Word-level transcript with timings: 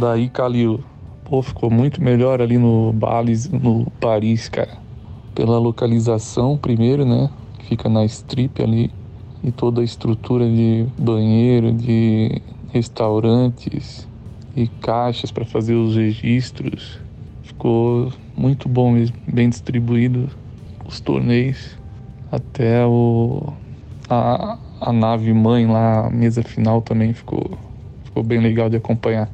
Daí, 0.00 0.28
Calil, 0.28 0.82
pô, 1.25 1.41
ficou 1.41 1.70
muito 1.70 2.02
melhor 2.02 2.42
ali 2.42 2.58
no 2.58 2.92
Bales, 2.92 3.48
no 3.48 3.88
Paris, 4.00 4.48
cara 4.48 4.82
pela 5.34 5.59
localização 5.59 6.56
primeiro, 6.56 7.05
né? 7.05 7.31
Fica 7.69 7.89
na 7.89 8.05
strip 8.05 8.62
ali 8.62 8.91
e 9.43 9.53
toda 9.53 9.81
a 9.81 9.84
estrutura 9.84 10.49
de 10.49 10.87
banheiro, 10.99 11.72
de 11.72 12.43
restaurantes 12.72 14.09
e 14.56 14.69
caixas 14.69 15.31
para 15.31 15.44
fazer 15.44 15.75
os 15.75 15.97
registros. 15.97 16.99
Ficou 17.43 18.12
muito 18.37 18.69
bom 18.69 18.93
mesmo, 18.93 19.17
bem 19.27 19.49
distribuído 19.49 20.28
os 20.87 21.00
torneios 21.00 21.78
até 22.31 22.84
o 22.87 23.53
a, 24.09 24.59
a 24.81 24.93
nave 24.93 25.33
mãe 25.33 25.67
lá, 25.67 26.06
a 26.06 26.11
mesa 26.11 26.43
final 26.43 26.83
também 26.83 27.12
ficou 27.15 27.59
ficou 28.05 28.23
bem 28.23 28.41
legal 28.41 28.69
de 28.69 28.77
acompanhar. 28.77 29.31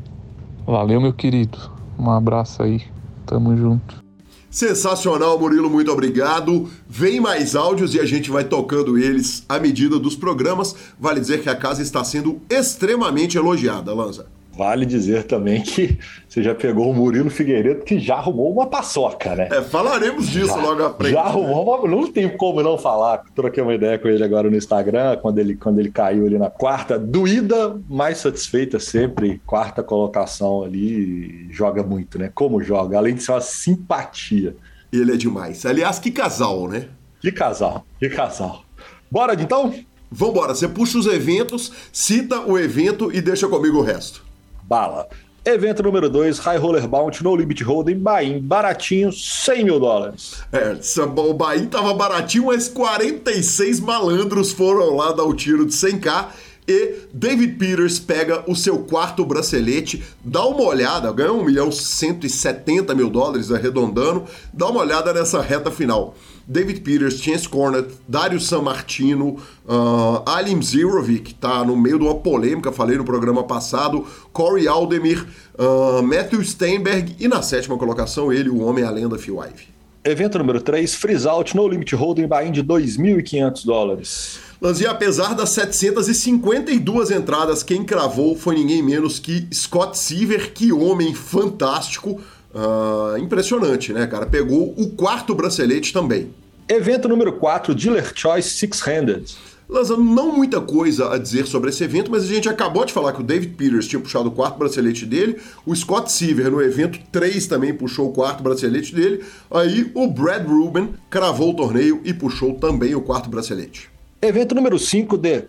Valeu, 0.66 1.00
meu 1.00 1.12
querido. 1.12 1.59
Um 1.99 2.10
abraço 2.10 2.62
aí. 2.62 2.83
Tamo 3.27 3.56
junto. 3.56 4.09
Sensacional, 4.50 5.38
Murilo, 5.38 5.71
muito 5.71 5.93
obrigado. 5.93 6.69
Vem 6.88 7.21
mais 7.21 7.55
áudios 7.55 7.94
e 7.94 8.00
a 8.00 8.05
gente 8.05 8.31
vai 8.31 8.43
tocando 8.43 8.99
eles 8.99 9.44
à 9.49 9.61
medida 9.61 9.97
dos 9.97 10.16
programas. 10.16 10.75
Vale 10.99 11.21
dizer 11.21 11.41
que 11.41 11.49
a 11.49 11.55
casa 11.55 11.83
está 11.83 12.03
sendo 12.03 12.41
extremamente 12.50 13.39
elogiada, 13.39 13.94
Lanza. 13.94 14.40
Vale 14.53 14.84
dizer 14.84 15.25
também 15.25 15.62
que 15.62 15.99
você 16.28 16.43
já 16.43 16.55
pegou 16.55 16.91
o 16.91 16.94
Murilo 16.94 17.31
Figueiredo, 17.31 17.83
que 17.83 17.99
já 17.99 18.16
arrumou 18.16 18.53
uma 18.53 18.66
paçoca, 18.66 19.34
né? 19.34 19.49
É, 19.50 19.62
falaremos 19.62 20.28
disso 20.28 20.49
já, 20.49 20.56
logo 20.56 20.84
à 20.84 20.93
frente. 20.93 21.12
Já 21.12 21.22
arrumou 21.22 21.62
uma. 21.62 21.88
Não 21.88 22.11
tem 22.11 22.28
como 22.37 22.62
não 22.62 22.77
falar. 22.77 23.22
Troquei 23.34 23.62
uma 23.62 23.75
ideia 23.75 23.99
com 23.99 24.09
ele 24.09 24.22
agora 24.22 24.50
no 24.50 24.56
Instagram, 24.56 25.16
quando 25.19 25.39
ele, 25.39 25.55
quando 25.55 25.78
ele 25.78 25.91
caiu 25.91 26.27
ali 26.27 26.39
na 26.39 26.50
quarta. 26.50 26.99
Doída, 26.99 27.81
mais 27.89 28.19
satisfeita 28.19 28.78
sempre. 28.81 29.41
Quarta 29.47 29.83
colocação 29.83 30.62
ali. 30.62 31.47
Joga 31.50 31.83
muito, 31.83 32.19
né? 32.19 32.31
Como 32.34 32.62
joga? 32.62 32.99
Além 32.99 33.15
de 33.15 33.22
ser 33.22 33.33
uma 33.33 33.41
simpatia. 33.41 34.56
Ele 34.93 35.12
é 35.12 35.16
demais. 35.16 35.65
Aliás, 35.65 35.99
que 35.99 36.10
casal, 36.10 36.69
né? 36.69 36.89
Que 37.21 37.31
casal, 37.31 37.87
que 37.99 38.09
casal. 38.09 38.65
Bora 39.10 39.34
então? 39.34 39.72
Vambora, 40.10 40.55
você 40.55 40.66
puxa 40.66 40.99
os 40.99 41.06
eventos, 41.06 41.71
cita 41.93 42.41
o 42.41 42.59
evento 42.59 43.15
e 43.15 43.21
deixa 43.21 43.47
comigo 43.47 43.78
o 43.78 43.83
resto 43.83 44.29
bala. 44.70 45.08
Evento 45.44 45.82
número 45.82 46.08
2, 46.08 46.38
High 46.38 46.58
Roller 46.58 46.86
Bounty, 46.86 47.25
No 47.25 47.34
Limit 47.34 47.64
Hold'em, 47.64 47.98
Bahia, 47.98 48.38
baratinho, 48.41 49.10
100 49.10 49.64
mil 49.64 49.81
dólares. 49.81 50.44
É, 50.53 50.76
o 51.00 51.34
Bahia 51.34 51.66
tava 51.66 51.92
baratinho, 51.92 52.47
mas 52.47 52.69
46 52.69 53.80
malandros 53.80 54.53
foram 54.53 54.94
lá 54.94 55.10
dar 55.10 55.25
o 55.25 55.34
tiro 55.34 55.66
de 55.66 55.72
100k 55.72 56.26
e 56.69 57.00
David 57.12 57.54
Peters 57.54 57.98
pega 57.98 58.44
o 58.47 58.54
seu 58.54 58.78
quarto 58.80 59.25
bracelete, 59.25 60.04
dá 60.25 60.44
uma 60.47 60.62
olhada, 60.62 61.10
ganha 61.10 61.32
1 61.32 61.44
milhão 61.44 61.72
170 61.72 62.94
mil 62.94 63.10
dólares 63.10 63.50
arredondando, 63.50 64.25
dá 64.53 64.69
uma 64.69 64.80
olhada 64.80 65.12
nessa 65.12 65.41
reta 65.41 65.71
final. 65.71 66.15
David 66.47 66.81
Peters, 66.81 67.21
Chance 67.21 67.48
Cornett, 67.48 67.89
Dario 68.09 68.41
Sammartino, 68.41 69.37
uh, 69.66 70.22
Alim 70.27 70.60
Zirovic, 70.63 71.21
que 71.21 71.33
está 71.33 71.65
no 71.65 71.77
meio 71.77 71.98
de 71.98 72.04
uma 72.04 72.15
polêmica, 72.15 72.72
falei 72.72 72.97
no 72.97 73.04
programa 73.04 73.45
passado, 73.45 74.07
Corey 74.33 74.66
Aldemir, 74.66 75.27
uh, 75.59 76.03
Matthew 76.03 76.45
Steinberg 76.45 77.15
e 77.19 77.28
na 77.28 77.42
sétima 77.42 77.77
colocação 77.77 78.33
ele, 78.33 78.48
o 78.48 78.60
homem 78.60 78.84
a 78.84 78.91
lenda 78.91 79.19
Phil 79.19 79.37
Ivey. 79.37 79.69
Evento 80.03 80.39
número 80.39 80.63
3, 80.63 80.95
Freeze 80.95 81.28
Out 81.28 81.54
No 81.54 81.69
Limit 81.69 81.95
Holding 81.95 82.27
buy 82.27 82.51
de 82.51 82.65
2.500 82.65 83.66
dólares. 83.66 84.41
Lanzinha, 84.60 84.91
apesar 84.91 85.34
das 85.34 85.51
752 85.51 87.10
entradas, 87.10 87.63
quem 87.63 87.84
cravou 87.84 88.34
foi 88.34 88.54
ninguém 88.54 88.83
menos 88.83 89.19
que 89.19 89.47
Scott 89.53 89.98
Seaver, 89.98 90.53
que 90.53 90.72
homem 90.72 91.15
fantástico, 91.15 92.21
uh, 92.54 93.18
impressionante, 93.18 93.92
né, 93.92 94.06
cara? 94.06 94.26
Pegou 94.26 94.74
o 94.76 94.91
quarto 94.91 95.34
bracelete 95.34 95.92
também. 95.92 96.30
Evento 96.68 97.08
número 97.08 97.32
4, 97.32 97.74
Dealer 97.74 98.12
Choice 98.14 98.50
Six-Handed. 98.50 99.36
Lançando 99.68 100.02
não 100.02 100.36
muita 100.36 100.60
coisa 100.60 101.14
a 101.14 101.18
dizer 101.18 101.47
sobre 101.47 101.70
esse 101.70 101.84
evento, 101.84 102.10
mas 102.10 102.24
a 102.24 102.26
gente 102.26 102.48
acabou 102.48 102.84
de 102.84 102.92
falar 102.92 103.12
que 103.12 103.20
o 103.20 103.24
David 103.24 103.54
Peters 103.54 103.86
tinha 103.86 104.00
puxado 104.00 104.28
o 104.28 104.32
quarto 104.32 104.58
bracelete 104.58 105.06
dele, 105.06 105.36
o 105.64 105.74
Scott 105.74 106.10
Seaver 106.10 106.50
no 106.50 106.60
evento 106.60 106.98
3 107.12 107.47
também 107.47 107.72
puxou 107.72 108.08
o 108.08 108.12
quarto 108.12 108.42
bracelete 108.42 108.92
dele, 108.92 109.24
aí 109.48 109.88
o 109.94 110.08
Brad 110.08 110.44
Rubin 110.44 110.94
cravou 111.08 111.50
o 111.50 111.54
torneio 111.54 112.00
e 112.04 112.12
puxou 112.12 112.54
também 112.54 112.97
o 112.97 113.00
quarto 113.00 113.30
bracelete. 113.30 113.88
Evento 114.20 114.56
número 114.56 114.76
5 114.76 115.16
de 115.16 115.44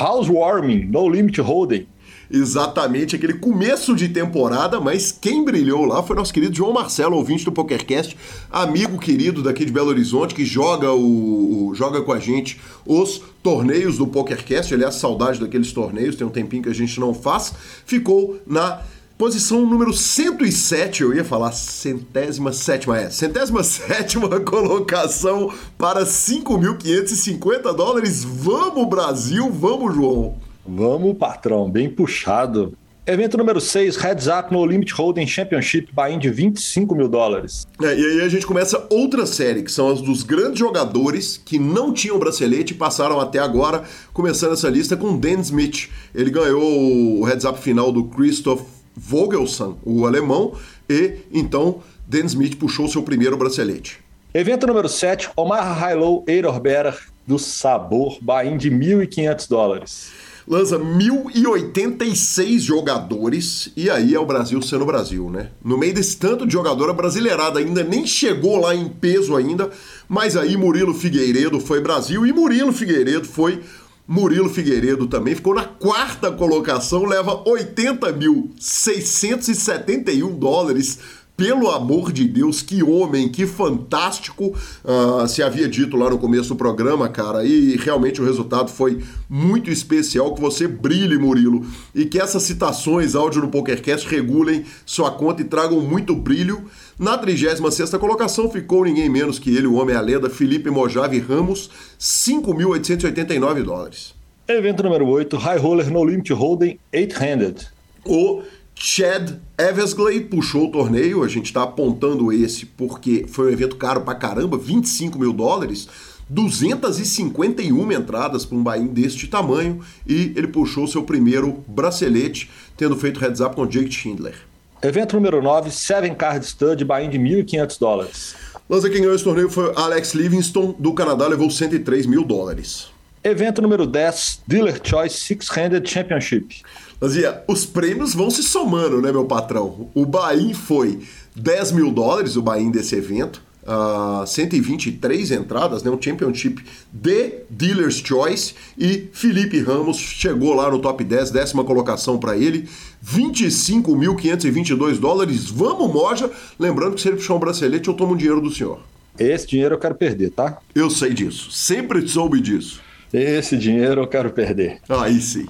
Housewarming, 0.00 0.84
No 0.84 1.08
Limit 1.08 1.40
Holding. 1.40 1.88
Exatamente, 2.30 3.14
aquele 3.14 3.34
começo 3.34 3.94
de 3.94 4.08
temporada, 4.08 4.80
mas 4.80 5.12
quem 5.12 5.44
brilhou 5.44 5.84
lá 5.84 6.02
foi 6.02 6.16
nosso 6.16 6.32
querido 6.32 6.56
João 6.56 6.72
Marcelo, 6.72 7.16
ouvinte 7.16 7.44
do 7.44 7.52
PokerCast, 7.52 8.16
amigo 8.50 8.98
querido 8.98 9.42
daqui 9.42 9.64
de 9.64 9.72
Belo 9.72 9.88
Horizonte, 9.88 10.34
que 10.34 10.44
joga 10.44 10.92
o, 10.92 11.72
joga 11.74 12.02
com 12.02 12.12
a 12.12 12.18
gente 12.18 12.60
os 12.84 13.22
torneios 13.42 13.98
do 13.98 14.06
PokerCast, 14.06 14.74
aliás, 14.74 14.96
saudade 14.96 15.38
daqueles 15.38 15.72
torneios, 15.72 16.16
tem 16.16 16.26
um 16.26 16.30
tempinho 16.30 16.64
que 16.64 16.68
a 16.68 16.74
gente 16.74 16.98
não 16.98 17.14
faz, 17.14 17.52
ficou 17.84 18.40
na 18.46 18.82
Posição 19.18 19.64
número 19.64 19.94
107, 19.94 21.02
eu 21.02 21.14
ia 21.14 21.24
falar 21.24 21.50
centésima 21.52 22.52
sétima, 22.52 22.98
é, 22.98 23.08
centésima 23.08 23.64
sétima 23.64 24.28
colocação 24.44 25.50
para 25.78 26.04
5.550 26.04 27.74
dólares. 27.74 28.22
Vamos, 28.22 28.86
Brasil, 28.86 29.50
vamos, 29.50 29.94
João. 29.94 30.36
Vamos, 30.68 31.16
patrão, 31.16 31.70
bem 31.70 31.88
puxado. 31.88 32.76
Evento 33.06 33.38
número 33.38 33.60
6, 33.60 33.96
Heads 33.98 34.26
Up 34.26 34.52
no 34.52 34.66
Limit 34.66 34.92
Holding 34.92 35.28
Championship, 35.28 35.92
buy 35.92 36.18
de 36.18 36.28
25 36.28 36.92
mil 36.96 37.08
dólares. 37.08 37.64
É, 37.80 37.96
e 37.96 38.04
aí 38.04 38.20
a 38.22 38.28
gente 38.28 38.44
começa 38.44 38.84
outra 38.90 39.24
série, 39.26 39.62
que 39.62 39.70
são 39.70 39.88
as 39.88 40.00
dos 40.00 40.24
grandes 40.24 40.58
jogadores 40.58 41.36
que 41.36 41.56
não 41.56 41.92
tinham 41.92 42.18
bracelete 42.18 42.74
e 42.74 42.76
passaram 42.76 43.20
até 43.20 43.38
agora, 43.38 43.84
começando 44.12 44.54
essa 44.54 44.68
lista 44.68 44.96
com 44.96 45.16
Dan 45.16 45.38
Smith. 45.40 45.88
Ele 46.12 46.30
ganhou 46.30 47.20
o 47.20 47.24
Heads 47.24 47.44
Up 47.44 47.60
final 47.60 47.92
do 47.92 48.06
Christoph 48.06 48.62
Vogelsang, 48.96 49.76
o 49.84 50.04
alemão, 50.04 50.54
e 50.90 51.18
então 51.32 51.80
Dan 52.08 52.24
Smith 52.24 52.56
puxou 52.56 52.88
seu 52.88 53.04
primeiro 53.04 53.36
bracelete. 53.36 54.00
Evento 54.34 54.66
número 54.66 54.88
7, 54.88 55.30
Omar 55.36 55.92
Hilo 55.92 56.24
Eirorberer 56.26 56.98
do 57.24 57.38
Sabor, 57.38 58.18
buy 58.20 58.56
de 58.58 58.68
1.500 58.68 59.48
dólares. 59.48 60.25
Lança 60.48 60.78
1.086 60.78 62.60
jogadores, 62.60 63.72
e 63.76 63.90
aí 63.90 64.14
é 64.14 64.20
o 64.20 64.24
Brasil 64.24 64.62
sendo 64.62 64.86
Brasil, 64.86 65.28
né? 65.28 65.50
No 65.64 65.76
meio 65.76 65.92
desse 65.92 66.16
tanto 66.16 66.46
de 66.46 66.52
jogadora 66.52 66.92
brasileirada 66.92 67.58
ainda 67.58 67.82
nem 67.82 68.06
chegou 68.06 68.60
lá 68.60 68.72
em 68.72 68.88
peso 68.88 69.34
ainda, 69.34 69.68
mas 70.08 70.36
aí 70.36 70.56
Murilo 70.56 70.94
Figueiredo 70.94 71.58
foi 71.58 71.80
Brasil 71.80 72.24
e 72.24 72.32
Murilo 72.32 72.72
Figueiredo 72.72 73.26
foi 73.26 73.60
Murilo 74.06 74.48
Figueiredo 74.48 75.08
também 75.08 75.34
ficou 75.34 75.52
na 75.52 75.64
quarta 75.64 76.30
colocação, 76.30 77.04
leva 77.04 77.42
80.671 77.42 80.38
dólares. 80.38 81.00
Pelo 81.36 81.70
amor 81.70 82.12
de 82.12 82.24
Deus, 82.26 82.62
que 82.62 82.82
homem, 82.82 83.28
que 83.28 83.46
fantástico. 83.46 84.56
Uh, 84.82 85.28
se 85.28 85.42
havia 85.42 85.68
dito 85.68 85.94
lá 85.94 86.08
no 86.08 86.16
começo 86.18 86.48
do 86.48 86.56
programa, 86.56 87.10
cara, 87.10 87.44
e 87.44 87.76
realmente 87.76 88.22
o 88.22 88.24
resultado 88.24 88.70
foi 88.70 89.02
muito 89.28 89.70
especial. 89.70 90.34
Que 90.34 90.40
você 90.40 90.66
brilhe, 90.66 91.18
Murilo, 91.18 91.66
e 91.94 92.06
que 92.06 92.18
essas 92.18 92.42
citações, 92.42 93.14
áudio 93.14 93.42
no 93.42 93.48
PokerCast, 93.48 94.08
regulem 94.08 94.64
sua 94.86 95.10
conta 95.10 95.42
e 95.42 95.44
tragam 95.44 95.80
muito 95.82 96.16
brilho. 96.16 96.64
Na 96.98 97.18
36 97.18 97.90
colocação 98.00 98.50
ficou 98.50 98.84
ninguém 98.84 99.10
menos 99.10 99.38
que 99.38 99.54
ele, 99.54 99.66
o 99.66 99.74
homem 99.74 99.94
a 99.94 100.00
lenda, 100.00 100.30
Felipe 100.30 100.70
Mojave 100.70 101.18
Ramos, 101.18 101.68
5.889 102.00 103.62
dólares. 103.62 104.14
Evento 104.48 104.82
número 104.82 105.06
8, 105.06 105.36
High 105.36 105.58
Roller 105.58 105.90
No 105.90 106.02
Limit 106.02 106.32
Holding 106.32 106.78
8-Handed. 106.94 107.66
O 108.06 108.42
Chad 108.78 109.40
Eversley 109.58 110.20
puxou 110.20 110.66
o 110.66 110.70
torneio, 110.70 111.24
a 111.24 111.28
gente 111.28 111.46
está 111.46 111.62
apontando 111.62 112.30
esse 112.30 112.66
porque 112.66 113.24
foi 113.26 113.48
um 113.48 113.52
evento 113.52 113.76
caro 113.76 114.02
pra 114.02 114.14
caramba, 114.14 114.58
25 114.58 115.18
mil 115.18 115.32
dólares, 115.32 115.88
251 116.28 117.92
entradas 117.92 118.44
para 118.44 118.56
um 118.56 118.62
buy 118.62 118.86
deste 118.88 119.28
tamanho 119.28 119.80
e 120.06 120.32
ele 120.36 120.46
puxou 120.46 120.86
seu 120.86 121.02
primeiro 121.04 121.64
bracelete, 121.66 122.50
tendo 122.76 122.94
feito 122.96 123.18
heads 123.18 123.40
up 123.40 123.56
com 123.56 123.66
Jake 123.66 123.90
Schindler. 123.90 124.34
Evento 124.82 125.16
número 125.16 125.42
9, 125.42 125.70
Seven 125.70 126.14
Card 126.14 126.44
Stud, 126.44 126.84
buy 126.84 127.08
de 127.08 127.18
1.500 127.18 127.78
dólares. 127.80 128.36
Lança 128.68 128.90
quem 128.90 129.00
ganhou 129.00 129.14
esse 129.14 129.24
torneio 129.24 129.48
foi 129.48 129.72
Alex 129.74 130.12
Livingston, 130.12 130.74
do 130.78 130.92
Canadá, 130.92 131.26
levou 131.26 131.50
103 131.50 132.04
mil 132.04 132.24
dólares. 132.24 132.88
Evento 133.24 133.62
número 133.62 133.86
10, 133.86 134.42
Dealer 134.46 134.80
Choice 134.84 135.16
Six-Handed 135.18 135.88
Championship. 135.88 136.62
Lanzinha, 137.00 137.42
os 137.46 137.66
prêmios 137.66 138.14
vão 138.14 138.30
se 138.30 138.42
somando, 138.42 139.02
né, 139.02 139.12
meu 139.12 139.24
patrão? 139.24 139.90
O 139.94 140.06
Bahia 140.06 140.54
foi 140.54 141.00
10 141.34 141.72
mil 141.72 141.90
dólares, 141.90 142.36
o 142.36 142.42
Bahia 142.42 142.70
desse 142.70 142.94
evento 142.94 143.42
uh, 143.66 144.26
123 144.26 145.32
entradas, 145.32 145.82
né, 145.82 145.90
um 145.90 146.00
championship 146.00 146.64
de 146.92 147.34
Dealer's 147.50 147.96
Choice 147.96 148.54
e 148.78 149.08
Felipe 149.12 149.60
Ramos 149.60 149.98
chegou 149.98 150.54
lá 150.54 150.70
no 150.70 150.78
top 150.78 151.02
10, 151.02 151.30
décima 151.30 151.64
colocação 151.64 152.18
para 152.18 152.36
ele, 152.36 152.68
25.522 153.04 154.98
dólares. 154.98 155.50
Vamos, 155.50 155.92
Moja! 155.92 156.30
Lembrando 156.58 156.94
que 156.94 157.00
se 157.00 157.08
ele 157.08 157.16
puxar 157.16 157.34
um 157.34 157.38
bracelete, 157.38 157.88
eu 157.88 157.94
tomo 157.94 158.14
o 158.14 158.16
dinheiro 158.16 158.40
do 158.40 158.50
senhor. 158.50 158.80
Esse 159.18 159.46
dinheiro 159.46 159.74
eu 159.74 159.78
quero 159.78 159.94
perder, 159.94 160.30
tá? 160.30 160.58
Eu 160.74 160.90
sei 160.90 161.12
disso, 161.12 161.50
sempre 161.50 162.06
soube 162.06 162.40
disso. 162.40 162.80
Esse 163.12 163.56
dinheiro 163.56 164.02
eu 164.02 164.06
quero 164.06 164.30
perder. 164.30 164.80
Aí 164.88 165.20
sim. 165.20 165.46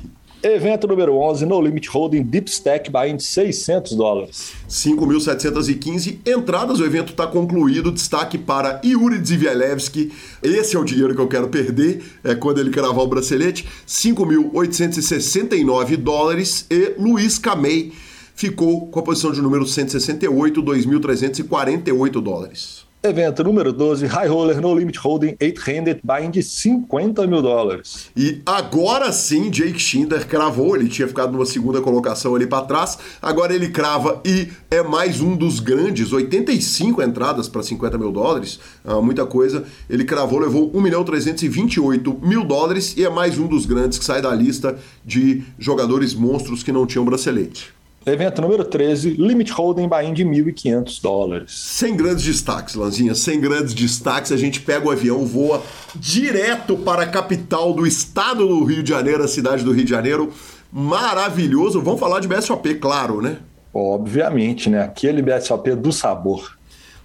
Evento 0.55 0.87
número 0.87 1.17
11, 1.17 1.45
No 1.45 1.61
Limit 1.61 1.91
Holding 1.91 2.23
Deep 2.23 2.49
Stack 2.49 2.89
buying 2.89 3.17
de 3.17 3.25
600 3.25 3.97
dólares. 3.97 4.53
5.715 4.69 6.19
entradas, 6.25 6.79
o 6.79 6.85
evento 6.85 7.11
está 7.11 7.27
concluído. 7.27 7.91
Destaque 7.91 8.39
para 8.39 8.81
Yuri 8.85 9.21
Zivielewski. 9.25 10.13
Esse 10.41 10.77
é 10.77 10.79
o 10.79 10.85
dinheiro 10.85 11.17
que 11.17 11.21
eu 11.21 11.27
quero 11.27 11.49
perder 11.49 12.01
é 12.23 12.37
quando 12.37 12.61
ele 12.61 12.71
cravar 12.71 13.01
o 13.01 13.09
bracelete. 13.09 13.67
5.869 13.89 15.97
dólares. 15.97 16.65
E 16.71 16.95
Luiz 16.97 17.41
Camei 17.41 17.93
ficou 18.37 18.87
com 18.87 19.01
a 19.01 19.03
posição 19.03 19.33
de 19.33 19.43
número 19.43 19.67
168, 19.67 20.63
2.348 20.63 22.23
dólares. 22.23 22.86
Evento 23.09 23.45
número 23.45 23.73
12, 23.73 24.07
High 24.07 24.29
Roller 24.29 24.61
No 24.61 24.75
Limit 24.75 24.99
Holding 24.99 25.37
8-Handed 25.37 26.01
buying 26.03 26.31
de 26.31 26.43
50 26.43 27.27
mil 27.27 27.41
dólares. 27.41 28.11
E 28.17 28.43
agora 28.45 29.13
sim, 29.13 29.49
Jake 29.49 29.79
Schindler 29.79 30.27
cravou, 30.27 30.75
ele 30.75 30.89
tinha 30.89 31.07
ficado 31.07 31.33
numa 31.33 31.47
segunda 31.47 31.81
colocação 31.81 32.35
ali 32.35 32.47
para 32.47 32.65
trás, 32.65 32.99
agora 33.23 33.55
ele 33.55 33.69
crava 33.69 34.21
e 34.25 34.49
é 34.71 34.83
mais 34.83 35.21
um 35.21 35.37
dos 35.37 35.61
grandes, 35.61 36.13
85 36.13 37.01
entradas 37.03 37.49
para 37.49 37.63
50 37.63 37.97
mil 37.97 38.11
dólares, 38.11 38.59
ah, 38.85 39.01
muita 39.01 39.25
coisa. 39.25 39.65
Ele 39.89 40.05
cravou, 40.05 40.41
levou 40.41 40.71
1 40.75 40.81
milhão 40.81 41.05
328 41.05 42.19
mil 42.23 42.45
dólares 42.45 42.97
e 42.97 43.05
é 43.05 43.09
mais 43.09 43.39
um 43.39 43.47
dos 43.47 43.67
grandes 43.67 43.99
que 43.99 44.05
sai 44.05 44.21
da 44.21 44.35
lista 44.35 44.77
de 45.05 45.45
jogadores 45.59 46.13
monstros 46.13 46.63
que 46.63 46.73
não 46.73 46.87
tinham 46.87 47.05
bracelete. 47.05 47.77
Evento 48.09 48.41
número 48.41 48.65
13, 48.65 49.17
Limit 49.19 49.53
Holding 49.53 49.89
buy 49.89 50.13
de 50.13 50.25
1.500 50.25 51.03
dólares. 51.03 51.51
Sem 51.51 51.97
grandes 51.97 52.25
destaques, 52.25 52.77
Lanzinha, 52.77 53.17
sem 53.17 53.41
grandes 53.41 53.75
destaques, 53.75 54.31
a 54.31 54.37
gente 54.37 54.61
pega 54.61 54.87
o 54.87 54.93
avião, 54.93 55.27
voa 55.27 55.61
direto 55.93 56.77
para 56.77 57.03
a 57.03 57.07
capital 57.09 57.73
do 57.73 57.85
estado 57.85 58.47
do 58.47 58.63
Rio 58.63 58.81
de 58.81 58.91
Janeiro, 58.91 59.25
a 59.25 59.27
cidade 59.27 59.65
do 59.65 59.73
Rio 59.73 59.83
de 59.83 59.91
Janeiro. 59.91 60.33
Maravilhoso. 60.71 61.83
Vamos 61.83 61.99
falar 61.99 62.21
de 62.21 62.29
BSOP, 62.29 62.77
claro, 62.77 63.21
né? 63.21 63.39
Obviamente, 63.75 64.71
né? 64.71 64.85
Aquele 64.85 65.21
BSOP 65.21 65.75
do 65.75 65.91
sabor. 65.91 66.57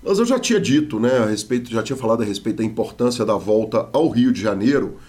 Mas 0.03 0.20
eu 0.20 0.25
já 0.25 0.38
tinha 0.38 0.60
dito, 0.60 1.00
né, 1.00 1.17
a 1.17 1.25
respeito, 1.25 1.72
já 1.72 1.81
tinha 1.81 1.98
falado 1.98 2.22
a 2.22 2.25
respeito 2.25 2.58
da 2.58 2.63
importância 2.63 3.25
da 3.25 3.38
volta 3.38 3.89
ao 3.91 4.08
Rio 4.08 4.31
de 4.31 4.39
Janeiro, 4.39 5.00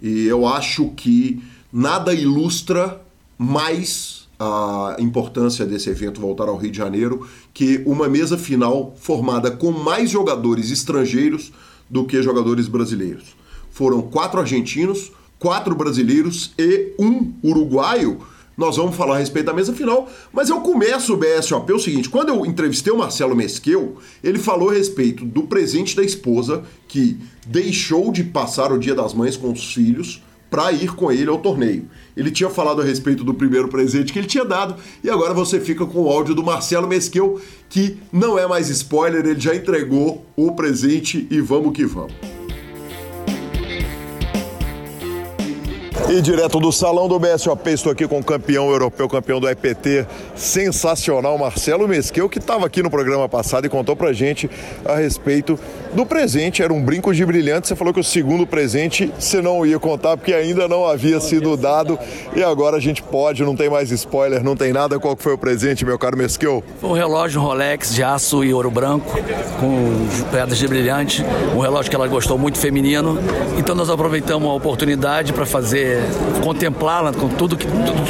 e 0.00 0.26
eu 0.26 0.46
acho 0.46 0.90
que 0.90 1.42
nada 1.72 2.14
ilustra 2.14 3.00
mais 3.36 4.19
a 4.40 4.96
importância 4.98 5.66
desse 5.66 5.90
evento 5.90 6.18
voltar 6.18 6.48
ao 6.48 6.56
Rio 6.56 6.70
de 6.70 6.78
Janeiro, 6.78 7.28
que 7.52 7.82
uma 7.84 8.08
mesa 8.08 8.38
final 8.38 8.94
formada 8.98 9.50
com 9.50 9.70
mais 9.70 10.08
jogadores 10.08 10.70
estrangeiros 10.70 11.52
do 11.90 12.06
que 12.06 12.22
jogadores 12.22 12.66
brasileiros. 12.66 13.36
Foram 13.70 14.00
quatro 14.00 14.40
argentinos, 14.40 15.12
quatro 15.38 15.74
brasileiros 15.74 16.54
e 16.58 16.94
um 16.98 17.34
uruguaio. 17.44 18.18
Nós 18.56 18.76
vamos 18.76 18.96
falar 18.96 19.16
a 19.16 19.18
respeito 19.18 19.46
da 19.46 19.54
mesa 19.54 19.74
final, 19.74 20.08
mas 20.32 20.48
eu 20.48 20.60
começo 20.60 21.14
o 21.14 21.16
BSOP 21.18 21.70
é 21.70 21.74
o 21.74 21.78
seguinte: 21.78 22.08
quando 22.08 22.30
eu 22.30 22.46
entrevistei 22.46 22.92
o 22.92 22.98
Marcelo 22.98 23.36
Mesqueu, 23.36 23.98
ele 24.24 24.38
falou 24.38 24.70
a 24.70 24.74
respeito 24.74 25.24
do 25.24 25.42
presente 25.42 25.94
da 25.94 26.02
esposa 26.02 26.62
que 26.88 27.18
deixou 27.46 28.10
de 28.10 28.24
passar 28.24 28.72
o 28.72 28.78
Dia 28.78 28.94
das 28.94 29.12
Mães 29.12 29.36
com 29.36 29.52
os 29.52 29.72
filhos 29.72 30.22
para 30.50 30.72
ir 30.72 30.94
com 30.94 31.12
ele 31.12 31.30
ao 31.30 31.38
torneio. 31.38 31.88
Ele 32.20 32.30
tinha 32.30 32.50
falado 32.50 32.82
a 32.82 32.84
respeito 32.84 33.24
do 33.24 33.32
primeiro 33.32 33.68
presente 33.68 34.12
que 34.12 34.18
ele 34.18 34.28
tinha 34.28 34.44
dado, 34.44 34.76
e 35.02 35.08
agora 35.08 35.32
você 35.32 35.58
fica 35.58 35.86
com 35.86 36.02
o 36.02 36.08
áudio 36.10 36.34
do 36.34 36.42
Marcelo 36.42 36.86
Mesqueu, 36.86 37.40
que 37.70 37.96
não 38.12 38.38
é 38.38 38.46
mais 38.46 38.68
spoiler, 38.68 39.24
ele 39.24 39.40
já 39.40 39.56
entregou 39.56 40.26
o 40.36 40.52
presente 40.52 41.26
e 41.30 41.40
vamos 41.40 41.72
que 41.72 41.86
vamos. 41.86 42.39
E 46.08 46.20
direto 46.20 46.58
do 46.58 46.72
salão 46.72 47.06
do 47.06 47.18
BSOP, 47.18 47.70
estou 47.70 47.92
aqui 47.92 48.06
com 48.06 48.18
o 48.18 48.24
campeão 48.24 48.68
europeu, 48.68 49.08
campeão 49.08 49.38
do 49.38 49.48
EPT, 49.48 50.06
sensacional, 50.34 51.38
Marcelo 51.38 51.86
Mesqueu, 51.86 52.28
que 52.28 52.38
estava 52.38 52.66
aqui 52.66 52.82
no 52.82 52.90
programa 52.90 53.28
passado 53.28 53.66
e 53.66 53.68
contou 53.68 53.94
pra 53.94 54.12
gente 54.12 54.50
a 54.84 54.96
respeito 54.96 55.58
do 55.94 56.04
presente. 56.04 56.62
Era 56.62 56.72
um 56.72 56.82
brinco 56.82 57.14
de 57.14 57.24
brilhante. 57.24 57.68
Você 57.68 57.76
falou 57.76 57.94
que 57.94 58.00
o 58.00 58.04
segundo 58.04 58.46
presente 58.46 59.12
você 59.18 59.40
não 59.40 59.64
ia 59.64 59.78
contar 59.78 60.16
porque 60.16 60.32
ainda 60.32 60.66
não 60.66 60.86
havia 60.86 61.20
sido 61.20 61.56
dado. 61.56 61.98
E 62.34 62.42
agora 62.42 62.76
a 62.76 62.80
gente 62.80 63.02
pode, 63.02 63.44
não 63.44 63.54
tem 63.54 63.70
mais 63.70 63.90
spoiler, 63.92 64.42
não 64.42 64.56
tem 64.56 64.72
nada. 64.72 64.98
Qual 64.98 65.16
foi 65.16 65.34
o 65.34 65.38
presente, 65.38 65.84
meu 65.84 65.98
caro 65.98 66.16
Mesqueu? 66.16 66.62
Foi 66.80 66.90
um 66.90 66.94
relógio 66.94 67.40
Rolex 67.40 67.94
de 67.94 68.02
aço 68.02 68.42
e 68.42 68.52
ouro 68.52 68.70
branco, 68.70 69.16
com 69.60 70.08
pedras 70.30 70.58
de 70.58 70.66
brilhante. 70.66 71.24
Um 71.54 71.60
relógio 71.60 71.90
que 71.90 71.96
ela 71.96 72.08
gostou 72.08 72.36
muito 72.36 72.58
feminino. 72.58 73.18
Então 73.56 73.74
nós 73.74 73.90
aproveitamos 73.90 74.48
a 74.48 74.52
oportunidade 74.52 75.32
para 75.32 75.46
fazer 75.46 75.89
contemplá-la 76.42 77.12
com 77.12 77.28
tudo 77.28 77.56
que 77.56 77.66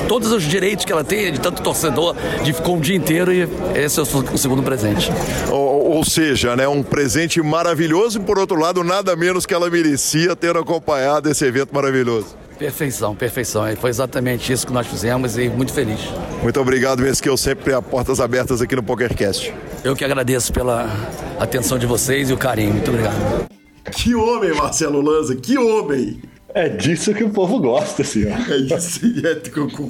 todos 0.08 0.32
os 0.32 0.42
direitos 0.42 0.84
que 0.84 0.92
ela 0.92 1.04
tem 1.04 1.32
de 1.32 1.40
tanto 1.40 1.62
torcedor, 1.62 2.14
de 2.42 2.52
ficou 2.52 2.76
um 2.76 2.80
dia 2.80 2.96
inteiro 2.96 3.32
e 3.32 3.48
esse 3.74 3.98
é 3.98 4.02
o 4.02 4.38
segundo 4.38 4.62
presente. 4.62 5.10
Ou, 5.50 5.96
ou 5.96 6.04
seja, 6.04 6.56
né, 6.56 6.66
um 6.68 6.82
presente 6.82 7.42
maravilhoso 7.42 8.18
e 8.18 8.22
por 8.22 8.38
outro 8.38 8.58
lado 8.58 8.82
nada 8.84 9.14
menos 9.16 9.46
que 9.46 9.54
ela 9.54 9.68
merecia 9.70 10.34
ter 10.36 10.56
acompanhado 10.56 11.28
esse 11.28 11.44
evento 11.44 11.74
maravilhoso. 11.74 12.36
Perfeição, 12.58 13.14
perfeição. 13.14 13.64
Foi 13.76 13.88
exatamente 13.88 14.52
isso 14.52 14.66
que 14.66 14.72
nós 14.72 14.86
fizemos 14.86 15.38
e 15.38 15.48
muito 15.48 15.72
feliz. 15.72 16.00
Muito 16.42 16.60
obrigado, 16.60 17.00
mesmo 17.00 17.22
que 17.22 17.28
eu 17.28 17.36
sempre 17.36 17.72
a 17.72 17.80
portas 17.80 18.20
abertas 18.20 18.60
aqui 18.60 18.76
no 18.76 18.82
PokerCast. 18.82 19.54
Eu 19.82 19.96
que 19.96 20.04
agradeço 20.04 20.52
pela 20.52 20.90
atenção 21.38 21.78
de 21.78 21.86
vocês 21.86 22.28
e 22.28 22.34
o 22.34 22.36
carinho. 22.36 22.74
Muito 22.74 22.90
obrigado. 22.90 23.48
Que 23.92 24.14
homem, 24.14 24.52
Marcelo 24.52 25.00
Lanza, 25.00 25.34
que 25.34 25.56
homem! 25.56 26.20
É 26.54 26.68
disso 26.68 27.14
que 27.14 27.22
o 27.22 27.30
povo 27.30 27.60
gosta, 27.60 28.02
senhor. 28.02 28.38
É 28.50 28.56
isso, 28.56 29.00
é, 29.24 29.34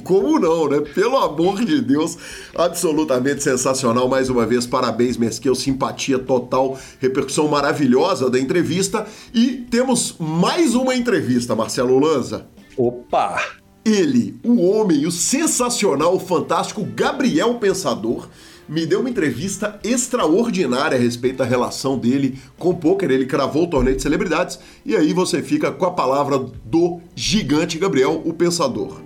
como 0.03 0.39
não, 0.39 0.67
né? 0.67 0.81
Pelo 0.93 1.17
amor 1.17 1.63
de 1.63 1.81
Deus, 1.81 2.17
absolutamente 2.55 3.43
sensacional. 3.43 4.07
Mais 4.07 4.29
uma 4.29 4.45
vez, 4.45 4.65
parabéns, 4.67 5.17
Mesquil, 5.17 5.55
simpatia 5.55 6.19
total, 6.19 6.77
repercussão 6.99 7.47
maravilhosa 7.47 8.29
da 8.29 8.39
entrevista. 8.39 9.05
E 9.33 9.65
temos 9.69 10.15
mais 10.19 10.75
uma 10.75 10.95
entrevista, 10.95 11.55
Marcelo 11.55 11.99
Lanza. 11.99 12.47
Opa! 12.77 13.41
Ele, 13.83 14.39
o 14.43 14.61
homem, 14.67 15.07
o 15.07 15.11
sensacional, 15.11 16.15
o 16.15 16.19
fantástico 16.19 16.83
Gabriel 16.83 17.55
Pensador 17.55 18.27
me 18.67 18.85
deu 18.85 18.99
uma 18.99 19.09
entrevista 19.09 19.79
extraordinária 19.83 20.97
a 20.97 21.01
respeito 21.01 21.37
da 21.37 21.45
relação 21.45 21.97
dele 21.97 22.39
com 22.57 22.69
o 22.69 22.75
poker. 22.75 23.09
Ele 23.09 23.25
cravou 23.25 23.63
o 23.63 23.67
torneio 23.67 23.95
de 23.95 24.01
celebridades 24.01 24.59
e 24.85 24.95
aí 24.95 25.13
você 25.13 25.41
fica 25.41 25.71
com 25.71 25.85
a 25.85 25.91
palavra 25.91 26.39
do 26.65 27.01
gigante 27.15 27.77
Gabriel, 27.77 28.21
o 28.25 28.33
pensador. 28.33 29.01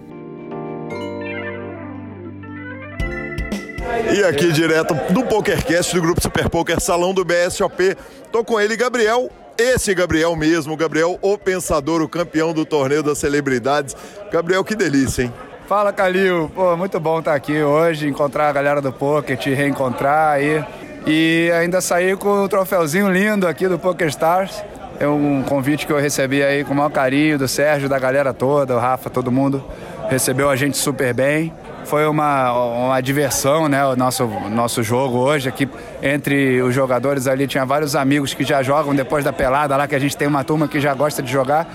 E 4.13 4.23
aqui 4.23 4.51
direto 4.51 4.93
do 5.13 5.23
PokerCast 5.23 5.95
do 5.95 6.01
Grupo 6.01 6.21
Super 6.21 6.49
Poker 6.49 6.79
Salão 6.79 7.13
do 7.13 7.25
BSOP, 7.25 7.95
tô 8.31 8.43
com 8.43 8.59
ele, 8.59 8.75
Gabriel, 8.75 9.29
esse 9.57 9.93
Gabriel 9.95 10.35
mesmo, 10.35 10.75
Gabriel, 10.75 11.17
o 11.21 11.37
pensador, 11.37 12.01
o 12.01 12.09
campeão 12.09 12.53
do 12.53 12.65
torneio 12.65 13.01
das 13.01 13.17
celebridades. 13.17 13.95
Gabriel, 14.31 14.63
que 14.63 14.75
delícia, 14.75 15.23
hein? 15.23 15.33
Fala, 15.67 15.91
Calil. 15.91 16.51
Pô, 16.53 16.77
muito 16.77 16.99
bom 16.99 17.17
estar 17.17 17.33
aqui 17.33 17.63
hoje, 17.63 18.07
encontrar 18.07 18.49
a 18.49 18.51
galera 18.51 18.79
do 18.79 18.93
poker, 18.93 19.35
te 19.35 19.51
reencontrar 19.51 20.33
aí. 20.33 20.63
E 21.07 21.51
ainda 21.59 21.81
sair 21.81 22.15
com 22.17 22.43
o 22.43 22.47
troféuzinho 22.47 23.11
lindo 23.11 23.47
aqui 23.47 23.67
do 23.67 23.79
Poker 23.79 24.07
Stars. 24.09 24.63
É 24.99 25.07
um 25.07 25.41
convite 25.41 25.87
que 25.87 25.91
eu 25.91 25.99
recebi 25.99 26.43
aí 26.43 26.63
com 26.63 26.73
o 26.73 26.77
maior 26.77 26.91
carinho 26.91 27.39
do 27.39 27.47
Sérgio, 27.47 27.89
da 27.89 27.97
galera 27.97 28.31
toda, 28.31 28.75
o 28.75 28.79
Rafa, 28.79 29.09
todo 29.09 29.31
mundo 29.31 29.63
recebeu 30.07 30.51
a 30.51 30.55
gente 30.55 30.77
super 30.77 31.15
bem. 31.15 31.51
Foi 31.85 32.05
uma, 32.07 32.53
uma 32.53 33.01
diversão, 33.01 33.67
né? 33.67 33.83
O 33.85 33.95
nosso, 33.95 34.25
nosso 34.51 34.83
jogo 34.83 35.17
hoje 35.17 35.49
aqui. 35.49 35.67
Entre 36.01 36.61
os 36.61 36.75
jogadores 36.75 37.25
ali, 37.25 37.47
tinha 37.47 37.65
vários 37.65 37.95
amigos 37.95 38.35
que 38.35 38.43
já 38.43 38.61
jogam 38.61 38.93
depois 38.93 39.23
da 39.25 39.33
pelada 39.33 39.75
lá, 39.75 39.87
que 39.87 39.95
a 39.95 39.99
gente 39.99 40.15
tem 40.15 40.27
uma 40.27 40.43
turma 40.43 40.67
que 40.67 40.79
já 40.79 40.93
gosta 40.93 41.23
de 41.23 41.31
jogar 41.31 41.67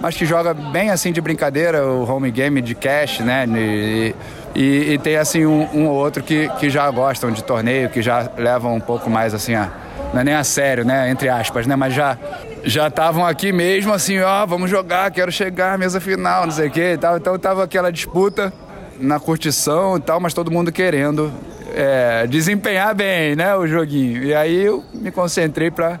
mas 0.00 0.16
que 0.16 0.24
joga 0.24 0.52
bem 0.52 0.90
assim 0.90 1.12
de 1.12 1.20
brincadeira, 1.20 1.86
o 1.86 2.08
home 2.08 2.30
game 2.30 2.60
de 2.60 2.74
cash, 2.74 3.20
né? 3.20 3.46
E, 3.46 4.14
e, 4.54 4.92
e 4.92 4.98
tem 4.98 5.16
assim 5.16 5.46
um, 5.46 5.68
um, 5.74 5.86
ou 5.86 5.94
outro 5.94 6.22
que, 6.22 6.48
que 6.58 6.68
já 6.68 6.90
gostam 6.90 7.30
de 7.30 7.42
torneio, 7.42 7.88
que 7.88 8.02
já 8.02 8.30
levam 8.36 8.74
um 8.74 8.80
pouco 8.80 9.08
mais 9.08 9.34
assim 9.34 9.54
a. 9.54 9.70
Não 10.12 10.20
é 10.20 10.24
nem 10.24 10.34
a 10.34 10.44
sério, 10.44 10.84
né? 10.84 11.10
Entre 11.10 11.28
aspas, 11.28 11.66
né? 11.66 11.74
Mas 11.74 11.92
já 11.94 12.16
já 12.64 12.88
estavam 12.88 13.26
aqui 13.26 13.52
mesmo 13.52 13.92
assim, 13.92 14.20
ó, 14.20 14.46
vamos 14.46 14.70
jogar, 14.70 15.10
quero 15.10 15.30
chegar 15.30 15.78
mesa 15.78 16.00
final, 16.00 16.46
não 16.46 16.52
sei 16.52 16.68
o 16.68 16.70
que 16.70 16.92
e 16.92 16.98
tal. 16.98 17.16
Então 17.16 17.38
tava 17.38 17.62
aquela 17.64 17.92
disputa 17.92 18.52
na 18.98 19.20
curtição 19.20 19.96
e 19.96 20.00
tal, 20.00 20.20
mas 20.20 20.32
todo 20.32 20.50
mundo 20.50 20.72
querendo 20.72 21.32
é, 21.74 22.26
desempenhar 22.26 22.94
bem, 22.94 23.36
né, 23.36 23.54
o 23.56 23.66
joguinho. 23.66 24.22
E 24.22 24.34
aí 24.34 24.64
eu 24.64 24.84
me 24.94 25.10
concentrei 25.10 25.70
para 25.70 26.00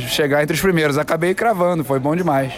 chegar 0.00 0.42
entre 0.42 0.54
os 0.54 0.60
primeiros. 0.60 0.98
Acabei 0.98 1.34
cravando, 1.34 1.84
foi 1.84 1.98
bom 1.98 2.14
demais. 2.16 2.52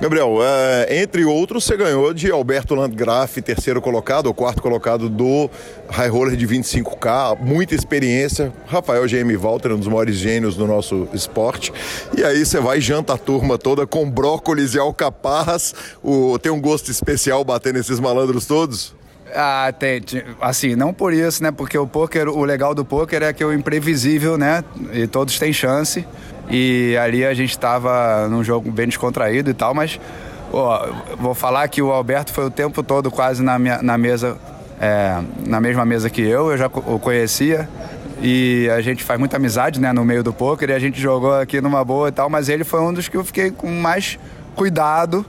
Gabriel, 0.00 0.38
é, 0.42 1.02
entre 1.02 1.24
outros, 1.24 1.64
você 1.64 1.76
ganhou 1.76 2.12
de 2.12 2.30
Alberto 2.30 2.74
Landgraf, 2.74 3.36
terceiro 3.40 3.80
colocado, 3.80 4.26
ou 4.26 4.34
quarto 4.34 4.60
colocado 4.60 5.08
do 5.08 5.48
High 5.90 6.08
Roller 6.08 6.36
de 6.36 6.46
25K, 6.46 7.38
muita 7.40 7.74
experiência. 7.74 8.52
Rafael 8.66 9.06
GM 9.06 9.36
Walter, 9.36 9.72
um 9.72 9.78
dos 9.78 9.88
maiores 9.88 10.16
gênios 10.16 10.56
do 10.56 10.66
nosso 10.66 11.08
esporte. 11.12 11.72
E 12.16 12.24
aí 12.24 12.44
você 12.44 12.58
vai 12.58 12.78
e 12.78 12.80
janta 12.80 13.14
a 13.14 13.18
turma 13.18 13.58
toda 13.58 13.86
com 13.86 14.10
brócolis 14.10 14.74
e 14.74 14.78
alcaparras. 14.78 15.74
O, 16.02 16.38
tem 16.38 16.50
um 16.50 16.60
gosto 16.60 16.90
especial 16.90 17.44
bater 17.44 17.72
nesses 17.72 18.00
malandros 18.00 18.46
todos? 18.46 18.94
Ah, 19.34 19.72
tem, 19.78 20.02
assim, 20.40 20.74
não 20.74 20.92
por 20.92 21.12
isso, 21.12 21.42
né? 21.42 21.52
Porque 21.52 21.78
o 21.78 21.86
poker, 21.86 22.28
o 22.28 22.44
legal 22.44 22.74
do 22.74 22.84
poker 22.84 23.22
é 23.22 23.32
que 23.32 23.42
é 23.42 23.46
o 23.46 23.52
imprevisível, 23.52 24.36
né? 24.36 24.64
E 24.92 25.06
todos 25.06 25.38
têm 25.38 25.52
chance. 25.52 26.04
E 26.50 26.96
ali 26.96 27.24
a 27.24 27.32
gente 27.32 27.50
estava 27.50 28.28
num 28.28 28.42
jogo 28.42 28.70
bem 28.70 28.86
descontraído 28.86 29.50
e 29.50 29.54
tal, 29.54 29.72
mas 29.72 30.00
ó, 30.52 30.88
vou 31.16 31.34
falar 31.34 31.68
que 31.68 31.80
o 31.80 31.92
Alberto 31.92 32.32
foi 32.32 32.44
o 32.44 32.50
tempo 32.50 32.82
todo 32.82 33.10
quase 33.10 33.42
na, 33.42 33.58
minha, 33.58 33.80
na 33.82 33.96
mesa, 33.96 34.36
é, 34.80 35.20
na 35.46 35.60
mesma 35.60 35.84
mesa 35.84 36.10
que 36.10 36.22
eu, 36.22 36.50
eu 36.50 36.58
já 36.58 36.66
o 36.66 36.98
conhecia. 36.98 37.68
E 38.22 38.68
a 38.76 38.82
gente 38.82 39.02
faz 39.02 39.18
muita 39.18 39.36
amizade, 39.36 39.80
né, 39.80 39.92
no 39.92 40.04
meio 40.04 40.22
do 40.22 40.32
poker, 40.32 40.68
e 40.68 40.72
a 40.74 40.78
gente 40.78 41.00
jogou 41.00 41.34
aqui 41.34 41.58
numa 41.60 41.82
boa 41.82 42.08
e 42.08 42.12
tal, 42.12 42.28
mas 42.28 42.50
ele 42.50 42.64
foi 42.64 42.80
um 42.80 42.92
dos 42.92 43.08
que 43.08 43.16
eu 43.16 43.24
fiquei 43.24 43.50
com 43.50 43.70
mais 43.70 44.18
cuidado 44.54 45.24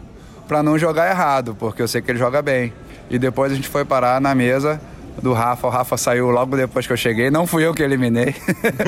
para 0.45 0.61
não 0.61 0.77
jogar 0.77 1.09
errado, 1.09 1.55
porque 1.57 1.81
eu 1.81 1.87
sei 1.87 2.01
que 2.01 2.11
ele 2.11 2.19
joga 2.19 2.41
bem. 2.41 2.73
E 3.09 3.17
depois 3.17 3.51
a 3.51 3.55
gente 3.55 3.69
foi 3.69 3.85
parar 3.85 4.19
na 4.19 4.35
mesa 4.35 4.81
do 5.21 5.31
Rafa. 5.31 5.67
O 5.67 5.69
Rafa 5.69 5.95
saiu 5.95 6.29
logo 6.29 6.57
depois 6.57 6.85
que 6.85 6.91
eu 6.91 6.97
cheguei. 6.97 7.29
Não 7.29 7.47
fui 7.47 7.65
eu 7.65 7.73
que 7.73 7.83
eliminei. 7.83 8.35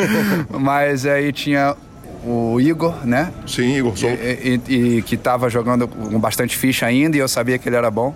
Mas 0.50 1.06
aí 1.06 1.32
tinha 1.32 1.76
o 2.26 2.60
Igor, 2.60 3.06
né? 3.06 3.32
Sim, 3.46 3.78
Igor 3.78 3.98
Souto. 3.98 4.18
E, 4.22 4.62
e, 4.68 4.98
e, 4.98 5.02
que 5.02 5.16
estava 5.16 5.50
jogando 5.50 5.88
com 5.88 6.20
bastante 6.20 6.58
ficha 6.58 6.86
ainda 6.86 7.18
e 7.18 7.20
eu 7.20 7.28
sabia 7.28 7.58
que 7.58 7.68
ele 7.68 7.76
era 7.76 7.92
bom. 7.92 8.14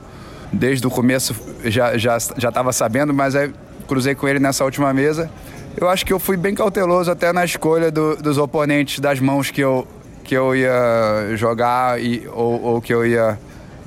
Desde 0.52 0.86
o 0.88 0.90
começo 0.90 1.36
já 1.66 1.98
já 1.98 2.18
já 2.38 2.50
estava 2.50 2.72
sabendo, 2.72 3.14
mas 3.14 3.36
aí 3.36 3.52
cruzei 3.88 4.16
com 4.16 4.28
ele 4.28 4.40
nessa 4.40 4.64
última 4.64 4.94
mesa. 4.94 5.30
Eu 5.76 5.90
acho 5.90 6.06
que 6.06 6.12
eu 6.12 6.20
fui 6.20 6.38
bem 6.38 6.56
cauteloso 6.56 7.12
até 7.12 7.32
na 7.32 7.46
escolha 7.46 7.92
do, 7.92 8.16
dos 8.16 8.38
oponentes, 8.38 9.00
das 9.00 9.20
mãos 9.20 9.52
que 9.52 9.62
eu, 9.62 9.88
que 10.24 10.36
eu 10.36 10.56
ia 10.56 11.36
jogar 11.36 12.02
e, 12.02 12.28
ou, 12.34 12.62
ou 12.64 12.82
que 12.82 12.94
eu 12.94 13.06
ia 13.06 13.38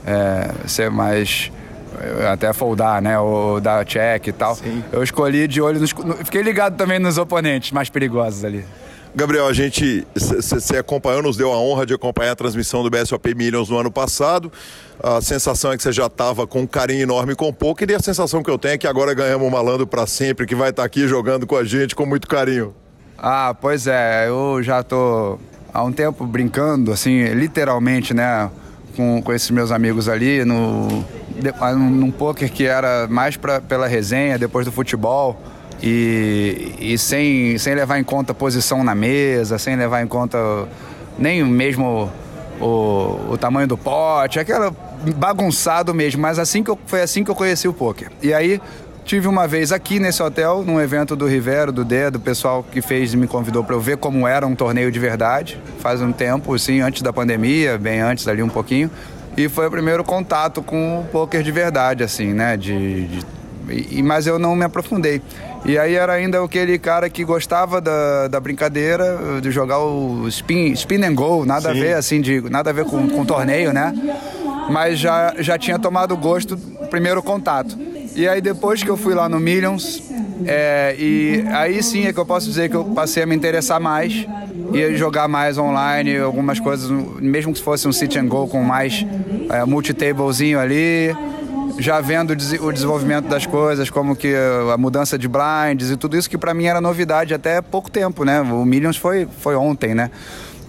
é, 0.07 0.51
ser 0.67 0.91
mais 0.91 1.51
até 2.31 2.53
foldar, 2.53 3.03
né? 3.03 3.19
Ou 3.19 3.61
dar 3.61 3.85
check 3.85 4.29
e 4.29 4.33
tal. 4.33 4.55
Sim. 4.55 4.83
Eu 4.93 5.03
escolhi 5.03 5.47
de 5.47 5.61
olho 5.61 5.81
nos. 5.81 5.93
Fiquei 6.25 6.43
ligado 6.43 6.77
também 6.77 6.99
nos 6.99 7.19
oponentes 7.19 7.73
mais 7.73 7.91
perigosos 7.91 8.45
ali. 8.45 8.65
Gabriel, 9.13 9.47
a 9.47 9.53
gente, 9.53 10.07
você 10.15 10.77
acompanhou, 10.77 11.21
nos 11.23 11.37
deu 11.37 11.53
a 11.53 11.59
honra 11.59 11.85
de 11.85 11.93
acompanhar 11.93 12.31
a 12.33 12.37
transmissão 12.37 12.83
do 12.85 12.91
BSOP 12.91 13.35
Millions 13.35 13.69
no 13.69 13.77
ano 13.77 13.91
passado. 13.91 14.53
A 15.03 15.21
sensação 15.21 15.73
é 15.73 15.77
que 15.77 15.83
você 15.83 15.91
já 15.91 16.07
estava 16.07 16.47
com 16.47 16.61
um 16.61 16.67
carinho 16.67 17.03
enorme 17.03 17.35
com 17.35 17.49
o 17.49 17.53
poker 17.53 17.91
e 17.91 17.95
a 17.95 17.99
sensação 17.99 18.41
que 18.41 18.51
eu 18.51 18.57
tenho 18.57 18.75
é 18.75 18.79
que 18.79 18.87
agora 18.87 19.13
ganhamos 19.13 19.47
um 19.47 19.51
malandro 19.51 19.85
para 19.87 20.07
sempre, 20.07 20.47
que 20.47 20.55
vai 20.55 20.71
estar 20.71 20.83
tá 20.83 20.87
aqui 20.87 21.09
jogando 21.09 21.45
com 21.45 21.57
a 21.57 21.65
gente 21.65 21.95
com 21.95 22.07
muito 22.07 22.29
carinho. 22.29 22.73
Ah, 23.19 23.55
pois 23.61 23.89
é, 23.89 24.29
eu 24.29 24.63
já 24.63 24.83
tô 24.83 25.39
há 25.75 25.83
um 25.83 25.93
tempo 25.93 26.25
brincando, 26.25 26.93
assim, 26.93 27.25
literalmente, 27.35 28.15
né, 28.15 28.49
com, 28.97 29.21
com 29.23 29.33
esses 29.33 29.51
meus 29.51 29.73
amigos 29.73 30.09
ali, 30.09 30.45
no, 30.45 31.05
num 31.77 32.11
poker 32.13 32.51
que 32.51 32.65
era 32.65 33.09
mais 33.09 33.37
pra, 33.37 33.61
pela 33.61 33.89
resenha, 33.89 34.39
depois 34.39 34.65
do 34.65 34.73
futebol. 34.73 35.41
E, 35.83 36.75
e 36.79 36.99
sem, 36.99 37.57
sem 37.59 37.75
levar 37.75 37.99
em 37.99 38.05
conta 38.05 38.33
a 38.33 38.35
posição 38.35 38.85
na 38.85 38.95
mesa, 38.95 39.59
sem 39.59 39.77
levar 39.77 40.03
em 40.03 40.07
conta 40.07 40.39
nem 41.19 41.45
mesmo 41.45 42.11
o, 42.61 43.33
o 43.33 43.39
tamanho 43.39 43.67
do 43.67 43.77
pote, 43.77 44.39
aquela 44.39 44.71
bagunçado 45.17 45.95
mesmo, 45.95 46.21
mas 46.21 46.39
assim 46.39 46.63
que 46.63 46.71
eu, 46.71 46.79
foi 46.87 47.01
assim 47.01 47.25
que 47.25 47.31
eu 47.31 47.35
conheci 47.35 47.67
o 47.67 47.73
poker. 47.73 48.11
E 48.23 48.35
aí 48.35 48.61
tive 49.05 49.27
uma 49.27 49.49
vez 49.49 49.73
aqui 49.73 49.99
nesse 49.99 50.23
hotel, 50.23 50.63
num 50.65 50.81
evento 50.81 51.17
do 51.17 51.27
Rivero, 51.27 51.73
do 51.73 51.85
Dedo, 51.85 52.17
o 52.17 52.21
pessoal 52.21 52.63
que 52.63 52.83
fez 52.83 53.15
me 53.15 53.27
convidou 53.27 53.65
para 53.65 53.75
eu 53.75 53.81
ver 53.81 53.97
como 53.97 54.29
era 54.29 54.47
um 54.47 54.55
torneio 54.55 54.93
de 54.93 54.99
verdade, 54.99 55.61
faz 55.81 56.03
um 56.03 56.13
tempo, 56.13 56.55
assim, 56.55 56.81
antes 56.81 57.03
da 57.03 57.13
pandemia, 57.13 57.79
bem 57.79 58.01
antes 58.01 58.29
ali 58.29 58.43
um 58.43 58.49
pouquinho. 58.49 58.91
E 59.37 59.49
foi 59.49 59.67
o 59.67 59.71
primeiro 59.71 60.05
contato 60.05 60.63
com 60.63 61.01
o 61.01 61.05
poker 61.05 61.43
de 61.43 61.51
verdade, 61.51 62.05
assim, 62.05 62.33
né? 62.33 62.57
De, 62.57 63.07
de 63.07 63.27
e, 63.69 64.03
mas 64.03 64.27
eu 64.27 64.39
não 64.39 64.55
me 64.55 64.65
aprofundei. 64.65 65.21
E 65.65 65.79
aí 65.79 65.95
era 65.95 66.15
ainda 66.15 66.43
aquele 66.43 66.79
cara 66.79 67.11
que 67.11 67.25
gostava 67.25 67.81
da, 67.81 68.29
da 68.29 68.41
brincadeira, 68.41 69.41
de 69.43 69.51
jogar 69.51 69.79
o 69.81 70.27
spin, 70.29 70.73
spin 70.73 71.05
and 71.05 71.15
go, 71.15 71.45
nada 71.45 71.73
Sim. 71.73 71.79
a 71.79 71.83
ver, 71.83 71.95
assim, 71.95 72.21
de, 72.21 72.41
nada 72.49 72.71
a 72.71 72.73
ver 72.73 72.85
com, 72.85 73.09
com 73.09 73.25
torneio, 73.25 73.73
né? 73.73 73.93
Mas 74.71 74.99
já, 74.99 75.35
já 75.39 75.59
tinha 75.59 75.79
tomado 75.79 76.17
gosto, 76.17 76.57
primeiro 76.91 77.23
contato. 77.23 77.77
E 78.15 78.27
aí 78.29 78.41
depois 78.41 78.83
que 78.83 78.89
eu 78.89 78.97
fui 78.97 79.15
lá 79.15 79.29
no 79.29 79.39
Millions, 79.39 80.03
é, 80.47 80.95
e 80.99 81.45
aí 81.53 81.83
sim 81.83 82.07
é 82.07 82.13
que 82.13 82.19
eu 82.19 82.27
posso 82.27 82.47
dizer 82.47 82.69
que 82.69 82.77
eu 82.77 82.85
passei 82.85 83.23
a 83.23 83.27
me 83.27 83.35
interessar 83.35 83.81
mais 83.81 84.27
e 84.73 84.97
jogar 84.97 85.29
mais 85.29 85.59
online, 85.59 86.19
algumas 86.19 86.59
coisas, 86.59 86.91
mesmo 87.21 87.53
que 87.53 87.63
fosse 87.63 87.87
um 87.87 87.93
sit 87.93 88.17
and 88.17 88.27
go 88.27 88.47
com 88.49 88.63
mais 88.63 89.05
é, 89.51 89.65
multi-tablezinho 89.65 90.59
ali, 90.59 91.15
já 91.79 92.01
vendo 92.01 92.31
o 92.31 92.73
desenvolvimento 92.73 93.29
das 93.29 93.47
coisas, 93.47 93.91
como 93.91 94.17
que 94.17 94.35
a 94.73 94.77
mudança 94.77 95.19
de 95.19 95.29
blinds 95.29 95.91
e 95.91 95.97
tudo 95.97 96.17
isso 96.17 96.29
que 96.29 96.39
para 96.39 96.53
mim 96.55 96.67
era 96.67 96.81
novidade 96.81 97.35
até 97.35 97.61
pouco 97.61 97.91
tempo, 97.91 98.25
né? 98.25 98.41
O 98.41 98.65
Millions 98.65 98.97
foi, 98.97 99.29
foi 99.39 99.55
ontem, 99.55 99.95
né? 99.95 100.11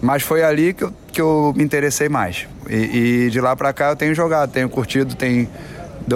Mas 0.02 0.24
foi 0.24 0.44
ali 0.44 0.74
que 0.74 0.84
eu, 0.84 0.94
que 1.12 1.22
eu 1.22 1.54
me 1.56 1.64
interessei 1.64 2.10
mais. 2.10 2.48
E, 2.70 3.26
e 3.26 3.30
de 3.30 3.40
lá 3.40 3.56
para 3.56 3.72
cá 3.74 3.90
eu 3.90 3.96
tenho 3.96 4.16
jogado, 4.16 4.52
tenho 4.52 4.70
curtido, 4.70 5.16
tem 5.16 5.48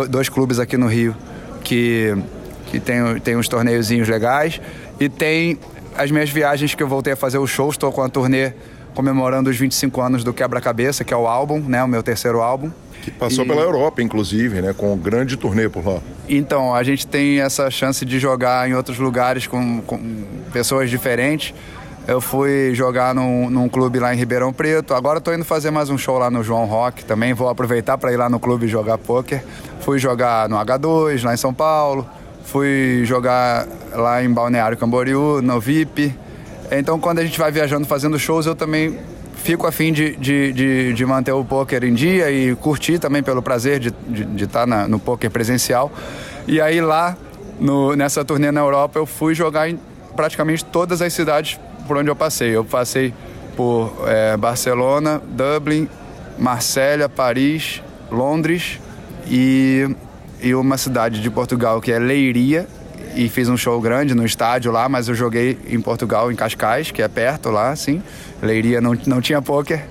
dois 0.10 0.30
clubes 0.30 0.60
aqui 0.60 0.78
no 0.78 0.88
Rio 0.88 1.16
que, 1.64 2.16
que 2.68 2.80
tem, 2.80 3.20
tem 3.20 3.36
uns 3.36 3.48
torneiozinhos 3.48 4.08
legais 4.08 4.60
e 5.00 5.08
tem 5.08 5.60
as 5.98 6.12
minhas 6.12 6.30
viagens 6.30 6.76
que 6.76 6.84
eu 6.84 6.88
voltei 6.88 7.14
a 7.14 7.16
fazer 7.16 7.38
os 7.38 7.50
shows, 7.50 7.76
estou 7.76 7.92
com 7.92 8.02
a 8.02 8.10
turnê 8.10 8.54
comemorando 8.94 9.50
os 9.50 9.58
25 9.58 10.02
anos 10.02 10.24
do 10.24 10.34
Quebra-Cabeça, 10.34 11.04
que 11.04 11.14
é 11.14 11.18
o 11.18 11.28
álbum, 11.28 11.60
né, 11.60 11.84
o 11.84 11.88
meu 11.88 12.02
terceiro 12.02 12.42
álbum. 12.42 12.72
Que 13.06 13.12
passou 13.12 13.46
e... 13.46 13.48
pela 13.48 13.62
Europa, 13.62 14.02
inclusive, 14.02 14.64
né? 14.64 14.74
Com 14.76 14.94
um 14.94 14.98
grande 14.98 15.38
turnê 15.38 15.70
por 15.70 15.86
lá. 15.86 16.00
Então, 16.28 16.74
a 16.74 16.82
gente 16.82 17.06
tem 17.06 17.40
essa 17.40 17.70
chance 17.70 18.04
de 18.04 18.18
jogar 18.18 18.68
em 18.68 18.74
outros 18.74 18.98
lugares 18.98 19.46
com, 19.46 19.80
com 19.82 20.00
pessoas 20.52 20.90
diferentes. 20.90 21.54
Eu 22.08 22.20
fui 22.20 22.72
jogar 22.74 23.14
num, 23.14 23.48
num, 23.48 23.70
clube 23.70 24.00
lá 24.00 24.12
em 24.12 24.18
Ribeirão 24.18 24.52
Preto. 24.52 24.96
Agora 24.96 25.20
estou 25.20 25.36
indo 25.36 25.46
fazer 25.46 25.70
mais 25.70 25.92
um 25.92 26.00
show 26.00 26.18
lá 26.18 26.32
no 26.32 26.44
João 26.44 26.66
Rock 26.66 27.06
também. 27.06 27.32
Vou 27.32 27.48
aproveitar 27.48 27.96
para 28.00 28.12
ir 28.12 28.18
lá 28.18 28.28
no 28.28 28.40
clube 28.40 28.68
jogar 28.68 28.98
poker. 28.98 29.44
Fui 29.82 30.00
jogar 30.00 30.50
no 30.50 30.56
H2, 30.56 31.24
lá 31.24 31.36
em 31.36 31.38
São 31.38 31.54
Paulo. 31.54 32.10
Fui 32.44 33.04
jogar 33.06 33.68
lá 33.94 34.24
em 34.24 34.34
Balneário 34.34 34.76
Camboriú, 34.78 35.44
no 35.44 35.60
VIP. 35.60 36.12
Então, 36.72 37.00
quando 37.00 37.20
a 37.20 37.24
gente 37.24 37.38
vai 37.38 37.52
viajando 37.52 37.86
fazendo 37.86 38.18
shows, 38.18 38.48
eu 38.48 38.56
também 38.56 38.98
fico 39.46 39.68
afim 39.68 39.94
de, 39.94 40.16
de, 40.16 40.52
de, 40.52 40.94
de, 40.94 41.06
manter 41.06 41.32
o 41.32 41.46
poker 41.46 41.84
em 41.84 41.94
dia 41.94 42.32
e 42.32 42.56
curtir 42.56 42.98
também 42.98 43.22
pelo 43.22 43.44
prazer 43.44 43.80
de, 43.80 43.92
de, 44.08 44.26
de 44.26 44.44
estar 44.44 44.66
na, 44.66 44.88
no 44.88 44.98
poker 44.98 45.30
presencial. 45.30 45.92
E 46.48 46.60
aí 46.60 46.82
lá, 46.82 47.16
no, 47.60 47.96
nessa 47.96 48.26
turnê 48.26 48.52
na 48.52 48.62
Europa, 48.62 48.98
eu 48.98 49.06
fui 49.06 49.36
jogar 49.36 49.70
em 49.70 49.80
praticamente 50.16 50.66
todas 50.66 51.00
as 51.00 51.14
cidades 51.14 51.60
por 51.88 51.96
onde 51.96 52.10
eu 52.10 52.16
passei. 52.16 52.56
Eu 52.56 52.66
passei 52.66 53.14
por 53.56 53.94
é, 54.08 54.36
Barcelona, 54.36 55.22
Dublin, 55.24 55.88
Marsella, 56.40 57.08
Paris, 57.08 57.84
Londres 58.12 58.80
e, 59.28 59.88
e 60.42 60.56
uma 60.56 60.76
cidade 60.76 61.22
de 61.22 61.30
Portugal 61.30 61.80
que 61.80 61.92
é 61.92 62.00
Leiria, 62.00 62.68
e 63.16 63.30
fiz 63.30 63.48
um 63.50 63.58
show 63.58 63.80
grande 63.80 64.14
no 64.14 64.26
estádio 64.26 64.72
lá, 64.72 64.90
mas 64.90 65.08
eu 65.08 65.16
joguei 65.16 65.58
em 65.68 65.80
Portugal, 65.80 66.32
em 66.32 66.36
Cascais, 66.36 66.92
que 66.92 67.02
é 67.02 67.08
perto 67.08 67.50
lá, 67.50 67.70
assim. 67.70 68.04
Leiria 68.42 68.82
não, 68.82 68.98
não 69.08 69.22
tinha 69.22 69.42
poker. 69.42 69.84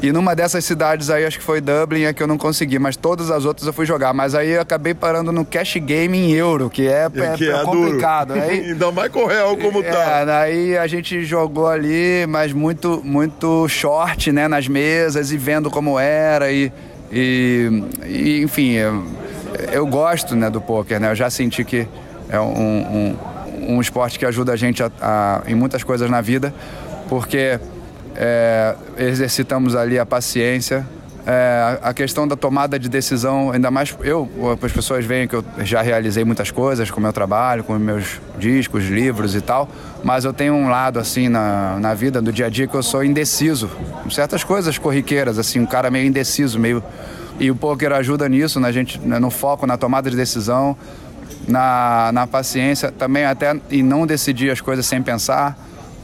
E 0.00 0.12
numa 0.12 0.34
dessas 0.34 0.64
cidades 0.64 1.10
aí, 1.10 1.24
acho 1.24 1.38
que 1.38 1.44
foi 1.44 1.60
Dublin, 1.60 2.04
é 2.04 2.12
que 2.12 2.22
eu 2.22 2.26
não 2.28 2.38
consegui, 2.38 2.78
mas 2.78 2.96
todas 2.96 3.32
as 3.32 3.44
outras 3.44 3.66
eu 3.66 3.72
fui 3.72 3.84
jogar. 3.84 4.14
Mas 4.14 4.32
aí 4.32 4.50
eu 4.50 4.60
acabei 4.60 4.94
parando 4.94 5.32
no 5.32 5.44
cash 5.44 5.74
game 5.78 6.16
em 6.16 6.32
euro, 6.32 6.70
que 6.70 6.86
é, 6.86 7.08
é, 7.12 7.32
que 7.36 7.50
é, 7.50 7.52
é 7.52 7.64
complicado. 7.64 8.34
Aí, 8.34 8.70
Ainda 8.70 8.92
mais 8.92 9.10
com 9.10 9.24
o 9.24 9.26
real 9.26 9.56
como 9.56 9.80
é, 9.80 9.82
tá. 9.82 10.40
Aí 10.40 10.78
a 10.78 10.86
gente 10.86 11.24
jogou 11.24 11.66
ali, 11.66 12.24
mas 12.28 12.52
muito, 12.52 13.02
muito 13.04 13.68
short, 13.68 14.30
né, 14.30 14.46
nas 14.46 14.68
mesas 14.68 15.32
e 15.32 15.36
vendo 15.36 15.68
como 15.68 15.98
era. 15.98 16.52
E, 16.52 16.72
e, 17.10 17.82
e 18.06 18.42
enfim, 18.42 18.74
eu, 18.74 19.04
eu 19.72 19.84
gosto 19.84 20.36
né, 20.36 20.48
do 20.48 20.60
poker, 20.60 21.00
né? 21.00 21.10
Eu 21.10 21.16
já 21.16 21.28
senti 21.28 21.64
que 21.64 21.88
é 22.28 22.40
um, 22.40 23.16
um, 23.66 23.76
um 23.76 23.80
esporte 23.80 24.18
que 24.18 24.26
ajuda 24.26 24.52
a 24.52 24.56
gente 24.56 24.82
a, 24.82 24.90
a, 25.00 25.42
em 25.46 25.54
muitas 25.54 25.82
coisas 25.82 26.10
na 26.10 26.20
vida, 26.20 26.54
porque 27.08 27.58
é, 28.14 28.74
exercitamos 28.98 29.74
ali 29.74 29.98
a 29.98 30.06
paciência, 30.06 30.86
é, 31.26 31.78
a 31.82 31.92
questão 31.92 32.26
da 32.26 32.34
tomada 32.36 32.78
de 32.78 32.88
decisão, 32.88 33.50
ainda 33.52 33.70
mais 33.70 33.94
eu, 34.02 34.28
as 34.62 34.72
pessoas 34.72 35.04
veem 35.04 35.28
que 35.28 35.36
eu 35.36 35.44
já 35.58 35.82
realizei 35.82 36.24
muitas 36.24 36.50
coisas 36.50 36.90
com 36.90 37.00
o 37.00 37.02
meu 37.02 37.12
trabalho, 37.12 37.62
com 37.62 37.78
meus 37.78 38.20
discos, 38.38 38.84
livros 38.84 39.34
e 39.34 39.40
tal, 39.40 39.68
mas 40.02 40.24
eu 40.24 40.32
tenho 40.32 40.54
um 40.54 40.68
lado 40.70 40.98
assim 40.98 41.28
na, 41.28 41.78
na 41.78 41.92
vida, 41.92 42.22
do 42.22 42.32
dia 42.32 42.46
a 42.46 42.48
dia, 42.48 42.66
que 42.66 42.74
eu 42.74 42.82
sou 42.82 43.04
indeciso. 43.04 43.70
Certas 44.10 44.42
coisas 44.42 44.78
corriqueiras, 44.78 45.38
assim, 45.38 45.60
um 45.60 45.66
cara 45.66 45.90
meio 45.90 46.06
indeciso, 46.06 46.58
meio. 46.58 46.82
E 47.38 47.50
o 47.50 47.54
poker 47.54 47.92
ajuda 47.92 48.28
nisso, 48.28 48.58
na 48.58 48.72
gente, 48.72 48.98
no 48.98 49.30
foco, 49.30 49.66
na 49.66 49.76
tomada 49.76 50.10
de 50.10 50.16
decisão 50.16 50.76
na, 51.46 52.10
na 52.12 52.26
paciência, 52.26 52.92
também 52.92 53.24
até 53.24 53.58
em 53.70 53.82
não 53.82 54.06
decidir 54.06 54.50
as 54.50 54.60
coisas 54.60 54.86
sem 54.86 55.02
pensar, 55.02 55.56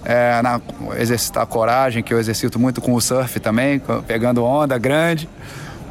é, 0.04 0.40
na, 0.42 0.60
exercitar 0.98 1.46
coragem, 1.46 2.02
que 2.02 2.12
eu 2.12 2.18
exercito 2.18 2.58
muito 2.58 2.80
com 2.80 2.94
o 2.94 3.00
surf 3.00 3.40
também, 3.40 3.80
pegando 4.06 4.44
onda 4.44 4.76
grande. 4.78 5.28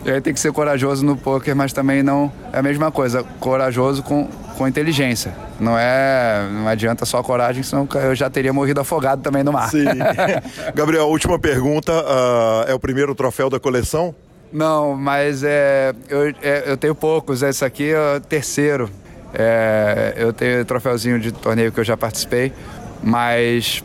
E 0.06 0.12
aí 0.12 0.20
tem 0.20 0.34
que 0.34 0.40
ser 0.40 0.52
corajoso 0.52 1.06
no 1.06 1.16
poker, 1.16 1.56
mas 1.56 1.72
também 1.72 2.04
não 2.04 2.32
é 2.52 2.60
a 2.60 2.62
mesma 2.62 2.92
coisa, 2.92 3.24
corajoso 3.40 4.04
com, 4.04 4.28
com 4.58 4.68
inteligência. 4.68 5.34
Não 5.60 5.80
é, 5.80 6.46
não 6.52 6.68
adianta 6.68 7.06
só 7.06 7.24
coragem, 7.24 7.64
senão 7.64 7.88
eu 7.96 8.14
já 8.14 8.30
teria 8.30 8.52
morrido 8.52 8.82
afogado 8.82 9.22
também 9.22 9.44
no 9.44 9.54
mar. 9.54 9.70
Sim. 9.70 9.86
Gabriel, 10.76 11.08
última 11.08 11.40
pergunta, 11.40 11.94
uh, 11.94 12.70
é 12.70 12.74
o 12.74 12.80
primeiro 12.80 13.16
troféu 13.16 13.50
da 13.50 13.62
coleção? 13.62 14.14
Não, 14.52 14.94
mas 14.96 15.42
é, 15.42 15.94
eu, 16.10 16.34
é, 16.42 16.64
eu 16.68 16.78
tenho 16.78 16.94
poucos. 16.94 17.42
Esse 17.42 17.64
aqui 17.64 17.92
é 17.92 18.18
o 18.18 18.20
terceiro. 18.20 18.90
É, 19.34 20.14
eu 20.18 20.32
tenho 20.32 20.64
troféuzinho 20.66 21.20
de 21.20 21.32
torneio 21.32 21.72
que 21.72 21.80
eu 21.80 21.84
já 21.84 21.98
participei, 21.98 22.54
mas 23.02 23.84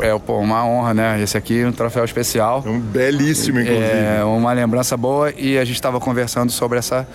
é, 0.00 0.08
é 0.08 0.18
pô, 0.18 0.38
uma 0.38 0.64
honra, 0.66 0.94
né? 0.94 1.22
Esse 1.22 1.36
aqui 1.36 1.60
é 1.60 1.66
um 1.66 1.72
troféu 1.72 2.04
especial. 2.04 2.62
É 2.64 2.68
um 2.68 2.80
belíssimo, 2.80 3.60
inclusive. 3.60 3.86
É 3.86 4.24
uma 4.24 4.52
lembrança 4.52 4.96
boa 4.96 5.30
e 5.30 5.58
a 5.58 5.64
gente 5.64 5.76
estava 5.76 5.98
conversando 5.98 6.52
sobre 6.52 6.78
essa, 6.78 7.06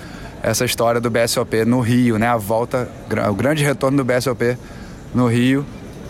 essa 0.42 0.66
história 0.66 1.00
do 1.00 1.10
BSOP 1.10 1.66
no 1.66 1.80
Rio, 1.80 2.18
né? 2.18 2.28
A 2.28 2.38
volta, 2.38 2.90
o 3.30 3.34
grande 3.36 3.64
retorno 3.64 3.98
do 3.98 4.06
BSOP 4.06 4.58
no 5.14 5.28
Rio, 5.28 5.66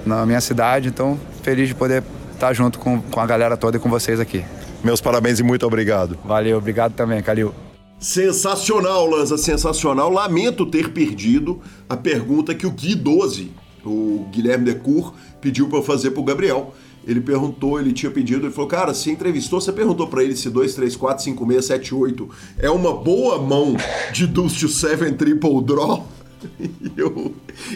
na 0.06 0.26
minha 0.26 0.42
cidade. 0.42 0.88
Então, 0.88 1.20
feliz 1.44 1.68
de 1.68 1.76
poder 1.76 2.04
estar 2.34 2.54
junto 2.54 2.80
com, 2.80 3.02
com 3.02 3.20
a 3.20 3.26
galera 3.26 3.58
toda 3.58 3.78
e 3.78 3.80
com 3.80 3.90
vocês 3.90 4.20
aqui. 4.20 4.44
Meus 4.84 5.02
parabéns 5.02 5.40
e 5.40 5.44
muito 5.44 5.66
obrigado. 5.66 6.18
Valeu, 6.24 6.58
obrigado 6.58 6.94
também, 6.94 7.22
Calil. 7.22 7.54
Sensacional, 8.02 9.06
Lanza, 9.06 9.38
sensacional. 9.38 10.10
Lamento 10.10 10.66
ter 10.66 10.90
perdido 10.90 11.62
a 11.88 11.96
pergunta 11.96 12.56
que 12.56 12.66
o 12.66 12.72
Gui 12.72 12.96
12, 12.96 13.52
o 13.86 14.26
Guilherme 14.32 14.66
Decour, 14.66 15.14
pediu 15.40 15.70
para 15.70 15.78
eu 15.78 15.84
fazer 15.84 16.10
para 16.10 16.20
o 16.20 16.26
Gabriel. 16.26 16.74
Ele 17.06 17.22
perguntou, 17.22 17.80
ele 17.80 17.94
tinha 17.94 18.12
pedido, 18.12 18.48
ele 18.48 18.54
falou: 18.54 18.68
Cara, 18.68 18.96
se 18.96 19.12
entrevistou, 19.12 19.62
você 19.62 19.72
perguntou 19.72 20.08
para 20.08 20.24
ele 20.24 20.36
se 20.36 20.50
2, 20.50 20.74
3, 20.74 20.96
4, 20.96 21.24
5, 21.24 21.48
6, 21.48 21.66
7, 21.66 21.96
8 21.96 22.30
é 22.58 22.72
uma 22.72 22.92
boa 22.92 23.40
mão 23.40 23.76
de 24.12 24.28
to 24.28 24.50
7 24.50 25.12
Triple 25.14 25.64
Draw? 25.64 26.08
E 26.60 26.92
eu, 26.98 27.36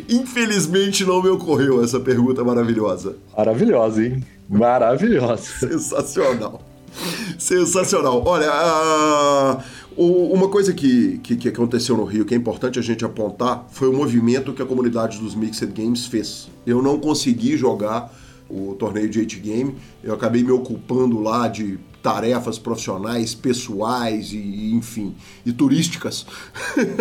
infelizmente, 0.10 1.06
não 1.06 1.22
me 1.22 1.30
ocorreu 1.30 1.84
essa 1.84 2.00
pergunta 2.00 2.44
maravilhosa. 2.44 3.16
Maravilhosa, 3.38 4.04
hein? 4.04 4.24
Maravilhosa. 4.50 5.44
Sensacional. 5.44 6.64
Sensacional. 7.38 8.24
Olha, 8.26 8.50
uh, 8.50 9.64
uma 9.97 10.49
coisa 10.49 10.73
que, 10.73 11.19
que, 11.19 11.36
que, 11.36 11.49
aconteceu 11.49 11.95
no 11.95 12.03
Rio, 12.03 12.25
que 12.25 12.34
é 12.34 12.38
importante 12.38 12.77
a 12.77 12.81
gente 12.81 13.05
apontar, 13.05 13.65
foi 13.71 13.88
o 13.88 13.93
movimento 13.93 14.53
que 14.53 14.62
a 14.62 14.65
comunidade 14.65 15.19
dos 15.19 15.36
Mixed 15.36 15.71
Games 15.71 16.05
fez. 16.05 16.49
Eu 16.65 16.81
não 16.81 16.99
consegui 16.99 17.55
jogar 17.58 18.13
o 18.49 18.75
torneio 18.75 19.10
de 19.10 19.19
8 19.19 19.39
Game, 19.39 19.75
eu 20.03 20.13
acabei 20.13 20.43
me 20.43 20.51
ocupando 20.51 21.19
lá 21.19 21.47
de 21.47 21.79
tarefas 22.03 22.60
profissionais, 22.60 23.34
pessoais 23.34 24.31
e 24.31 24.71
enfim, 24.75 25.15
e 25.43 25.51
turísticas. 25.51 26.27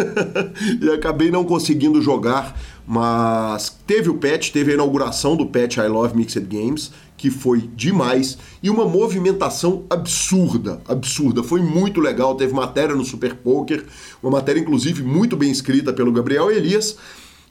e 0.80 0.88
acabei 0.90 1.30
não 1.30 1.44
conseguindo 1.44 2.00
jogar, 2.00 2.58
mas 2.86 3.76
teve 3.86 4.08
o 4.08 4.14
patch, 4.14 4.50
teve 4.50 4.70
a 4.70 4.74
inauguração 4.74 5.36
do 5.36 5.46
patch 5.46 5.76
I 5.76 5.88
Love 5.88 6.16
Mixed 6.16 6.46
Games 6.46 6.90
que 7.16 7.30
foi 7.30 7.70
demais 7.74 8.36
e 8.62 8.68
uma 8.68 8.84
movimentação 8.84 9.84
absurda, 9.88 10.80
absurda. 10.88 11.42
Foi 11.42 11.62
muito 11.62 12.00
legal, 12.00 12.34
teve 12.34 12.52
matéria 12.52 12.94
no 12.94 13.04
Super 13.04 13.34
Poker, 13.36 13.84
uma 14.22 14.32
matéria 14.32 14.60
inclusive 14.60 15.02
muito 15.02 15.36
bem 15.36 15.50
escrita 15.50 15.92
pelo 15.92 16.12
Gabriel 16.12 16.50
Elias. 16.50 16.96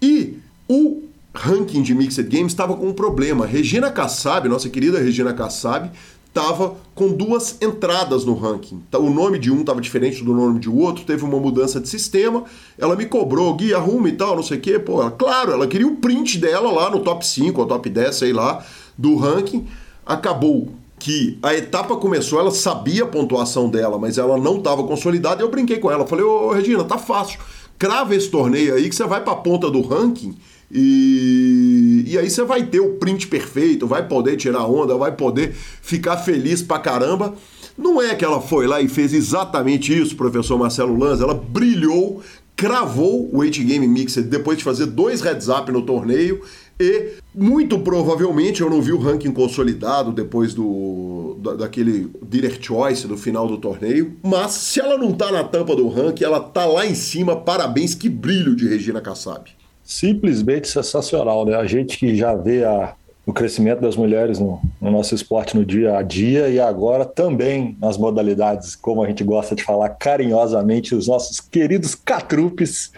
E 0.02 0.38
o 0.68 1.04
ranking 1.34 1.82
de 1.82 1.96
Mixed 1.96 2.30
Games 2.30 2.52
estava 2.52 2.76
com 2.76 2.88
um 2.88 2.94
problema. 2.94 3.46
Regina 3.46 3.90
Kassab, 3.90 4.48
nossa 4.48 4.70
querida 4.70 5.00
Regina 5.00 5.34
Kassab, 5.34 5.90
estava 6.28 6.76
com 6.96 7.10
duas 7.10 7.58
entradas 7.62 8.26
no 8.26 8.34
ranking. 8.34 8.82
Tá, 8.90 8.98
o 8.98 9.10
nome 9.10 9.38
de 9.38 9.52
um 9.52 9.62
estava 9.62 9.80
diferente 9.80 10.24
do 10.24 10.34
nome 10.34 10.60
de 10.60 10.68
outro, 10.68 11.06
teve 11.06 11.24
uma 11.24 11.40
mudança 11.40 11.80
de 11.80 11.88
sistema. 11.88 12.44
Ela 12.78 12.96
me 12.96 13.06
cobrou, 13.06 13.54
Gui, 13.56 13.74
arruma 13.74 14.10
e 14.10 14.14
tal, 14.14 14.36
não 14.36 14.44
sei 14.44 14.58
o 14.58 14.62
quê. 14.62 14.80
Pô, 14.80 15.02
ela, 15.02 15.12
claro, 15.12 15.52
ela 15.52 15.68
queria 15.68 15.88
o 15.88 15.98
print 15.98 16.40
dela 16.40 16.72
lá 16.72 16.90
no 16.90 17.00
top 17.02 17.26
5 17.26 17.62
ou 17.62 17.68
top 17.68 17.88
10, 17.88 18.16
sei 18.16 18.34
lá, 18.34 18.66
do 18.98 19.16
ranking. 19.16 19.68
Acabou 20.06 20.70
que 21.00 21.38
a 21.44 21.54
etapa 21.54 21.96
começou, 21.98 22.40
ela 22.40 22.52
sabia 22.52 23.04
a 23.04 23.08
pontuação 23.08 23.70
dela, 23.70 23.98
mas 23.98 24.18
ela 24.18 24.38
não 24.38 24.58
estava 24.58 24.84
consolidada. 24.84 25.42
Eu 25.42 25.50
brinquei 25.50 25.80
com 25.80 25.92
ela, 25.92 26.08
falei: 26.08 26.24
Ô 26.24 26.52
Regina, 26.52 26.84
tá 26.84 26.98
fácil. 26.98 27.40
Crava 27.78 28.16
esse 28.16 28.30
torneio 28.30 28.76
aí 28.76 28.88
que 28.88 28.96
você 28.96 29.06
vai 29.06 29.22
para 29.22 29.34
a 29.34 29.38
ponta 29.38 29.70
do 29.70 29.82
ranking 29.82 30.36
e, 30.76 32.04
e 32.08 32.18
aí 32.18 32.28
você 32.28 32.44
vai 32.44 32.66
ter 32.66 32.80
o 32.80 32.96
print 32.96 33.28
perfeito, 33.28 33.86
vai 33.86 34.08
poder 34.08 34.38
tirar 34.38 34.66
onda, 34.66 34.98
vai 34.98 35.12
poder 35.12 35.54
ficar 35.54 36.18
feliz 36.18 36.64
pra 36.64 36.80
caramba. 36.80 37.36
Não 37.78 38.02
é 38.02 38.16
que 38.16 38.26
ela 38.26 38.42
foi 38.42 38.66
lá 38.66 38.82
e 38.82 38.88
fez 38.88 39.14
exatamente 39.14 39.96
isso, 39.96 40.16
professor 40.16 40.58
Marcelo 40.58 40.98
Lanza, 40.98 41.24
ela 41.24 41.34
brilhou, 41.34 42.22
cravou 42.56 43.30
o 43.32 43.38
8 43.38 43.64
Game 43.64 43.88
Mixer 43.88 44.24
depois 44.24 44.58
de 44.58 44.64
fazer 44.64 44.88
dois 44.88 45.22
heads 45.22 45.48
up 45.48 45.72
no 45.72 45.84
torneio 45.84 46.42
e 46.80 47.14
muito 47.36 47.80
provavelmente 47.80 48.62
eu 48.62 48.70
não 48.70 48.82
vi 48.82 48.92
o 48.92 49.00
ranking 49.00 49.32
consolidado 49.32 50.12
depois 50.12 50.54
do 50.54 51.38
da, 51.40 51.56
daquele 51.56 52.10
Dealer 52.22 52.58
Choice 52.62 53.08
do 53.08 53.18
final 53.18 53.48
do 53.48 53.58
torneio, 53.58 54.16
mas 54.24 54.52
se 54.52 54.80
ela 54.80 54.98
não 54.98 55.12
tá 55.12 55.32
na 55.32 55.44
tampa 55.44 55.76
do 55.76 55.90
ranking, 55.90 56.24
ela 56.24 56.40
tá 56.40 56.66
lá 56.66 56.86
em 56.86 56.96
cima, 56.96 57.36
parabéns, 57.36 57.96
que 57.96 58.08
brilho 58.08 58.56
de 58.56 58.68
Regina 58.68 59.02
Kassab 59.02 59.50
simplesmente 59.84 60.68
sensacional, 60.68 61.46
né? 61.46 61.56
A 61.56 61.66
gente 61.66 61.98
que 61.98 62.16
já 62.16 62.34
vê 62.34 62.64
a, 62.64 62.96
o 63.26 63.34
crescimento 63.34 63.82
das 63.82 63.96
mulheres 63.96 64.40
no, 64.40 64.62
no, 64.82 64.92
nosso 64.92 65.14
esporte 65.14 65.56
no 65.56 65.66
dia 65.66 65.98
a 65.98 66.02
dia 66.02 66.48
e 66.48 66.60
agora 66.60 67.06
também 67.06 67.78
nas 67.80 67.98
modalidades, 67.98 68.76
como 68.76 69.04
a 69.04 69.08
gente 69.08 69.24
gosta 69.24 69.56
de 69.56 69.64
falar 69.64 69.90
carinhosamente, 69.90 70.96
os 70.96 71.08
nossos 71.08 71.40
queridos 71.40 71.94
catrupes. 71.94 72.92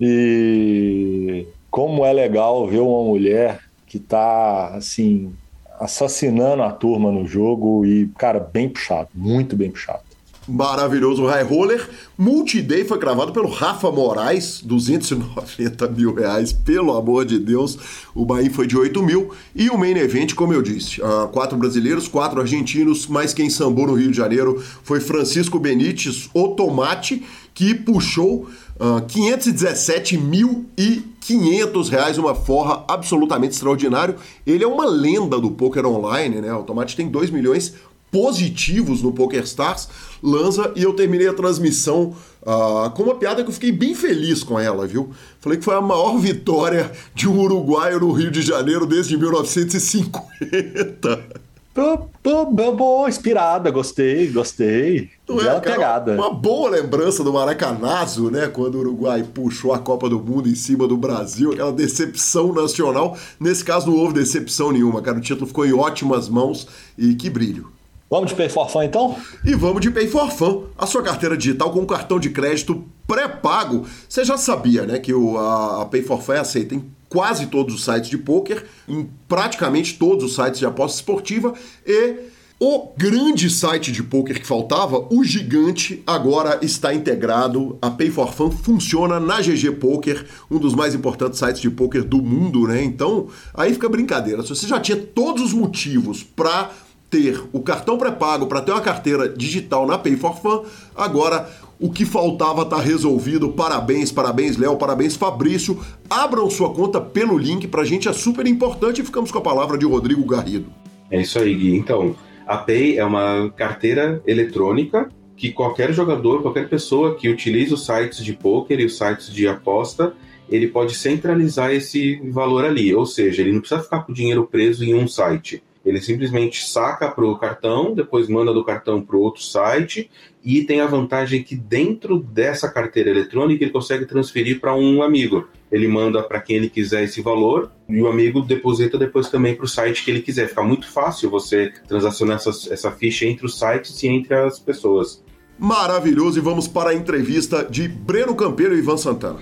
E 0.00 1.46
como 1.70 2.04
é 2.04 2.12
legal 2.12 2.66
ver 2.66 2.80
uma 2.80 3.02
mulher 3.02 3.67
que 3.88 3.96
está 3.96 4.74
assim 4.74 5.32
assassinando 5.80 6.62
a 6.62 6.70
turma 6.72 7.10
no 7.10 7.26
jogo 7.26 7.86
e, 7.86 8.08
cara, 8.18 8.40
bem 8.40 8.68
puxado, 8.68 9.08
muito 9.14 9.56
bem 9.56 9.70
puxado 9.70 10.08
maravilhoso 10.48 11.26
High 11.26 11.42
Roller. 11.42 11.88
Multiday 12.16 12.84
foi 12.84 12.98
cravado 12.98 13.32
pelo 13.32 13.48
Rafa 13.48 13.90
Moraes, 13.90 14.60
290 14.64 15.88
mil 15.88 16.14
reais, 16.14 16.52
pelo 16.52 16.96
amor 16.96 17.26
de 17.26 17.38
Deus. 17.38 17.78
O 18.14 18.24
Bahia 18.24 18.50
foi 18.50 18.66
de 18.66 18.76
8 18.76 19.02
mil. 19.02 19.30
E 19.54 19.68
o 19.68 19.76
Main 19.76 19.96
Event, 19.98 20.34
como 20.34 20.54
eu 20.54 20.62
disse, 20.62 21.00
uh, 21.02 21.28
quatro 21.28 21.56
brasileiros, 21.58 22.08
quatro 22.08 22.40
argentinos, 22.40 23.06
mas 23.06 23.34
quem 23.34 23.50
sambou 23.50 23.86
no 23.86 23.94
Rio 23.94 24.10
de 24.10 24.16
Janeiro 24.16 24.62
foi 24.82 25.00
Francisco 25.00 25.58
Benites, 25.58 26.30
o 26.32 26.48
Tomate, 26.48 27.22
que 27.54 27.74
puxou 27.74 28.48
uh, 28.80 28.96
ah, 28.96 29.02
517.500 29.02 31.88
reais, 31.88 32.18
uma 32.18 32.34
forra 32.34 32.84
absolutamente 32.88 33.54
extraordinário. 33.54 34.16
Ele 34.46 34.64
é 34.64 34.66
uma 34.66 34.86
lenda 34.86 35.38
do 35.40 35.50
poker 35.50 35.86
online, 35.86 36.40
né? 36.40 36.52
O 36.52 36.62
Tomate 36.62 36.96
tem 36.96 37.08
2 37.08 37.30
milhões 37.30 37.74
positivos 38.10 39.02
no 39.02 39.12
PokerStars, 39.12 39.86
lança 40.22 40.72
e 40.74 40.82
eu 40.82 40.94
terminei 40.94 41.28
a 41.28 41.34
transmissão 41.34 42.14
uh, 42.42 42.88
com 42.90 43.02
uma 43.02 43.14
piada 43.14 43.42
que 43.42 43.50
eu 43.50 43.54
fiquei 43.54 43.70
bem 43.70 43.94
feliz 43.94 44.42
com 44.42 44.58
ela, 44.58 44.86
viu? 44.86 45.10
Falei 45.40 45.58
que 45.58 45.64
foi 45.64 45.74
a 45.74 45.80
maior 45.80 46.16
vitória 46.18 46.90
de 47.14 47.28
um 47.28 47.38
uruguaio 47.38 48.00
no 48.00 48.10
Rio 48.12 48.30
de 48.30 48.42
Janeiro 48.42 48.86
desde 48.86 49.16
1950. 49.16 51.38
Tô, 51.78 51.96
tô, 52.24 52.44
boa, 52.44 53.08
inspirada, 53.08 53.70
gostei, 53.70 54.26
gostei. 54.32 55.10
Não 55.28 55.40
é, 55.40 55.60
pegada. 55.60 56.12
Uma 56.12 56.34
boa 56.34 56.70
lembrança 56.70 57.22
do 57.22 57.32
Maracanazo, 57.32 58.32
né? 58.32 58.48
Quando 58.48 58.74
o 58.74 58.78
Uruguai 58.80 59.22
puxou 59.22 59.72
a 59.72 59.78
Copa 59.78 60.08
do 60.08 60.18
Mundo 60.18 60.48
em 60.48 60.56
cima 60.56 60.88
do 60.88 60.96
Brasil, 60.96 61.52
aquela 61.52 61.70
decepção 61.70 62.52
nacional. 62.52 63.16
Nesse 63.38 63.64
caso 63.64 63.86
não 63.86 63.96
houve 63.96 64.14
decepção 64.14 64.72
nenhuma, 64.72 65.00
cara. 65.00 65.18
O 65.18 65.20
título 65.20 65.46
ficou 65.46 65.64
em 65.64 65.72
ótimas 65.72 66.28
mãos 66.28 66.66
e 66.98 67.14
que 67.14 67.30
brilho. 67.30 67.70
Vamos 68.10 68.30
de 68.30 68.34
Pay 68.34 68.48
for 68.48 68.68
Fun 68.68 68.82
então? 68.82 69.16
E 69.44 69.54
vamos 69.54 69.80
de 69.80 69.92
Pay 69.92 70.08
for 70.08 70.32
Fun, 70.32 70.64
a 70.76 70.84
sua 70.84 71.04
carteira 71.04 71.36
digital 71.36 71.70
com 71.70 71.86
cartão 71.86 72.18
de 72.18 72.30
crédito 72.30 72.84
pré-pago. 73.06 73.86
Você 74.08 74.24
já 74.24 74.36
sabia, 74.36 74.84
né, 74.84 74.98
que 74.98 75.14
o, 75.14 75.38
a, 75.38 75.82
a 75.82 75.84
Pay 75.84 76.02
for 76.02 76.20
Fun 76.20 76.32
é 76.32 76.38
aceita 76.40 76.74
em 76.74 76.90
quase 77.08 77.46
todos 77.46 77.74
os 77.74 77.84
sites 77.84 78.10
de 78.10 78.18
poker, 78.18 78.64
em 78.88 79.08
praticamente 79.26 79.98
todos 79.98 80.24
os 80.24 80.34
sites 80.34 80.58
de 80.58 80.66
aposta 80.66 80.96
esportiva 80.96 81.54
e 81.86 82.16
o 82.60 82.88
grande 82.96 83.48
site 83.48 83.92
de 83.92 84.02
poker 84.02 84.40
que 84.40 84.46
faltava, 84.46 85.06
o 85.10 85.22
gigante, 85.22 86.02
agora 86.04 86.58
está 86.60 86.92
integrado. 86.92 87.78
A 87.80 87.88
Pay 87.88 88.10
for 88.10 88.32
Fun 88.32 88.50
funciona 88.50 89.20
na 89.20 89.40
GG 89.40 89.76
Poker, 89.78 90.26
um 90.50 90.58
dos 90.58 90.74
mais 90.74 90.92
importantes 90.92 91.38
sites 91.38 91.60
de 91.60 91.70
poker 91.70 92.02
do 92.02 92.20
mundo, 92.20 92.66
né? 92.66 92.82
Então, 92.82 93.28
aí 93.54 93.72
fica 93.72 93.88
brincadeira. 93.88 94.42
Se 94.42 94.48
você 94.48 94.66
já 94.66 94.80
tinha 94.80 94.96
todos 94.96 95.44
os 95.44 95.52
motivos 95.52 96.24
para 96.24 96.72
ter 97.08 97.40
o 97.52 97.60
cartão 97.60 97.96
pré-pago, 97.96 98.46
para 98.46 98.60
ter 98.60 98.72
uma 98.72 98.80
carteira 98.80 99.28
digital 99.28 99.86
na 99.86 99.96
Pay 99.96 100.16
for 100.16 100.36
Fun, 100.36 100.64
agora 100.96 101.48
o 101.80 101.90
que 101.90 102.04
faltava 102.04 102.62
está 102.62 102.80
resolvido. 102.80 103.50
Parabéns, 103.50 104.10
parabéns, 104.10 104.56
Léo, 104.56 104.76
parabéns, 104.76 105.16
Fabrício. 105.16 105.78
Abram 106.10 106.50
sua 106.50 106.72
conta 106.72 107.00
pelo 107.00 107.38
link, 107.38 107.68
para 107.68 107.82
a 107.82 107.84
gente 107.84 108.08
é 108.08 108.12
super 108.12 108.46
importante 108.46 109.00
e 109.00 109.04
ficamos 109.04 109.30
com 109.30 109.38
a 109.38 109.42
palavra 109.42 109.78
de 109.78 109.86
Rodrigo 109.86 110.24
Garrido. 110.24 110.66
É 111.10 111.20
isso 111.20 111.38
aí, 111.38 111.54
Gui. 111.54 111.76
Então, 111.76 112.16
a 112.46 112.56
Pay 112.56 112.98
é 112.98 113.04
uma 113.04 113.50
carteira 113.56 114.22
eletrônica 114.26 115.08
que 115.36 115.52
qualquer 115.52 115.92
jogador, 115.92 116.42
qualquer 116.42 116.68
pessoa 116.68 117.14
que 117.14 117.28
utilize 117.28 117.72
os 117.72 117.86
sites 117.86 118.24
de 118.24 118.32
poker 118.32 118.80
e 118.80 118.84
os 118.84 118.98
sites 118.98 119.32
de 119.32 119.46
aposta, 119.46 120.12
ele 120.50 120.66
pode 120.66 120.96
centralizar 120.96 121.70
esse 121.70 122.20
valor 122.30 122.64
ali. 122.64 122.92
Ou 122.92 123.06
seja, 123.06 123.42
ele 123.42 123.52
não 123.52 123.60
precisa 123.60 123.82
ficar 123.82 124.00
com 124.00 124.10
o 124.10 124.14
dinheiro 124.14 124.48
preso 124.50 124.84
em 124.84 124.94
um 124.94 125.06
site 125.06 125.62
ele 125.88 126.00
simplesmente 126.00 126.64
saca 126.64 127.10
para 127.10 127.24
o 127.24 127.38
cartão, 127.38 127.94
depois 127.94 128.28
manda 128.28 128.52
do 128.52 128.64
cartão 128.64 129.00
para 129.00 129.16
outro 129.16 129.42
site 129.42 130.10
e 130.48 130.64
tem 130.64 130.80
a 130.80 130.86
vantagem 130.86 131.42
que 131.42 131.54
dentro 131.54 132.18
dessa 132.18 132.70
carteira 132.70 133.10
eletrônica 133.10 133.62
ele 133.62 133.70
consegue 133.70 134.06
transferir 134.06 134.58
para 134.58 134.74
um 134.74 135.02
amigo. 135.02 135.46
Ele 135.70 135.86
manda 135.86 136.22
para 136.22 136.40
quem 136.40 136.56
ele 136.56 136.70
quiser 136.70 137.04
esse 137.04 137.20
valor 137.20 137.70
e 137.86 138.00
o 138.00 138.08
amigo 138.08 138.40
deposita 138.40 138.96
depois 138.96 139.28
também 139.28 139.54
para 139.54 139.66
o 139.66 139.68
site 139.68 140.02
que 140.02 140.10
ele 140.10 140.22
quiser. 140.22 140.48
Fica 140.48 140.62
muito 140.62 140.90
fácil 140.90 141.28
você 141.28 141.70
transacionar 141.86 142.36
essa, 142.36 142.72
essa 142.72 142.90
ficha 142.90 143.26
entre 143.26 143.44
os 143.44 143.58
sites 143.58 144.02
e 144.02 144.08
entre 144.08 144.34
as 144.34 144.58
pessoas. 144.58 145.22
Maravilhoso! 145.58 146.38
E 146.38 146.42
vamos 146.42 146.66
para 146.66 146.90
a 146.90 146.94
entrevista 146.94 147.62
de 147.68 147.86
Breno 147.86 148.34
Campeiro 148.34 148.74
e 148.74 148.78
Ivan 148.78 148.96
Santana. 148.96 149.40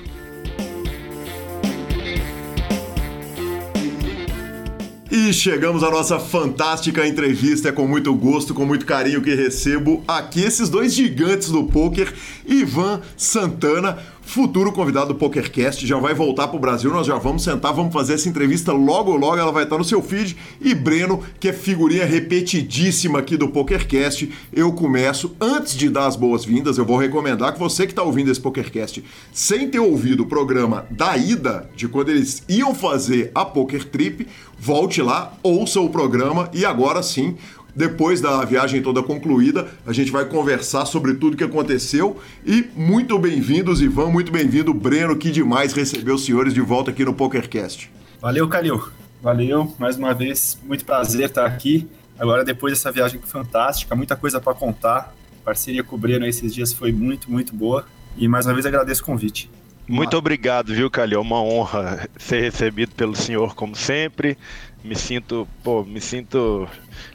E 5.18 5.32
chegamos 5.32 5.82
à 5.82 5.90
nossa 5.90 6.18
fantástica 6.18 7.08
entrevista. 7.08 7.70
É 7.70 7.72
com 7.72 7.88
muito 7.88 8.14
gosto, 8.14 8.52
com 8.52 8.66
muito 8.66 8.84
carinho 8.84 9.22
que 9.22 9.34
recebo 9.34 10.04
aqui 10.06 10.42
esses 10.42 10.68
dois 10.68 10.92
gigantes 10.92 11.48
do 11.48 11.64
poker, 11.64 12.12
Ivan 12.46 13.00
Santana 13.16 13.96
futuro 14.26 14.72
convidado 14.72 15.08
do 15.08 15.14
PokerCast, 15.14 15.86
já 15.86 15.96
vai 15.98 16.12
voltar 16.12 16.48
para 16.48 16.56
o 16.56 16.60
Brasil, 16.60 16.90
nós 16.90 17.06
já 17.06 17.16
vamos 17.16 17.44
sentar, 17.44 17.72
vamos 17.72 17.92
fazer 17.92 18.14
essa 18.14 18.28
entrevista 18.28 18.72
logo, 18.72 19.16
logo, 19.16 19.38
ela 19.38 19.52
vai 19.52 19.62
estar 19.62 19.78
no 19.78 19.84
seu 19.84 20.02
feed. 20.02 20.36
E 20.60 20.74
Breno, 20.74 21.22
que 21.38 21.48
é 21.48 21.52
figurinha 21.52 22.04
repetidíssima 22.04 23.20
aqui 23.20 23.36
do 23.36 23.48
PokerCast, 23.48 24.30
eu 24.52 24.72
começo, 24.72 25.34
antes 25.40 25.76
de 25.76 25.88
dar 25.88 26.06
as 26.06 26.16
boas-vindas, 26.16 26.76
eu 26.76 26.84
vou 26.84 26.98
recomendar 26.98 27.52
que 27.52 27.58
você 27.58 27.86
que 27.86 27.92
está 27.92 28.02
ouvindo 28.02 28.30
esse 28.30 28.40
PokerCast, 28.40 29.02
sem 29.32 29.70
ter 29.70 29.78
ouvido 29.78 30.24
o 30.24 30.26
programa 30.26 30.86
da 30.90 31.16
ida, 31.16 31.70
de 31.76 31.86
quando 31.86 32.08
eles 32.10 32.42
iam 32.48 32.74
fazer 32.74 33.30
a 33.32 33.44
Poker 33.44 33.84
Trip, 33.84 34.26
volte 34.58 35.00
lá, 35.00 35.34
ouça 35.42 35.80
o 35.80 35.88
programa 35.88 36.50
e 36.52 36.64
agora 36.64 37.02
sim 37.02 37.36
depois 37.76 38.22
da 38.22 38.42
viagem 38.42 38.80
toda 38.80 39.02
concluída, 39.02 39.68
a 39.86 39.92
gente 39.92 40.10
vai 40.10 40.24
conversar 40.24 40.86
sobre 40.86 41.12
tudo 41.12 41.36
que 41.36 41.44
aconteceu. 41.44 42.18
E 42.44 42.66
muito 42.74 43.18
bem-vindos, 43.18 43.82
Ivan, 43.82 44.06
muito 44.06 44.32
bem-vindo, 44.32 44.72
Breno, 44.72 45.14
que 45.14 45.30
demais 45.30 45.74
receber 45.74 46.12
os 46.12 46.24
senhores 46.24 46.54
de 46.54 46.62
volta 46.62 46.90
aqui 46.90 47.04
no 47.04 47.12
PokerCast. 47.12 47.90
Valeu, 48.18 48.48
Calil. 48.48 48.82
Valeu, 49.22 49.74
mais 49.78 49.98
uma 49.98 50.14
vez, 50.14 50.58
muito 50.64 50.86
prazer 50.86 51.26
estar 51.26 51.44
aqui. 51.44 51.86
Agora, 52.18 52.42
depois 52.42 52.72
dessa 52.72 52.90
viagem 52.90 53.20
fantástica, 53.20 53.94
muita 53.94 54.16
coisa 54.16 54.40
para 54.40 54.54
contar. 54.54 55.14
A 55.42 55.44
parceria 55.44 55.84
com 55.84 55.96
o 55.96 55.98
Breno 55.98 56.26
esses 56.26 56.54
dias 56.54 56.72
foi 56.72 56.92
muito, 56.92 57.30
muito 57.30 57.54
boa. 57.54 57.84
E 58.16 58.26
mais 58.26 58.46
uma 58.46 58.54
vez 58.54 58.64
agradeço 58.64 59.02
o 59.02 59.04
convite. 59.04 59.50
Muito 59.86 60.16
obrigado, 60.16 60.74
viu, 60.74 60.90
Calil? 60.90 61.18
É 61.18 61.22
uma 61.22 61.40
honra 61.40 62.08
ser 62.18 62.40
recebido 62.40 62.92
pelo 62.96 63.14
senhor, 63.14 63.54
como 63.54 63.76
sempre 63.76 64.36
me 64.86 64.94
sinto, 64.94 65.46
pô, 65.62 65.84
me 65.84 66.00
sinto 66.00 66.68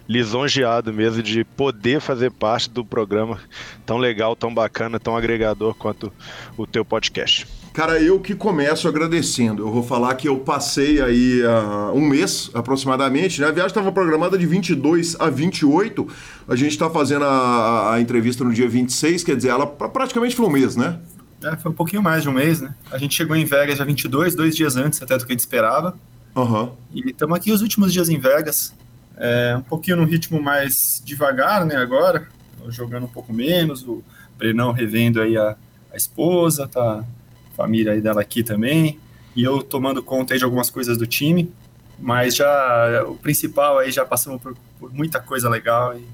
lisonjeado 0.07 0.91
mesmo 0.93 1.23
de 1.23 1.43
poder 1.43 2.01
fazer 2.01 2.29
parte 2.29 2.69
do 2.69 2.83
programa 2.83 3.39
tão 3.85 3.97
legal, 3.97 4.35
tão 4.35 4.53
bacana, 4.53 4.99
tão 4.99 5.15
agregador 5.15 5.73
quanto 5.73 6.11
o 6.57 6.67
teu 6.67 6.83
podcast. 6.83 7.47
Cara, 7.73 8.01
eu 8.01 8.19
que 8.19 8.35
começo 8.35 8.89
agradecendo. 8.89 9.63
Eu 9.63 9.71
vou 9.71 9.81
falar 9.81 10.15
que 10.15 10.27
eu 10.27 10.39
passei 10.39 11.01
aí 11.01 11.41
uh, 11.41 11.95
um 11.95 12.01
mês 12.01 12.51
aproximadamente, 12.53 13.39
né? 13.39 13.47
A 13.47 13.51
viagem 13.51 13.69
estava 13.69 13.89
programada 13.93 14.37
de 14.37 14.45
22 14.45 15.15
a 15.17 15.29
28. 15.29 16.05
A 16.49 16.55
gente 16.57 16.71
está 16.71 16.89
fazendo 16.89 17.23
a, 17.23 17.93
a, 17.93 18.01
entrevista 18.01 18.43
no 18.43 18.53
dia 18.53 18.67
26, 18.67 19.23
quer 19.23 19.37
dizer, 19.37 19.49
ela 19.49 19.65
praticamente 19.65 20.35
foi 20.35 20.45
um 20.45 20.49
mês, 20.49 20.75
né? 20.75 20.99
É, 21.41 21.55
foi 21.55 21.71
um 21.71 21.73
pouquinho 21.73 22.03
mais 22.03 22.23
de 22.23 22.29
um 22.29 22.33
mês, 22.33 22.59
né? 22.59 22.75
A 22.91 22.97
gente 22.97 23.15
chegou 23.15 23.37
em 23.37 23.45
Vegas 23.45 23.77
dia 23.77 23.85
22, 23.85 24.35
dois 24.35 24.53
dias 24.53 24.75
antes 24.75 25.01
até 25.01 25.17
do 25.17 25.25
que 25.25 25.31
a 25.31 25.33
gente 25.33 25.39
esperava. 25.39 25.97
Uhum. 26.35 26.71
E 26.93 27.09
estamos 27.09 27.35
aqui 27.35 27.51
os 27.51 27.61
últimos 27.61 27.91
dias 27.91 28.09
em 28.09 28.19
Vegas. 28.19 28.73
É, 29.17 29.55
um 29.57 29.61
pouquinho 29.61 29.97
no 29.97 30.05
ritmo 30.05 30.41
mais 30.41 31.01
devagar, 31.05 31.65
né? 31.65 31.75
Agora, 31.75 32.27
jogando 32.69 33.05
um 33.05 33.09
pouco 33.09 33.33
menos. 33.33 33.83
O 33.87 34.03
Brenão 34.37 34.71
revendo 34.71 35.21
aí 35.21 35.37
a, 35.37 35.55
a 35.91 35.97
esposa, 35.97 36.67
tá 36.67 37.03
família 37.55 37.91
aí 37.91 38.01
dela 38.01 38.21
aqui 38.21 38.43
também, 38.43 38.99
e 39.35 39.43
eu 39.43 39.61
tomando 39.61 40.01
conta 40.01 40.33
aí 40.33 40.39
de 40.39 40.43
algumas 40.43 40.69
coisas 40.69 40.97
do 40.97 41.05
time, 41.05 41.51
mas 41.99 42.35
já 42.35 43.03
o 43.07 43.15
principal 43.15 43.77
aí 43.77 43.91
já 43.91 44.05
passamos 44.05 44.41
por, 44.41 44.55
por 44.79 44.91
muita 44.93 45.19
coisa 45.19 45.47
legal 45.49 45.95
e 45.95 46.05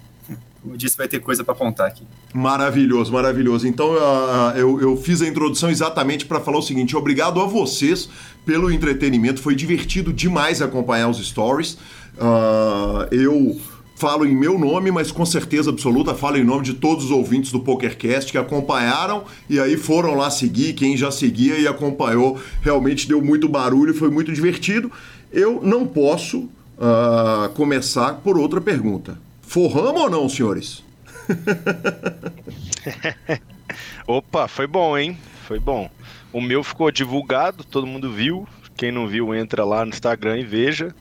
como 0.68 0.74
eu 0.74 0.78
disse, 0.78 0.98
vai 0.98 1.08
ter 1.08 1.22
coisa 1.22 1.46
para 1.46 1.56
contar 1.56 1.88
aqui. 1.88 2.04
Maravilhoso, 2.34 3.12
maravilhoso. 3.14 3.66
Então 3.66 3.92
uh, 3.92 4.52
eu, 4.58 4.82
eu 4.82 4.98
fiz 4.98 5.22
a 5.22 5.28
introdução 5.28 5.70
exatamente 5.70 6.26
para 6.26 6.42
falar 6.42 6.58
o 6.58 6.62
seguinte: 6.62 6.96
obrigado 6.96 7.40
a 7.40 7.46
vocês 7.46 8.10
pelo 8.46 8.70
entretenimento, 8.70 9.42
foi 9.42 9.56
divertido 9.56 10.12
demais 10.12 10.62
acompanhar 10.62 11.08
os 11.08 11.26
stories. 11.26 11.78
Uh, 12.18 13.08
eu 13.12 13.58
falo 13.96 14.26
em 14.26 14.36
meu 14.36 14.60
nome, 14.60 14.92
mas 14.92 15.10
com 15.10 15.26
certeza 15.26 15.70
absoluta 15.70 16.14
falo 16.14 16.38
em 16.38 16.44
nome 16.44 16.64
de 16.64 16.74
todos 16.74 17.06
os 17.06 17.12
ouvintes 17.12 17.52
do 17.52 17.62
PokerCast 17.62 18.32
que 18.32 18.38
acompanharam 18.38 19.24
e 19.50 19.60
aí 19.60 19.78
foram 19.78 20.16
lá 20.16 20.30
seguir. 20.30 20.74
Quem 20.74 20.98
já 20.98 21.12
seguia 21.12 21.58
e 21.58 21.66
acompanhou 21.66 22.38
realmente 22.62 23.08
deu 23.08 23.22
muito 23.22 23.48
barulho, 23.48 23.94
foi 23.94 24.10
muito 24.10 24.34
divertido. 24.34 24.92
Eu 25.32 25.62
não 25.64 25.88
posso 25.88 26.40
uh, 26.40 27.50
começar 27.56 28.16
por 28.16 28.38
outra 28.38 28.60
pergunta. 28.60 29.27
Forramos 29.48 30.02
ou 30.02 30.10
não, 30.10 30.30
senhores? 30.30 30.84
Opa, 34.06 34.48
foi 34.48 34.68
bom, 34.68 34.98
hein? 34.98 35.18
Foi 35.46 35.58
bom. 35.58 35.90
O 36.34 36.42
meu 36.42 36.64
ficou 36.64 36.92
divulgado, 36.92 37.64
todo 37.64 37.88
mundo 37.88 38.12
viu. 38.12 38.46
Quem 38.76 38.92
não 38.92 39.08
viu, 39.08 39.34
entra 39.34 39.64
lá 39.64 39.86
no 39.86 39.90
Instagram 39.90 40.40
e 40.40 40.44
veja. 40.44 40.94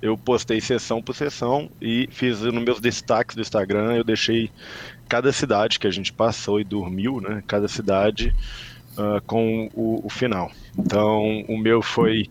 Eu 0.00 0.16
postei 0.16 0.62
sessão 0.62 1.02
por 1.02 1.14
sessão 1.14 1.70
e 1.80 2.08
fiz 2.10 2.40
nos 2.40 2.64
meus 2.64 2.80
destaques 2.80 3.36
do 3.36 3.42
Instagram, 3.42 3.92
eu 3.92 4.02
deixei 4.02 4.50
cada 5.06 5.30
cidade 5.30 5.78
que 5.78 5.86
a 5.86 5.90
gente 5.90 6.12
passou 6.12 6.58
e 6.58 6.64
dormiu, 6.64 7.20
né? 7.20 7.42
Cada 7.46 7.68
cidade 7.68 8.34
uh, 8.96 9.20
com 9.26 9.68
o, 9.74 10.06
o, 10.06 10.08
final. 10.08 10.50
Então, 10.78 11.44
o 11.48 11.58
meu 11.58 11.82
foi, 11.82 12.30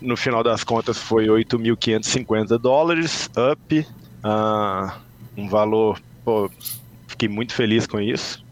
no 0.00 0.16
final 0.16 0.42
das 0.42 0.64
contas, 0.64 0.96
foi 0.96 1.26
8.550 1.26 2.58
dólares, 2.58 3.28
up, 3.52 3.86
uh, 4.24 4.92
um 5.36 5.48
valor, 5.48 6.00
pô, 6.24 6.50
fiquei 7.06 7.28
muito 7.28 7.54
feliz 7.54 7.86
com 7.86 8.00
isso 8.00 8.42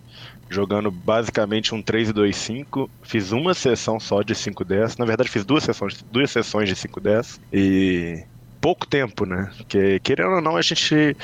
jogando 0.50 0.90
basicamente 0.90 1.74
um 1.74 1.82
3-2-5. 1.82 2.90
Fiz 3.02 3.30
uma 3.30 3.54
sessão 3.54 4.00
só 4.00 4.20
de 4.20 4.34
5-10. 4.34 4.98
Na 4.98 5.04
verdade, 5.04 5.30
fiz 5.30 5.44
duas 5.44 5.62
sessões, 5.62 6.04
duas 6.10 6.30
sessões 6.30 6.68
de 6.68 6.74
5-10. 6.74 7.38
E 7.52 8.24
pouco 8.60 8.86
tempo, 8.86 9.24
né? 9.24 9.50
Porque, 9.56 10.00
querendo 10.00 10.34
ou 10.34 10.40
não, 10.42 10.56
a 10.56 10.62
gente 10.62 11.16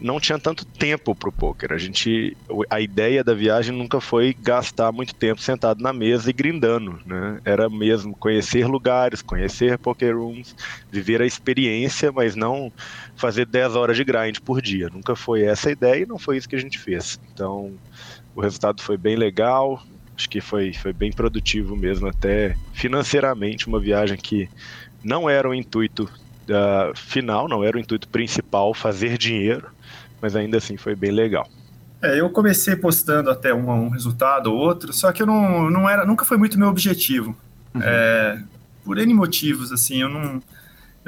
não 0.00 0.20
tinha 0.20 0.38
tanto 0.38 0.64
tempo 0.64 1.14
pro 1.14 1.32
poker. 1.32 1.72
A 1.72 1.78
gente, 1.78 2.36
a 2.70 2.80
ideia 2.80 3.24
da 3.24 3.34
viagem 3.34 3.74
nunca 3.74 4.00
foi 4.00 4.36
gastar 4.38 4.92
muito 4.92 5.14
tempo 5.14 5.40
sentado 5.40 5.82
na 5.82 5.92
mesa 5.92 6.30
e 6.30 6.32
grindando, 6.32 7.00
né? 7.04 7.40
Era 7.44 7.68
mesmo 7.68 8.14
conhecer 8.14 8.66
lugares, 8.66 9.22
conhecer 9.22 9.78
poker 9.78 10.16
rooms, 10.16 10.54
viver 10.90 11.20
a 11.20 11.26
experiência, 11.26 12.12
mas 12.12 12.36
não 12.36 12.70
fazer 13.18 13.44
10 13.46 13.76
horas 13.76 13.96
de 13.96 14.04
grind 14.04 14.38
por 14.38 14.62
dia. 14.62 14.88
Nunca 14.90 15.14
foi 15.14 15.42
essa 15.42 15.68
a 15.68 15.72
ideia 15.72 16.02
e 16.02 16.06
não 16.06 16.18
foi 16.18 16.36
isso 16.36 16.48
que 16.48 16.56
a 16.56 16.60
gente 16.60 16.78
fez. 16.78 17.20
Então, 17.34 17.72
o 18.34 18.40
resultado 18.40 18.82
foi 18.82 18.96
bem 18.96 19.16
legal. 19.16 19.82
Acho 20.16 20.28
que 20.30 20.40
foi, 20.40 20.72
foi 20.72 20.92
bem 20.92 21.12
produtivo 21.12 21.76
mesmo, 21.76 22.08
até 22.08 22.56
financeiramente, 22.72 23.66
uma 23.66 23.78
viagem 23.78 24.16
que 24.16 24.48
não 25.02 25.28
era 25.28 25.48
o 25.48 25.54
intuito 25.54 26.04
uh, 26.04 26.96
final, 26.96 27.48
não 27.48 27.62
era 27.62 27.76
o 27.76 27.80
intuito 27.80 28.08
principal 28.08 28.74
fazer 28.74 29.18
dinheiro, 29.18 29.68
mas 30.20 30.34
ainda 30.34 30.58
assim 30.58 30.76
foi 30.76 30.94
bem 30.94 31.10
legal. 31.10 31.48
É, 32.00 32.20
eu 32.20 32.30
comecei 32.30 32.76
postando 32.76 33.30
até 33.30 33.52
um, 33.52 33.68
um 33.70 33.88
resultado 33.88 34.52
ou 34.52 34.56
outro, 34.56 34.92
só 34.92 35.12
que 35.12 35.22
eu 35.22 35.26
não, 35.26 35.68
não 35.70 35.88
era, 35.88 36.04
nunca 36.04 36.24
foi 36.24 36.36
muito 36.36 36.58
meu 36.58 36.68
objetivo. 36.68 37.36
Uhum. 37.74 37.82
É, 37.82 38.42
por 38.84 38.98
N 38.98 39.12
motivos, 39.14 39.72
assim, 39.72 40.02
eu 40.02 40.08
não, 40.08 40.40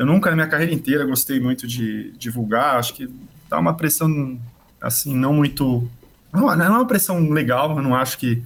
eu 0.01 0.07
nunca 0.07 0.31
na 0.31 0.37
minha 0.37 0.49
carreira 0.49 0.73
inteira 0.73 1.05
gostei 1.05 1.39
muito 1.39 1.67
de 1.67 2.11
divulgar, 2.13 2.77
acho 2.77 2.95
que 2.95 3.07
dá 3.51 3.59
uma 3.59 3.75
pressão, 3.75 4.41
assim, 4.81 5.15
não 5.15 5.35
muito 5.35 5.87
não, 6.33 6.57
não 6.57 6.65
é 6.65 6.69
uma 6.69 6.87
pressão 6.87 7.29
legal, 7.29 7.77
eu 7.77 7.83
não 7.83 7.95
acho 7.95 8.17
que, 8.17 8.43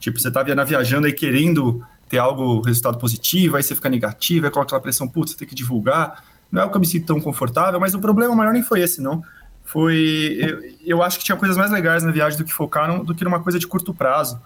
tipo, 0.00 0.18
você 0.18 0.30
tá 0.30 0.42
viajando 0.42 1.06
e 1.06 1.12
querendo 1.12 1.84
ter 2.08 2.16
algo, 2.16 2.62
resultado 2.62 2.96
positivo, 2.96 3.56
aí 3.56 3.62
você 3.62 3.74
fica 3.74 3.90
negativo, 3.90 4.46
aí 4.46 4.50
coloca 4.50 4.68
aquela 4.68 4.80
pressão, 4.80 5.06
putz, 5.06 5.32
você 5.32 5.38
tem 5.38 5.48
que 5.48 5.54
divulgar. 5.54 6.24
Não 6.50 6.62
é 6.62 6.64
o 6.64 6.70
que 6.70 6.76
eu 6.76 6.80
me 6.80 6.86
sinto 6.86 7.06
tão 7.06 7.20
confortável, 7.20 7.78
mas 7.78 7.92
o 7.92 8.00
problema 8.00 8.34
maior 8.34 8.54
nem 8.54 8.62
foi 8.62 8.80
esse, 8.80 9.02
não. 9.02 9.22
Foi. 9.64 10.38
Eu, 10.40 10.60
eu 10.86 11.02
acho 11.02 11.18
que 11.18 11.24
tinha 11.24 11.36
coisas 11.36 11.58
mais 11.58 11.70
legais 11.70 12.02
na 12.02 12.10
viagem 12.10 12.38
do 12.38 12.44
que 12.44 12.52
focar 12.52 13.04
do 13.04 13.14
que 13.14 13.24
numa 13.24 13.40
coisa 13.40 13.58
de 13.58 13.66
curto 13.66 13.92
prazo. 13.92 14.40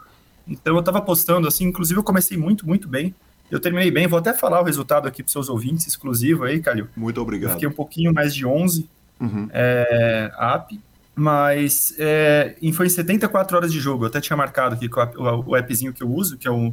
Então 0.48 0.74
eu 0.74 0.82
tava 0.82 1.00
postando, 1.00 1.46
assim, 1.46 1.66
inclusive 1.66 2.00
eu 2.00 2.02
comecei 2.02 2.36
muito, 2.36 2.66
muito 2.66 2.88
bem. 2.88 3.14
Eu 3.52 3.60
terminei 3.60 3.90
bem, 3.90 4.06
vou 4.06 4.18
até 4.18 4.32
falar 4.32 4.62
o 4.62 4.64
resultado 4.64 5.06
aqui 5.06 5.22
para 5.22 5.30
seus 5.30 5.50
ouvintes, 5.50 5.86
exclusivo 5.86 6.44
aí, 6.44 6.58
Calil. 6.58 6.88
Muito 6.96 7.20
obrigado. 7.20 7.50
Eu 7.50 7.54
fiquei 7.56 7.68
um 7.68 7.72
pouquinho 7.72 8.10
mais 8.10 8.34
de 8.34 8.46
11 8.46 8.88
uhum. 9.20 9.46
é, 9.52 10.32
app. 10.38 10.80
Mas 11.14 11.94
é, 11.98 12.56
foi 12.72 12.86
em 12.86 12.88
74 12.88 13.54
horas 13.54 13.70
de 13.70 13.78
jogo. 13.78 14.04
Eu 14.04 14.08
até 14.08 14.22
tinha 14.22 14.34
marcado 14.38 14.74
aqui 14.74 14.88
o, 14.88 15.50
o 15.50 15.54
appzinho 15.54 15.92
que 15.92 16.02
eu 16.02 16.10
uso, 16.10 16.38
que 16.38 16.48
é 16.48 16.50
um, 16.50 16.72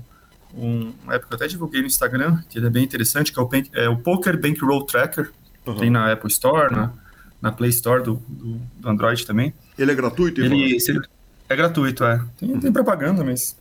um, 0.56 0.94
app 1.10 1.28
que 1.28 1.34
eu 1.34 1.36
até 1.36 1.48
divulguei 1.48 1.82
no 1.82 1.88
Instagram, 1.88 2.42
que 2.50 2.58
ele 2.58 2.68
é 2.68 2.70
bem 2.70 2.86
interessante, 2.86 3.34
que 3.34 3.40
é 3.40 3.44
o, 3.44 3.50
é 3.74 3.90
o 3.90 3.98
Poker 3.98 4.40
Bankroll 4.40 4.86
Tracker. 4.86 5.34
Uhum. 5.66 5.76
Tem 5.76 5.90
na 5.90 6.10
Apple 6.10 6.32
Store, 6.32 6.74
na, 6.74 6.94
na 7.42 7.52
Play 7.52 7.72
Store 7.72 8.02
do, 8.02 8.24
do, 8.26 8.90
Android 8.90 9.28
também. 9.28 9.54
Ele 9.78 9.92
é 9.92 9.96
gratuito? 9.96 10.40
Ele, 10.40 10.78
ele 10.78 11.02
é 11.50 11.56
gratuito, 11.58 12.06
é. 12.06 12.24
Tem, 12.38 12.54
uhum. 12.54 12.60
tem 12.62 12.72
propaganda, 12.72 13.22
mas 13.22 13.58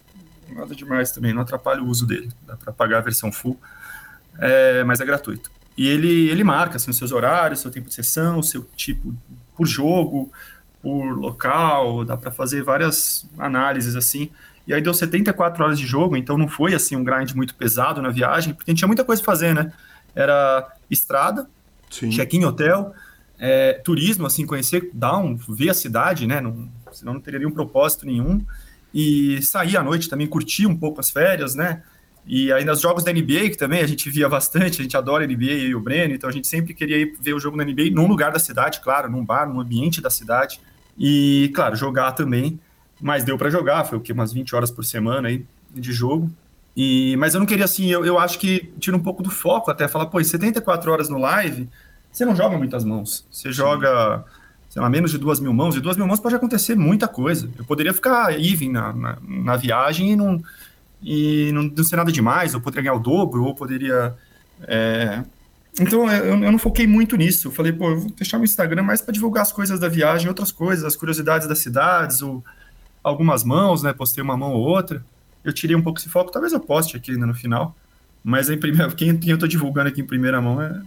nada 0.55 0.75
demais 0.75 1.11
também, 1.11 1.33
não 1.33 1.43
atrapalha 1.43 1.83
o 1.83 1.87
uso 1.87 2.07
dele. 2.07 2.31
Dá 2.47 2.57
para 2.57 2.73
pagar 2.73 2.99
a 2.99 3.03
versão 3.03 3.31
full, 3.31 3.59
é, 4.39 4.85
mas 4.85 5.01
é 5.01 5.05
gratuito. 5.05 5.51
E 5.77 5.87
ele, 5.87 6.29
ele 6.29 6.43
marca 6.43 6.77
assim, 6.77 6.91
os 6.91 6.97
seus 6.97 7.13
horários, 7.13 7.61
seu 7.61 7.71
tempo 7.71 7.89
de 7.89 7.95
sessão, 7.95 8.43
seu 8.43 8.69
tipo 8.77 9.15
por 9.57 9.67
jogo, 9.67 10.31
por 10.83 11.13
local, 11.19 12.05
dá 12.05 12.17
para 12.17 12.31
fazer 12.31 12.63
várias 12.63 13.27
análises 13.39 13.97
assim. 13.97 14.31
E 14.67 14.75
aí 14.75 14.83
deu 14.83 14.93
74 14.93 15.65
horas 15.65 15.79
de 15.79 15.87
jogo, 15.87 16.17
então 16.17 16.37
não 16.37 16.49
foi 16.49 16.75
assim 16.75 16.95
um 16.95 17.03
grind 17.03 17.33
muito 17.33 17.55
pesado 17.55 18.03
na 18.03 18.11
viagem, 18.11 18.55
porque 18.55 18.71
a 18.71 18.73
gente 18.73 18.79
tinha 18.79 18.89
muita 18.89 19.05
coisa 19.05 19.23
para 19.23 19.33
fazer, 19.33 19.55
né? 19.55 19.73
Era 20.15 20.71
estrada, 20.91 21.49
check-in 21.89 22.45
hotel, 22.45 22.93
é, 23.39 23.75
turismo, 23.85 24.27
assim, 24.27 24.45
conhecer, 24.45 24.91
down, 24.93 25.37
ver 25.49 25.71
a 25.71 25.75
cidade, 25.75 26.27
né? 26.27 26.41
Não, 26.41 26.69
senão 26.93 27.15
não 27.15 27.21
teria 27.21 27.39
nenhum 27.39 27.53
propósito 27.53 28.05
nenhum. 28.05 28.45
E 28.93 29.43
sair 29.43 29.77
à 29.77 29.83
noite 29.83 30.09
também, 30.09 30.27
curtir 30.27 30.67
um 30.67 30.77
pouco 30.77 31.01
as 31.01 31.11
férias, 31.11 31.55
né? 31.55 31.83
E 32.27 32.53
aí 32.53 32.65
nos 32.65 32.81
jogos 32.81 33.03
da 33.03 33.13
NBA, 33.13 33.51
que 33.51 33.57
também 33.57 33.81
a 33.81 33.87
gente 33.87 34.11
via 34.11 34.29
bastante, 34.29 34.81
a 34.81 34.83
gente 34.83 34.97
adora 34.97 35.27
NBA 35.27 35.45
e 35.45 35.75
o 35.75 35.81
Breno, 35.81 36.15
então 36.15 36.29
a 36.29 36.33
gente 36.33 36.47
sempre 36.47 36.75
queria 36.75 36.99
ir 36.99 37.17
ver 37.21 37.33
o 37.33 37.41
jogo 37.41 37.57
da 37.57 37.65
NBA 37.65 37.91
num 37.91 38.07
lugar 38.07 38.33
da 38.33 38.39
cidade, 38.39 38.81
claro, 38.81 39.11
num 39.11 39.25
bar, 39.25 39.49
num 39.49 39.61
ambiente 39.61 40.01
da 40.01 40.11
cidade. 40.11 40.61
E, 40.99 41.51
claro, 41.55 41.75
jogar 41.75 42.13
também, 42.13 42.61
mas 43.01 43.25
deu 43.25 43.39
para 43.39 43.49
jogar, 43.49 43.85
foi 43.85 43.97
o 43.97 44.01
que? 44.01 44.13
Umas 44.13 44.33
20 44.33 44.55
horas 44.55 44.71
por 44.71 44.85
semana 44.85 45.29
aí 45.29 45.45
de 45.73 45.93
jogo. 45.93 46.31
E, 46.77 47.17
mas 47.17 47.35
eu 47.35 47.41
não 47.41 47.47
queria 47.47 47.65
assim, 47.65 47.87
eu, 47.87 48.05
eu 48.05 48.19
acho 48.19 48.39
que 48.39 48.73
tira 48.79 48.97
um 48.97 49.01
pouco 49.01 49.23
do 49.23 49.31
foco 49.31 49.71
até, 49.71 49.89
falar, 49.89 50.07
pô, 50.07 50.23
74 50.23 50.93
horas 50.93 51.09
no 51.09 51.19
live, 51.19 51.69
você 52.13 52.25
não 52.25 52.37
joga 52.37 52.59
muitas 52.59 52.85
mãos. 52.85 53.27
Você 53.31 53.49
Sim. 53.49 53.55
joga, 53.55 54.25
sei 54.79 54.83
lá, 54.83 54.89
menos 54.89 55.11
de 55.11 55.19
duas 55.19 55.41
mil 55.41 55.53
mãos, 55.53 55.75
e 55.75 55.81
duas 55.81 55.97
mil 55.97 56.07
mãos 56.07 56.21
pode 56.21 56.37
acontecer 56.37 56.77
muita 56.77 57.09
coisa. 57.09 57.51
Eu 57.59 57.65
poderia 57.65 57.93
ficar 57.93 58.39
even 58.39 58.71
na, 58.71 58.93
na, 58.93 59.19
na 59.21 59.57
viagem 59.57 60.13
e 60.13 60.17
não 60.17 60.41
e 61.03 61.51
não, 61.53 61.65
não 61.65 61.85
ser 61.85 61.97
nada 61.97 62.13
demais, 62.13 62.55
eu 62.55 62.61
poderia 62.61 62.85
ganhar 62.85 62.95
o 62.95 63.03
dobro, 63.03 63.45
ou 63.45 63.55
poderia. 63.57 64.15
É... 64.63 65.25
Então 65.81 66.11
eu, 66.11 66.43
eu, 66.45 66.53
não 66.53 66.59
foquei 66.59 66.87
muito 66.87 67.17
nisso. 67.17 67.49
Eu 67.49 67.53
falei, 67.53 67.73
pô, 67.73 67.91
eu 67.91 68.01
vou 68.01 68.11
deixar 68.11 68.39
meu 68.39 68.45
Instagram 68.45 68.85
mais 68.85 69.01
para 69.01 69.13
divulgar 69.13 69.43
as 69.43 69.53
coisas 69.53 69.81
da 69.81 69.89
viagem, 69.89 70.29
outras 70.29 70.53
coisas, 70.53 70.85
as 70.85 70.95
curiosidades 70.95 71.49
das 71.49 71.59
cidades, 71.59 72.23
ou 72.23 72.45
algumas 73.03 73.43
mãos, 73.43 73.83
né? 73.83 73.93
Postei 73.93 74.23
uma 74.23 74.37
mão 74.37 74.53
ou 74.53 74.63
outra. 74.63 75.05
Eu 75.43 75.53
tirei 75.53 75.75
um 75.75 75.83
pouco 75.83 75.99
esse 75.99 76.09
foco, 76.09 76.31
talvez 76.31 76.53
eu 76.53 76.61
poste 76.61 76.97
aqui 76.97 77.13
ainda 77.13 77.27
no 77.27 77.35
final. 77.35 77.77
Mas 78.23 78.49
em 78.49 78.59
primeira, 78.59 78.93
quem, 78.93 79.17
quem 79.17 79.31
eu 79.31 79.35
estou 79.35 79.49
divulgando 79.49 79.89
aqui 79.89 80.01
em 80.01 80.07
primeira 80.07 80.41
mão 80.41 80.63
é, 80.63 80.83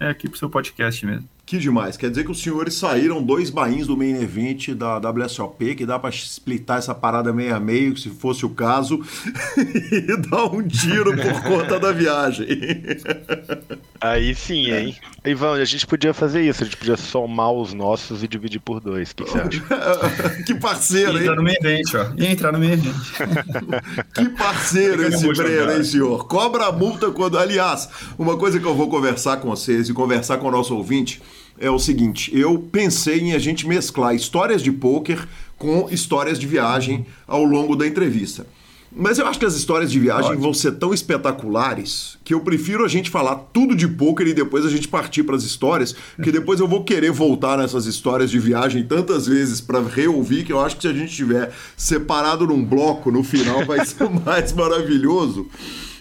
é 0.00 0.08
aqui 0.08 0.30
pro 0.30 0.38
seu 0.38 0.48
podcast 0.48 1.04
mesmo. 1.04 1.28
Que 1.46 1.58
demais. 1.58 1.96
Quer 1.96 2.08
dizer 2.08 2.24
que 2.24 2.30
os 2.30 2.42
senhores 2.42 2.74
saíram 2.74 3.22
dois 3.22 3.50
bains 3.50 3.86
do 3.86 3.96
main 3.96 4.22
event 4.22 4.70
da 4.70 4.98
WSOP, 4.98 5.74
que 5.74 5.84
dá 5.84 5.98
pra 5.98 6.10
splitar 6.10 6.78
essa 6.78 6.94
parada 6.94 7.32
meio 7.32 7.54
a 7.54 7.60
meio, 7.60 7.96
se 7.96 8.08
fosse 8.08 8.46
o 8.46 8.50
caso, 8.50 9.00
e 9.92 10.16
dar 10.28 10.46
um 10.46 10.66
tiro 10.66 11.14
por 11.14 11.42
conta 11.42 11.78
da 11.78 11.92
viagem. 11.92 12.48
Aí 14.04 14.34
sim, 14.34 14.70
hein? 14.70 14.94
Ivan, 15.24 15.54
a 15.54 15.64
gente 15.64 15.86
podia 15.86 16.12
fazer 16.12 16.46
isso, 16.46 16.62
a 16.62 16.66
gente 16.66 16.76
podia 16.76 16.94
somar 16.94 17.50
os 17.50 17.72
nossos 17.72 18.22
e 18.22 18.28
dividir 18.28 18.60
por 18.60 18.78
dois. 18.78 19.12
O 19.12 19.14
que, 19.14 19.24
que 19.24 19.30
você 19.30 19.38
acha? 19.38 20.42
que 20.44 20.54
parceiro, 20.56 21.12
hein? 21.12 21.20
entrar 21.20 21.36
no 21.36 21.42
meio 21.42 21.56
evento, 21.58 21.96
ó. 21.96 22.12
E 22.14 22.26
entrar 22.26 22.52
no 22.52 22.58
meio 22.58 22.74
evento. 22.74 22.94
Que 24.14 24.28
parceiro 24.28 25.04
Fica 25.04 25.16
esse 25.16 25.26
Breno, 25.32 25.72
hein, 25.72 25.84
senhor? 25.84 26.26
Cobra 26.26 26.66
a 26.66 26.72
multa 26.72 27.10
quando. 27.12 27.38
Aliás, 27.38 27.88
uma 28.18 28.36
coisa 28.36 28.60
que 28.60 28.66
eu 28.66 28.74
vou 28.74 28.90
conversar 28.90 29.38
com 29.38 29.48
vocês 29.48 29.88
e 29.88 29.94
conversar 29.94 30.36
com 30.36 30.48
o 30.48 30.50
nosso 30.50 30.76
ouvinte 30.76 31.22
é 31.58 31.70
o 31.70 31.78
seguinte: 31.78 32.30
eu 32.38 32.58
pensei 32.58 33.20
em 33.20 33.32
a 33.32 33.38
gente 33.38 33.66
mesclar 33.66 34.14
histórias 34.14 34.60
de 34.60 34.70
pôquer 34.70 35.26
com 35.56 35.88
histórias 35.90 36.38
de 36.38 36.46
viagem 36.46 37.06
ao 37.26 37.42
longo 37.42 37.74
da 37.74 37.86
entrevista. 37.86 38.44
Mas 38.96 39.18
eu 39.18 39.26
acho 39.26 39.38
que 39.38 39.44
as 39.44 39.54
histórias 39.56 39.90
de 39.90 39.98
viagem 39.98 40.26
Ótimo. 40.30 40.42
vão 40.42 40.54
ser 40.54 40.72
tão 40.72 40.94
espetaculares 40.94 42.16
que 42.24 42.32
eu 42.32 42.40
prefiro 42.40 42.84
a 42.84 42.88
gente 42.88 43.10
falar 43.10 43.34
tudo 43.52 43.74
de 43.74 43.88
pôquer 43.88 44.28
e 44.28 44.34
depois 44.34 44.64
a 44.64 44.70
gente 44.70 44.86
partir 44.88 45.22
para 45.24 45.36
as 45.36 45.42
histórias, 45.42 45.94
porque 46.16 46.30
depois 46.30 46.60
eu 46.60 46.68
vou 46.68 46.84
querer 46.84 47.10
voltar 47.10 47.58
nessas 47.58 47.86
histórias 47.86 48.30
de 48.30 48.38
viagem 48.38 48.84
tantas 48.84 49.26
vezes 49.26 49.60
para 49.60 49.80
reouvir 49.82 50.44
que 50.44 50.52
eu 50.52 50.60
acho 50.60 50.76
que 50.76 50.82
se 50.82 50.88
a 50.88 50.92
gente 50.92 51.14
tiver 51.14 51.52
separado 51.76 52.46
num 52.46 52.64
bloco 52.64 53.10
no 53.10 53.22
final 53.24 53.64
vai 53.64 53.84
ser 53.86 54.08
mais 54.08 54.52
maravilhoso. 54.52 55.46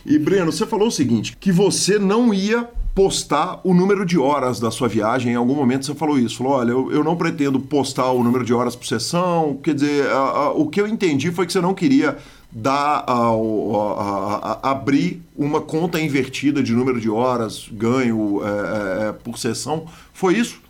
E 0.06 0.20
Breno, 0.20 0.52
você 0.52 0.66
falou 0.66 0.90
o 0.90 0.92
seguinte, 0.92 1.36
que 1.40 1.52
você 1.52 1.98
não 1.98 2.34
ia 2.34 2.68
postar 2.94 3.60
o 3.64 3.74
número 3.74 4.06
de 4.06 4.20
horas 4.20 4.60
da 4.60 4.70
sua 4.70 4.88
viagem. 4.88 5.32
Em 5.34 5.36
algum 5.36 5.56
momento 5.56 5.86
você 5.86 5.96
falou 5.96 6.20
isso. 6.20 6.38
Falou, 6.38 6.54
olha, 6.54 6.70
eu, 6.72 6.92
eu 6.92 7.04
não 7.04 7.16
pretendo 7.16 7.60
postar 7.60 8.12
o 8.12 8.24
número 8.24 8.46
de 8.46 8.54
horas 8.54 8.76
por 8.76 8.86
sessão. 8.86 9.58
Quer 9.64 9.74
dizer, 9.74 10.06
a- 10.12 10.16
a- 10.16 10.52
o 10.52 10.68
que 10.70 10.80
eu 10.80 10.88
entendi 10.88 11.32
foi 11.32 11.48
que 11.48 11.54
você 11.54 11.60
não 11.62 11.74
queria 11.74 12.18
dar 12.56 13.04
a- 13.08 14.60
a- 14.64 14.72
abrir 14.72 15.22
uma 15.36 15.60
conta 15.62 16.00
invertida 16.00 16.62
de 16.62 16.74
número 16.74 17.00
de 17.02 17.10
horas 17.10 17.68
ganho 17.72 18.42
é, 18.44 19.06
é, 19.06 19.10
é, 19.10 19.12
por 19.12 19.38
sessão. 19.38 19.86
Foi 20.14 20.36
isso? 20.38 20.62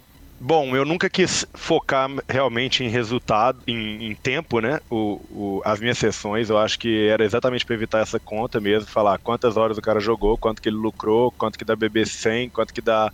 Bom, 0.46 0.76
eu 0.76 0.84
nunca 0.84 1.10
quis 1.10 1.46
focar 1.56 2.10
realmente 2.30 2.84
em 2.84 2.90
resultado, 2.90 3.64
em, 3.66 4.12
em 4.12 4.16
tempo, 4.22 4.60
né? 4.60 4.78
O, 4.90 5.60
o- 5.60 5.62
as 5.64 5.80
minhas 5.80 5.98
sessões, 5.98 6.50
eu 6.50 6.58
acho 6.58 6.78
que 6.78 7.08
era 7.08 7.24
exatamente 7.24 7.64
para 7.66 7.76
evitar 7.76 8.00
essa 8.00 8.20
conta 8.20 8.60
mesmo, 8.60 8.90
falar 8.90 9.18
quantas 9.20 9.56
horas 9.56 9.78
o 9.78 9.82
cara 9.82 10.02
jogou, 10.02 10.38
quanto 10.38 10.62
que 10.62 10.68
ele 10.68 10.76
lucrou, 10.76 11.32
quanto 11.38 11.58
que 11.58 11.64
dá 11.64 11.78
BB 11.78 12.06
100, 12.06 12.50
quanto 12.52 12.74
que 12.74 12.82
dá 12.82 13.10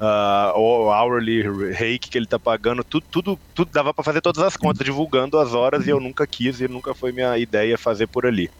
ah, 0.00 0.52
o 0.56 0.88
hourly 0.90 1.42
rake 1.72 2.10
que 2.10 2.18
ele 2.18 2.26
tá 2.26 2.40
pagando, 2.40 2.82
tudo, 2.84 3.06
tudo, 3.12 3.40
tudo 3.54 3.70
dava 3.70 3.94
para 3.94 4.02
fazer 4.04 4.20
todas 4.20 4.42
as 4.42 4.56
contas, 4.56 4.84
divulgando 4.84 5.38
as 5.38 5.54
horas 5.54 5.86
e 5.86 5.90
eu 5.90 6.00
nunca 6.00 6.26
quis 6.26 6.60
e 6.60 6.66
nunca 6.66 6.94
foi 6.96 7.12
minha 7.12 7.38
ideia 7.38 7.78
fazer 7.78 8.08
por 8.08 8.26
ali. 8.26 8.50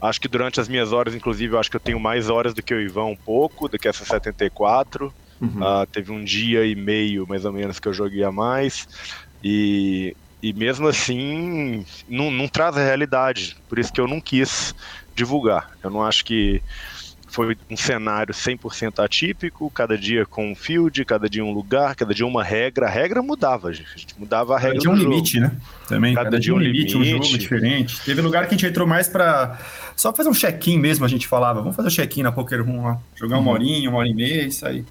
Acho 0.00 0.20
que 0.20 0.28
durante 0.28 0.60
as 0.60 0.68
minhas 0.68 0.92
horas, 0.92 1.14
inclusive, 1.14 1.54
eu 1.54 1.58
acho 1.58 1.70
que 1.70 1.76
eu 1.76 1.80
tenho 1.80 1.98
mais 2.00 2.28
horas 2.28 2.52
do 2.52 2.62
que 2.62 2.74
o 2.74 2.80
Ivan 2.80 3.06
um 3.06 3.16
pouco, 3.24 3.68
do 3.68 3.78
que 3.78 3.88
essas 3.88 4.06
74. 4.08 5.14
Ah, 5.60 5.86
teve 5.90 6.10
um 6.12 6.22
dia 6.24 6.64
e 6.64 6.74
meio, 6.74 7.26
mais 7.28 7.44
ou 7.44 7.52
menos, 7.52 7.78
que 7.78 7.88
eu 7.88 7.92
joguei 7.92 8.24
a 8.24 8.32
mais. 8.32 8.86
E, 9.42 10.16
e 10.42 10.52
mesmo 10.52 10.86
assim, 10.88 11.84
não, 12.08 12.30
não 12.30 12.48
traz 12.48 12.76
a 12.76 12.84
realidade. 12.84 13.56
Por 13.68 13.78
isso 13.78 13.92
que 13.92 14.00
eu 14.00 14.08
não 14.08 14.20
quis 14.20 14.74
divulgar. 15.14 15.70
Eu 15.82 15.90
não 15.90 16.02
acho 16.02 16.24
que 16.24 16.62
foi 17.28 17.56
um 17.68 17.76
cenário 17.76 18.32
100% 18.32 19.02
atípico, 19.04 19.68
cada 19.68 19.98
dia 19.98 20.24
com 20.24 20.52
um 20.52 20.54
field, 20.54 21.04
cada 21.04 21.28
dia 21.28 21.44
um 21.44 21.52
lugar, 21.52 21.96
cada 21.96 22.14
dia 22.14 22.24
uma 22.24 22.44
regra. 22.44 22.86
A 22.86 22.88
regra 22.88 23.20
mudava, 23.22 23.72
gente. 23.72 23.88
A 23.92 23.98
gente 23.98 24.14
mudava 24.16 24.54
a 24.54 24.58
regra 24.58 24.78
Tinha 24.78 24.92
um 24.92 24.94
do 24.94 25.00
jogo. 25.02 25.14
limite, 25.14 25.40
né? 25.40 25.50
Também. 25.88 26.14
Cada 26.14 26.26
Cada, 26.26 26.38
dia 26.38 26.44
dia 26.44 26.54
um 26.54 26.56
um 26.58 26.60
limite, 26.60 26.96
um 26.96 27.02
limite. 27.02 27.26
jogo 27.26 27.38
diferente. 27.38 28.00
Teve 28.04 28.20
lugar 28.22 28.46
que 28.46 28.54
a 28.54 28.56
gente 28.56 28.66
entrou 28.66 28.86
mais 28.86 29.08
pra. 29.08 29.58
Só 29.96 30.14
fazer 30.14 30.28
um 30.28 30.32
check-in 30.32 30.78
mesmo, 30.78 31.04
a 31.04 31.08
gente 31.08 31.26
falava. 31.26 31.60
Vamos 31.60 31.74
fazer 31.74 31.88
um 31.88 31.90
check-in 31.90 32.22
na 32.22 32.30
Poker 32.30 32.64
Room 32.64 32.84
lá. 32.84 33.00
Jogar 33.16 33.38
uma 33.38 33.50
horinha, 33.50 33.90
uma 33.90 33.98
hora 33.98 34.08
e 34.08 34.14
meia, 34.14 34.46
isso 34.46 34.64
aí. 34.64 34.84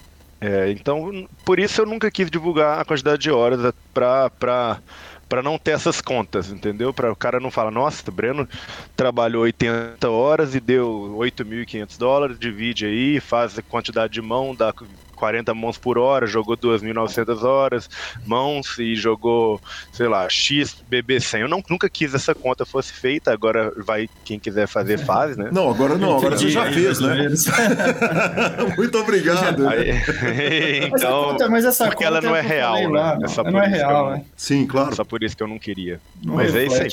É, 0.45 0.69
então, 0.71 1.25
por 1.45 1.57
isso 1.57 1.79
eu 1.79 1.85
nunca 1.85 2.11
quis 2.11 2.29
divulgar 2.29 2.77
a 2.77 2.83
quantidade 2.83 3.21
de 3.21 3.31
horas 3.31 3.73
pra, 3.93 4.29
pra, 4.29 4.83
pra 5.29 5.41
não 5.41 5.57
ter 5.57 5.71
essas 5.71 6.01
contas, 6.01 6.49
entendeu? 6.51 6.93
Para 6.93 7.09
o 7.09 7.15
cara 7.15 7.39
não 7.39 7.49
falar, 7.49 7.71
nossa, 7.71 8.03
o 8.09 8.11
Breno 8.11 8.45
trabalhou 8.93 9.43
80 9.43 10.09
horas 10.09 10.53
e 10.53 10.59
deu 10.59 11.15
8.500 11.15 11.97
dólares, 11.97 12.37
divide 12.37 12.85
aí, 12.85 13.21
faz 13.21 13.57
a 13.57 13.63
quantidade 13.63 14.11
de 14.11 14.21
mão, 14.21 14.53
dá 14.53 14.73
40 15.23 15.53
mãos 15.53 15.77
por 15.77 15.97
hora, 15.97 16.27
jogou 16.27 16.57
2.900 16.57 17.43
horas, 17.43 17.89
mãos 18.25 18.77
e 18.77 18.93
jogou, 18.93 19.57
sei 19.93 20.09
lá, 20.09 20.27
X 20.27 20.83
BB100. 20.91 21.39
Eu 21.39 21.47
não, 21.47 21.63
nunca 21.69 21.89
quis 21.89 22.13
essa 22.13 22.35
conta 22.35 22.65
fosse 22.65 22.91
feita, 22.91 23.31
agora 23.31 23.71
vai, 23.77 24.09
quem 24.25 24.37
quiser 24.37 24.67
fazer 24.67 24.97
faz, 24.97 25.37
né? 25.37 25.47
Não, 25.49 25.69
agora 25.69 25.97
não, 25.97 26.17
agora 26.17 26.37
você 26.37 26.49
já 26.49 26.69
fez, 26.69 26.99
né? 26.99 27.29
Muito 28.75 28.97
obrigado. 28.97 29.65
Aí- 29.69 29.91
então, 30.93 31.23
conta- 31.31 31.49
mas 31.49 31.63
essa 31.63 31.85
porque 31.85 32.03
ela 32.03 32.17
conta 32.17 32.27
não 32.27 32.35
é 32.35 32.39
é 32.39 32.41
real, 32.41 32.75
né? 32.75 32.87
lá, 32.89 33.17
É 33.23 33.27
só 33.29 33.43
não 33.43 33.61
é 33.61 33.65
eu 33.65 33.69
real, 33.69 34.03
não- 34.05 34.11
né? 34.17 34.25
Sim, 34.35 34.67
claro. 34.67 34.93
Só 34.93 35.05
por 35.05 35.23
isso 35.23 35.37
que 35.37 35.43
eu 35.43 35.47
não 35.47 35.57
queria. 35.57 36.01
Não 36.21 36.35
Mas 36.35 36.53
é 36.53 36.65
isso 36.65 36.75
aí. 36.81 36.89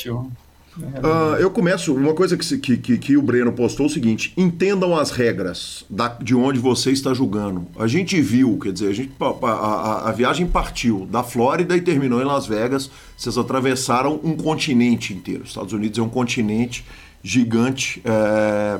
Ah, 1.02 1.36
eu 1.40 1.50
começo, 1.50 1.92
uma 1.94 2.14
coisa 2.14 2.36
que, 2.36 2.58
que, 2.58 2.76
que, 2.76 2.98
que 2.98 3.16
o 3.16 3.22
Breno 3.22 3.52
postou 3.52 3.86
é 3.86 3.88
o 3.88 3.92
seguinte: 3.92 4.32
entendam 4.36 4.96
as 4.96 5.10
regras 5.10 5.84
da- 5.90 6.16
de 6.22 6.34
onde 6.34 6.58
você 6.58 6.90
está 6.92 7.12
julgando. 7.12 7.66
A 7.78 7.86
gente 7.86 8.20
viu, 8.20 8.56
quer 8.58 8.72
dizer, 8.72 8.88
a, 8.88 8.92
gente, 8.94 9.12
a, 9.20 9.46
a- 9.48 10.08
a 10.08 10.12
viagem 10.12 10.46
partiu 10.46 11.06
da 11.10 11.22
Flórida 11.22 11.76
e 11.76 11.80
terminou 11.80 12.20
em 12.20 12.24
Las 12.24 12.46
Vegas. 12.46 12.90
Vocês 13.16 13.36
atravessaram 13.36 14.20
um 14.22 14.36
continente 14.36 15.12
inteiro. 15.12 15.42
Os 15.42 15.50
Estados 15.50 15.72
Unidos 15.72 15.98
é 15.98 16.02
um 16.02 16.08
continente 16.08 16.84
gigante. 17.22 18.00
É, 18.04 18.78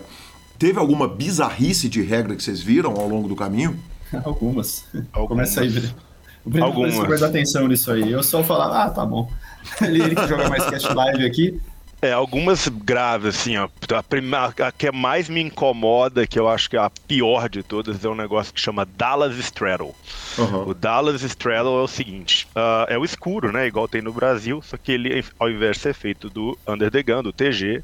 Teve 0.59 0.79
alguma 0.79 1.09
bizarrice 1.09 1.88
de 1.88 2.03
regra 2.03 2.37
que 2.37 2.42
vocês 2.42 2.61
viram 2.61 2.92
ao 2.92 3.09
longo 3.09 3.26
do 3.26 3.35
caminho? 3.35 3.79
Algumas. 4.24 4.85
Algumas. 5.12 5.29
Começa 5.55 5.61
aí, 5.62 5.70
Breno. 5.70 5.94
O 6.44 6.50
Breno 6.50 6.66
Algumas. 6.66 7.22
atenção 7.22 7.66
nisso 7.66 7.90
aí. 7.90 8.12
Eu 8.12 8.22
só 8.22 8.42
falava, 8.44 8.85
ah, 8.85 8.90
tá 8.90 9.05
bom. 9.07 9.31
Ele, 9.81 10.03
ele 10.03 10.14
que 10.14 10.26
joga 10.26 10.48
mais 10.48 10.64
cast 10.68 10.92
live 10.92 11.24
aqui. 11.24 11.61
É, 12.02 12.12
algumas 12.12 12.66
graves, 12.66 13.26
assim, 13.36 13.58
ó. 13.58 13.68
A, 13.94 14.02
prima- 14.02 14.54
a 14.58 14.72
que 14.72 14.90
mais 14.90 15.28
me 15.28 15.40
incomoda, 15.42 16.26
que 16.26 16.38
eu 16.38 16.48
acho 16.48 16.68
que 16.70 16.76
é 16.76 16.80
a 16.80 16.90
pior 17.06 17.48
de 17.50 17.62
todas, 17.62 18.02
é 18.02 18.08
um 18.08 18.14
negócio 18.14 18.54
que 18.54 18.60
chama 18.60 18.86
Dallas 18.86 19.36
Straddle. 19.36 19.94
O 20.64 20.74
Dallas 20.74 21.22
Straddle 21.22 21.78
é 21.80 21.82
o 21.82 21.88
seguinte: 21.88 22.48
ah, 22.54 22.86
é 22.88 22.98
o 22.98 23.04
escuro, 23.04 23.52
né? 23.52 23.66
Igual 23.66 23.88
tem 23.88 24.02
no 24.02 24.14
Brasil, 24.14 24.62
só 24.62 24.76
que 24.78 24.92
ele, 24.92 25.22
ao 25.38 25.50
invés 25.50 25.76
de 25.76 25.82
ser 25.82 25.94
feito 25.94 26.30
do 26.30 26.58
Under 26.68 26.90
the 26.90 27.02
Gun, 27.02 27.22
do 27.22 27.32
TG, 27.32 27.82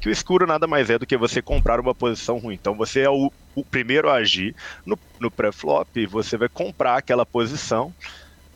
que 0.00 0.08
o 0.08 0.12
escuro 0.12 0.46
nada 0.46 0.66
mais 0.68 0.90
é 0.90 0.98
do 0.98 1.06
que 1.06 1.16
você 1.16 1.42
comprar 1.42 1.80
uma 1.80 1.94
posição 1.94 2.38
ruim. 2.38 2.54
Então 2.56 2.76
você 2.76 3.00
é 3.02 3.10
o, 3.10 3.32
o 3.54 3.64
primeiro 3.66 4.08
a 4.10 4.14
agir 4.16 4.54
no, 4.86 4.98
no 5.20 5.30
pré-flop, 5.30 5.88
você 6.08 6.36
vai 6.36 6.48
comprar 6.48 6.96
aquela 6.98 7.26
posição 7.26 7.94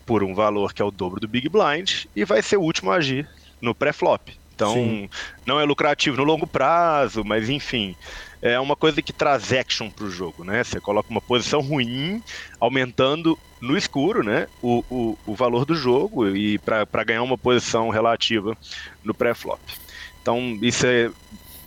por 0.06 0.24
um 0.24 0.34
valor 0.34 0.74
que 0.74 0.82
é 0.82 0.84
o 0.84 0.90
dobro 0.92 1.20
do 1.20 1.28
Big 1.28 1.48
Blind 1.48 2.04
e 2.16 2.24
vai 2.24 2.42
ser 2.42 2.56
o 2.58 2.62
último 2.62 2.90
a 2.92 2.96
agir 2.96 3.28
no 3.62 3.74
pré-flop. 3.74 4.39
Então, 4.60 4.74
Sim. 4.74 5.08
não 5.46 5.58
é 5.58 5.64
lucrativo 5.64 6.18
no 6.18 6.24
longo 6.24 6.46
prazo, 6.46 7.22
mas 7.24 7.48
enfim, 7.48 7.96
é 8.42 8.60
uma 8.60 8.76
coisa 8.76 9.00
que 9.02 9.12
traz 9.12 9.52
action 9.52 9.90
pro 9.90 10.10
jogo, 10.10 10.44
né? 10.44 10.62
Você 10.62 10.80
coloca 10.80 11.08
uma 11.10 11.22
posição 11.22 11.60
ruim, 11.60 12.20
aumentando 12.60 13.38
no 13.60 13.76
escuro, 13.76 14.22
né? 14.22 14.46
O, 14.60 14.82
o, 14.90 15.18
o 15.24 15.34
valor 15.34 15.64
do 15.64 15.74
jogo 15.74 16.28
e 16.28 16.58
para 16.58 17.04
ganhar 17.04 17.22
uma 17.22 17.38
posição 17.38 17.88
relativa 17.88 18.54
no 19.02 19.14
pré-flop. 19.14 19.60
Então, 20.20 20.58
isso 20.62 20.86
é 20.86 21.10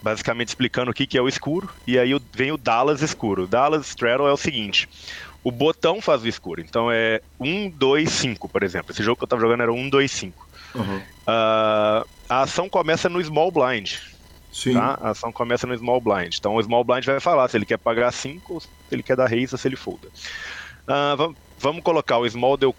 basicamente 0.02 0.50
explicando 0.50 0.92
o 0.92 0.94
que, 0.94 1.08
que 1.08 1.18
é 1.18 1.22
o 1.22 1.28
escuro, 1.28 1.70
e 1.88 1.98
aí 1.98 2.14
o- 2.14 2.22
vem 2.36 2.52
o 2.52 2.58
Dallas 2.58 3.02
escuro. 3.02 3.44
O 3.44 3.48
Dallas 3.48 3.88
Straddle 3.88 4.28
é 4.28 4.32
o 4.34 4.38
seguinte: 4.38 4.88
o 5.44 5.52
botão 5.52 6.02
faz 6.02 6.24
o 6.24 6.28
escuro, 6.28 6.62
então 6.62 6.92
é 6.92 7.20
1, 7.40 7.70
2, 7.70 8.10
5, 8.12 8.50
por 8.50 8.64
exemplo. 8.64 8.92
Esse 8.92 9.04
jogo 9.04 9.18
que 9.18 9.24
eu 9.24 9.28
tava 9.28 9.42
jogando 9.42 9.62
era 9.64 9.74
1, 9.74 9.90
2, 9.90 10.12
5. 10.12 10.43
Ah, 11.28 12.04
a 12.30 12.42
ação 12.42 12.70
começa 12.70 13.10
no 13.10 13.24
small 13.24 13.52
blind. 13.52 13.92
Sim. 14.52 14.74
Tá? 14.74 14.98
A 15.02 15.10
ação 15.12 15.32
começa 15.32 15.66
no 15.66 15.76
small 15.78 16.02
blind. 16.02 16.34
Então 16.38 16.56
o 16.56 16.64
small 16.64 16.84
blind 16.84 17.06
vai 17.06 17.20
falar 17.20 17.48
se 17.50 17.58
ele 17.58 17.66
quer 17.66 17.78
pagar 17.78 18.12
5, 18.12 18.60
se 18.62 18.70
ele 18.92 19.04
quer 19.04 19.16
dar 19.16 19.28
raise 19.28 19.54
ou 19.54 19.58
se 19.58 19.68
ele 19.68 19.76
folda. 19.76 20.10
Vam- 21.18 21.36
vamos 21.58 21.82
colocar 21.84 22.18
o 22.18 22.30
small 22.30 22.58
deu, 22.58 22.76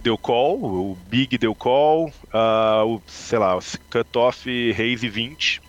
deu 0.00 0.18
call, 0.18 0.62
o 0.62 0.96
big 0.96 1.38
deu 1.38 1.54
call, 1.54 2.12
ah, 2.32 2.84
o, 2.84 3.02
sei 3.06 3.38
lá, 3.38 3.56
o 3.56 3.60
cutoff 3.90 4.72
raise 4.72 5.08
20, 5.08 5.60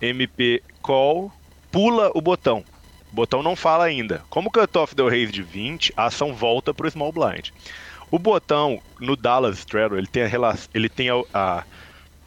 MP 0.00 0.62
call, 0.82 1.32
pula 1.70 2.10
o 2.14 2.20
botão. 2.20 2.64
O 3.10 3.14
botão 3.14 3.42
não 3.42 3.54
fala 3.54 3.84
ainda. 3.84 4.24
Como 4.28 4.48
o 4.48 4.52
cutoff 4.52 4.94
deu 4.94 5.08
raise 5.08 5.32
de 5.32 5.42
20, 5.42 5.92
a 5.96 6.06
ação 6.06 6.34
volta 6.34 6.74
para 6.74 6.86
o 6.86 6.90
small 6.90 7.12
blind. 7.12 7.48
O 8.14 8.18
botão 8.18 8.80
no 9.00 9.16
Dallas 9.16 9.58
Straddle, 9.58 9.98
ele 9.98 10.06
tem 10.06 10.22
a, 10.22 10.26
rela- 10.28 10.58
ele 10.72 10.88
tem 10.88 11.08
a, 11.10 11.14
a, 11.32 11.64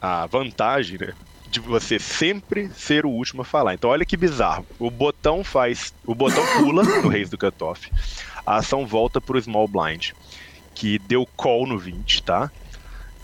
a 0.00 0.26
vantagem, 0.26 0.98
né? 0.98 1.14
De 1.46 1.60
você 1.60 1.98
sempre 1.98 2.70
ser 2.74 3.06
o 3.06 3.10
último 3.10 3.42
a 3.42 3.44
falar. 3.44 3.74
Então 3.74 3.90
olha 3.90 4.04
que 4.04 4.16
bizarro. 4.16 4.66
O 4.78 4.90
botão 4.90 5.42
faz. 5.44 5.94
O 6.06 6.14
botão 6.14 6.44
pula 6.58 6.84
no 7.02 7.08
raise 7.08 7.30
do 7.30 7.38
cutoff. 7.38 7.90
A 8.44 8.56
ação 8.58 8.86
volta 8.86 9.20
pro 9.20 9.40
small 9.40 9.68
blind. 9.68 10.10
que 10.74 10.98
deu 10.98 11.26
call 11.36 11.66
no 11.66 11.78
20, 11.78 12.22
tá? 12.24 12.52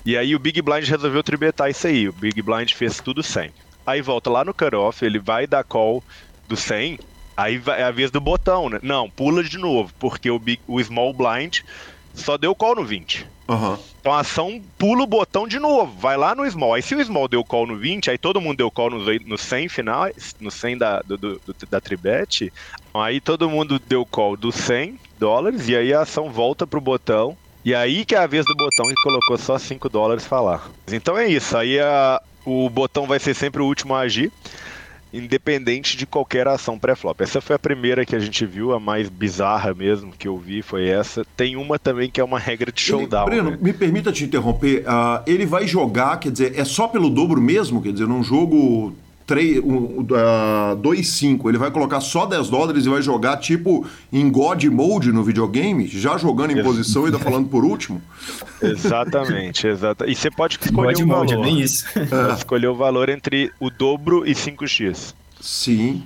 E 0.04 0.16
aí 0.16 0.34
o 0.34 0.38
Big 0.40 0.60
Blind 0.62 0.86
resolveu 0.88 1.22
tribetar 1.24 1.70
isso 1.70 1.86
aí. 1.86 2.08
O 2.08 2.12
Big 2.12 2.42
Blind 2.42 2.72
fez 2.72 3.00
tudo 3.00 3.22
100. 3.22 3.54
Aí 3.86 4.02
volta 4.02 4.30
lá 4.30 4.44
no 4.44 4.54
cutoff, 4.54 5.04
ele 5.04 5.18
vai 5.20 5.46
dar 5.46 5.64
call 5.64 6.04
do 6.48 6.56
100, 6.56 6.98
aí 7.36 7.58
vai, 7.58 7.80
é 7.80 7.84
a 7.84 7.90
vez 7.90 8.10
do 8.10 8.20
botão, 8.20 8.68
né? 8.70 8.78
Não, 8.82 9.10
pula 9.10 9.44
de 9.44 9.58
novo, 9.58 9.92
porque 9.98 10.30
o, 10.30 10.38
big, 10.38 10.62
o 10.66 10.82
Small 10.82 11.12
Blind 11.14 11.60
só 12.14 12.36
deu 12.38 12.54
call 12.54 12.74
no 12.76 12.84
20. 12.84 13.26
Aham. 13.48 13.78
Então 14.00 14.12
a 14.12 14.20
ação 14.20 14.60
pula 14.78 15.02
o 15.02 15.06
botão 15.06 15.46
de 15.46 15.58
novo, 15.58 15.98
vai 15.98 16.16
lá 16.16 16.34
no 16.34 16.48
small. 16.50 16.74
Aí 16.74 16.82
se 16.82 16.94
o 16.94 17.04
small 17.04 17.26
deu 17.28 17.42
call 17.44 17.66
no 17.66 17.76
20, 17.76 18.10
aí 18.10 18.18
todo 18.18 18.40
mundo 18.40 18.56
deu 18.58 18.70
call 18.70 18.90
no, 18.90 18.98
no 19.26 19.38
100 19.38 19.68
final, 19.68 20.06
no 20.40 20.50
100 20.50 20.76
da, 20.78 21.00
do- 21.00 21.16
do- 21.18 21.40
da 21.68 21.80
tribet, 21.80 22.50
aí 22.94 23.20
todo 23.20 23.48
mundo 23.50 23.78
deu 23.78 24.04
call 24.06 24.36
do 24.36 24.52
100 24.52 24.98
dólares 25.18 25.68
e 25.68 25.76
aí 25.76 25.92
a 25.92 26.02
ação 26.02 26.30
volta 26.30 26.66
pro 26.66 26.80
botão. 26.80 27.36
E 27.64 27.74
aí 27.74 28.04
que 28.04 28.14
é 28.14 28.18
a 28.18 28.26
vez 28.26 28.44
do 28.44 28.54
botão 28.54 28.86
que 28.86 28.94
colocou 29.02 29.38
só 29.38 29.58
5 29.58 29.88
dólares 29.88 30.26
falar. 30.26 30.70
Então 30.90 31.16
é 31.16 31.26
isso, 31.26 31.56
aí 31.56 31.80
a- 31.80 32.20
o 32.46 32.68
botão 32.68 33.06
vai 33.06 33.18
ser 33.18 33.32
sempre 33.34 33.62
o 33.62 33.66
último 33.66 33.94
a 33.94 34.00
agir, 34.00 34.30
independente 35.14 35.96
de 35.96 36.06
qualquer 36.06 36.48
ação 36.48 36.78
pré-flop. 36.78 37.20
Essa 37.20 37.40
foi 37.40 37.56
a 37.56 37.58
primeira 37.58 38.04
que 38.04 38.16
a 38.16 38.18
gente 38.18 38.44
viu, 38.44 38.72
a 38.72 38.80
mais 38.80 39.08
bizarra 39.08 39.72
mesmo 39.72 40.12
que 40.12 40.26
eu 40.26 40.36
vi 40.36 40.60
foi 40.62 40.88
essa. 40.88 41.24
Tem 41.36 41.56
uma 41.56 41.78
também 41.78 42.10
que 42.10 42.20
é 42.20 42.24
uma 42.24 42.38
regra 42.38 42.72
de 42.72 42.80
showdown. 42.80 43.26
Breno, 43.26 43.50
né? 43.52 43.58
me 43.60 43.72
permita 43.72 44.12
te 44.12 44.24
interromper. 44.24 44.84
ah, 44.86 45.22
ele 45.26 45.46
vai 45.46 45.66
jogar, 45.66 46.18
quer 46.18 46.32
dizer, 46.32 46.58
é 46.58 46.64
só 46.64 46.88
pelo 46.88 47.08
dobro 47.08 47.40
mesmo? 47.40 47.80
Quer 47.80 47.92
dizer, 47.92 48.06
num 48.06 48.22
jogo 48.22 48.94
3, 49.26 49.58
um, 49.64 50.06
ah, 50.14 50.76
2-5, 50.82 51.48
ele 51.48 51.56
vai 51.58 51.70
colocar 51.70 52.00
só 52.00 52.26
10 52.26 52.50
dólares 52.50 52.84
e 52.84 52.88
vai 52.88 53.00
jogar 53.00 53.38
tipo 53.38 53.86
em 54.12 54.30
God 54.30 54.62
Mode 54.64 55.12
no 55.12 55.24
videogame? 55.24 55.86
Já 55.86 56.18
jogando 56.18 56.50
em 56.50 56.56
Ex- 56.56 56.66
posição 56.66 57.02
e 57.02 57.06
ainda 57.06 57.18
falando 57.18 57.48
por 57.48 57.64
último? 57.64 58.02
Exatamente, 58.60 59.66
exata. 59.66 60.06
E 60.06 60.14
você 60.14 60.30
pode 60.30 60.58
escolher 60.60 60.94
God 60.94 61.00
o 61.00 61.06
mode, 61.06 61.32
é 61.32 61.36
valor. 61.36 61.46
bem 61.48 61.60
isso. 61.60 61.84
Pode 61.92 62.38
escolher 62.38 62.66
o 62.68 62.74
valor 62.74 63.08
entre 63.08 63.50
o 63.60 63.70
dobro 63.70 64.26
e 64.26 64.32
5x. 64.32 65.14
Sim. 65.40 66.02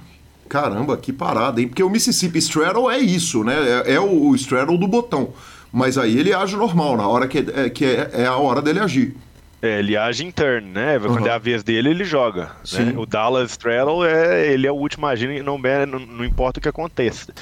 Caramba, 0.49 0.97
que 0.97 1.13
parada, 1.13 1.61
hein? 1.61 1.69
Porque 1.69 1.83
o 1.83 1.91
Mississippi 1.91 2.39
Straddle 2.39 2.91
é 2.91 2.99
isso, 2.99 3.45
né? 3.45 3.83
É, 3.87 3.95
é 3.95 4.01
o, 4.01 4.29
o 4.29 4.35
Straddle 4.35 4.79
do 4.79 4.89
botão. 4.89 5.31
Mas 5.71 5.99
aí 5.99 6.19
ele 6.19 6.33
age 6.33 6.57
normal, 6.57 6.97
na 6.97 7.07
hora 7.07 7.29
que, 7.29 7.45
é, 7.55 7.69
que 7.69 7.85
é, 7.85 8.11
é 8.15 8.27
a 8.27 8.37
hora 8.37 8.63
dele 8.63 8.81
agir. 8.81 9.15
É, 9.61 9.81
ele 9.81 9.97
age 9.97 10.25
em 10.25 10.31
turn, 10.31 10.69
né? 10.71 10.99
Quando 11.01 11.23
Uhum. 11.23 11.27
é 11.27 11.31
a 11.31 11.39
vez 11.39 11.65
dele, 11.65 11.91
ele 11.91 12.05
joga. 12.05 12.53
Né? 12.73 12.95
O 12.97 13.05
Dallas 13.05 13.51
Straddle, 13.53 14.05
é, 14.05 14.53
ele 14.53 14.67
é 14.67 14.73
o 14.73 14.77
último 14.77 15.07
agindo 15.07 15.33
e 15.33 15.43
não, 15.43 15.59
não, 15.59 15.99
não 15.99 16.25
importa 16.25 16.59
o 16.59 16.63
que 16.63 16.69
aconteça. 16.69 17.33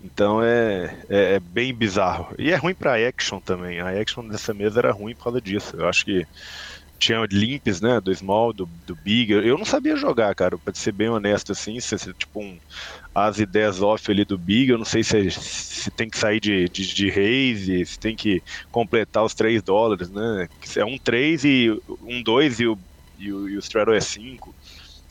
Então 0.00 0.42
é, 0.42 1.02
é, 1.08 1.34
é 1.34 1.40
bem 1.40 1.74
bizarro. 1.74 2.34
E 2.38 2.50
é 2.52 2.56
ruim 2.56 2.74
pra 2.74 2.96
action 3.08 3.40
também. 3.40 3.80
A 3.80 3.88
action 4.00 4.28
dessa 4.28 4.52
mesa 4.52 4.80
era 4.80 4.92
ruim 4.92 5.14
por 5.16 5.24
causa 5.24 5.40
disso. 5.40 5.74
Eu 5.76 5.88
acho 5.88 6.04
que 6.04 6.26
tinha 6.98 7.24
limps, 7.30 7.80
né? 7.80 8.00
Do 8.00 8.14
small, 8.14 8.52
do, 8.52 8.66
do 8.86 8.94
big. 8.96 9.32
Eu 9.32 9.56
não 9.58 9.64
sabia 9.64 9.96
jogar, 9.96 10.34
cara. 10.34 10.58
Pra 10.58 10.74
ser 10.74 10.92
bem 10.92 11.08
honesto 11.08 11.52
assim, 11.52 11.80
se 11.80 11.98
se, 11.98 12.12
tipo 12.14 12.40
um 12.40 12.58
as 13.16 13.38
10 13.38 13.80
off 13.80 14.10
ali 14.10 14.26
do 14.26 14.36
big, 14.36 14.70
eu 14.70 14.76
não 14.76 14.84
sei 14.84 15.02
se, 15.02 15.30
se 15.30 15.90
tem 15.90 16.10
que 16.10 16.18
sair 16.18 16.38
de, 16.38 16.68
de, 16.68 16.94
de 16.94 17.08
raise, 17.08 17.86
se 17.86 17.98
tem 17.98 18.14
que 18.14 18.42
completar 18.70 19.24
os 19.24 19.32
3 19.32 19.62
dólares, 19.62 20.10
né? 20.10 20.46
É 20.76 20.84
um 20.84 20.98
3 20.98 21.44
e 21.44 21.82
um 22.02 22.22
2 22.22 22.60
e 22.60 22.66
o, 22.66 22.78
e 23.18 23.32
o, 23.32 23.48
e 23.48 23.56
o 23.56 23.58
straddle 23.60 23.94
é 23.94 24.00
5. 24.00 24.54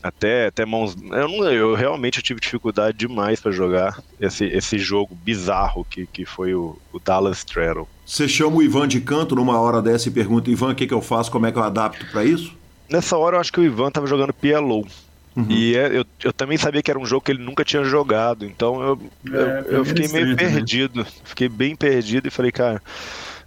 Até, 0.04 0.46
até 0.46 0.68
mãos. 0.68 0.96
Eu, 0.96 1.28
não, 1.28 1.52
eu 1.52 1.74
realmente 1.74 2.22
tive 2.22 2.40
dificuldade 2.40 2.96
demais 2.96 3.40
pra 3.40 3.52
jogar 3.52 4.00
esse, 4.22 4.46
esse 4.46 4.78
jogo 4.78 5.16
bizarro 5.16 5.84
que, 5.84 6.06
que 6.06 6.26
foi 6.26 6.54
o, 6.54 6.78
o 6.94 7.00
Dallas 7.00 7.40
Straddle. 7.40 7.88
Você 8.06 8.28
chama 8.28 8.58
o 8.58 8.62
Ivan 8.62 8.88
de 8.88 9.02
canto 9.02 9.34
numa 9.34 9.60
hora 9.60 9.82
dessa 9.82 10.10
e 10.10 10.12
pergunta, 10.12 10.52
Ivan, 10.52 10.74
o 10.74 10.76
que, 10.76 10.86
que 10.86 10.94
eu 10.94 11.02
faço, 11.02 11.32
como 11.32 11.48
é 11.48 11.52
que 11.52 11.58
eu 11.58 11.64
adapto 11.64 12.06
pra 12.12 12.24
isso? 12.24 12.54
Nessa 12.88 13.18
hora 13.18 13.38
eu 13.38 13.42
acho 13.42 13.52
que 13.52 13.60
o 13.60 13.64
Ivan 13.64 13.90
tava 13.90 14.06
jogando 14.06 14.32
PLO. 14.32 14.86
Uhum. 15.36 15.48
E 15.50 15.76
é- 15.76 15.98
eu, 15.98 16.06
eu 16.24 16.32
também 16.32 16.58
sabia 16.58 16.82
que 16.82 16.90
era 16.90 17.00
um 17.00 17.06
jogo 17.06 17.26
que 17.26 17.32
ele 17.32 17.44
nunca 17.44 17.66
tinha 17.66 17.84
jogado, 17.84 18.46
então 18.46 18.82
eu, 18.82 19.02
eu, 19.26 19.42
É, 19.42 19.66
eu 19.68 19.84
mim 19.84 19.90
fiquei 19.90 20.08
meio 20.08 20.36
perdido. 20.36 21.06
Fiquei 21.26 21.50
bem 21.50 21.76
perdido 21.76 22.28
e 22.28 22.32
falei, 22.32 22.52
cara, 22.52 22.82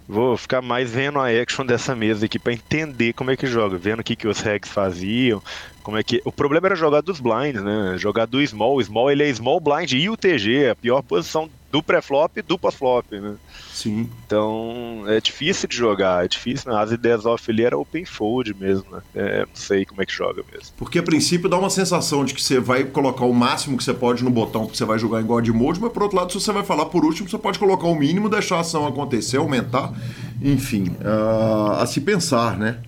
vou 0.07 0.37
ficar 0.37 0.61
mais 0.61 0.91
vendo 0.91 1.19
a 1.19 1.27
action 1.29 1.65
dessa 1.65 1.95
mesa 1.95 2.25
aqui 2.25 2.37
pra 2.37 2.53
entender 2.53 3.13
como 3.13 3.31
é 3.31 3.37
que 3.37 3.47
joga, 3.47 3.77
vendo 3.77 3.99
o 4.01 4.03
que, 4.03 4.15
que 4.15 4.27
os 4.27 4.39
regs 4.39 4.69
faziam, 4.71 5.41
como 5.89 5.97
é 5.97 6.03
que. 6.03 6.21
O 6.23 6.31
problema 6.31 6.67
era 6.67 6.75
jogar 6.75 7.01
dos 7.01 7.19
blinds, 7.19 7.63
né? 7.63 7.95
Jogar 7.97 8.27
do 8.27 8.45
small. 8.45 8.75
O 8.75 8.83
small 8.83 9.09
ele 9.09 9.27
é 9.27 9.33
small 9.33 9.59
blind 9.59 9.91
e 9.93 10.07
o 10.07 10.15
TG, 10.15 10.69
a 10.69 10.75
pior 10.75 11.01
posição 11.01 11.49
do 11.71 11.83
pré-flop 11.83 12.37
e 12.37 12.41
do 12.41 12.57
pós-flop, 12.57 13.11
né? 13.11 13.35
Sim. 13.71 14.09
Então 14.25 15.03
é 15.07 15.19
difícil 15.19 15.67
de 15.67 15.75
jogar, 15.75 16.25
é 16.25 16.27
difícil. 16.27 16.71
Né? 16.71 16.79
As 16.79 16.91
ideias 16.91 17.25
off 17.25 17.49
ali 17.49 17.63
era 17.63 17.77
open 17.77 18.05
fold 18.05 18.53
mesmo, 18.53 18.85
né? 18.91 19.01
É, 19.15 19.39
não 19.39 19.55
sei 19.55 19.83
como 19.83 20.01
é 20.01 20.05
que 20.05 20.13
joga 20.13 20.43
mesmo. 20.51 20.73
Porque 20.77 20.99
a 20.99 21.03
princípio 21.03 21.49
dá 21.49 21.57
uma 21.57 21.69
sensação 21.71 22.23
de 22.23 22.35
que 22.35 22.41
você 22.41 22.59
vai 22.59 22.83
colocar 22.83 23.25
o 23.25 23.33
máximo 23.33 23.77
que 23.77 23.83
você 23.83 23.93
pode 23.93 24.23
no 24.23 24.29
botão 24.29 24.65
porque 24.65 24.77
você 24.77 24.85
vai 24.85 24.99
jogar 24.99 25.21
em 25.21 25.25
God 25.25 25.47
Mode, 25.49 25.79
mas 25.79 25.91
por 25.91 26.03
outro 26.03 26.17
lado, 26.17 26.31
se 26.31 26.39
você 26.39 26.51
vai 26.51 26.63
falar 26.63 26.85
por 26.85 27.03
último, 27.03 27.27
você 27.27 27.37
pode 27.37 27.57
colocar 27.57 27.87
o 27.87 27.95
mínimo, 27.95 28.29
deixar 28.29 28.57
a 28.57 28.59
ação 28.61 28.85
acontecer, 28.87 29.37
aumentar. 29.37 29.91
Enfim, 30.41 30.95
ah, 31.03 31.81
a 31.81 31.85
se 31.87 31.99
pensar, 32.01 32.57
né? 32.57 32.79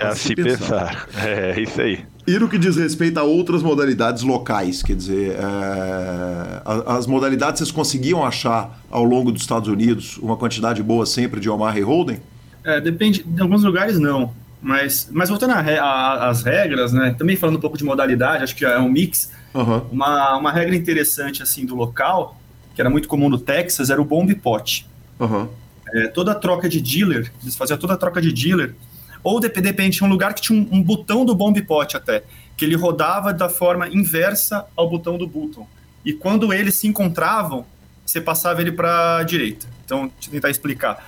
É 0.00 0.06
a 0.06 0.14
se 0.14 0.34
pensar. 0.34 1.06
É, 1.16 1.60
isso 1.60 1.80
aí. 1.80 2.04
E 2.26 2.38
no 2.38 2.48
que 2.48 2.58
diz 2.58 2.76
respeito 2.76 3.18
a 3.18 3.22
outras 3.22 3.62
modalidades 3.62 4.22
locais, 4.22 4.82
quer 4.82 4.96
dizer, 4.96 5.32
é, 5.32 6.62
as 6.86 7.06
modalidades 7.06 7.58
vocês 7.58 7.70
conseguiam 7.70 8.24
achar 8.24 8.80
ao 8.90 9.04
longo 9.04 9.30
dos 9.30 9.42
Estados 9.42 9.68
Unidos 9.68 10.16
uma 10.18 10.36
quantidade 10.36 10.82
boa 10.82 11.04
sempre 11.04 11.40
de 11.40 11.50
Omar 11.50 11.76
e 11.76 11.82
Holden? 11.82 12.20
É, 12.64 12.80
depende, 12.80 13.24
em 13.26 13.40
alguns 13.40 13.62
lugares 13.62 13.98
não. 13.98 14.32
Mas, 14.62 15.08
mas 15.10 15.28
voltando 15.28 15.52
às 15.52 16.42
regras, 16.42 16.92
né? 16.92 17.14
Também 17.16 17.36
falando 17.36 17.56
um 17.56 17.60
pouco 17.60 17.78
de 17.78 17.84
modalidade, 17.84 18.44
acho 18.44 18.54
que 18.54 18.64
é 18.64 18.78
um 18.78 18.90
mix. 18.90 19.30
Aham. 19.54 19.84
Uma, 19.90 20.36
uma 20.36 20.52
regra 20.52 20.76
interessante 20.76 21.42
assim 21.42 21.64
do 21.64 21.74
local, 21.74 22.38
que 22.74 22.80
era 22.80 22.90
muito 22.90 23.08
comum 23.08 23.28
no 23.28 23.38
Texas, 23.38 23.90
era 23.90 24.00
o 24.00 24.04
bomb 24.04 24.32
pot. 24.34 24.86
Aham. 25.18 25.48
É, 25.92 26.06
toda 26.08 26.32
a 26.32 26.34
troca 26.34 26.68
de 26.68 26.80
dealer, 26.80 27.32
eles 27.42 27.56
faziam 27.56 27.76
toda 27.76 27.94
a 27.94 27.96
troca 27.96 28.20
de 28.20 28.32
dealer, 28.32 28.74
ou 29.22 29.40
dep- 29.40 29.60
depende, 29.60 29.96
tinha 29.98 30.06
um 30.08 30.10
lugar 30.10 30.34
que 30.34 30.40
tinha 30.42 30.58
um, 30.58 30.68
um 30.78 30.82
botão 30.82 31.24
do 31.24 31.34
bomb 31.34 31.60
pot 31.62 31.96
até, 31.96 32.22
que 32.56 32.64
ele 32.64 32.74
rodava 32.76 33.32
da 33.32 33.48
forma 33.48 33.88
inversa 33.88 34.66
ao 34.76 34.88
botão 34.88 35.16
do 35.18 35.26
button. 35.26 35.66
E 36.04 36.12
quando 36.12 36.52
eles 36.52 36.76
se 36.76 36.86
encontravam, 36.86 37.64
você 38.06 38.20
passava 38.20 38.60
ele 38.60 38.72
para 38.72 39.18
a 39.18 39.22
direita. 39.22 39.66
Então, 39.84 40.02
deixa 40.14 40.28
eu 40.28 40.32
tentar 40.32 40.50
explicar. 40.50 41.06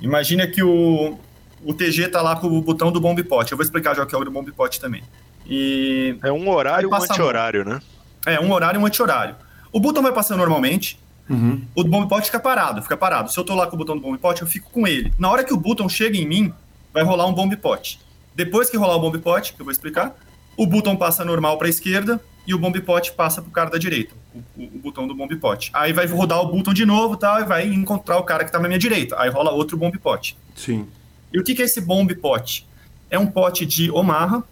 Imagina 0.00 0.46
que 0.46 0.62
o, 0.62 1.18
o 1.64 1.74
TG 1.74 2.08
tá 2.08 2.22
lá 2.22 2.36
com 2.36 2.46
o 2.46 2.62
botão 2.62 2.90
do 2.90 3.00
bomb 3.00 3.22
pot. 3.24 3.50
Eu 3.50 3.56
vou 3.58 3.64
explicar 3.64 3.94
já 3.94 4.02
o 4.02 4.06
que 4.06 4.14
é 4.14 4.18
o 4.18 4.24
do 4.24 4.30
bomb 4.30 4.50
pot 4.52 4.80
também. 4.80 5.02
E 5.46 6.16
É 6.22 6.30
um 6.32 6.48
horário 6.48 6.88
e 6.88 6.92
um 6.92 6.94
anti-horário, 6.94 7.64
né? 7.64 7.80
é 8.26 8.38
um 8.40 8.52
horário 8.52 8.78
e 8.78 8.82
um 8.82 8.86
anti-horário. 8.86 9.34
O 9.72 9.80
botão 9.80 10.02
vai 10.02 10.12
passando 10.12 10.38
normalmente, 10.38 10.98
Uhum. 11.28 11.62
o 11.76 11.84
bomb 11.84 12.08
pot 12.08 12.24
fica 12.26 12.40
parado, 12.40 12.82
fica 12.82 12.96
parado. 12.96 13.30
Se 13.30 13.38
eu 13.38 13.44
tô 13.44 13.54
lá 13.54 13.66
com 13.68 13.76
o 13.76 13.78
botão 13.78 13.94
do 13.96 14.02
bomb 14.02 14.18
pot, 14.18 14.40
eu 14.42 14.48
fico 14.48 14.68
com 14.70 14.84
ele. 14.86 15.12
Na 15.18 15.30
hora 15.30 15.44
que 15.44 15.54
o 15.54 15.56
botão 15.56 15.88
chega 15.88 16.16
em 16.16 16.26
mim, 16.26 16.52
vai 16.92 17.02
rolar 17.02 17.26
um 17.26 17.32
bomb 17.32 17.54
pot. 17.56 17.98
Depois 18.34 18.70
que 18.70 18.76
rolar 18.76 18.96
o 18.96 19.00
bomb 19.00 19.18
pot, 19.18 19.52
que 19.52 19.60
eu 19.60 19.64
vou 19.64 19.72
explicar, 19.72 20.16
o 20.56 20.66
botão 20.66 20.96
passa 20.96 21.24
normal 21.24 21.58
para 21.58 21.66
a 21.66 21.70
esquerda 21.70 22.20
e 22.46 22.54
o 22.54 22.58
bomb 22.58 22.78
pot 22.80 23.12
passa 23.12 23.40
pro 23.42 23.50
cara 23.50 23.70
da 23.70 23.78
direita, 23.78 24.14
o, 24.34 24.38
o- 24.62 24.64
o 24.76 24.78
botão 24.78 25.06
do 25.06 25.14
bomb 25.14 25.34
pot. 25.36 25.70
Aí 25.72 25.92
vai 25.92 26.06
rodar 26.06 26.40
o 26.40 26.46
botão 26.46 26.72
de 26.72 26.84
novo, 26.86 27.16
tal, 27.16 27.40
e 27.40 27.44
vai 27.44 27.66
encontrar 27.66 28.18
o 28.18 28.22
cara 28.22 28.44
que 28.44 28.52
tá 28.52 28.58
na 28.58 28.68
minha 28.68 28.78
direita. 28.78 29.16
Aí 29.20 29.28
rola 29.30 29.50
outro 29.50 29.76
bomb 29.76 29.96
pot. 29.98 30.36
Sim. 30.56 30.86
E 31.32 31.38
o 31.38 31.44
que 31.44 31.54
que 31.54 31.62
é 31.62 31.64
esse 31.64 31.80
bomb 31.80 32.12
pot? 32.16 32.66
É 33.10 33.18
um 33.18 33.26
pote 33.26 33.64
de 33.66 33.90
Omaha 33.90 34.42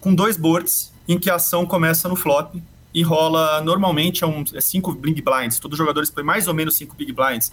com 0.00 0.14
dois 0.14 0.36
boards 0.36 0.92
em 1.08 1.18
que 1.18 1.28
a 1.30 1.34
ação 1.36 1.66
começa 1.66 2.08
no 2.08 2.16
flop 2.16 2.54
e 2.92 3.02
rola 3.02 3.60
normalmente 3.60 4.22
é 4.22 4.26
um, 4.26 4.44
é 4.54 4.60
cinco 4.60 4.92
big 4.92 5.20
blinds. 5.20 5.58
Todos 5.58 5.74
os 5.74 5.78
jogadores 5.78 6.10
põem 6.10 6.24
mais 6.24 6.46
ou 6.48 6.54
menos 6.54 6.76
cinco 6.76 6.94
big 6.94 7.12
blinds. 7.12 7.52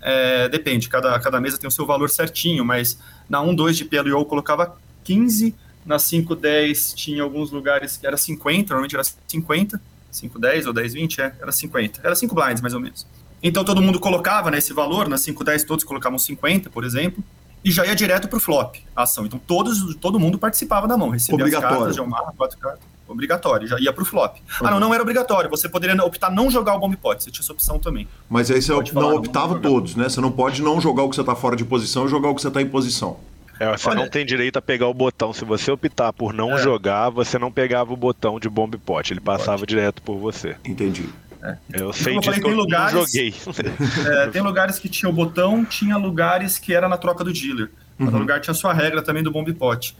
É, 0.00 0.48
depende, 0.48 0.88
cada, 0.88 1.18
cada 1.20 1.40
mesa 1.40 1.58
tem 1.58 1.68
o 1.68 1.70
seu 1.70 1.84
valor 1.84 2.08
certinho, 2.08 2.64
mas 2.64 2.98
na 3.28 3.40
1, 3.40 3.54
2 3.54 3.76
de 3.76 3.84
PLO 3.84 4.08
eu 4.08 4.24
colocava 4.24 4.76
15, 5.04 5.54
na 5.84 5.98
5, 5.98 6.34
10 6.34 6.94
tinha 6.94 7.22
alguns 7.22 7.50
lugares 7.50 7.96
que 7.96 8.06
era 8.06 8.16
50, 8.16 8.68
normalmente 8.68 8.94
era 8.94 9.04
50, 9.04 9.80
5, 10.10 10.38
10 10.38 10.66
ou 10.66 10.72
10, 10.72 10.94
20, 10.94 11.20
é, 11.20 11.34
era 11.40 11.52
50. 11.52 12.00
Era 12.02 12.14
5 12.14 12.34
blinds, 12.34 12.60
mais 12.60 12.74
ou 12.74 12.80
menos. 12.80 13.06
Então 13.42 13.64
todo 13.64 13.80
mundo 13.80 13.98
colocava 13.98 14.50
né, 14.50 14.58
esse 14.58 14.72
valor, 14.72 15.08
na 15.08 15.16
5, 15.16 15.42
10 15.42 15.64
todos 15.64 15.84
colocavam 15.84 16.18
50, 16.18 16.68
por 16.70 16.84
exemplo, 16.84 17.22
e 17.64 17.70
já 17.70 17.86
ia 17.86 17.94
direto 17.94 18.28
pro 18.28 18.40
flop 18.40 18.76
a 18.94 19.02
ação. 19.02 19.26
Então 19.26 19.38
todos, 19.38 19.94
todo 19.96 20.18
mundo 20.18 20.38
participava 20.38 20.86
da 20.86 20.96
mão, 20.96 21.10
recebia 21.10 21.46
as 21.46 21.52
cartas 21.52 21.94
de 21.94 22.00
Omar, 22.00 22.32
quatro 22.36 22.58
cartas. 22.58 22.89
Obrigatório, 23.10 23.66
já 23.66 23.78
ia 23.80 23.92
pro 23.92 24.04
flop. 24.04 24.36
Ah, 24.62 24.70
não, 24.70 24.80
não 24.80 24.94
era 24.94 25.02
obrigatório. 25.02 25.50
Você 25.50 25.68
poderia 25.68 25.94
optar 26.04 26.30
não 26.30 26.50
jogar 26.50 26.74
o 26.74 26.78
bomb 26.78 26.96
pot, 26.96 27.22
você 27.22 27.30
tinha 27.30 27.42
essa 27.42 27.52
opção 27.52 27.78
também. 27.78 28.06
Mas 28.28 28.50
aí 28.50 28.62
você 28.62 28.72
Pode 28.72 28.92
falar, 28.92 29.06
não 29.06 29.12
não 29.12 29.18
optava 29.18 29.54
jogar. 29.54 29.68
todos, 29.68 29.96
né? 29.96 30.08
Você 30.08 30.20
não 30.20 30.30
pode 30.30 30.62
não 30.62 30.80
jogar 30.80 31.02
o 31.02 31.10
que 31.10 31.16
você 31.16 31.24
tá 31.24 31.34
fora 31.34 31.56
de 31.56 31.64
posição 31.64 32.06
e 32.06 32.08
jogar 32.08 32.28
o 32.28 32.34
que 32.34 32.42
você 32.42 32.50
tá 32.50 32.62
em 32.62 32.66
posição. 32.68 33.18
É, 33.58 33.76
você 33.76 33.88
Olha- 33.90 33.98
não 34.00 34.08
tem 34.08 34.24
direito 34.24 34.56
a 34.58 34.62
pegar 34.62 34.86
o 34.88 34.94
botão. 34.94 35.32
Se 35.34 35.44
você 35.44 35.70
optar 35.70 36.12
por 36.12 36.32
não 36.32 36.56
É. 36.56 36.62
jogar, 36.62 37.10
você 37.10 37.38
não 37.38 37.52
pegava 37.52 37.92
o 37.92 37.96
botão 37.96 38.40
de 38.40 38.48
bomb 38.48 38.74
pot. 38.78 39.12
Ele 39.12 39.20
passava 39.20 39.66
direto 39.66 40.00
por 40.00 40.16
você. 40.18 40.56
Entendi. 40.64 41.06
É. 41.42 41.56
Eu 41.72 41.92
sei 41.92 42.18
disso 42.18 42.24
falei, 42.32 42.40
tem 42.40 42.54
lugares, 42.54 42.92
joguei. 42.92 43.34
É, 44.06 44.26
tem 44.28 44.42
lugares 44.42 44.78
que 44.78 44.88
tinha 44.88 45.08
o 45.08 45.12
botão, 45.12 45.64
tinha 45.64 45.96
lugares 45.96 46.58
que 46.58 46.72
era 46.72 46.88
na 46.88 46.96
troca 46.96 47.22
do 47.24 47.32
dealer. 47.32 47.70
Uhum. 47.98 48.06
Cada 48.06 48.18
lugar 48.18 48.40
tinha 48.40 48.54
sua 48.54 48.72
regra 48.72 49.02
também 49.02 49.22
do 49.22 49.30
bomb 49.30 49.52
pot. 49.54 49.94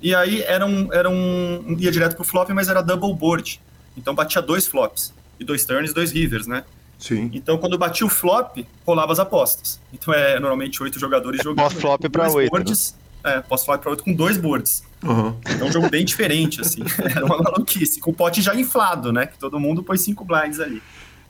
E 0.00 0.14
aí 0.14 0.42
era 0.42 0.66
um, 0.66 0.92
era 0.92 1.08
um. 1.08 1.76
ia 1.78 1.90
direto 1.90 2.16
pro 2.16 2.24
flop, 2.24 2.50
mas 2.50 2.68
era 2.68 2.82
double 2.82 3.14
board. 3.14 3.60
Então 3.96 4.14
batia 4.14 4.42
dois 4.42 4.66
flops. 4.66 5.12
E 5.38 5.44
dois 5.44 5.64
turns 5.64 5.90
e 5.90 5.94
dois 5.94 6.12
rivers, 6.12 6.46
né? 6.46 6.64
Sim. 6.98 7.30
Então 7.32 7.58
quando 7.58 7.76
batia 7.76 8.06
o 8.06 8.10
flop, 8.10 8.58
rolava 8.86 9.12
as 9.12 9.18
apostas. 9.18 9.80
Então 9.92 10.12
é 10.12 10.38
normalmente 10.38 10.82
oito 10.82 10.98
jogadores 10.98 11.40
é 11.40 11.42
jogando. 11.42 11.64
Pós-flop 11.64 12.08
para 12.08 12.30
oito. 12.32 12.50
Boards, 12.50 12.94
né? 13.24 13.34
É, 13.36 13.40
pós-flop 13.40 13.80
para 13.80 13.90
oito 13.90 14.04
com 14.04 14.12
dois 14.12 14.36
boards. 14.36 14.82
Uhum. 15.02 15.36
É 15.60 15.64
um 15.64 15.72
jogo 15.72 15.88
bem 15.90 16.04
diferente, 16.04 16.60
assim. 16.60 16.82
Era 16.98 17.24
uma 17.26 17.38
maluquice. 17.38 18.00
Com 18.00 18.10
o 18.10 18.14
pote 18.14 18.40
já 18.40 18.54
inflado, 18.54 19.12
né? 19.12 19.26
Que 19.26 19.38
todo 19.38 19.58
mundo 19.60 19.82
pôs 19.82 20.00
cinco 20.00 20.24
blinds 20.24 20.60
ali. 20.60 20.82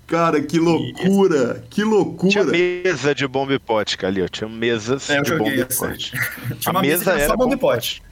Cara, 0.07 0.41
que 0.43 0.59
loucura! 0.59 1.53
Esse... 1.53 1.69
Que 1.71 1.85
loucura! 1.85 2.31
Tinha 2.31 2.45
mesa 2.45 3.15
de 3.15 3.27
bomb 3.27 3.59
pot, 3.59 3.97
Calil. 3.97 4.29
Tinha 4.29 4.49
mesas 4.49 5.09
é, 5.09 5.23
de 5.23 5.35
bomb 5.35 5.65
pot. 5.65 6.13
a 6.67 6.73
mesa, 6.81 7.13
mesa 7.13 7.13
era 7.13 7.37
bomb 7.37 7.57
pot. 7.57 8.03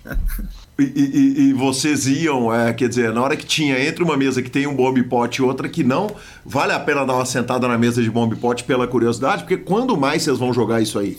E, 0.79 0.83
e, 0.85 1.41
e, 1.41 1.53
vocês 1.53 2.07
iam, 2.07 2.53
é, 2.53 2.73
quer 2.73 2.89
dizer, 2.89 3.13
na 3.13 3.23
hora 3.23 3.37
que 3.37 3.45
tinha 3.45 3.79
entre 3.79 4.03
uma 4.03 4.17
mesa 4.17 4.43
que 4.43 4.51
tem 4.51 4.67
um 4.67 4.75
bomb 4.75 5.01
pot 5.05 5.37
e 5.37 5.43
outra 5.43 5.69
que 5.69 5.85
não, 5.85 6.11
vale 6.45 6.73
a 6.73 6.81
pena 6.81 7.05
dar 7.05 7.15
uma 7.15 7.27
sentada 7.27 7.69
na 7.69 7.77
mesa 7.77 8.03
de 8.03 8.11
bomb 8.11 8.35
pot 8.37 8.65
pela 8.65 8.87
curiosidade? 8.89 9.43
Porque 9.43 9.59
quando 9.59 9.97
mais 9.97 10.23
vocês 10.23 10.39
vão 10.39 10.53
jogar 10.53 10.81
isso 10.81 10.99
aí? 10.99 11.19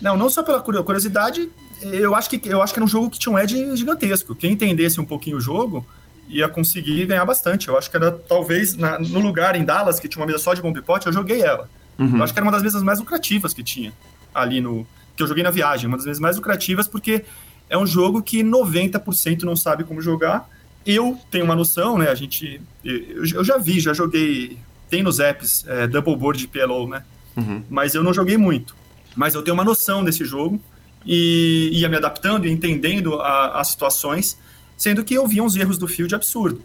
Não, 0.00 0.16
não 0.16 0.30
só 0.30 0.42
pela 0.42 0.60
curiosidade, 0.60 1.50
eu 1.82 2.14
acho 2.14 2.30
que 2.30 2.40
eu 2.48 2.62
acho 2.62 2.72
que 2.72 2.78
era 2.78 2.84
um 2.84 2.88
jogo 2.88 3.10
que 3.10 3.18
tinha 3.18 3.32
um 3.32 3.38
edge 3.38 3.76
gigantesco. 3.76 4.34
Quem 4.34 4.52
entendesse 4.52 5.00
um 5.00 5.04
pouquinho 5.04 5.36
o 5.36 5.40
jogo 5.40 5.86
ia 6.34 6.48
conseguir 6.48 7.06
ganhar 7.06 7.24
bastante. 7.24 7.68
Eu 7.68 7.78
acho 7.78 7.90
que 7.90 7.96
era 7.96 8.10
talvez 8.10 8.76
na, 8.76 8.98
no 8.98 9.20
lugar 9.20 9.54
em 9.54 9.64
Dallas 9.64 10.00
que 10.00 10.08
tinha 10.08 10.20
uma 10.20 10.26
mesa 10.26 10.38
só 10.38 10.52
de 10.52 10.60
bomb 10.60 10.80
pot, 10.82 11.06
eu 11.06 11.12
joguei 11.12 11.40
ela. 11.42 11.68
Uhum. 11.98 12.16
Eu 12.16 12.24
acho 12.24 12.32
que 12.32 12.38
era 12.38 12.44
uma 12.44 12.52
das 12.52 12.62
mesas 12.62 12.82
mais 12.82 12.98
lucrativas 12.98 13.54
que 13.54 13.62
tinha 13.62 13.92
ali 14.34 14.60
no 14.60 14.86
que 15.16 15.22
eu 15.22 15.28
joguei 15.28 15.44
na 15.44 15.50
viagem, 15.50 15.86
uma 15.86 15.96
das 15.96 16.06
mesas 16.06 16.20
mais 16.20 16.36
lucrativas 16.36 16.88
porque 16.88 17.24
é 17.70 17.78
um 17.78 17.86
jogo 17.86 18.20
que 18.20 18.42
90% 18.42 19.44
não 19.44 19.54
sabe 19.54 19.84
como 19.84 20.02
jogar. 20.02 20.50
Eu 20.84 21.16
tenho 21.30 21.44
uma 21.44 21.54
noção, 21.54 21.96
né? 21.96 22.08
A 22.08 22.14
gente 22.16 22.60
eu, 22.84 23.24
eu 23.24 23.44
já 23.44 23.56
vi, 23.56 23.78
já 23.78 23.92
joguei, 23.92 24.58
tem 24.90 25.02
nos 25.02 25.20
apps 25.20 25.64
é, 25.68 25.86
Double 25.86 26.16
Board 26.16 26.40
de 26.40 26.48
PLO, 26.48 26.88
né? 26.88 27.04
Uhum. 27.36 27.62
Mas 27.70 27.94
eu 27.94 28.02
não 28.02 28.12
joguei 28.12 28.36
muito. 28.36 28.74
Mas 29.14 29.34
eu 29.34 29.42
tenho 29.42 29.54
uma 29.54 29.64
noção 29.64 30.02
desse 30.02 30.24
jogo 30.24 30.60
e 31.06 31.70
ia 31.72 31.88
me 31.88 31.96
adaptando 31.96 32.46
e 32.46 32.50
entendendo 32.50 33.20
as 33.20 33.68
situações, 33.68 34.38
sendo 34.84 35.02
que 35.02 35.14
eu 35.14 35.26
via 35.26 35.42
uns 35.42 35.56
erros 35.56 35.78
do 35.78 35.88
field 35.88 36.14
absurdo. 36.14 36.60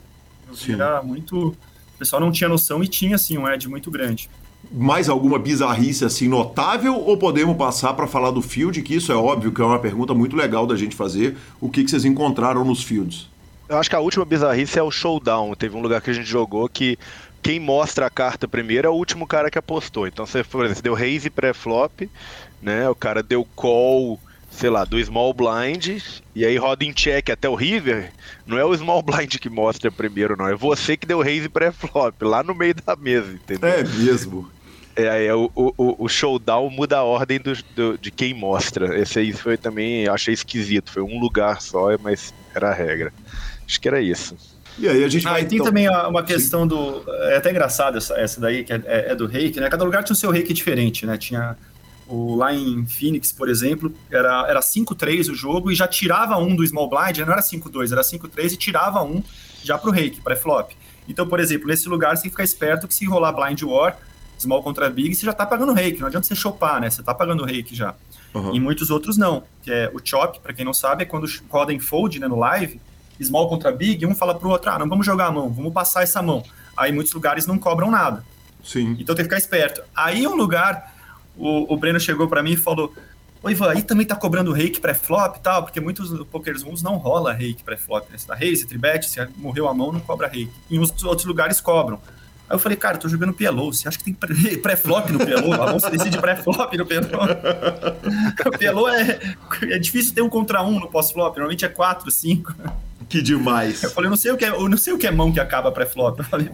Eu 0.45 0.53
via 0.53 0.99
Sim. 1.01 1.07
muito. 1.07 1.47
O 1.47 1.97
pessoal 1.97 2.20
não 2.20 2.34
tinha 2.34 2.49
noção 2.49 2.84
e 2.84 2.88
tinha, 2.88 3.15
assim, 3.15 3.38
um 3.38 3.47
edge 3.47 3.70
muito 3.70 3.89
grande. 3.89 4.30
Mais 4.70 5.07
alguma 5.07 5.39
bizarrice 5.39 6.03
assim 6.03 6.28
notável 6.28 6.95
ou 6.95 7.17
podemos 7.17 7.55
passar 7.55 7.93
para 7.93 8.05
falar 8.07 8.32
do 8.32 8.41
field, 8.41 8.82
que 8.82 8.93
isso 8.93 9.09
é 9.09 9.15
óbvio 9.15 9.53
que 9.53 9.61
é 9.61 9.63
uma 9.63 9.80
pergunta 9.80 10.13
muito 10.13 10.36
legal 10.36 10.67
da 10.67 10.76
gente 10.76 10.97
fazer. 10.97 11.38
O 11.61 11.70
que, 11.70 11.82
que 11.82 11.89
vocês 11.89 12.03
encontraram 12.03 12.65
nos 12.65 12.84
fields? 12.84 13.30
Eu 13.70 13.78
acho 13.78 13.89
que 13.89 13.95
a 13.95 13.99
última 14.01 14.26
bizarrice 14.26 14.78
é 14.78 14.84
o 14.84 14.91
showdown. 14.91 15.55
Teve 15.55 15.78
um 15.78 15.82
lugar 15.82 16.01
que 16.01 16.09
a 16.09 16.13
gente 16.13 16.28
jogou 16.28 16.67
que 16.67 16.99
quem 17.41 17.57
mostra 17.57 18.05
a 18.05 18.09
carta 18.09 18.49
primeiro 18.49 18.86
é 18.86 18.89
o 18.89 18.95
último 18.95 19.26
cara 19.26 19.49
que 19.49 19.57
apostou. 19.57 20.05
Então 20.05 20.26
você, 20.26 20.43
por 20.43 20.65
exemplo, 20.65 20.76
você 20.76 20.84
deu 20.84 20.93
raise 20.93 21.30
pré-flop, 21.30 22.09
né? 22.61 22.89
O 22.89 22.95
cara 22.95 23.24
deu 23.24 23.47
call 23.55 24.20
sei 24.60 24.70
lá, 24.70 24.84
do 24.84 25.01
small 25.01 25.34
blind, 25.34 26.01
e 26.36 26.45
aí 26.45 26.57
roda 26.57 26.84
em 26.84 26.91
check 26.91 27.30
até 27.30 27.47
o 27.47 27.55
river, 27.55 28.12
não 28.45 28.57
é 28.57 28.66
o 28.66 28.76
small 28.76 29.01
blind 29.03 29.38
que 29.38 29.49
mostra 29.49 29.89
primeiro, 29.89 30.36
não. 30.38 30.49
É 30.49 30.55
você 30.55 30.97
que 30.97 31.07
deu 31.07 31.22
raise 31.22 31.47
pré-flop, 31.47 32.22
lá 32.22 32.43
no 32.43 32.53
meio 32.53 32.76
da 32.76 32.95
mesa, 32.95 33.32
entendeu? 33.32 33.70
É 33.70 33.84
mesmo. 33.84 34.51
É, 34.97 35.28
é 35.28 35.34
o, 35.34 35.49
o, 35.55 36.03
o 36.03 36.10
showdown 36.10 36.70
muda 36.70 36.97
a 36.97 37.03
ordem 37.03 37.39
do, 37.39 37.53
do, 37.74 37.97
de 37.97 38.12
quem 38.12 38.34
mostra. 38.34 38.99
Esse 38.99 39.20
aí 39.20 39.32
foi 39.32 39.55
também, 39.55 40.10
achei 40.10 40.34
esquisito. 40.34 40.91
Foi 40.91 41.01
um 41.01 41.20
lugar 41.20 41.62
só, 41.62 41.97
mas 41.97 42.34
era 42.53 42.70
a 42.70 42.74
regra. 42.74 43.14
Acho 43.66 43.80
que 43.80 43.88
era 43.88 44.01
isso. 44.01 44.36
E 44.78 44.89
aí 44.89 45.03
a 45.03 45.07
gente 45.07 45.26
ah, 45.26 45.32
vai, 45.32 45.41
e 45.41 45.45
tem 45.45 45.57
então... 45.57 45.68
também 45.68 45.88
uma 45.88 46.24
questão 46.24 46.68
do. 46.68 47.03
É 47.30 47.38
até 47.38 47.49
engraçado 47.49 47.97
essa, 47.97 48.14
essa 48.16 48.41
daí, 48.41 48.66
que 48.66 48.74
é, 48.74 48.82
é, 48.86 49.16
do 49.16 49.26
reiki, 49.26 49.60
né? 49.62 49.70
Cada 49.70 49.86
lugar 49.86 50.03
tinha 50.03 50.14
o 50.14 50.18
seu 50.18 50.32
reiki 50.32 50.53
diferente, 50.53 51.05
né? 51.05 51.18
Tinha 51.18 51.55
o, 52.10 52.36
lá 52.36 52.53
em 52.53 52.86
Phoenix, 52.88 53.32
por 53.32 53.47
exemplo, 53.47 53.93
era, 54.10 54.47
era 54.49 54.60
5-3 54.60 55.32
o 55.32 55.36
jogo 55.36 55.72
e 55.72 55.76
já 55.76 55.88
tirava 55.88 56.36
um 56.38 56.55
do 56.55 56.66
small 56.66 56.89
blind, 56.89 57.20
não 57.20 57.32
era 57.32 57.41
5-2, 57.41 57.91
era 57.91 58.01
5-3 58.01 58.53
e 58.53 58.57
tirava 58.57 59.03
um 59.03 59.24
já 59.64 59.78
para 59.78 59.89
o 59.89 59.93
rake, 59.93 60.20
pré-flop. 60.20 60.72
Então, 61.07 61.28
por 61.28 61.39
exemplo, 61.39 61.68
nesse 61.68 61.88
lugar 61.88 62.16
você 62.18 62.24
tem 62.24 62.30
que 62.30 62.36
ficar 62.36 62.43
esperto 62.43 62.88
que 62.88 62.93
se 62.93 63.05
rolar 63.05 63.32
blind 63.32 63.62
war, 63.62 63.97
small 64.39 64.64
contra 64.64 64.89
big, 64.89 65.14
você 65.14 65.26
já 65.26 65.32
está 65.32 65.45
pagando 65.45 65.74
rake, 65.74 65.99
não 65.99 66.07
adianta 66.07 66.26
você 66.26 66.36
chopar, 66.36 66.82
né? 66.82 66.89
Você 66.89 67.01
está 67.01 67.14
pagando 67.14 67.43
rake 67.45 67.76
já. 67.76 67.93
Uhum. 68.34 68.55
E 68.55 68.60
muitos 68.60 68.89
outros 68.89 69.18
não, 69.18 69.43
que 69.62 69.72
é 69.72 69.91
o 69.93 69.99
chop, 70.03 70.39
para 70.39 70.53
quem 70.53 70.66
não 70.66 70.74
sabe, 70.74 71.03
é 71.03 71.05
quando 71.05 71.28
roda 71.49 71.74
em 71.74 71.80
fold, 71.80 72.20
né, 72.20 72.28
no 72.28 72.38
live, 72.38 72.80
small 73.22 73.49
contra 73.49 73.72
big, 73.72 74.05
um 74.05 74.16
fala 74.16 74.34
pro 74.34 74.49
outro, 74.49 74.72
ah, 74.72 74.80
não 74.80 74.88
vamos 74.88 75.05
jogar 75.05 75.28
a 75.28 75.32
mão, 75.32 75.49
vamos 75.49 75.74
passar 75.74 76.03
essa 76.03 76.22
mão. 76.22 76.43
Aí 76.76 76.91
muitos 76.91 77.14
lugares 77.14 77.45
não 77.45 77.57
cobram 77.60 77.91
nada. 77.91 78.24
Sim. 78.64 78.95
Então 78.99 79.16
tem 79.16 79.26
que 79.26 79.36
ficar 79.36 79.38
esperto. 79.38 79.82
Aí 79.95 80.26
um 80.26 80.36
lugar 80.36 80.99
o, 81.40 81.74
o 81.74 81.78
Breno 81.78 82.00
chegou 82.00 82.28
para 82.28 82.44
mim 82.44 82.54
e 82.54 82.58
falou: 82.58 82.94
Oi, 83.42 83.54
Ivan, 83.54 83.72
aí 83.72 83.82
também 83.82 84.06
tá 84.06 84.16
cobrando 84.16 84.52
reiki 84.52 84.82
pré-flop 84.82 85.38
e 85.38 85.40
tal, 85.40 85.64
porque 85.64 85.80
muitos 85.80 86.12
pokers 86.26 86.62
rooms 86.62 86.84
não 86.84 86.98
rola 86.98 87.32
reiki 87.32 87.64
pré-flop, 87.64 88.10
né? 88.12 88.18
Você 88.18 88.28
dá 88.28 88.36
raise, 88.36 88.68
tribet, 88.68 89.10
se 89.10 89.26
morreu 89.38 89.70
a 89.70 89.74
mão, 89.74 89.94
não 89.94 90.02
cobra 90.02 90.28
reiki. 90.28 90.52
Em 90.70 90.78
outros 90.78 91.24
lugares 91.24 91.62
cobram. 91.62 92.02
Aí 92.50 92.56
eu 92.56 92.60
falei, 92.60 92.76
cara, 92.76 92.98
eu 92.98 93.00
tô 93.00 93.08
jogando 93.08 93.32
PLO, 93.32 93.72
você 93.72 93.88
acha 93.88 93.98
que 93.98 94.04
tem 94.04 94.14
pré-flop 94.60 95.10
no 95.12 95.20
PLO? 95.20 95.54
A 95.54 95.68
mão 95.68 95.80
se 95.80 95.90
decide 95.90 96.18
pré-flop 96.18 96.74
no 96.76 96.86
PLO. 96.86 97.08
o 98.46 98.52
PLO 98.58 98.88
é, 98.90 99.20
é 99.64 99.80
difícil 99.80 100.14
ter 100.14 100.22
um 100.22 100.30
contra 100.30 100.62
um 100.62 100.78
no 100.78 100.90
pós-flop, 100.90 101.36
normalmente 101.38 101.64
é 101.64 101.70
quatro, 101.70 102.12
cinco. 102.12 102.54
Que 103.08 103.22
demais. 103.22 103.84
Eu 103.84 103.92
falei, 103.92 104.08
eu 104.08 104.12
não 104.12 104.18
sei 104.18 104.32
o 104.32 104.38
que 104.38 104.46
é, 104.46 104.50
eu 104.50 104.68
não 104.68 104.78
sei 104.78 104.94
o 104.94 104.98
que 104.98 105.08
é 105.08 105.12
mão 105.12 105.32
que 105.32 105.40
acaba 105.40 105.72
pré-flop. 105.72 106.20
Eu 106.20 106.26
falei, 106.26 106.52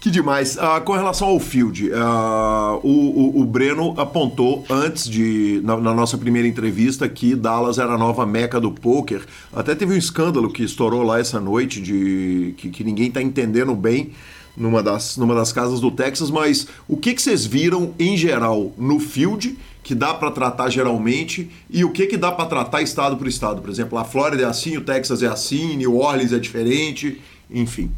que 0.00 0.10
demais. 0.10 0.56
Uh, 0.56 0.80
com 0.84 0.92
relação 0.92 1.28
ao 1.28 1.40
field, 1.40 1.90
uh, 1.90 2.80
o, 2.82 3.38
o, 3.38 3.40
o, 3.40 3.44
Breno 3.44 3.94
apontou 3.98 4.64
antes 4.70 5.08
de, 5.08 5.60
na, 5.64 5.76
na, 5.76 5.94
nossa 5.94 6.16
primeira 6.16 6.46
entrevista, 6.46 7.08
que 7.08 7.34
Dallas 7.34 7.78
era 7.78 7.92
a 7.92 7.98
nova 7.98 8.24
meca 8.24 8.60
do 8.60 8.70
poker. 8.70 9.22
Até 9.52 9.74
teve 9.74 9.94
um 9.94 9.96
escândalo 9.96 10.50
que 10.50 10.62
estourou 10.62 11.02
lá 11.02 11.18
essa 11.18 11.40
noite, 11.40 11.80
de 11.80 12.54
que, 12.56 12.70
que 12.70 12.84
ninguém 12.84 13.08
está 13.08 13.22
entendendo 13.22 13.74
bem 13.74 14.12
numa 14.56 14.82
das, 14.82 15.16
numa 15.16 15.34
das 15.34 15.52
casas 15.52 15.80
do 15.80 15.90
Texas, 15.90 16.30
mas 16.30 16.66
o 16.88 16.96
que, 16.96 17.14
que 17.14 17.20
vocês 17.20 17.44
viram 17.44 17.94
em 17.98 18.16
geral 18.16 18.72
no 18.78 18.98
field 18.98 19.58
que 19.82 19.94
dá 19.94 20.14
para 20.14 20.30
tratar 20.30 20.68
geralmente 20.68 21.50
e 21.70 21.84
o 21.84 21.90
que, 21.90 22.06
que 22.06 22.16
dá 22.16 22.32
para 22.32 22.46
tratar 22.46 22.82
estado 22.82 23.16
por 23.16 23.28
estado? 23.28 23.60
Por 23.60 23.70
exemplo, 23.70 23.98
a 23.98 24.04
Flórida 24.04 24.42
é 24.42 24.46
assim, 24.46 24.76
o 24.76 24.80
Texas 24.80 25.22
é 25.22 25.26
assim, 25.26 25.76
New 25.76 25.96
Orleans 25.96 26.32
é 26.32 26.38
diferente, 26.38 27.20
enfim. 27.50 27.90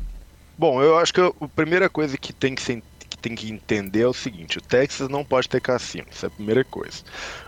Bom, 0.58 0.82
eu 0.82 0.98
acho 0.98 1.12
que 1.12 1.20
a 1.20 1.32
primeira 1.54 1.88
coisa 1.88 2.18
que 2.18 2.32
tem 2.32 2.54
que 2.54 2.62
ser 2.62 2.82
tem 3.20 3.34
que 3.34 3.50
entender 3.50 4.02
é 4.02 4.06
o 4.06 4.12
seguinte: 4.12 4.58
o 4.58 4.62
Texas 4.62 5.08
não 5.08 5.24
pode 5.24 5.48
ter 5.48 5.60
cassino, 5.60 6.06
isso 6.10 6.26
é 6.26 6.28
a 6.28 6.30
primeira 6.30 6.64
coisa. 6.64 7.02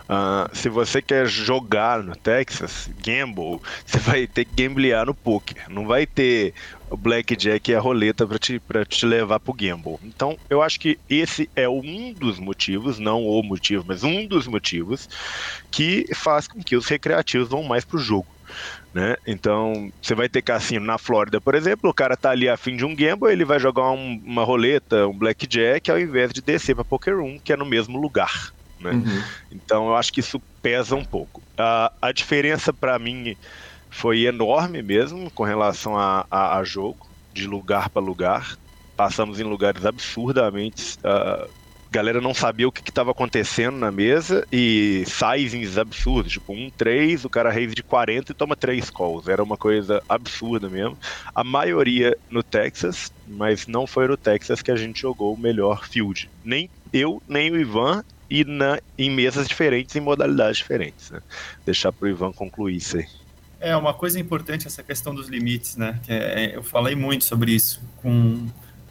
Uh, 0.09 0.53
se 0.55 0.69
você 0.69 1.01
quer 1.01 1.25
jogar 1.27 2.03
no 2.03 2.15
Texas, 2.15 2.89
gamble, 2.95 3.59
você 3.85 3.99
vai 3.99 4.27
ter 4.27 4.45
que 4.45 4.53
gamblear 4.63 5.05
no 5.05 5.15
poker. 5.15 5.69
Não 5.69 5.85
vai 5.87 6.05
ter 6.07 6.53
o 6.89 6.97
blackjack 6.97 7.71
e 7.71 7.75
a 7.75 7.79
roleta 7.79 8.27
para 8.27 8.39
te, 8.39 8.59
pra 8.59 8.85
te 8.85 9.05
levar 9.05 9.39
pro 9.39 9.53
gamble. 9.53 9.97
Então, 10.01 10.37
eu 10.49 10.61
acho 10.61 10.79
que 10.79 10.99
esse 11.09 11.49
é 11.55 11.69
um 11.69 12.13
dos 12.13 12.39
motivos, 12.39 12.99
não 12.99 13.23
o 13.23 13.41
motivo, 13.43 13.83
mas 13.87 14.03
um 14.03 14.27
dos 14.27 14.47
motivos 14.47 15.07
que 15.71 16.05
faz 16.15 16.47
com 16.47 16.61
que 16.61 16.75
os 16.75 16.87
recreativos 16.87 17.49
vão 17.49 17.63
mais 17.63 17.85
pro 17.85 17.97
jogo. 17.97 18.35
Né? 18.93 19.15
Então, 19.25 19.91
você 20.01 20.13
vai 20.13 20.27
ter 20.27 20.41
cassino 20.41 20.85
na 20.85 20.97
Flórida, 20.97 21.39
por 21.39 21.55
exemplo, 21.55 21.89
o 21.89 21.93
cara 21.93 22.17
tá 22.17 22.31
ali 22.31 22.49
a 22.49 22.57
fim 22.57 22.75
de 22.75 22.83
um 22.83 22.93
gamble, 22.93 23.31
ele 23.31 23.45
vai 23.45 23.57
jogar 23.57 23.89
um, 23.91 24.21
uma 24.25 24.43
roleta, 24.43 25.07
um 25.07 25.17
blackjack, 25.17 25.89
ao 25.89 25.97
invés 25.97 26.33
de 26.33 26.41
descer 26.41 26.75
para 26.75 26.83
Poker 26.83 27.17
Room, 27.17 27.39
que 27.39 27.53
é 27.53 27.57
no 27.57 27.65
mesmo 27.65 27.97
lugar. 27.97 28.53
Né? 28.81 28.91
Uhum. 28.91 29.23
Então, 29.49 29.87
eu 29.87 29.95
acho 29.95 30.11
que 30.11 30.19
isso 30.19 30.41
pesa 30.61 30.95
um 30.95 31.05
pouco. 31.05 31.41
A, 31.57 31.91
a 32.01 32.11
diferença 32.11 32.73
para 32.73 32.99
mim 32.99 33.37
foi 33.89 34.25
enorme 34.25 34.81
mesmo 34.81 35.31
com 35.31 35.43
relação 35.43 35.97
a, 35.97 36.25
a, 36.29 36.57
a 36.57 36.63
jogo, 36.63 37.07
de 37.33 37.47
lugar 37.47 37.89
para 37.89 38.01
lugar. 38.01 38.57
Passamos 38.97 39.39
em 39.39 39.43
lugares 39.43 39.85
absurdamente 39.85 40.97
uh, 40.99 41.49
galera 41.91 42.21
não 42.21 42.33
sabia 42.33 42.67
o 42.67 42.71
que 42.71 42.89
estava 42.89 43.11
acontecendo 43.11 43.77
na 43.77 43.91
mesa 43.91 44.47
e 44.49 45.03
sizings 45.05 45.77
absurdos, 45.77 46.31
tipo 46.31 46.53
um 46.53 46.69
3, 46.69 47.25
o 47.25 47.29
cara 47.29 47.51
raise 47.51 47.75
de 47.75 47.83
40 47.83 48.31
e 48.31 48.35
toma 48.35 48.55
3 48.55 48.89
calls. 48.89 49.27
Era 49.27 49.43
uma 49.43 49.57
coisa 49.57 50.01
absurda 50.07 50.69
mesmo. 50.69 50.97
A 51.35 51.43
maioria 51.43 52.17
no 52.29 52.41
Texas, 52.41 53.11
mas 53.27 53.67
não 53.67 53.85
foi 53.85 54.07
no 54.07 54.15
Texas 54.15 54.61
que 54.61 54.71
a 54.71 54.75
gente 54.77 55.01
jogou 55.01 55.33
o 55.33 55.37
melhor 55.37 55.85
field. 55.85 56.29
Nem 56.45 56.69
eu, 56.93 57.21
nem 57.27 57.51
o 57.51 57.59
Ivan, 57.59 58.03
e 58.29 58.45
na, 58.45 58.79
em 58.97 59.11
mesas 59.11 59.45
diferentes, 59.45 59.93
em 59.93 59.99
modalidades 59.99 60.57
diferentes. 60.57 61.11
Né? 61.11 61.19
Deixar 61.65 61.91
para 61.91 62.05
o 62.05 62.09
Ivan 62.09 62.31
concluir 62.31 62.77
isso 62.77 62.97
aí. 62.97 63.07
É, 63.59 63.75
uma 63.75 63.93
coisa 63.93 64.17
importante 64.17 64.65
essa 64.65 64.81
questão 64.81 65.13
dos 65.13 65.27
limites, 65.27 65.75
né? 65.75 65.99
É, 66.07 66.55
eu 66.55 66.63
falei 66.63 66.95
muito 66.95 67.25
sobre 67.25 67.51
isso 67.51 67.79
com 67.97 68.47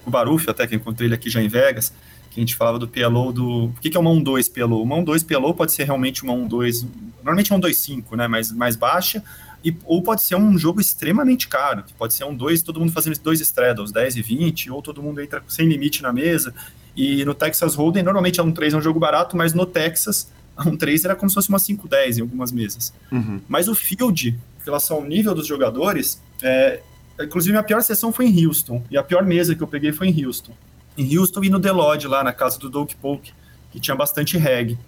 o 0.06 0.10
Baruf, 0.10 0.48
até 0.48 0.66
que 0.66 0.76
encontrei 0.76 1.08
ele 1.08 1.14
aqui 1.14 1.28
já 1.28 1.42
em 1.42 1.48
Vegas, 1.48 1.92
que 2.30 2.38
a 2.38 2.42
gente 2.42 2.54
falava 2.54 2.78
do 2.78 2.86
PLO 2.86 3.32
do. 3.32 3.64
O 3.66 3.74
que, 3.80 3.90
que 3.90 3.96
é 3.96 4.00
uma 4.00 4.10
1-2 4.10 4.50
PLO? 4.52 4.82
Uma 4.82 4.96
1-2 4.96 5.26
PLO 5.26 5.52
pode 5.52 5.72
ser 5.72 5.84
realmente 5.84 6.22
uma 6.22 6.32
1-2, 6.32 6.86
normalmente 7.16 7.52
é 7.52 7.56
um 7.56 7.60
2-5, 7.60 8.16
né? 8.16 8.28
Mais, 8.28 8.52
mais 8.52 8.76
baixa, 8.76 9.22
e, 9.64 9.76
ou 9.84 10.00
pode 10.00 10.22
ser 10.22 10.36
um 10.36 10.56
jogo 10.56 10.80
extremamente 10.80 11.48
caro, 11.48 11.82
que 11.82 11.92
pode 11.92 12.14
ser 12.14 12.24
um 12.24 12.34
2, 12.34 12.62
todo 12.62 12.80
mundo 12.80 12.92
fazendo 12.92 13.18
dois 13.18 13.40
straddles, 13.40 13.90
10 13.90 14.16
e 14.16 14.22
20, 14.22 14.70
ou 14.70 14.80
todo 14.80 15.02
mundo 15.02 15.20
entra 15.20 15.42
sem 15.48 15.68
limite 15.68 16.02
na 16.02 16.12
mesa. 16.12 16.54
E 16.96 17.24
no 17.24 17.34
Texas 17.34 17.74
Hold'em, 17.74 18.02
normalmente 18.02 18.40
a 18.40 18.44
1-3 18.44 18.74
é 18.74 18.76
um 18.76 18.82
jogo 18.82 18.98
barato, 19.00 19.36
mas 19.36 19.52
no 19.52 19.66
Texas, 19.66 20.30
a 20.56 20.64
1-3 20.64 21.04
era 21.04 21.16
como 21.16 21.28
se 21.28 21.34
fosse 21.34 21.48
uma 21.48 21.58
5-10 21.58 22.18
em 22.18 22.20
algumas 22.22 22.52
mesas. 22.52 22.92
Uhum. 23.10 23.40
Mas 23.48 23.68
o 23.68 23.74
field, 23.74 24.28
em 24.28 24.64
relação 24.64 24.98
ao 24.98 25.04
nível 25.04 25.34
dos 25.34 25.46
jogadores, 25.46 26.22
é, 26.42 26.80
inclusive 27.20 27.56
a 27.56 27.62
pior 27.62 27.82
sessão 27.82 28.12
foi 28.12 28.26
em 28.26 28.46
Houston, 28.46 28.82
e 28.90 28.96
a 28.96 29.02
pior 29.02 29.24
mesa 29.24 29.54
que 29.54 29.62
eu 29.62 29.68
peguei 29.68 29.92
foi 29.92 30.08
em 30.08 30.24
Houston. 30.24 30.52
Em 30.96 31.16
Houston 31.16 31.44
e 31.44 31.50
no 31.50 31.60
The 31.60 31.72
Lodge, 31.72 32.06
lá 32.06 32.22
na 32.22 32.32
casa 32.32 32.58
do 32.58 32.68
Doug 32.68 32.90
Polk, 33.00 33.32
que 33.70 33.80
tinha 33.80 33.94
bastante 33.94 34.36
reggae. 34.36 34.78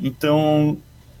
Então, 0.00 0.78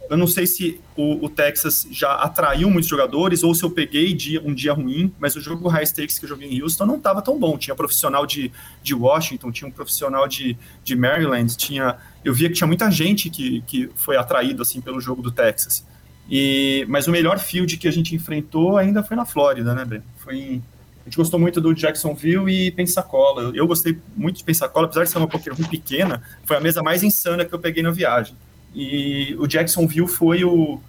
eu 0.08 0.16
não 0.16 0.26
sei 0.26 0.46
se 0.46 0.80
o, 0.96 1.24
o, 1.26 1.28
Texas 1.28 1.86
já 1.90 2.14
atraiu 2.14 2.70
muitos 2.70 2.88
jogadores 2.88 3.42
ou 3.42 3.54
se 3.54 3.62
eu 3.62 3.70
peguei 3.70 4.14
dia, 4.14 4.40
um 4.42 4.54
dia 4.54 4.72
ruim, 4.72 5.12
mas 5.18 5.36
o 5.36 5.40
jogo 5.40 5.68
high 5.68 5.84
stakes 5.84 6.18
que 6.18 6.24
eu 6.24 6.28
joguei 6.28 6.48
em 6.48 6.62
Houston 6.62 6.86
não 6.86 6.96
estava 6.96 7.20
tão 7.20 7.38
bom. 7.38 7.58
Tinha 7.58 7.74
profissional 7.74 8.24
de, 8.24 8.50
de 8.82 8.94
Washington, 8.94 9.52
tinha 9.52 9.68
um 9.68 9.70
profissional 9.70 10.26
de, 10.26 10.56
de 10.82 10.96
Maryland, 10.96 11.54
tinha 11.56 11.96
eu 12.24 12.32
via 12.32 12.48
que 12.48 12.54
tinha 12.54 12.66
muita 12.66 12.90
gente 12.90 13.28
que, 13.28 13.62
que 13.62 13.90
foi 13.96 14.16
atraído 14.16 14.62
assim 14.62 14.80
pelo 14.80 15.00
jogo 15.00 15.20
do 15.20 15.30
Texas. 15.30 15.84
E, 16.30 16.84
mas 16.88 17.06
o 17.06 17.10
melhor 17.10 17.38
field 17.38 17.76
que 17.76 17.88
a 17.88 17.90
gente 17.90 18.14
enfrentou 18.14 18.76
ainda 18.76 19.02
foi 19.02 19.16
na 19.16 19.24
Flórida, 19.24 19.74
né, 19.74 19.84
Breno? 19.84 20.04
Foi 20.18 20.36
em, 20.36 20.64
gente 21.08 21.16
gostou 21.16 21.40
muito 21.40 21.60
do 21.60 21.74
Jacksonville 21.74 22.50
e 22.50 22.70
Pensacola. 22.70 23.50
Eu, 23.54 23.66
gostei 23.66 23.98
muito 24.14 24.36
de 24.36 24.44
Pensacola, 24.44 24.86
apesar 24.86 25.04
de 25.04 25.10
ser 25.10 25.18
uma 25.18 25.26
poker 25.26 25.54
pequena, 25.68 26.22
foi 26.44 26.56
a 26.56 26.60
mesa 26.60 26.82
mais 26.82 27.02
insana 27.02 27.44
que 27.44 27.52
eu 27.52 27.58
peguei 27.58 27.82
na 27.82 27.90
viagem. 27.90 28.36
E 28.74 29.34
o 29.38 29.46
Jacksonville 29.46 30.06
foi 30.06 30.44
o, 30.44 30.80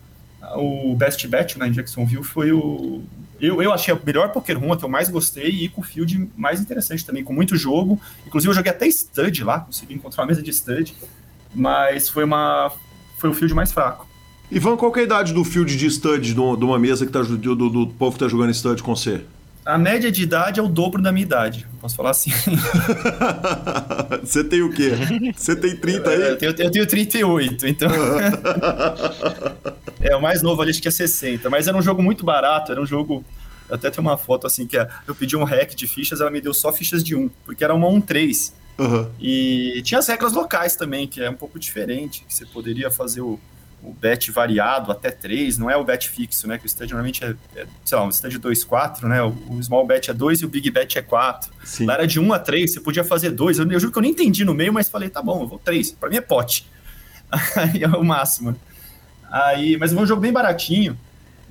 o 0.56 0.96
best 0.96 1.26
bet, 1.28 1.58
né? 1.58 1.70
Em 1.70 1.72
Jacksonville 1.72 2.24
foi 2.24 2.52
o. 2.52 3.02
Eu, 3.40 3.62
eu 3.62 3.72
achei 3.72 3.94
a 3.94 4.00
melhor 4.06 4.34
poker 4.34 4.60
room, 4.60 4.74
a 4.74 4.78
que 4.78 4.84
eu 4.84 4.90
mais 4.90 5.08
gostei, 5.08 5.50
e 5.50 5.70
com 5.70 5.80
o 5.80 5.84
field 5.84 6.30
mais 6.36 6.60
interessante 6.60 7.06
também, 7.06 7.24
com 7.24 7.34
muito 7.34 7.56
jogo. 7.56 8.00
Inclusive, 8.28 8.52
eu 8.52 8.56
joguei 8.56 8.72
até 8.72 8.86
stud 8.88 9.44
lá, 9.46 9.62
consegui 9.62 9.94
encontrar 9.94 10.24
uma 10.24 10.28
mesa 10.28 10.44
de 10.44 10.52
stud, 10.52 10.94
mas 11.56 12.10
foi 12.10 12.26
uma 12.26 12.72
foi 13.18 13.30
o 13.30 13.34
field 13.34 13.54
mais 13.54 13.72
fraco. 13.72 14.08
Ivan, 14.52 14.76
qual 14.76 14.94
é 14.96 15.00
a 15.00 15.04
idade 15.04 15.34
do 15.34 15.46
field 15.46 15.78
de 15.78 15.90
stud 15.90 16.34
de 16.34 16.40
uma 16.40 16.80
mesa 16.80 17.06
que 17.06 17.12
tá, 17.12 17.22
do, 17.22 17.38
do, 17.38 17.70
do 17.70 17.88
povo 17.88 18.14
que 18.14 18.20
tá 18.20 18.28
jogando 18.28 18.54
stud 18.54 18.84
com 18.84 18.96
você? 18.96 19.24
A 19.66 19.78
média 19.78 20.12
de 20.12 20.24
idade 20.24 20.60
é 20.60 20.64
o 20.64 20.68
dobro 20.68 21.02
da 21.02 21.12
minha 21.12 21.26
idade. 21.26 21.68
Posso 21.80 21.96
falar 21.96 22.12
assim? 22.12 22.32
Você 24.24 24.44
tem 24.44 24.62
o 24.62 24.72
quê? 24.72 24.92
Você 25.36 25.56
tem 25.56 25.76
30 25.76 26.10
aí? 26.10 26.22
Eu 26.22 26.38
tenho, 26.38 26.56
eu 26.58 26.72
tenho 26.72 26.88
38, 26.88 27.68
então. 27.68 27.90
é, 30.02 30.16
o 30.16 30.22
mais 30.22 30.42
novo 30.42 30.62
ali 30.62 30.72
acho 30.72 30.82
que 30.82 30.88
é 30.88 30.92
60. 30.92 31.50
Mas 31.50 31.68
era 31.68 31.78
um 31.78 31.82
jogo 31.82 32.02
muito 32.02 32.26
barato, 32.26 32.72
era 32.72 32.82
um 32.82 32.86
jogo. 32.86 33.24
Eu 33.68 33.76
até 33.76 33.92
tenho 33.92 34.08
uma 34.08 34.18
foto 34.18 34.48
assim 34.48 34.66
que 34.66 34.78
é, 34.78 34.88
eu 35.08 35.14
pedi 35.14 35.38
um 35.38 35.44
hack 35.44 35.76
de 35.76 35.88
fichas, 35.88 36.22
ela 36.22 36.32
me 36.32 36.42
deu 36.42 36.54
só 36.54 36.74
fichas 36.74 37.04
de 37.04 37.16
1, 37.16 37.30
porque 37.46 37.64
era 37.64 37.74
uma 37.74 37.88
1-3. 37.88 38.54
Uhum. 38.80 39.08
E 39.20 39.82
tinha 39.84 40.00
as 40.00 40.08
regras 40.08 40.34
locais 40.34 40.76
também, 40.76 41.06
que 41.06 41.22
é 41.22 41.30
um 41.30 41.36
pouco 41.36 41.60
diferente, 41.60 42.24
que 42.28 42.34
você 42.34 42.46
poderia 42.46 42.90
fazer 42.90 43.22
o 43.22 43.40
o 43.82 43.94
bet 43.94 44.32
variado 44.32 44.92
até 44.92 45.10
3, 45.10 45.58
não 45.58 45.70
é 45.70 45.78
o 45.78 45.84
bet 45.84 46.10
fixo, 46.10 46.48
né? 46.48 46.58
Que 46.58 46.66
o 46.66 46.68
stand 46.68 46.88
normalmente 46.88 47.24
é, 47.24 47.36
é 47.56 47.66
sei 47.86 47.98
lá, 47.98 48.04
um 48.04 48.10
stand 48.10 48.38
2, 48.40 48.64
4, 48.64 49.08
né? 49.08 49.22
O, 49.24 49.30
o, 49.50 49.64
small 49.64 49.86
bet 49.86 50.10
é 50.10 50.14
2 50.14 50.42
e 50.42 50.46
o 50.46 50.50
big 50.50 50.70
bet 50.70 50.98
é 50.98 51.02
4. 51.02 51.52
Sim. 51.64 51.86
Lá 51.86 51.94
era 51.94 52.08
de 52.08 52.20
1 52.20 52.34
a 52.34 52.40
3, 52.40 52.74
você 52.74 52.80
podia 52.80 53.04
fazer 53.04 53.32
2. 53.32 53.60
Eu, 53.60 53.72
eu 53.72 53.80
juro 53.80 53.92
que 53.92 53.98
eu 53.98 54.02
nem 54.02 54.12
entendi 54.12 54.44
no 54.44 54.54
meio, 54.54 54.74
mas 54.74 54.90
falei, 54.90 55.10
tá 55.10 55.22
bom, 55.22 55.44
eu 55.44 55.48
vou 55.48 55.60
3. 55.60 55.92
Pra 55.94 56.10
mim 56.10 56.18
é 56.18 56.22
pote. 56.22 56.68
Aí 57.56 57.84
é 57.84 57.88
o 57.88 58.04
máximo. 58.04 58.56
Aí, 59.32 59.78
mas 59.78 59.94
foi 59.94 60.02
um 60.02 60.06
jogo 60.06 60.22
bem 60.22 60.34
baratinho. 60.34 60.98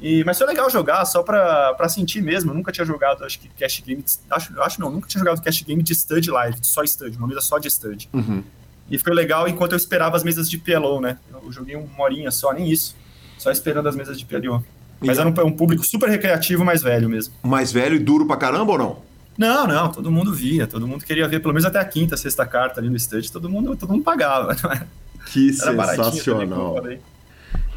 E, 0.01 0.22
mas 0.24 0.39
foi 0.39 0.47
legal 0.47 0.70
jogar, 0.70 1.05
só 1.05 1.22
pra, 1.22 1.74
pra 1.74 1.89
sentir 1.89 2.22
mesmo. 2.22 2.51
Eu 2.51 2.55
nunca 2.55 2.70
tinha 2.70 2.85
jogado, 2.85 3.24
acho 3.24 3.39
que 3.41 3.49
cash 3.49 3.83
game. 3.85 4.05
Acho, 4.31 4.61
acho 4.61 4.81
não, 4.81 4.91
nunca 4.91 5.09
tinha 5.09 5.18
jogado 5.18 5.43
cash 5.43 5.62
game 5.62 5.83
de 5.83 5.95
stud 5.95 6.31
live, 6.31 6.59
só 6.62 6.85
stud, 6.85 7.16
uma 7.16 7.26
mesa 7.26 7.41
só 7.41 7.59
de 7.59 7.68
stud. 7.68 8.09
Uhum. 8.12 8.45
E 8.91 8.99
foi 8.99 9.14
legal 9.14 9.49
enquanto 9.49 9.72
eu 9.72 9.76
esperava 9.76 10.16
as 10.16 10.24
mesas 10.24 10.49
de 10.49 10.59
PLO, 10.59 11.01
né? 11.01 11.18
Eu 11.32 11.53
joguei 11.53 11.76
uma 11.76 12.03
horinha 12.03 12.30
só, 12.30 12.53
nem 12.53 12.70
isso. 12.70 12.97
Só 13.36 13.51
esperando 13.51 13.89
as 13.89 13.97
mesas 13.97 14.18
de 14.18 14.24
PLO. 14.24 14.64
Mas 15.01 15.18
era 15.18 15.28
um, 15.28 15.47
um, 15.47 15.53
público 15.53 15.84
super 15.84 16.09
recreativo, 16.09 16.64
mais 16.64 16.82
velho 16.82 17.09
mesmo. 17.09 17.34
Mais 17.43 17.70
velho 17.70 17.97
e 17.97 17.99
duro 17.99 18.26
pra 18.26 18.36
caramba 18.36 18.72
ou 18.72 18.78
não? 18.78 19.09
Não, 19.36 19.66
não, 19.68 19.93
todo 19.93 20.11
mundo 20.11 20.34
via, 20.34 20.66
todo 20.66 20.89
mundo 20.89 21.05
queria 21.05 21.28
ver 21.28 21.41
pelo 21.41 21.55
menos 21.55 21.64
até 21.64 21.78
a 21.78 21.84
quinta, 21.84 22.16
sexta 22.16 22.45
carta 22.45 22.80
ali 22.80 22.91
no 22.91 22.97
estande, 22.97 23.30
todo 23.30 23.49
mundo, 23.49 23.76
todo 23.76 23.91
mundo 23.91 24.03
pagava. 24.03 24.57
Que 25.30 25.51
Era 25.61 25.89
sensacional. 25.89 26.76
Também, 26.76 27.01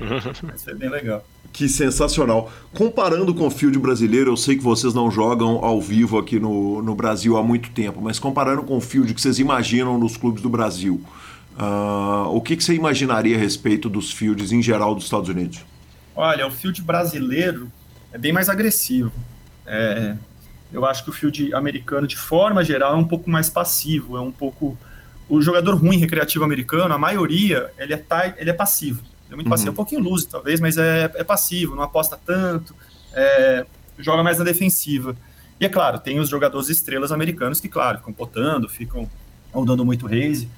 Mas 0.43 0.63
foi 0.63 0.73
bem 0.73 0.89
legal. 0.89 1.25
Que 1.53 1.67
sensacional. 1.67 2.51
Comparando 2.73 3.33
com 3.33 3.47
o 3.47 3.51
field 3.51 3.77
brasileiro, 3.79 4.31
eu 4.31 4.37
sei 4.37 4.55
que 4.55 4.63
vocês 4.63 4.93
não 4.93 5.11
jogam 5.11 5.63
ao 5.63 5.81
vivo 5.81 6.17
aqui 6.17 6.39
no, 6.39 6.81
no 6.81 6.95
Brasil 6.95 7.37
há 7.37 7.43
muito 7.43 7.71
tempo, 7.71 8.01
mas 8.01 8.17
comparando 8.17 8.63
com 8.63 8.77
o 8.77 8.81
field 8.81 9.13
que 9.13 9.21
vocês 9.21 9.37
imaginam 9.37 9.97
nos 9.97 10.15
clubes 10.15 10.41
do 10.41 10.49
Brasil, 10.49 11.01
uh, 11.57 12.29
o 12.29 12.41
que, 12.41 12.55
que 12.55 12.63
você 12.63 12.73
imaginaria 12.73 13.35
a 13.35 13.39
respeito 13.39 13.89
dos 13.89 14.11
fields 14.11 14.51
em 14.51 14.61
geral 14.61 14.95
dos 14.95 15.03
Estados 15.03 15.27
Unidos? 15.27 15.59
Olha, 16.15 16.47
o 16.47 16.51
field 16.51 16.81
brasileiro 16.81 17.69
é 18.13 18.17
bem 18.17 18.31
mais 18.31 18.47
agressivo. 18.47 19.11
É, 19.65 20.15
eu 20.71 20.85
acho 20.85 21.03
que 21.03 21.09
o 21.09 21.13
field 21.13 21.53
americano, 21.53 22.07
de 22.07 22.17
forma 22.17 22.63
geral, 22.63 22.93
é 22.93 22.97
um 22.97 23.07
pouco 23.07 23.29
mais 23.29 23.49
passivo, 23.49 24.17
é 24.17 24.21
um 24.21 24.31
pouco... 24.31 24.77
O 25.27 25.41
jogador 25.41 25.75
ruim 25.75 25.97
recreativo 25.97 26.43
americano, 26.43 26.93
a 26.93 26.97
maioria, 26.97 27.69
ele 27.77 27.93
é, 27.93 28.03
ele 28.37 28.49
é 28.49 28.53
passivo 28.53 29.01
é 29.31 29.35
muito 29.35 29.49
passivo, 29.49 29.69
uhum. 29.69 29.73
um 29.73 29.75
pouquinho 29.75 30.01
luz, 30.01 30.25
talvez, 30.25 30.59
mas 30.59 30.77
é, 30.77 31.09
é 31.15 31.23
passivo, 31.23 31.75
não 31.75 31.83
aposta 31.83 32.19
tanto, 32.23 32.75
é, 33.13 33.65
joga 33.97 34.21
mais 34.21 34.37
na 34.37 34.43
defensiva. 34.43 35.15
E 35.59 35.65
é 35.65 35.69
claro, 35.69 35.99
tem 35.99 36.19
os 36.19 36.27
jogadores 36.27 36.69
estrelas 36.69 37.11
americanos 37.11 37.59
que, 37.59 37.69
claro, 37.69 37.99
ficam 37.99 38.13
potando, 38.13 38.67
ficam 38.67 39.09
dando 39.65 39.85
muito 39.85 40.05
raise. 40.05 40.49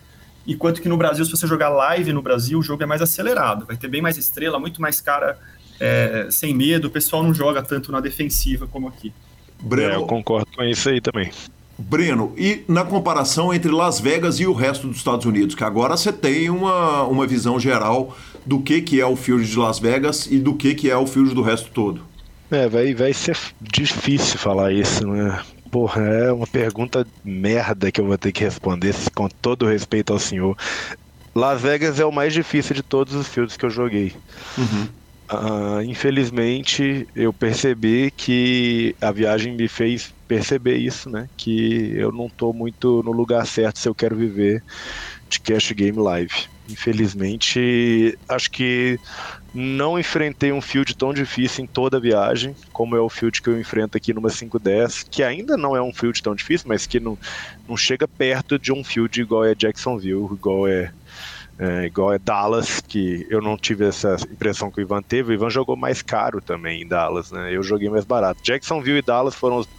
Enquanto 0.48 0.82
que 0.82 0.90
no 0.90 0.98
Brasil, 0.98 1.24
se 1.24 1.32
você 1.32 1.46
jogar 1.46 1.70
live 1.70 2.12
no 2.12 2.22
Brasil, 2.22 2.60
o 2.60 2.64
jogo 2.64 2.84
é 2.84 2.86
mais 2.86 3.02
acelerado, 3.02 3.66
vai 3.66 3.78
ter 3.78 3.88
bem 3.88 4.02
mais 4.02 4.18
estrela, 4.18 4.60
muito 4.60 4.82
mais 4.82 5.00
cara 5.00 5.38
é, 5.80 6.28
sem 6.30 6.54
medo, 6.54 6.88
o 6.88 6.92
pessoal 6.92 7.22
não 7.22 7.34
joga 7.34 7.62
tanto 7.62 7.92
na 7.92 8.00
defensiva 8.00 8.68
como 8.68 8.88
aqui. 8.88 9.14
Breno, 9.62 9.94
é, 9.94 9.96
eu 9.96 10.06
concordo 10.06 10.48
com 10.56 10.64
isso 10.64 10.90
aí 10.90 11.00
também. 11.00 11.32
Breno, 11.78 12.34
e 12.38 12.64
na 12.68 12.86
comparação 12.86 13.54
entre 13.54 13.72
Las 13.72 14.00
Vegas 14.00 14.40
e 14.40 14.46
o 14.46 14.54
resto 14.54 14.88
dos 14.88 14.98
Estados 14.98 15.26
Unidos, 15.26 15.56
que 15.56 15.64
agora 15.64 15.98
você 15.98 16.14
tem 16.14 16.50
uma, 16.50 17.04
uma 17.04 17.26
visão 17.26 17.60
geral 17.60 18.16
do 18.46 18.60
que, 18.60 18.82
que 18.82 19.00
é 19.00 19.06
o 19.06 19.16
field 19.16 19.50
de 19.50 19.58
Las 19.58 19.80
Vegas 19.80 20.28
e 20.30 20.38
do 20.38 20.56
que, 20.56 20.76
que 20.76 20.90
é 20.90 20.98
o 20.98 21.08
field 21.08 21.34
do 21.34 21.42
resto 21.42 21.72
todo? 21.72 22.02
É, 22.52 22.68
vai, 22.68 22.94
vai 22.94 23.14
ser 23.14 23.38
difícil 23.60 24.38
falar 24.38 24.72
isso, 24.72 25.08
né? 25.08 25.42
Porra, 25.72 26.04
é 26.04 26.32
uma 26.32 26.46
pergunta 26.46 27.06
merda 27.24 27.92
que 27.92 28.00
eu 28.00 28.06
vou 28.06 28.18
ter 28.18 28.32
que 28.32 28.44
responder 28.44 28.94
com 29.16 29.28
todo 29.28 29.66
respeito 29.66 30.14
ao 30.14 30.20
senhor. 30.20 30.56
Las 31.34 31.62
Vegas 31.62 32.00
é 32.00 32.06
o 32.06 32.12
mais 32.12 32.32
difícil 32.32 32.76
de 32.76 32.84
todos 32.84 33.16
os 33.16 33.28
fields 33.28 33.58
que 33.58 33.66
eu 33.66 33.70
joguei. 33.72 34.14
Uhum. 34.56 34.88
Uh, 35.32 35.82
infelizmente, 35.84 37.08
eu 37.16 37.34
percebi 37.34 38.12
que 38.12 38.96
a 39.02 39.12
viagem 39.12 39.56
me 39.56 39.68
fez 39.68 40.14
perceber 40.28 40.78
isso, 40.78 41.10
né? 41.10 41.28
Que 41.36 41.94
eu 41.96 42.12
não 42.12 42.28
estou 42.28 42.54
muito 42.54 43.02
no 43.02 43.12
lugar 43.12 43.48
certo 43.48 43.80
se 43.80 43.90
eu 43.90 43.96
quero 43.96 44.16
viver 44.16 44.64
de 45.28 45.40
cash 45.40 45.72
game 45.72 45.98
live. 45.98 46.53
Infelizmente, 46.70 48.18
acho 48.28 48.50
que 48.50 48.98
não 49.54 50.00
enfrentei 50.00 50.52
um 50.52 50.62
field 50.62 50.96
tão 50.96 51.14
difícil 51.14 51.64
em 51.64 51.68
toda 51.68 51.98
a 51.98 52.00
viagem, 52.00 52.56
como 52.72 52.96
é 52.96 53.00
o 53.00 53.10
field 53.10 53.42
que 53.42 53.50
eu 53.50 53.60
enfrento 53.60 53.98
aqui 53.98 54.14
numa 54.14 54.30
510, 54.30 55.04
que 55.04 55.22
ainda 55.22 55.58
não 55.58 55.76
é 55.76 55.82
um 55.82 55.94
field 55.94 56.22
tão 56.22 56.34
difícil, 56.34 56.68
mas 56.68 56.88
que 56.88 57.00
não, 57.00 57.20
não 57.68 57.76
chega 57.76 58.08
perto 58.08 58.58
de 58.58 58.72
um 58.72 58.84
field 58.84 59.22
igual 59.22 59.46
é 59.46 59.54
Jacksonville, 59.54 60.34
igual 60.34 60.68
é, 60.68 60.92
é, 61.58 61.86
igual 61.86 62.12
é 62.12 62.18
Dallas, 62.18 62.82
que 62.82 63.28
eu 63.30 63.42
não 63.42 63.58
tive 63.58 63.86
essa 63.86 64.18
impressão 64.32 64.72
que 64.72 64.80
o 64.80 64.82
Ivan 64.82 65.02
teve. 65.02 65.32
O 65.32 65.34
Ivan 65.34 65.50
jogou 65.50 65.76
mais 65.76 66.02
caro 66.02 66.42
também 66.42 66.82
em 66.82 66.88
Dallas, 66.88 67.32
né? 67.32 67.56
Eu 67.56 67.62
joguei 67.62 67.90
mais 67.90 68.06
barato. 68.06 68.42
Jacksonville 68.44 69.00
e 69.00 69.02
Dallas 69.02 69.36
foram 69.36 69.58
os, 69.58 69.70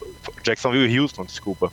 Jacksonville 0.42 0.88
e 0.88 1.00
Houston, 1.00 1.24
desculpa. 1.24 1.72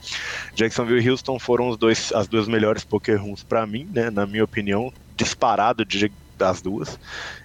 Jacksonville 0.56 1.06
e 1.06 1.10
Houston 1.10 1.38
foram 1.38 1.70
os 1.70 1.78
dois, 1.78 2.12
as 2.14 2.28
duas 2.28 2.48
melhores 2.48 2.84
poker 2.84 3.22
rooms 3.22 3.44
para 3.44 3.66
mim, 3.68 3.88
né? 3.94 4.10
Na 4.10 4.26
minha 4.26 4.44
opinião, 4.44 4.92
disparado 5.16 5.86
de, 5.86 6.12
das 6.38 6.62
duas. 6.62 7.00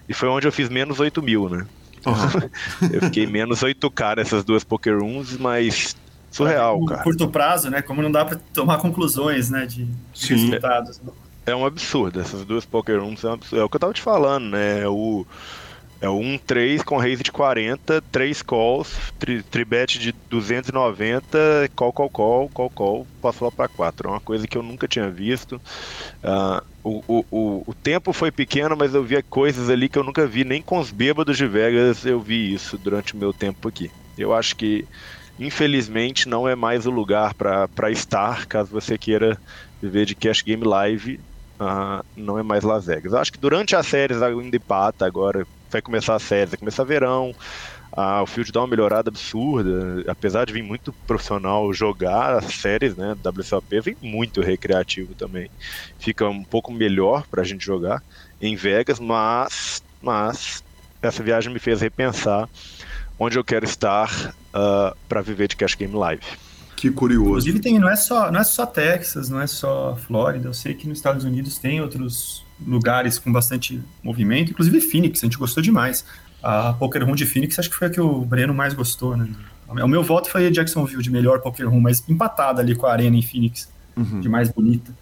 E 0.09 0.13
foi 0.13 0.27
onde 0.27 0.47
eu 0.47 0.51
fiz 0.51 0.67
menos 0.67 0.99
8 0.99 1.21
mil, 1.21 1.47
né? 1.49 1.65
Uhum. 2.05 2.89
eu 2.91 3.01
fiquei 3.03 3.27
menos 3.27 3.61
8k 3.61 4.17
nessas 4.17 4.43
duas 4.43 4.63
poker 4.63 4.99
rooms, 4.99 5.37
mas 5.37 5.95
surreal, 6.31 6.83
cara. 6.85 7.03
curto 7.03 7.27
prazo, 7.27 7.69
né? 7.69 7.83
Como 7.83 8.01
não 8.01 8.11
dá 8.11 8.25
para 8.25 8.39
tomar 8.53 8.77
conclusões, 8.79 9.49
né? 9.51 9.67
De, 9.67 9.85
de 9.85 10.33
resultados. 10.33 10.99
É 11.47 11.55
um 11.55 11.65
absurdo. 11.65 12.19
Essas 12.19 12.43
duas 12.43 12.65
poker 12.65 12.99
rooms 12.99 13.23
é, 13.23 13.29
um 13.29 13.33
absurdo. 13.33 13.61
é 13.61 13.63
o 13.63 13.69
que 13.69 13.77
eu 13.77 13.79
tava 13.79 13.93
te 13.93 14.01
falando, 14.01 14.49
né? 14.49 14.85
O 14.85 15.25
É 16.01 16.09
o 16.09 16.19
1-3 16.19 16.83
com 16.83 16.97
raise 16.97 17.23
de 17.23 17.31
40, 17.31 18.03
3 18.11 18.41
calls, 18.43 18.93
tri, 19.17 19.43
de 19.87 20.11
290, 20.29 21.71
call, 21.73 21.93
call, 21.93 22.09
call, 22.09 22.49
call, 22.49 22.69
call, 22.69 23.07
passou 23.21 23.47
lá 23.47 23.51
para 23.51 23.67
4. 23.69 24.07
É 24.07 24.11
uma 24.11 24.19
coisa 24.19 24.45
que 24.45 24.57
eu 24.57 24.61
nunca 24.61 24.89
tinha 24.89 25.09
visto. 25.09 25.59
Uh, 26.21 26.61
o, 26.83 27.03
o, 27.07 27.25
o, 27.31 27.63
o, 27.67 27.73
tempo 27.73 28.11
foi 28.11 28.29
pequeno, 28.29 28.75
mas 28.77 28.93
eu 28.93 29.03
via 29.03 29.23
coisas 29.23 29.69
ali 29.69 29.87
que 29.89 29.97
eu 29.97 30.03
nunca 30.03 30.27
vi, 30.27 30.43
nem 30.43 30.61
com 30.61 30.77
os 30.77 30.91
bêbados 30.91 31.37
de 31.37 31.47
Vegas 31.47 32.05
eu 32.05 32.19
vi 32.19 32.53
isso 32.53 32.77
durante 32.77 33.13
o 33.13 33.17
meu 33.17 33.33
tempo 33.33 33.69
aqui. 33.69 33.89
Eu 34.17 34.33
acho 34.33 34.55
que, 34.55 34.85
infelizmente, 35.39 36.27
não 36.27 36.47
é 36.47 36.55
mais 36.55 36.85
o 36.85 36.91
lugar 36.91 37.33
para 37.33 37.89
estar, 37.89 38.45
caso 38.45 38.69
você 38.69 38.97
queira 38.97 39.39
viver 39.81 40.05
de 40.05 40.13
cash 40.13 40.41
game 40.41 40.63
live. 40.63 41.19
Uh, 41.59 42.05
não 42.15 42.37
é 42.37 42.43
mais 42.43 42.63
Las 42.63 42.85
Vegas. 42.85 43.13
Eu 43.13 43.19
acho 43.19 43.31
que 43.31 43.39
durante 43.39 43.75
as 43.75 43.87
séries 43.87 44.21
ainda 44.21 44.55
empata 44.55 45.05
agora, 45.05 45.45
vai 45.71 45.81
começar 45.81 46.15
a 46.15 46.19
série, 46.19 46.51
vai 46.51 46.57
começar 46.57 46.83
verão. 46.83 47.33
Ah, 47.91 48.21
o 48.21 48.27
Field 48.27 48.51
dá 48.51 48.59
uma 48.59 48.67
melhorada 48.67 49.09
absurda, 49.09 50.03
apesar 50.07 50.45
de 50.45 50.53
vir 50.53 50.61
muito 50.61 50.93
profissional 51.07 51.73
jogar 51.73 52.35
as 52.35 52.53
séries, 52.53 52.95
né? 52.95 53.15
WSOP 53.23 53.79
vem 53.79 53.97
muito 54.01 54.41
recreativo 54.41 55.15
também. 55.15 55.49
Fica 55.97 56.27
um 56.27 56.43
pouco 56.43 56.71
melhor 56.71 57.25
pra 57.25 57.43
gente 57.43 57.65
jogar 57.65 58.03
em 58.39 58.55
Vegas, 58.55 58.99
mas, 58.99 59.81
mas 60.01 60.63
essa 61.01 61.23
viagem 61.23 61.51
me 61.51 61.59
fez 61.59 61.81
repensar 61.81 62.47
onde 63.17 63.39
eu 63.39 63.43
quero 63.43 63.65
estar 63.65 64.11
uh, 64.13 64.33
ah, 64.53 64.95
para 65.09 65.21
viver 65.21 65.47
de 65.47 65.55
Cash 65.55 65.73
Game 65.73 65.95
Live. 65.95 66.46
Que 66.77 66.91
curioso. 66.91 67.31
Inclusive 67.31 67.59
tem, 67.59 67.79
não 67.79 67.89
é 67.89 67.95
só, 67.95 68.31
não 68.31 68.39
é 68.39 68.43
só 68.43 68.63
Texas, 68.63 69.29
não 69.31 69.41
é 69.41 69.47
só 69.47 69.97
Flórida. 70.05 70.47
Eu 70.47 70.53
sei 70.53 70.75
que 70.75 70.87
nos 70.87 70.99
Estados 70.99 71.25
Unidos 71.25 71.57
tem 71.57 71.81
outros 71.81 72.45
lugares 72.65 73.17
com 73.17 73.31
bastante 73.31 73.81
movimento, 74.03 74.51
inclusive 74.51 74.79
Phoenix, 74.79 75.23
a 75.23 75.25
gente 75.25 75.39
gostou 75.39 75.61
demais. 75.61 76.05
A 76.41 76.73
Poker 76.73 77.03
Room 77.03 77.15
de 77.15 77.25
Phoenix, 77.25 77.57
acho 77.57 77.71
que 77.71 77.75
foi 77.75 77.87
a 77.87 77.89
que 77.89 77.99
o 77.99 78.21
Breno 78.21 78.53
mais 78.53 78.75
gostou, 78.75 79.17
né? 79.17 79.27
O 79.67 79.87
meu 79.87 80.03
voto 80.03 80.29
foi 80.29 80.45
a 80.45 80.51
Jacksonville 80.51 81.01
de 81.01 81.09
melhor 81.09 81.41
Poker 81.41 81.67
Room, 81.67 81.81
mas 81.81 82.03
empatada 82.07 82.61
ali 82.61 82.75
com 82.75 82.85
a 82.85 82.91
Arena 82.91 83.17
em 83.17 83.23
Phoenix, 83.23 83.69
uhum. 83.97 84.21
de 84.21 84.29
mais 84.29 84.49
bonita. 84.49 84.93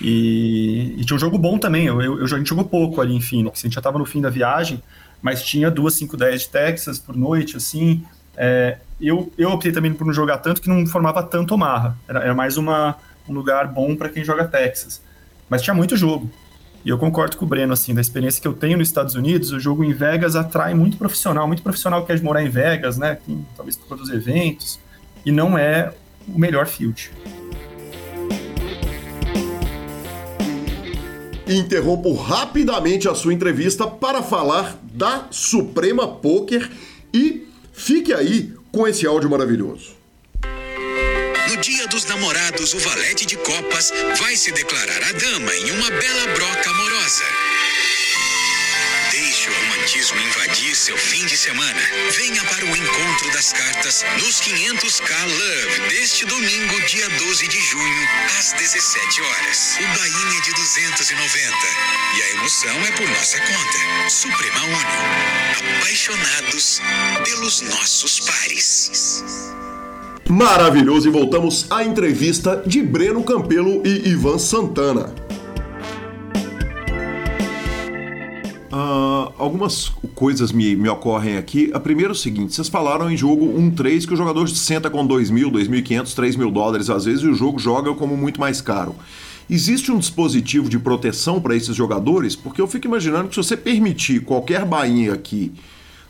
E, 0.00 0.94
e, 0.96 1.04
tinha 1.04 1.16
um 1.16 1.20
jogo 1.20 1.36
bom 1.36 1.58
também, 1.58 1.86
eu, 1.86 2.00
eu, 2.00 2.24
a 2.24 2.28
gente 2.28 2.48
jogou 2.48 2.64
pouco 2.64 3.00
ali 3.00 3.14
em 3.14 3.20
Phoenix, 3.20 3.60
a 3.60 3.62
gente 3.66 3.74
já 3.74 3.80
estava 3.80 3.98
no 3.98 4.06
fim 4.06 4.20
da 4.20 4.30
viagem, 4.30 4.80
mas 5.20 5.42
tinha 5.42 5.68
duas 5.68 5.98
5-10 5.98 6.38
de 6.38 6.48
Texas 6.48 6.98
por 6.98 7.16
noite, 7.16 7.56
assim. 7.56 8.04
É, 8.36 8.78
eu, 9.00 9.32
eu 9.36 9.50
optei 9.50 9.72
também 9.72 9.92
por 9.92 10.06
não 10.06 10.12
jogar 10.12 10.38
tanto, 10.38 10.60
que 10.60 10.68
não 10.68 10.86
formava 10.86 11.22
tanto 11.22 11.56
marra. 11.56 11.96
Era, 12.08 12.20
era 12.20 12.34
mais 12.34 12.56
uma, 12.56 12.96
um 13.28 13.32
lugar 13.32 13.68
bom 13.68 13.94
para 13.96 14.08
quem 14.08 14.24
joga 14.24 14.44
Texas. 14.44 15.02
Mas 15.48 15.62
tinha 15.62 15.74
muito 15.74 15.96
jogo. 15.96 16.30
E 16.84 16.90
eu 16.90 16.98
concordo 16.98 17.36
com 17.38 17.46
o 17.46 17.48
Breno, 17.48 17.72
assim, 17.72 17.94
da 17.94 18.00
experiência 18.00 18.42
que 18.42 18.46
eu 18.46 18.52
tenho 18.52 18.76
nos 18.76 18.88
Estados 18.88 19.14
Unidos, 19.14 19.52
o 19.52 19.58
jogo 19.58 19.82
em 19.82 19.94
Vegas 19.94 20.36
atrai 20.36 20.74
muito 20.74 20.98
profissional, 20.98 21.46
muito 21.46 21.62
profissional 21.62 22.02
que 22.02 22.08
quer 22.08 22.22
morar 22.22 22.42
em 22.42 22.50
Vegas, 22.50 22.98
né? 22.98 23.16
Tem, 23.26 23.46
talvez 23.56 23.74
por 23.74 23.88
todos 23.88 24.08
os 24.08 24.14
eventos, 24.14 24.78
e 25.24 25.32
não 25.32 25.56
é 25.56 25.94
o 26.28 26.38
melhor 26.38 26.66
field. 26.66 27.10
Interrompo 31.48 32.12
rapidamente 32.14 33.08
a 33.08 33.14
sua 33.14 33.32
entrevista 33.32 33.86
para 33.86 34.22
falar 34.22 34.76
da 34.82 35.26
Suprema 35.30 36.06
Poker 36.06 36.70
e 37.12 37.48
fique 37.74 38.14
aí 38.14 38.52
com 38.72 38.88
esse 38.88 39.06
áudio 39.06 39.28
maravilhoso. 39.28 39.94
No 41.48 41.56
dia 41.58 41.86
dos 41.88 42.04
namorados, 42.06 42.72
o 42.72 42.78
valete 42.78 43.26
de 43.26 43.36
copas 43.36 43.92
vai 44.18 44.34
se 44.36 44.50
declarar 44.52 45.02
a 45.02 45.12
dama 45.12 45.54
em 45.54 45.70
uma 45.72 45.90
bela 45.90 46.26
broca 46.34 46.70
amorosa. 46.70 47.24
Deixe 49.10 49.50
o 49.50 49.52
romantismo 49.52 50.18
invadir 50.20 50.43
seu 50.74 50.96
fim 50.98 51.24
de 51.26 51.36
semana. 51.36 51.80
Venha 52.10 52.42
para 52.44 52.64
o 52.64 52.76
encontro 52.76 53.30
das 53.32 53.52
cartas 53.52 54.04
nos 54.18 54.40
500k 54.40 55.24
Love 55.24 55.88
deste 55.88 56.24
domingo, 56.26 56.80
dia 56.86 57.08
12 57.10 57.46
de 57.46 57.60
junho, 57.60 58.08
às 58.38 58.52
17 58.52 59.22
horas. 59.22 59.78
O 59.78 59.98
bainha 59.98 60.40
de 60.40 60.52
290. 60.52 61.56
E 62.16 62.22
a 62.22 62.30
emoção 62.32 62.86
é 62.86 62.90
por 62.92 63.08
nossa 63.08 63.38
conta. 63.38 64.10
Suprema 64.10 64.64
Único. 64.64 65.78
Apaixonados 65.78 66.80
pelos 67.24 67.60
nossos 67.60 68.20
pares. 68.20 69.24
Maravilhoso, 70.28 71.06
e 71.06 71.10
voltamos 71.12 71.66
à 71.70 71.84
entrevista 71.84 72.62
de 72.66 72.82
Breno 72.82 73.22
Campelo 73.22 73.86
e 73.86 74.08
Ivan 74.08 74.38
Santana. 74.38 75.14
Uh, 78.74 79.32
algumas 79.38 79.92
coisas 80.16 80.50
me, 80.50 80.74
me 80.74 80.88
ocorrem 80.88 81.36
aqui. 81.36 81.70
A 81.72 81.78
primeira 81.78 82.10
é 82.10 82.12
o 82.12 82.16
seguinte: 82.16 82.54
vocês 82.54 82.68
falaram 82.68 83.08
em 83.08 83.16
jogo 83.16 83.46
1-3 83.46 84.04
que 84.04 84.12
o 84.12 84.16
jogador 84.16 84.48
senta 84.48 84.90
com 84.90 85.06
2 85.06 85.30
mil, 85.30 85.48
2.500, 85.48 86.12
3 86.12 86.34
mil 86.34 86.50
dólares 86.50 86.90
às 86.90 87.04
vezes 87.04 87.22
e 87.22 87.28
o 87.28 87.34
jogo 87.34 87.56
joga 87.56 87.94
como 87.94 88.16
muito 88.16 88.40
mais 88.40 88.60
caro. 88.60 88.96
Existe 89.48 89.92
um 89.92 89.98
dispositivo 89.98 90.68
de 90.68 90.76
proteção 90.80 91.40
para 91.40 91.54
esses 91.54 91.76
jogadores? 91.76 92.34
Porque 92.34 92.60
eu 92.60 92.66
fico 92.66 92.88
imaginando 92.88 93.28
que 93.28 93.36
se 93.36 93.44
você 93.44 93.56
permitir 93.56 94.24
qualquer 94.24 94.64
bainha 94.64 95.12
aqui 95.12 95.52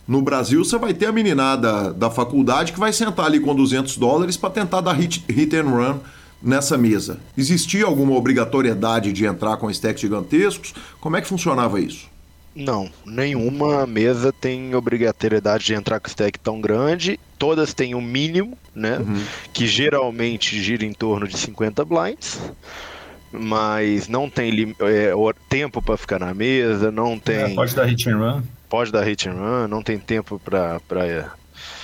no 0.08 0.22
Brasil, 0.22 0.64
você 0.64 0.78
vai 0.78 0.94
ter 0.94 1.04
a 1.04 1.12
meninada 1.12 1.92
da 1.92 2.08
faculdade 2.08 2.72
que 2.72 2.80
vai 2.80 2.94
sentar 2.94 3.26
ali 3.26 3.40
com 3.40 3.54
200 3.54 3.98
dólares 3.98 4.38
para 4.38 4.48
tentar 4.48 4.80
dar 4.80 4.94
hit, 4.94 5.22
hit 5.28 5.54
and 5.54 5.68
run 5.68 5.98
nessa 6.42 6.78
mesa. 6.78 7.20
Existia 7.36 7.84
alguma 7.84 8.14
obrigatoriedade 8.14 9.12
de 9.12 9.26
entrar 9.26 9.58
com 9.58 9.70
stacks 9.70 10.00
gigantescos? 10.00 10.72
Como 10.98 11.14
é 11.14 11.20
que 11.20 11.28
funcionava 11.28 11.78
isso? 11.78 12.13
Não, 12.54 12.88
nenhuma 13.04 13.86
mesa 13.86 14.32
tem 14.32 14.74
obrigatoriedade 14.74 15.64
de 15.64 15.74
entrar 15.74 15.98
com 15.98 16.08
stack 16.08 16.38
tão 16.38 16.60
grande. 16.60 17.18
Todas 17.38 17.74
têm 17.74 17.94
um 17.94 18.00
mínimo, 18.00 18.56
né? 18.74 18.98
Uhum. 18.98 19.24
Que 19.52 19.66
geralmente 19.66 20.60
gira 20.62 20.84
em 20.84 20.92
torno 20.92 21.26
de 21.26 21.36
50 21.36 21.84
blinds. 21.84 22.40
Mas 23.32 24.06
não 24.06 24.30
tem 24.30 24.76
é, 24.80 25.12
tempo 25.48 25.82
para 25.82 25.96
ficar 25.96 26.20
na 26.20 26.32
mesa, 26.32 26.92
não 26.92 27.18
tem. 27.18 27.36
É, 27.36 27.48
pode 27.48 27.74
dar 27.74 27.86
hit 27.86 28.08
and 28.08 28.18
run 28.18 28.42
pode 28.74 28.90
dar 28.90 29.04
hit 29.04 29.28
and 29.28 29.34
run, 29.34 29.68
não 29.68 29.84
tem 29.84 30.00
tempo 30.00 30.40
para. 30.44 30.80
Pra... 30.80 31.32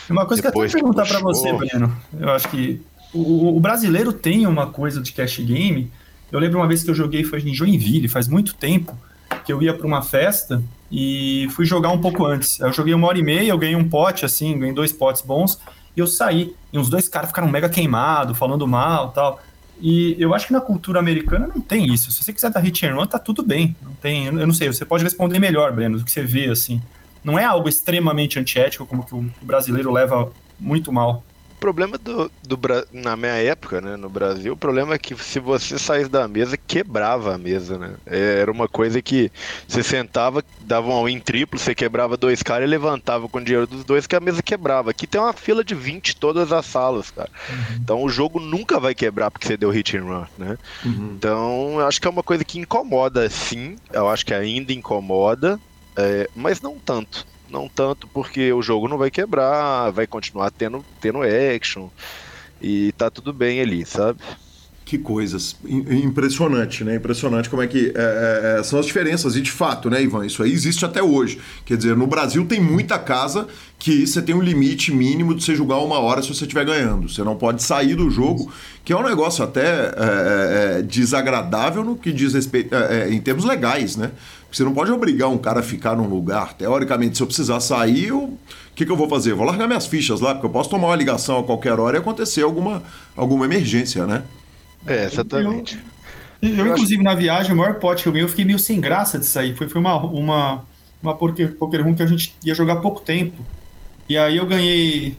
Uma 0.09 0.27
coisa 0.27 0.43
que 0.43 0.49
eu 0.49 0.63
até 0.63 0.73
perguntar 0.73 1.07
para 1.07 1.21
você, 1.21 1.53
Breno, 1.53 1.97
eu 2.19 2.31
acho 2.31 2.49
que 2.49 2.83
o, 3.15 3.57
o, 3.57 3.61
brasileiro 3.61 4.13
tem 4.13 4.45
uma 4.45 4.67
coisa 4.67 5.01
de 5.01 5.13
cash 5.13 5.39
game. 5.39 5.89
Eu 6.33 6.41
lembro 6.41 6.59
uma 6.59 6.67
vez 6.67 6.83
que 6.83 6.91
eu 6.91 6.95
joguei, 6.95 7.23
foi 7.23 7.41
em 7.43 7.55
Joinville, 7.55 8.09
faz 8.09 8.27
muito 8.27 8.55
tempo, 8.55 8.99
que 9.45 9.53
eu 9.53 9.63
ia 9.63 9.75
para 9.75 9.87
uma 9.87 10.03
festa 10.03 10.63
e 10.91 11.49
fui 11.53 11.65
jogar 11.65 11.91
um 11.91 12.01
pouco 12.01 12.25
antes. 12.25 12.59
Eu 12.61 12.73
joguei 12.73 12.95
uma 12.95 13.07
hora 13.07 13.19
e 13.19 13.23
meia, 13.23 13.51
eu 13.51 13.59
ganhei 13.59 13.77
um 13.77 13.89
pote, 13.89 14.25
assim, 14.25 14.59
ganhei 14.59 14.75
dois 14.75 14.93
potes 14.93 15.23
bons, 15.23 15.59
e 15.97 16.01
eu 16.01 16.07
saí. 16.07 16.55
E 16.73 16.79
os 16.79 16.89
dois 16.89 17.09
caras 17.09 17.29
ficaram 17.29 17.49
mega 17.49 17.69
queimados, 17.69 18.37
falando 18.37 18.67
mal 18.67 19.11
tal. 19.11 19.41
E 19.81 20.15
eu 20.19 20.35
acho 20.35 20.47
que 20.47 20.53
na 20.53 20.61
cultura 20.61 20.99
americana 20.99 21.47
não 21.47 21.61
tem 21.61 21.87
isso. 21.93 22.13
Se 22.13 22.23
você 22.23 22.33
quiser 22.33 22.51
dar 22.51 22.61
hit 22.61 22.85
and 22.85 22.95
run, 22.95 23.07
tá 23.07 23.19
tudo 23.19 23.43
bem. 23.43 23.75
Não 23.83 23.93
tem, 23.95 24.27
eu 24.27 24.33
não 24.33 24.53
sei, 24.53 24.69
você 24.69 24.85
pode 24.85 25.03
responder 25.03 25.39
melhor, 25.39 25.73
Breno, 25.73 25.99
do 25.99 26.05
que 26.05 26.11
você 26.13 26.23
vê, 26.23 26.47
assim. 26.51 26.83
Não 27.25 27.39
é 27.39 27.45
algo 27.45 27.69
extremamente 27.69 28.39
antiético, 28.39 28.87
como 28.87 29.05
que 29.05 29.15
o 29.15 29.31
brasileiro 29.43 29.93
leva 29.93 30.31
muito 30.59 30.93
mal 30.93 31.23
problema 31.61 31.99
do, 31.99 32.33
do 32.43 32.59
na 32.93 33.17
minha 33.17 33.35
época, 33.35 33.81
né, 33.81 33.97
no 33.97 34.09
Brasil, 34.09 34.55
o 34.55 34.57
problema 34.57 34.95
é 34.95 34.99
que 34.99 35.15
se 35.23 35.39
você 35.39 35.79
saísse 35.79 36.09
da 36.09 36.27
mesa, 36.27 36.57
quebrava 36.57 37.35
a 37.35 37.39
mesa, 37.39 37.79
né? 37.79 37.95
É, 38.07 38.41
era 38.41 38.51
uma 38.51 38.67
coisa 38.67 39.03
que 39.03 39.31
você 39.69 39.83
sentava, 39.83 40.43
dava 40.63 40.89
um 40.89 41.05
win 41.05 41.21
triplo, 41.21 41.59
você 41.59 41.75
quebrava 41.75 42.17
dois 42.17 42.43
caras 42.43 42.67
e 42.67 42.71
levantava 42.71 43.29
com 43.29 43.39
o 43.39 43.45
dinheiro 43.45 43.67
dos 43.67 43.85
dois 43.85 44.07
que 44.07 44.17
a 44.17 44.21
mesa 44.21 44.43
quebrava. 44.43 44.91
Aqui 44.91 45.07
tem 45.07 45.21
uma 45.21 45.35
fila 45.35 45.63
de 45.63 45.75
20 45.75 46.17
todas 46.17 46.51
as 46.51 46.65
salas, 46.65 47.11
cara. 47.11 47.31
Uhum. 47.49 47.77
Então 47.77 48.03
o 48.03 48.09
jogo 48.09 48.41
nunca 48.41 48.81
vai 48.81 48.95
quebrar 48.95 49.31
porque 49.31 49.47
você 49.47 49.57
deu 49.57 49.71
hit 49.71 49.97
and 49.97 50.05
run, 50.05 50.25
né? 50.39 50.59
Uhum. 50.85 51.15
Então 51.17 51.79
eu 51.79 51.87
acho 51.87 52.01
que 52.01 52.09
é 52.09 52.11
uma 52.11 52.23
coisa 52.23 52.45
que 52.45 52.59
incomoda, 52.59 53.29
sim. 53.29 53.77
Eu 53.93 54.09
acho 54.09 54.25
que 54.25 54.33
ainda 54.33 54.73
incomoda, 54.73 55.61
é, 55.97 56.29
mas 56.35 56.63
não 56.63 56.79
tanto. 56.79 57.27
Não 57.51 57.69
tanto 57.69 58.07
porque 58.07 58.53
o 58.53 58.63
jogo 58.63 58.89
não 58.89 58.97
vai 58.99 59.11
quebrar, 59.11 59.91
vai 59.91 60.07
continuar 60.07 60.51
tendo, 60.51 60.85
tendo 61.01 61.21
action 61.23 61.89
e 62.61 62.93
tá 62.93 63.11
tudo 63.11 63.33
bem 63.33 63.61
ali, 63.61 63.85
sabe? 63.85 64.21
Que 64.85 64.99
coisas. 64.99 65.55
Impressionante, 65.65 66.83
né? 66.83 66.97
Impressionante 66.97 67.49
como 67.49 67.63
é 67.63 67.69
que 67.69 67.93
é, 67.95 68.57
é, 68.57 68.59
é, 68.59 68.63
são 68.65 68.77
as 68.77 68.87
diferenças. 68.87 69.37
E 69.37 69.41
de 69.41 69.51
fato, 69.51 69.89
né, 69.89 70.03
Ivan? 70.03 70.27
Isso 70.27 70.43
aí 70.43 70.53
existe 70.53 70.85
até 70.85 71.01
hoje. 71.01 71.41
Quer 71.65 71.77
dizer, 71.77 71.97
no 71.97 72.09
Brasil 72.09 72.45
tem 72.45 72.61
muita 72.61 72.99
casa 72.99 73.47
que 73.79 74.05
você 74.05 74.21
tem 74.21 74.35
um 74.35 74.43
limite 74.43 74.93
mínimo 74.93 75.33
de 75.33 75.45
você 75.45 75.55
jogar 75.55 75.79
uma 75.79 76.01
hora 76.01 76.21
se 76.23 76.35
você 76.35 76.43
estiver 76.43 76.65
ganhando. 76.65 77.09
Você 77.09 77.23
não 77.23 77.37
pode 77.37 77.63
sair 77.63 77.95
do 77.95 78.11
jogo, 78.11 78.53
que 78.85 78.93
é 78.93 78.97
um 78.97 79.05
negócio 79.05 79.45
até 79.45 79.63
é, 79.65 79.93
é, 79.97 80.79
é 80.79 80.83
desagradável 80.83 81.85
no 81.85 81.95
que 81.95 82.13
diz 82.13 82.35
respeito 82.35 82.75
em 83.09 83.21
termos 83.21 83.45
legais, 83.45 83.95
né? 83.95 84.11
Você 84.51 84.65
não 84.65 84.75
pode 84.75 84.91
obrigar 84.91 85.29
um 85.29 85.39
cara 85.39 85.61
a 85.61 85.63
ficar 85.63 85.97
num 85.97 86.09
lugar. 86.09 86.55
Teoricamente, 86.55 87.17
se 87.17 87.23
eu 87.23 87.27
precisar 87.27 87.61
sair, 87.61 88.09
eu... 88.09 88.19
o 88.19 88.39
que, 88.75 88.85
que 88.85 88.91
eu 88.91 88.97
vou 88.97 89.09
fazer? 89.09 89.35
vou 89.35 89.47
largar 89.47 89.67
minhas 89.67 89.87
fichas 89.87 90.21
lá, 90.21 90.35
porque 90.35 90.47
eu 90.47 90.51
posso 90.51 90.69
tomar 90.69 90.89
uma 90.89 90.97
ligação 90.97 91.39
a 91.39 91.45
qualquer 91.45 91.79
hora 91.79 91.97
e 91.97 92.01
acontecer 92.01 92.43
alguma, 92.43 92.83
alguma 93.17 93.45
emergência, 93.45 94.07
né? 94.07 94.23
É, 94.87 95.05
exatamente. 95.05 95.79
Eu, 96.43 96.49
eu, 96.49 96.57
eu 96.57 96.67
inclusive, 96.69 96.97
acho... 96.97 97.05
na 97.05 97.15
viagem, 97.15 97.53
o 97.53 97.57
maior 97.57 97.75
pote 97.75 98.03
que 98.03 98.09
eu 98.09 98.13
ganhei, 98.13 98.25
eu 98.25 98.29
fiquei 98.29 98.45
meio 98.45 98.59
sem 98.59 98.81
graça 98.81 99.19
de 99.19 99.27
sair. 99.27 99.55
Foi, 99.55 99.69
foi 99.69 99.81
uma, 99.81 99.97
uma, 99.97 100.65
uma 101.03 101.15
poker, 101.15 101.55
poker 101.57 101.85
room 101.85 101.95
que 101.95 102.03
a 102.03 102.07
gente 102.07 102.35
ia 102.45 102.55
jogar 102.55 102.77
pouco 102.77 103.01
tempo. 103.01 103.45
E 104.09 104.19
aí 104.19 104.37
eu 104.37 104.47
ganhei 104.47 105.17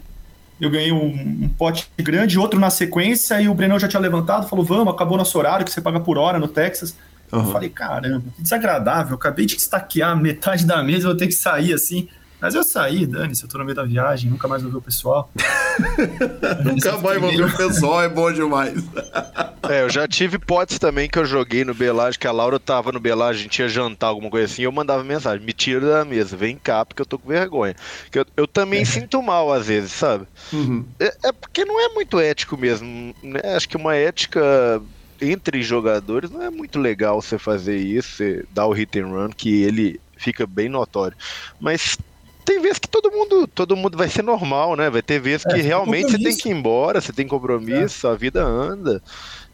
eu 0.61 0.69
ganhei 0.69 0.91
um, 0.91 1.07
um, 1.07 1.49
pote 1.57 1.89
grande, 1.97 2.38
outro 2.38 2.59
na 2.59 2.69
sequência, 2.69 3.41
e 3.41 3.49
o 3.49 3.53
Brenão 3.53 3.79
já 3.79 3.88
tinha 3.88 3.99
levantado, 3.99 4.47
falou, 4.47 4.63
vamos, 4.63 4.93
acabou 4.93 5.17
nosso 5.17 5.36
horário, 5.36 5.65
que 5.65 5.71
você 5.71 5.82
paga 5.82 5.99
por 5.99 6.19
hora 6.19 6.38
no 6.38 6.47
Texas. 6.47 6.95
Uhum. 7.32 7.39
Eu 7.39 7.51
falei, 7.51 7.69
caramba, 7.69 8.23
que 8.36 8.41
desagradável, 8.41 9.11
eu 9.11 9.15
acabei 9.15 9.45
de 9.45 9.55
estaquear 9.55 10.15
metade 10.15 10.65
da 10.65 10.84
mesa, 10.84 11.05
eu 11.05 11.11
vou 11.11 11.17
ter 11.17 11.27
que 11.27 11.34
sair 11.34 11.73
assim. 11.73 12.07
Mas 12.41 12.55
eu 12.55 12.63
saí, 12.63 13.05
dane-se, 13.05 13.43
eu 13.43 13.47
tô 13.47 13.59
no 13.59 13.63
meio 13.63 13.75
da 13.75 13.84
viagem, 13.84 14.32
nunca 14.32 14.47
mais 14.47 14.63
vou 14.63 14.71
ver 14.71 14.77
o 14.79 14.82
pessoal. 14.82 15.32
nunca 16.65 16.97
mais 16.97 17.21
vou 17.21 17.29
ver 17.29 17.45
o 17.45 17.55
pessoal, 17.55 18.01
é 18.01 18.09
bom 18.09 18.34
demais. 18.34 18.84
é, 19.69 19.84
eu 19.84 19.89
já 19.91 20.07
tive 20.07 20.39
potes 20.39 20.79
também 20.79 21.07
que 21.07 21.19
eu 21.19 21.25
joguei 21.25 21.63
no 21.63 21.75
Belage, 21.75 22.17
que 22.17 22.25
a 22.25 22.32
Laura 22.32 22.59
tava 22.59 22.91
no 22.91 22.99
Belage, 22.99 23.41
a 23.41 23.43
gente 23.43 23.61
ia 23.61 23.69
jantar, 23.69 24.07
alguma 24.07 24.32
coisa 24.32 24.51
assim, 24.51 24.63
eu 24.63 24.71
mandava 24.71 25.03
mensagem, 25.03 25.45
me 25.45 25.53
tira 25.53 25.88
da 25.88 26.03
mesa, 26.03 26.36
vem 26.36 26.57
cá, 26.57 26.84
porque 26.84 27.03
eu 27.03 27.05
tô 27.05 27.19
com 27.19 27.29
vergonha. 27.29 27.75
Que 28.09 28.17
eu, 28.17 28.25
eu 28.36 28.47
também 28.47 28.82
é. 28.82 28.86
sinto 28.86 29.21
mal 29.21 29.53
às 29.53 29.67
vezes, 29.67 29.91
sabe? 29.91 30.25
Uhum. 30.51 30.84
É, 30.99 31.15
é, 31.25 31.32
porque 31.32 31.63
não 31.63 31.79
é 31.79 31.93
muito 31.93 32.19
ético 32.19 32.57
mesmo, 32.57 33.13
né? 33.21 33.41
Acho 33.55 33.69
que 33.69 33.77
uma 33.77 33.95
ética 33.95 34.82
entre 35.22 35.61
jogadores 35.61 36.32
não 36.32 36.41
é 36.41 36.49
muito 36.49 36.80
legal 36.80 37.22
você 37.22 37.38
fazer 37.38 37.78
isso, 37.78 38.17
você 38.17 38.45
dar 38.51 38.65
o 38.65 38.72
hit 38.72 38.99
and 38.99 39.07
run, 39.07 39.30
que 39.30 39.63
ele 39.63 39.99
fica 40.17 40.47
bem 40.47 40.67
notório. 40.67 41.15
Mas 41.59 41.97
tem 42.43 42.59
vezes 42.59 42.80
que 42.80 42.89
todo 42.89 43.11
mundo, 43.11 43.47
todo 43.47 43.78
mundo 43.78 43.97
vai 43.97 44.09
ser 44.09 44.24
normal, 44.24 44.76
né? 44.76 44.89
Vai 44.89 45.01
ter 45.01 45.19
vezes 45.19 45.45
que 45.45 45.59
é, 45.59 45.61
realmente 45.61 46.11
você 46.11 46.19
tem 46.19 46.36
que 46.36 46.49
ir 46.49 46.53
embora, 46.53 46.99
você 46.99 47.13
tem 47.13 47.28
compromisso, 47.28 48.07
é. 48.07 48.11
a 48.11 48.15
vida 48.15 48.43
anda. 48.43 49.01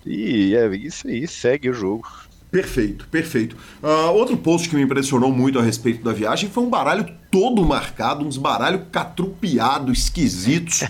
E 0.06 0.56
é 0.56 0.68
isso 0.76 1.08
aí, 1.08 1.28
segue 1.28 1.70
o 1.70 1.74
jogo. 1.74 2.08
Perfeito, 2.50 3.06
perfeito. 3.10 3.58
Uh, 3.84 4.10
outro 4.14 4.38
post 4.38 4.70
que 4.70 4.76
me 4.76 4.82
impressionou 4.82 5.32
muito 5.32 5.60
a 5.60 5.62
respeito 5.62 6.02
da 6.02 6.14
viagem 6.14 6.50
foi 6.50 6.64
um 6.64 6.70
baralho 6.70 7.06
todo 7.30 7.64
marcado, 7.66 8.26
uns 8.26 8.38
baralhos 8.38 8.84
catrupiados, 8.90 10.00
esquisitos. 10.00 10.84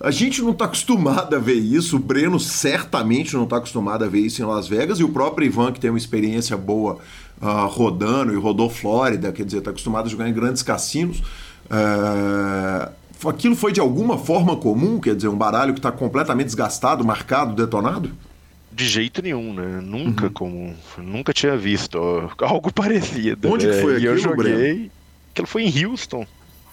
A 0.00 0.10
gente 0.10 0.40
não 0.40 0.52
está 0.52 0.64
acostumado 0.64 1.36
a 1.36 1.38
ver 1.38 1.58
isso, 1.58 1.96
o 1.96 1.98
Breno 1.98 2.40
certamente 2.40 3.34
não 3.34 3.44
está 3.44 3.58
acostumado 3.58 4.02
a 4.02 4.08
ver 4.08 4.20
isso 4.20 4.40
em 4.40 4.46
Las 4.46 4.66
Vegas, 4.66 4.98
e 4.98 5.04
o 5.04 5.10
próprio 5.10 5.46
Ivan, 5.46 5.72
que 5.72 5.80
tem 5.80 5.90
uma 5.90 5.98
experiência 5.98 6.56
boa 6.56 6.98
uh, 7.40 7.66
rodando 7.68 8.32
e 8.32 8.36
rodou 8.36 8.70
Flórida, 8.70 9.30
quer 9.30 9.44
dizer, 9.44 9.58
está 9.58 9.70
acostumado 9.70 10.06
a 10.06 10.08
jogar 10.08 10.26
em 10.26 10.32
grandes 10.32 10.62
cassinos. 10.62 11.22
Uh, 11.66 13.28
aquilo 13.28 13.54
foi 13.54 13.72
de 13.72 13.80
alguma 13.80 14.16
forma 14.16 14.56
comum? 14.56 14.98
Quer 14.98 15.14
dizer, 15.14 15.28
um 15.28 15.36
baralho 15.36 15.74
que 15.74 15.80
está 15.80 15.92
completamente 15.92 16.46
desgastado, 16.46 17.04
marcado, 17.04 17.54
detonado? 17.54 18.10
De 18.74 18.86
jeito 18.86 19.22
nenhum, 19.22 19.54
né? 19.54 19.80
Nunca 19.82 20.26
uhum. 20.26 20.32
comum. 20.32 20.76
Nunca 20.98 21.32
tinha 21.32 21.56
visto 21.56 21.98
algo 22.40 22.72
parecido. 22.72 23.52
Onde 23.52 23.66
né? 23.66 23.74
que 23.74 23.80
foi 23.82 23.96
aquilo, 23.96 24.12
E 24.12 24.16
eu 24.16 24.18
joguei. 24.18 24.52
Breno? 24.52 24.90
Aquilo 25.32 25.46
foi 25.46 25.62
em 25.62 25.84
Houston. 25.84 26.26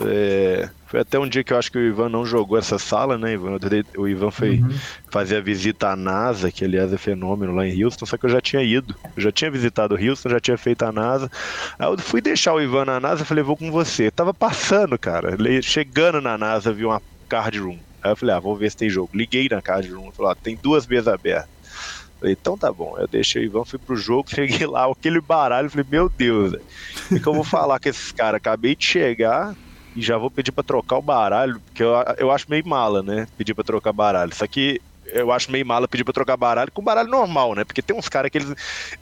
É, 0.08 0.70
foi 0.88 1.00
até 1.00 1.20
um 1.20 1.28
dia 1.28 1.44
que 1.44 1.54
eu 1.54 1.58
acho 1.58 1.72
que 1.72 1.78
o 1.78 1.88
Ivan 1.88 2.10
não 2.10 2.26
jogou 2.26 2.58
essa 2.58 2.80
sala, 2.80 3.18
né, 3.18 3.34
Ivan? 3.34 3.58
O 3.98 4.08
Ivan 4.08 4.32
foi 4.32 4.60
uhum. 4.60 4.70
fazer 5.10 5.38
a 5.38 5.42
visita 5.42 5.90
à 5.90 5.96
NASA, 5.96 6.52
que 6.52 6.66
aliás 6.66 6.92
é 6.92 6.98
fenômeno 6.98 7.54
lá 7.54 7.68
em 7.68 7.84
Houston, 7.84 8.06
só 8.06 8.18
que 8.18 8.26
eu 8.26 8.30
já 8.30 8.42
tinha 8.42 8.64
ido. 8.64 8.96
Eu 9.16 9.24
já 9.24 9.32
tinha 9.32 9.52
visitado 9.52 9.96
Houston, 9.96 10.30
já 10.30 10.40
tinha 10.40 10.58
feito 10.58 10.84
a 10.84 10.92
NASA. 10.92 11.30
Aí 11.78 11.88
eu 11.88 11.98
fui 11.98 12.22
deixar 12.22 12.54
o 12.54 12.62
Ivan 12.62 12.86
na 12.86 13.00
NASA, 13.00 13.26
falei, 13.26 13.44
vou 13.44 13.58
com 13.58 13.72
você. 13.72 14.08
Eu 14.08 14.12
tava 14.12 14.34
passando, 14.34 14.98
cara, 14.98 15.38
chegando 15.62 16.20
na 16.20 16.38
NASA, 16.38 16.74
vi 16.74 16.86
uma 16.86 17.02
card 17.30 17.60
room. 17.60 17.78
Aí 18.02 18.12
eu 18.12 18.16
falei, 18.16 18.36
ah, 18.36 18.40
vou 18.40 18.56
ver 18.56 18.72
se 18.72 18.78
tem 18.78 18.90
jogo. 18.90 19.12
Liguei 19.14 19.48
na 19.50 19.62
card 19.62 19.90
room, 19.92 20.12
falei, 20.12 20.32
ah, 20.32 20.36
tem 20.36 20.58
duas 20.62 20.88
mesas 20.88 21.08
abertas. 21.08 21.61
Falei, 22.22 22.38
então 22.40 22.56
tá 22.56 22.72
bom. 22.72 22.96
Eu 23.00 23.08
deixei 23.08 23.42
o 23.42 23.46
Ivan, 23.46 23.66
fui 23.66 23.80
pro 23.80 23.96
jogo, 23.96 24.30
cheguei 24.34 24.68
lá, 24.68 24.86
aquele 24.86 25.20
baralho, 25.20 25.70
falei, 25.70 25.86
meu 25.90 26.08
Deus, 26.08 26.54
o 27.12 27.20
que 27.20 27.28
eu 27.28 27.34
vou 27.34 27.44
falar 27.44 27.80
com 27.80 27.90
esses 27.90 28.12
caras? 28.12 28.38
Acabei 28.38 28.76
de 28.76 28.86
chegar, 28.86 29.56
e 29.96 30.02
já 30.02 30.18
vou 30.18 30.30
pedir 30.30 30.52
para 30.52 30.64
trocar 30.64 30.98
o 30.98 31.02
baralho, 31.02 31.60
porque 31.60 31.84
eu, 31.84 31.94
eu 32.18 32.32
acho 32.32 32.46
meio 32.50 32.66
mala, 32.66 33.02
né? 33.02 33.28
Pedir 33.38 33.56
para 33.56 33.64
trocar 33.64 33.92
baralho. 33.92 34.34
Só 34.36 34.46
que 34.46 34.80
eu 35.08 35.32
acho 35.32 35.52
meio 35.52 35.66
mala 35.66 35.88
pedir 35.88 36.04
pra 36.04 36.14
trocar 36.14 36.38
baralho 36.38 36.72
com 36.72 36.82
baralho 36.82 37.10
normal, 37.10 37.56
né? 37.56 37.64
Porque 37.66 37.82
tem 37.82 37.98
uns 37.98 38.08
caras 38.08 38.30
que 38.32 38.38
eles, 38.38 38.54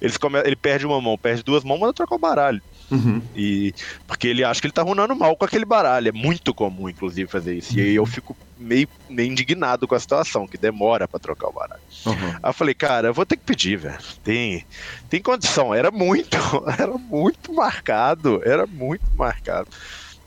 eles 0.01 0.17
come... 0.17 0.39
ele 0.39 0.55
perde 0.55 0.85
uma 0.85 0.99
mão, 1.01 1.17
perde 1.17 1.43
duas 1.43 1.63
mãos, 1.63 1.79
manda 1.79 1.93
trocar 1.93 2.15
o 2.15 2.19
baralho. 2.19 2.61
Uhum. 2.91 3.21
E 3.35 3.73
porque 4.07 4.27
ele 4.27 4.43
acha 4.43 4.59
que 4.59 4.67
ele 4.67 4.73
tá 4.73 4.81
runando 4.81 5.15
mal 5.15 5.35
com 5.35 5.45
aquele 5.45 5.65
baralho. 5.65 6.09
É 6.09 6.11
muito 6.11 6.53
comum, 6.53 6.89
inclusive, 6.89 7.29
fazer 7.29 7.55
isso. 7.55 7.73
Uhum. 7.73 7.79
E 7.79 7.81
aí 7.81 7.95
eu 7.95 8.05
fico 8.05 8.35
meio, 8.57 8.87
meio 9.09 9.31
indignado 9.31 9.87
com 9.87 9.95
a 9.95 9.99
situação, 9.99 10.47
que 10.47 10.57
demora 10.57 11.07
para 11.07 11.19
trocar 11.19 11.47
o 11.47 11.53
baralho. 11.53 11.81
Uhum. 12.05 12.29
Aí 12.41 12.49
eu 12.49 12.53
falei, 12.53 12.73
cara, 12.73 13.09
eu 13.09 13.13
vou 13.13 13.25
ter 13.25 13.37
que 13.37 13.43
pedir, 13.43 13.77
velho. 13.77 13.99
Tem, 14.23 14.65
tem 15.09 15.21
condição. 15.21 15.73
Era 15.73 15.91
muito, 15.91 16.37
era 16.77 16.97
muito 16.97 17.53
marcado. 17.53 18.41
Era 18.43 18.65
muito 18.65 19.05
marcado. 19.15 19.67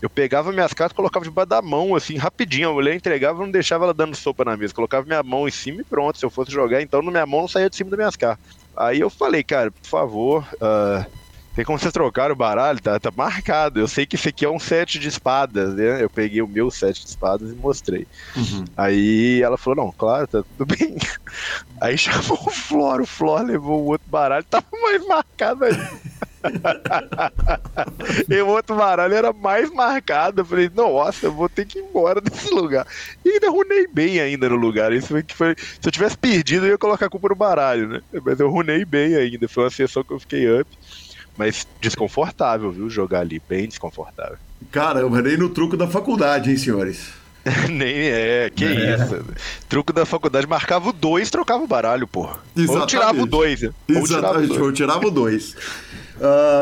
Eu 0.00 0.10
pegava 0.10 0.50
minhas 0.50 0.74
cartas, 0.74 0.96
colocava 0.96 1.24
debaixo 1.24 1.48
da 1.48 1.62
mão, 1.62 1.94
assim, 1.94 2.16
rapidinho. 2.16 2.70
A 2.70 2.72
mulher 2.72 2.96
entregava 2.96 3.38
não 3.38 3.50
deixava 3.52 3.84
ela 3.84 3.94
dando 3.94 4.16
sopa 4.16 4.44
na 4.44 4.56
mesa. 4.56 4.74
Colocava 4.74 5.06
minha 5.06 5.22
mão 5.22 5.46
em 5.46 5.50
cima 5.52 5.80
e 5.80 5.84
pronto. 5.84 6.18
Se 6.18 6.24
eu 6.24 6.30
fosse 6.30 6.50
jogar, 6.50 6.82
então, 6.82 7.00
na 7.02 7.10
minha 7.12 7.26
mão 7.26 7.42
não 7.42 7.48
saía 7.48 7.70
de 7.70 7.76
cima 7.76 7.90
das 7.90 7.98
minhas 7.98 8.16
cartas. 8.16 8.44
Aí 8.76 8.98
eu 8.98 9.08
falei, 9.08 9.44
cara, 9.44 9.70
por 9.70 9.86
favor, 9.86 10.48
uh, 10.54 11.06
tem 11.54 11.64
como 11.64 11.78
vocês 11.78 11.92
trocar 11.92 12.30
o 12.30 12.36
baralho? 12.36 12.80
Tá, 12.80 12.98
tá 12.98 13.10
marcado. 13.14 13.78
Eu 13.78 13.88
sei 13.88 14.06
que 14.06 14.16
esse 14.16 14.28
aqui 14.28 14.44
é 14.44 14.50
um 14.50 14.58
set 14.58 14.98
de 14.98 15.08
espadas, 15.08 15.74
né? 15.74 16.02
Eu 16.02 16.08
peguei 16.08 16.40
o 16.40 16.48
meu 16.48 16.70
set 16.70 17.02
de 17.02 17.08
espadas 17.08 17.50
e 17.50 17.54
mostrei. 17.54 18.06
Uhum. 18.34 18.64
Aí 18.76 19.42
ela 19.42 19.58
falou: 19.58 19.84
não, 19.84 19.92
claro, 19.92 20.26
tá 20.26 20.42
tudo 20.42 20.76
bem. 20.76 20.96
Aí 21.80 21.98
chamou 21.98 22.38
o 22.46 22.50
Flor, 22.50 23.00
o 23.00 23.06
Flor 23.06 23.42
levou 23.42 23.82
o 23.82 23.86
outro 23.86 24.08
baralho, 24.08 24.44
tava 24.44 24.66
mais 24.80 25.06
marcado 25.06 25.64
aí. 25.64 25.72
e 28.28 28.40
o 28.40 28.48
outro 28.48 28.76
baralho 28.76 29.14
era 29.14 29.32
mais 29.32 29.70
marcado. 29.70 30.40
Eu 30.40 30.44
falei, 30.44 30.70
nossa, 30.74 31.26
eu 31.26 31.32
vou 31.32 31.48
ter 31.48 31.66
que 31.66 31.78
ir 31.78 31.82
embora 31.82 32.20
desse 32.20 32.52
lugar. 32.52 32.86
E 33.24 33.30
ainda 33.30 33.50
runei 33.50 33.86
bem 33.86 34.20
ainda 34.20 34.48
no 34.48 34.56
lugar. 34.56 34.92
Isso 34.92 35.08
foi 35.08 35.22
que 35.22 35.34
foi. 35.34 35.54
Se 35.56 35.86
eu 35.86 35.92
tivesse 35.92 36.16
perdido, 36.16 36.66
eu 36.66 36.72
ia 36.72 36.78
colocar 36.78 37.06
a 37.06 37.10
culpa 37.10 37.28
no 37.28 37.34
baralho, 37.34 37.88
né? 37.88 38.00
Mas 38.24 38.40
eu 38.40 38.50
runei 38.50 38.84
bem 38.84 39.14
ainda. 39.14 39.48
Foi 39.48 39.64
uma 39.64 39.70
sessão 39.70 40.04
que 40.04 40.12
eu 40.12 40.20
fiquei 40.20 40.60
up. 40.60 40.68
Mas 41.36 41.66
desconfortável, 41.80 42.70
viu? 42.70 42.90
Jogar 42.90 43.20
ali, 43.20 43.40
bem 43.48 43.66
desconfortável. 43.66 44.36
Caramba, 44.70 45.22
nem 45.22 45.36
no 45.36 45.48
truco 45.48 45.76
da 45.76 45.88
faculdade, 45.88 46.50
hein, 46.50 46.56
senhores? 46.56 47.22
Nem 47.68 47.88
é, 47.88 48.50
que 48.54 48.64
é. 48.64 48.94
isso. 48.94 49.24
Truco 49.68 49.92
da 49.92 50.06
faculdade 50.06 50.46
marcava 50.46 50.90
o 50.90 50.92
2 50.92 51.28
trocava 51.30 51.62
o 51.64 51.66
baralho, 51.66 52.06
porra. 52.06 52.38
Exatamente. 52.56 52.80
Ou 52.80 52.86
tirava 52.86 53.22
o 53.22 53.26
2. 53.26 53.62
Exatamente, 53.88 54.60
ou 54.60 54.72
tirava 54.72 55.06
o 55.06 55.10
2. 55.10 55.50
Uh... 55.52 55.56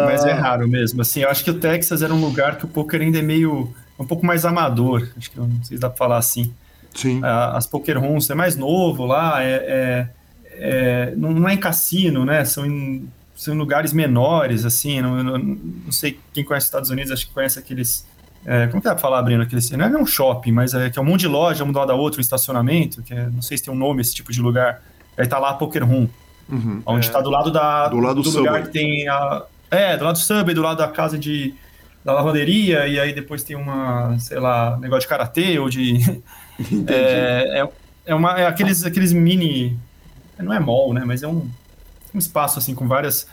Mas 0.07 0.25
é 0.25 0.33
raro 0.33 0.67
mesmo. 0.67 1.03
Assim, 1.03 1.21
eu 1.21 1.29
acho 1.29 1.45
que 1.45 1.51
o 1.51 1.59
Texas 1.59 2.03
era 2.03 2.15
um 2.15 2.21
lugar 2.21 2.57
que 2.57 2.65
o 2.65 2.69
poker 2.69 3.01
ainda 3.03 3.19
é 3.19 3.23
meio. 3.23 3.75
um 3.99 4.07
pouco 4.07 4.25
mais 4.25 4.47
amador. 4.47 5.07
Acho 5.17 5.31
que 5.31 5.39
não 5.39 5.51
sei 5.63 5.77
se 5.77 5.79
dá 5.79 5.91
pra 5.91 5.99
falar 5.99 6.17
assim. 6.17 6.53
Sim. 6.95 7.21
Uh, 7.21 7.55
as 7.55 7.67
poker 7.67 7.99
rooms 7.99 8.29
é 8.31 8.35
mais 8.35 8.57
novo 8.57 9.07
lá, 9.07 9.43
é, 9.45 9.53
é, 9.53 10.09
é, 10.53 11.15
não 11.17 11.49
é 11.49 11.55
em 11.55 11.59
cassino, 11.59 12.25
né? 12.25 12.45
São 12.45 12.67
em, 12.67 13.09
são 13.41 13.55
lugares 13.55 13.95
menores, 13.95 14.67
assim. 14.67 15.01
Não, 15.01 15.25
não, 15.25 15.39
não 15.39 15.93
sei 15.93 16.21
quem 16.35 16.45
conhece 16.45 16.65
os 16.65 16.69
Estados 16.69 16.91
Unidos, 16.91 17.11
acho 17.11 17.27
que 17.27 17.33
conhece 17.33 17.59
aqueles. 17.59 18.07
É, 18.45 18.67
como 18.67 18.83
que 18.83 18.89
dá 18.89 18.95
pra 18.95 19.01
falar, 19.01 19.23
Breno? 19.23 19.43
Aquele, 19.43 19.63
não 19.79 19.87
é 19.87 19.97
um 19.97 20.05
shopping, 20.05 20.53
mas 20.53 20.75
é 20.75 20.91
que 20.91 20.99
é 20.99 21.03
um 21.03 21.07
monte 21.07 21.21
de 21.21 21.29
loja, 21.29 21.65
um 21.65 21.73
do 21.73 21.79
lado 21.79 21.89
da 21.89 21.95
outra, 21.95 22.21
um 22.21 22.21
estacionamento, 22.21 23.03
que 23.03 23.15
é, 23.15 23.31
não 23.31 23.41
sei 23.41 23.57
se 23.57 23.65
tem 23.65 23.73
um 23.73 23.77
nome 23.77 24.03
esse 24.03 24.15
tipo 24.15 24.31
de 24.31 24.43
lugar. 24.43 24.83
Aí 25.17 25.27
tá 25.27 25.39
lá 25.39 25.51
a 25.51 25.55
Poker 25.55 25.83
Room. 25.87 26.07
Uhum, 26.51 26.83
onde 26.85 27.07
está 27.07 27.21
é. 27.21 27.23
do 27.23 27.31
lado 27.31 27.51
da 27.51 27.89
do, 27.89 27.99
lado 27.99 28.23
do, 28.23 28.31
do 28.31 28.39
lugar 28.39 28.63
que 28.65 28.71
tem 28.71 29.09
a 29.09 29.45
é 29.71 29.97
do 29.97 30.05
lado 30.05 30.17
do 30.17 30.21
subway, 30.21 30.55
do 30.55 30.63
lado 30.63 30.79
da 30.79 30.89
casa 30.89 31.17
de 31.17 31.55
da 32.05 32.13
lavanderia 32.13 32.89
e 32.89 32.99
aí 32.99 33.15
depois 33.15 33.45
tem 33.45 33.55
uma 33.57 34.19
sei 34.19 34.39
lá 34.41 34.77
negócio 34.79 35.03
de 35.03 35.09
karatê 35.09 35.59
ou 35.61 35.69
de 35.69 35.99
é, 36.89 37.61
é, 37.61 37.69
é, 38.05 38.15
uma 38.15 38.39
é 38.39 38.47
aqueles 38.47 38.85
aqueles 38.85 39.13
mini 39.13 39.79
não 40.41 40.53
é 40.53 40.59
mall 40.59 40.93
né 40.93 41.05
mas 41.07 41.23
é 41.23 41.29
um, 41.29 41.49
um 42.15 42.19
espaço 42.19 42.59
assim 42.59 42.75
com 42.75 42.87
várias 42.87 43.27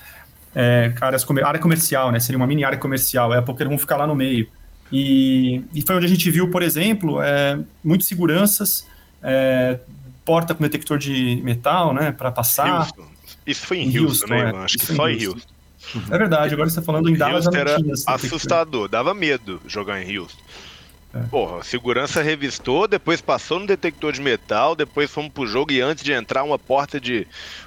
é, 0.56 0.94
áreas 1.02 1.26
área 1.44 1.60
comercial 1.60 2.12
né 2.12 2.20
seria 2.20 2.38
uma 2.38 2.48
mini 2.48 2.64
área 2.64 2.78
comercial 2.78 3.34
é 3.34 3.38
a 3.38 3.42
Pokémon 3.42 3.78
ficar 3.78 3.98
lá 3.98 4.08
no 4.08 4.16
meio 4.16 4.48
e, 4.92 5.62
e 5.74 5.82
foi 5.82 5.96
onde 5.96 6.06
a 6.06 6.10
gente 6.10 6.30
viu 6.32 6.50
por 6.50 6.62
exemplo 6.62 7.22
é, 7.22 7.60
muitas 7.84 8.08
seguranças 8.08 8.88
é, 9.22 9.80
porta 10.28 10.54
com 10.54 10.62
detector 10.62 10.98
de 10.98 11.42
metal, 11.42 11.94
né, 11.94 12.12
para 12.12 12.30
passar. 12.30 12.82
Houston. 12.82 13.08
Isso 13.46 13.66
foi 13.66 13.78
em, 13.78 13.84
em 13.84 14.00
Houston, 14.00 14.26
Houston, 14.26 14.28
né? 14.28 14.52
É. 14.54 14.66
Acho 14.66 14.78
que 14.78 14.86
só 14.86 15.10
em 15.10 15.26
Houston. 15.26 15.50
Houston. 15.96 16.14
É 16.14 16.18
verdade, 16.18 16.54
agora 16.54 16.70
você 16.70 16.80
está 16.80 16.82
falando 16.82 17.10
em 17.10 17.16
Dallas 17.16 17.46
Houston 17.46 17.58
era 17.58 17.78
assustador, 18.08 18.90
dava 18.90 19.14
medo 19.14 19.62
jogar 19.66 20.02
em 20.02 20.18
Houston. 20.18 20.44
É. 21.14 21.20
Porra, 21.28 21.64
segurança 21.64 22.22
revistou, 22.22 22.88
depois 22.88 23.22
passou 23.22 23.60
no 23.60 23.68
detector 23.68 24.12
de 24.12 24.22
metal, 24.22 24.76
depois 24.76 25.10
fomos 25.10 25.32
pro 25.32 25.48
jogo 25.48 25.72
e 25.72 25.82
antes 25.82 26.04
de 26.04 26.12
entrar 26.12 26.44
uma 26.44 26.60
porta 26.60 27.00
de 27.00 27.26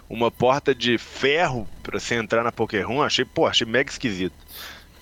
uma 0.08 0.30
porta 0.30 0.74
de 0.74 0.98
ferro 0.98 1.66
para 1.82 1.98
você 1.98 2.16
entrar 2.16 2.44
na 2.44 2.52
Poker 2.52 2.86
Room, 2.86 3.02
achei, 3.02 3.24
pô, 3.24 3.46
achei 3.46 3.66
mega 3.66 3.90
esquisito. 3.90 4.34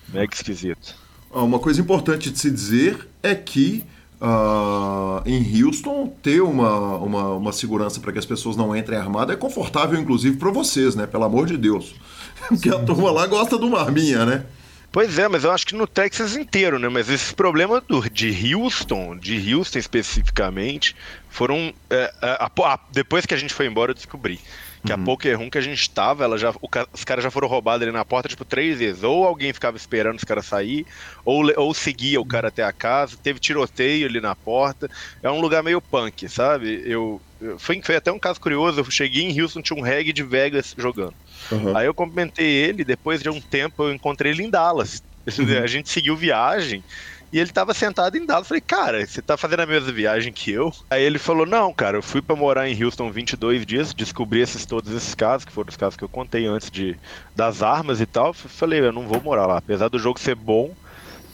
Mega 0.09 0.33
esquisito. 0.35 0.95
Uma 1.31 1.59
coisa 1.59 1.81
importante 1.81 2.31
de 2.31 2.39
se 2.39 2.51
dizer 2.51 3.09
é 3.23 3.35
que 3.35 3.85
Uh, 4.21 5.23
em 5.25 5.63
Houston, 5.63 6.13
ter 6.21 6.41
uma, 6.41 6.97
uma, 6.97 7.35
uma 7.35 7.53
segurança 7.53 8.01
para 8.01 8.11
que 8.11 8.19
as 8.19 8.27
pessoas 8.27 8.57
não 8.57 8.75
entrem 8.75 8.99
armadas 8.99 9.37
é 9.37 9.39
confortável, 9.39 9.97
inclusive, 9.97 10.37
para 10.37 10.51
vocês, 10.51 10.97
né? 10.97 11.07
Pelo 11.07 11.23
amor 11.23 11.47
de 11.47 11.57
Deus. 11.57 11.95
Porque 12.49 12.69
a 12.69 12.81
turma 12.81 13.13
lá 13.13 13.29
gosta 13.29 13.57
de 13.57 13.65
uma 13.65 13.81
arminha, 13.81 14.27
né? 14.27 14.45
Pois 14.91 15.19
é, 15.19 15.29
mas 15.29 15.45
eu 15.45 15.53
acho 15.53 15.67
que 15.67 15.75
no 15.75 15.87
Texas 15.87 16.35
inteiro, 16.35 16.79
né? 16.79 16.89
Mas 16.89 17.11
esses 17.11 17.33
problemas 17.33 17.83
do, 17.87 18.09
de 18.09 18.55
Houston, 18.55 19.17
de 19.17 19.55
Houston 19.55 19.79
especificamente, 19.79 20.97
foram. 21.29 21.75
É, 21.91 22.13
a, 22.23 22.47
a, 22.47 22.81
depois 22.91 23.27
que 23.27 23.35
a 23.35 23.37
gente 23.37 23.53
foi 23.53 23.67
embora, 23.67 23.91
eu 23.91 23.95
descobri. 23.95 24.41
Que 24.87 24.93
uhum. 24.93 25.03
a 25.03 25.05
Poker 25.05 25.37
Room 25.37 25.51
que 25.51 25.59
a 25.59 25.63
gente 25.63 25.91
tava, 25.91 26.25
ela 26.25 26.39
já, 26.39 26.51
o, 26.51 26.69
os 26.93 27.05
caras 27.05 27.23
já 27.23 27.31
foram 27.31 27.49
roubados 27.49 27.83
ali 27.83 27.93
na 27.93 28.05
porta, 28.05 28.29
tipo, 28.29 28.45
três 28.45 28.79
vezes. 28.79 29.03
Ou 29.03 29.27
alguém 29.27 29.53
ficava 29.53 29.77
esperando 29.77 30.17
os 30.17 30.25
caras 30.25 30.47
sair, 30.47 30.87
ou, 31.23 31.45
ou 31.57 31.75
seguia 31.75 32.19
o 32.19 32.25
cara 32.25 32.49
até 32.49 32.63
a 32.63 32.73
casa. 32.73 33.17
Teve 33.23 33.39
tiroteio 33.39 34.07
ali 34.07 34.21
na 34.23 34.35
porta. 34.35 34.91
É 35.23 35.31
um 35.31 35.41
lugar 35.41 35.63
meio 35.63 35.83
punk, 35.83 36.29
sabe? 36.31 36.83
Eu, 36.87 37.21
eu 37.43 37.59
foi, 37.59 37.83
foi 37.83 37.97
até 37.97 38.11
um 38.11 38.19
caso 38.19 38.41
curioso. 38.41 38.81
Eu 38.81 38.91
cheguei 38.91 39.25
em 39.25 39.41
Houston, 39.41 39.61
tinha 39.61 39.79
um 39.79 39.83
reggae 39.83 40.15
de 40.15 40.23
Vegas 40.23 40.75
jogando. 40.79 41.15
Uhum. 41.51 41.77
Aí 41.77 41.87
eu 41.87 41.95
cumprimentei 41.95 42.47
ele, 42.47 42.85
depois 42.85 43.23
de 43.23 43.29
um 43.29 43.41
tempo 43.41 43.85
eu 43.85 43.95
encontrei 43.95 44.33
ele 44.33 44.43
em 44.43 44.51
Dallas. 44.51 45.03
Uhum. 45.39 45.63
A 45.63 45.67
gente 45.67 45.91
seguiu 45.91 46.17
viagem. 46.17 46.83
E 47.31 47.39
ele 47.39 47.51
tava 47.51 47.75
sentado 47.75 48.17
em 48.17 48.25
Dallas. 48.25 48.49
Falei, 48.49 48.61
cara, 48.61 49.07
você 49.07 49.21
tá 49.21 49.37
fazendo 49.37 49.61
a 49.61 49.67
mesma 49.67 49.93
viagem 49.93 50.33
que 50.33 50.51
eu? 50.51 50.73
Aí 50.89 51.03
ele 51.03 51.19
falou, 51.19 51.45
não, 51.45 51.73
cara, 51.75 51.99
eu 51.99 52.03
fui 52.03 52.23
para 52.23 52.35
morar 52.35 52.69
em 52.69 52.83
Houston 52.83 53.11
22 53.11 53.67
dias, 53.67 53.93
descobri 53.93 54.41
esses, 54.41 54.65
todos 54.65 54.93
esses 54.95 55.15
casos, 55.15 55.45
que 55.45 55.53
foram 55.53 55.69
os 55.69 55.77
casos 55.77 55.97
que 55.97 56.05
eu 56.05 56.09
contei 56.09 56.47
antes 56.47 56.71
de, 56.71 56.97
das 57.37 57.63
armas 57.63 58.01
e 58.01 58.07
tal. 58.07 58.33
Falei, 58.33 58.81
eu 58.81 58.93
não 58.93 59.07
vou 59.07 59.21
morar 59.21 59.47
lá. 59.47 59.59
Apesar 59.59 59.89
do 59.89 59.99
jogo 59.99 60.19
ser 60.19 60.35
bom, 60.35 60.75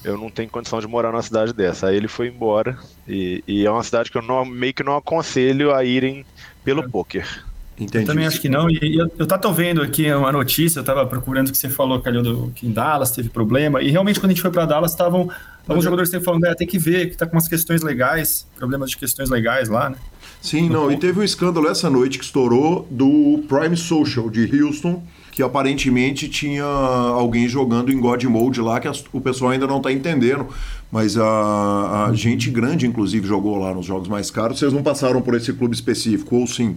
eu 0.03 0.19
não 0.19 0.31
tenho 0.31 0.51
condição 0.51 0.81
de 0.81 0.89
morar 0.89 1.13
numa 1.13 1.23
cidade 1.23 1.53
dessa. 1.53 1.89
Aí 1.89 1.97
ele 1.97 2.09
foi 2.09 2.27
embora. 2.27 2.77
E, 3.07 3.45
e 3.47 3.65
é 3.65 3.71
uma 3.71 3.83
cidade 3.85 4.11
que 4.11 4.19
eu 4.19 4.23
não, 4.23 4.45
meio 4.45 4.75
que 4.75 4.83
não 4.83 4.97
aconselho 4.97 5.73
a 5.73 5.85
irem 5.85 6.27
pelo 6.65 6.83
é. 6.83 6.89
poker. 6.89 7.45
Entendi. 7.79 8.05
Eu 8.05 8.07
também 8.07 8.27
acho 8.27 8.41
que 8.41 8.49
não. 8.49 8.71
E 8.71 8.97
eu, 8.97 9.11
eu 9.19 9.27
tava 9.27 9.53
vendo 9.53 9.83
aqui 9.83 10.11
uma 10.13 10.31
notícia, 10.31 10.79
eu 10.79 10.85
tava 10.85 11.05
procurando 11.07 11.51
que 11.51 11.59
você 11.59 11.69
falou, 11.69 12.01
Calil, 12.01 12.23
do, 12.23 12.53
que 12.55 12.67
em 12.67 12.73
Dallas 12.73 13.11
teve 13.11 13.29
problema. 13.29 13.83
E 13.83 13.91
realmente, 13.91 14.21
quando 14.21 14.31
a 14.31 14.35
gente 14.35 14.43
foi 14.43 14.51
para 14.51 14.65
Dallas, 14.65 14.93
estavam 14.93 15.29
alguns 15.67 15.83
jogadores 15.83 16.11
sempre 16.11 16.25
falando, 16.25 16.45
é, 16.45 16.55
tem 16.55 16.67
que 16.67 16.79
ver, 16.79 17.11
que 17.11 17.17
tá 17.17 17.27
com 17.27 17.35
umas 17.35 17.49
questões 17.49 17.83
legais, 17.83 18.47
problemas 18.57 18.91
de 18.91 18.97
questões 18.97 19.29
legais 19.29 19.69
lá, 19.69 19.91
né? 19.91 19.97
Sim, 20.41 20.69
não, 20.69 20.93
e 20.93 20.97
teve 20.99 21.19
um 21.19 21.23
escândalo 21.23 21.67
essa 21.69 21.89
noite 21.89 22.19
que 22.19 22.25
estourou 22.25 22.87
do 22.91 23.43
Prime 23.49 23.77
Social 23.77 24.29
de 24.29 24.63
Houston, 24.63 25.03
que 25.33 25.43
aparentemente 25.43 26.29
tinha 26.29 26.65
alguém 26.65 27.49
jogando 27.49 27.91
em 27.91 27.99
God 27.99 28.23
Mode 28.25 28.61
lá, 28.61 28.79
que 28.79 28.89
o 29.13 29.21
pessoal 29.21 29.53
ainda 29.53 29.67
não 29.67 29.79
está 29.79 29.91
entendendo. 29.91 30.47
Mas 30.93 31.17
a, 31.17 32.07
a 32.07 32.15
gente 32.15 32.51
grande, 32.51 32.87
inclusive, 32.87 33.27
jogou 33.27 33.59
lá 33.59 33.75
nos 33.75 33.87
jogos 33.87 34.07
mais 34.07 34.31
caros. 34.31 34.59
Vocês 34.59 34.73
não 34.73 34.83
passaram 34.83 35.21
por 35.21 35.35
esse 35.35 35.53
clube 35.53 35.75
específico, 35.75 36.37
ou 36.37 36.47
sim? 36.47 36.77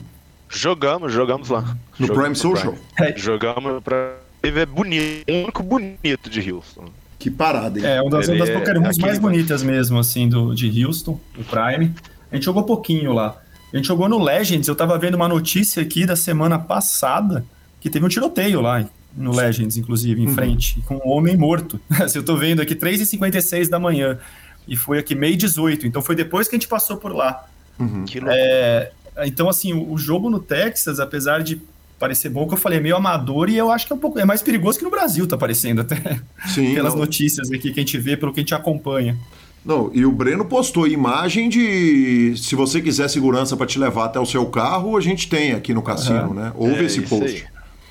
Jogamos, 0.50 1.12
jogamos 1.12 1.50
lá. 1.50 1.78
No 2.00 2.08
Prime 2.08 2.36
Social? 2.36 2.76
Prime. 2.96 3.12
É. 3.12 3.18
Jogamos 3.18 3.84
pra. 3.84 4.16
Ele 4.42 4.60
é 4.60 4.66
bonito, 4.66 5.30
o 5.30 5.44
único 5.44 5.64
bonito 5.64 6.30
de 6.30 6.52
Houston. 6.52 6.86
Que 7.20 7.32
parada, 7.32 7.80
hein? 7.80 7.86
É, 7.86 8.02
uma 8.02 8.12
das, 8.12 8.28
uma 8.28 8.38
das 8.38 8.50
é 8.50 9.02
mais 9.02 9.20
bonitas 9.20 9.64
mesmo, 9.64 9.98
assim, 9.98 10.30
do, 10.30 10.54
de 10.54 10.86
Houston, 10.86 11.20
o 11.38 11.44
Prime. 11.44 11.94
A 12.32 12.36
gente 12.36 12.46
jogou 12.46 12.64
pouquinho 12.64 13.14
lá. 13.14 13.38
A 13.74 13.76
gente 13.76 13.88
jogou 13.88 14.08
no 14.08 14.24
Legends, 14.24 14.68
eu 14.68 14.76
tava 14.76 14.98
vendo 14.98 15.16
uma 15.16 15.28
notícia 15.28 15.82
aqui 15.82 16.06
da 16.06 16.16
semana 16.16 16.58
passada 16.58 17.44
que 17.80 17.90
teve 17.90 18.06
um 18.06 18.10
tiroteio 18.10 18.62
lá, 18.62 18.86
no 19.16 19.36
Legends, 19.36 19.78
inclusive, 19.78 20.22
em 20.22 20.28
uhum. 20.28 20.34
frente, 20.34 20.80
com 20.86 20.96
um 20.96 21.10
homem 21.10 21.36
morto. 21.36 21.80
eu 22.14 22.24
tô 22.24 22.38
vendo 22.38 22.62
aqui 22.62 22.76
3h56 22.76 23.68
da 23.68 23.80
manhã. 23.80 24.20
E 24.68 24.76
foi 24.76 25.00
aqui 25.00 25.16
meio 25.16 25.36
18, 25.36 25.88
então 25.88 26.02
foi 26.02 26.16
depois 26.16 26.48
que 26.48 26.56
a 26.56 26.60
gente 26.60 26.68
passou 26.68 26.98
por 26.98 27.14
lá. 27.14 27.46
Uhum. 27.80 28.06
É, 28.28 28.92
então, 29.26 29.50
assim, 29.50 29.74
o, 29.74 29.98
jogo 29.98 30.30
no 30.30 30.40
Texas, 30.40 31.00
apesar 31.00 31.42
de 31.42 31.62
parecer 31.98 32.30
bom, 32.30 32.48
que 32.48 32.54
eu 32.54 32.58
falei, 32.58 32.78
é 32.78 32.82
meio 32.82 32.96
amador 32.96 33.50
e 33.50 33.58
eu 33.58 33.72
acho 33.72 33.88
que 33.88 33.94
é 33.94 33.96
um 33.96 34.00
pouco 34.00 34.20
é 34.20 34.26
mais 34.26 34.42
perigoso 34.42 34.78
que 34.78 34.84
no 34.84 34.92
Brasil, 34.92 35.26
tá 35.26 35.38
parecendo 35.38 35.82
até. 35.82 36.20
Sim. 36.54 36.76
Pelas 36.76 36.94
não. 36.94 37.02
notícias 37.02 37.52
aqui 37.52 37.72
que 37.72 37.80
a 37.80 37.84
gente 37.84 37.98
vê, 37.98 38.16
pelo 38.16 38.32
que 38.32 38.40
a 38.40 38.44
gente 38.44 38.54
acompanha. 38.54 39.18
Não, 39.66 39.92
e 39.94 40.06
o 40.06 40.12
Breno 40.12 40.46
postou 40.46 40.88
imagem 40.88 41.50
de 41.50 42.34
se 42.38 42.56
você 42.56 42.82
quiser 42.82 43.10
segurança 43.10 43.58
para 43.58 43.66
te 43.66 43.78
levar 43.78 44.06
até 44.06 44.20
o 44.20 44.26
seu 44.26 44.46
carro, 44.46 44.96
a 44.96 45.02
gente 45.02 45.28
tem 45.28 45.52
aqui 45.52 45.74
no 45.74 45.82
cassino, 45.82 46.28
uhum. 46.28 46.34
né? 46.34 46.54
Houve 46.56 46.84
é 46.84 46.84
esse 46.84 47.02
post. 47.02 47.46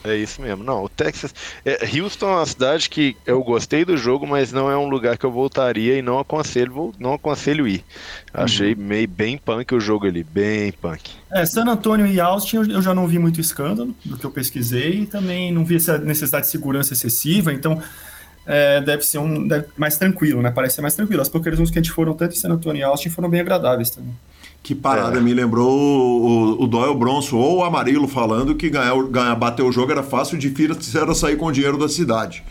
É 0.07 0.17
isso 0.17 0.41
mesmo. 0.41 0.63
Não, 0.63 0.85
o 0.85 0.89
Texas. 0.89 1.35
É, 1.65 1.85
Houston 1.99 2.29
é 2.29 2.37
uma 2.37 2.47
cidade 2.47 2.89
que 2.89 3.17
eu 3.27 3.43
gostei 3.43 3.85
do 3.85 3.97
jogo, 3.97 4.27
mas 4.27 4.53
não 4.53 4.71
é 4.71 4.77
um 4.77 4.89
lugar 4.89 5.19
que 5.19 5.27
eu 5.27 5.33
voltaria 5.33 5.99
e 5.99 6.03
não 6.03 6.19
aconselho, 6.19 6.95
não 6.99 7.15
aconselho 7.15 7.67
ir. 7.67 7.85
Achei 8.33 8.75
uhum. 8.75 8.81
meio 8.81 9.09
bem 9.09 9.37
punk 9.37 9.75
o 9.75 9.81
jogo 9.81 10.07
ali, 10.07 10.23
bem 10.23 10.71
punk. 10.73 11.11
É, 11.31 11.45
San 11.45 11.65
Antonio 11.65 12.07
e 12.07 12.21
Austin 12.21 12.57
eu 12.57 12.81
já 12.81 12.95
não 12.95 13.07
vi 13.07 13.19
muito 13.19 13.41
escândalo 13.41 13.95
do 14.05 14.17
que 14.17 14.25
eu 14.25 14.31
pesquisei 14.31 15.01
e 15.01 15.07
também 15.07 15.53
não 15.53 15.65
vi 15.65 15.77
essa 15.77 15.99
necessidade 15.99 16.47
de 16.47 16.53
segurança 16.53 16.93
excessiva, 16.93 17.53
então 17.53 17.83
é, 18.47 18.81
deve 18.81 19.03
ser 19.03 19.19
um 19.19 19.47
deve, 19.47 19.67
mais 19.77 19.99
tranquilo, 19.99 20.41
né? 20.41 20.53
Parece 20.53 20.77
ser 20.77 20.83
mais 20.83 20.95
tranquilo. 20.95 21.21
As 21.21 21.29
Poker 21.29 21.57
que 21.57 21.63
a 21.63 21.67
gente 21.67 21.91
foram 21.91 22.15
tanto 22.15 22.35
em 22.35 22.39
San 22.39 22.51
Antonio 22.51 22.81
e 22.81 22.83
Austin 22.85 23.11
foram 23.11 23.29
bem 23.29 23.41
agradáveis 23.41 23.91
também. 23.91 24.15
Que 24.67 24.75
parada, 24.75 25.19
é. 25.19 25.21
me 25.21 25.33
lembrou 25.33 25.71
o, 25.71 26.65
o 26.65 26.67
Doyle 26.67 26.97
Bronson 26.97 27.37
ou 27.37 27.59
o 27.59 27.63
Amarelo 27.65 28.09
falando 28.09 28.53
que 28.57 28.69
ganhar, 28.69 29.01
ganhar, 29.05 29.37
bater 29.37 29.63
o 29.63 29.71
jogo 29.71 29.93
era 29.93 30.03
fácil, 30.03 30.37
difícil 30.37 31.01
era 31.01 31.15
sair 31.15 31.37
com 31.37 31.47
o 31.47 31.53
dinheiro 31.53 31.79
da 31.79 31.89
cidade. 31.89 32.43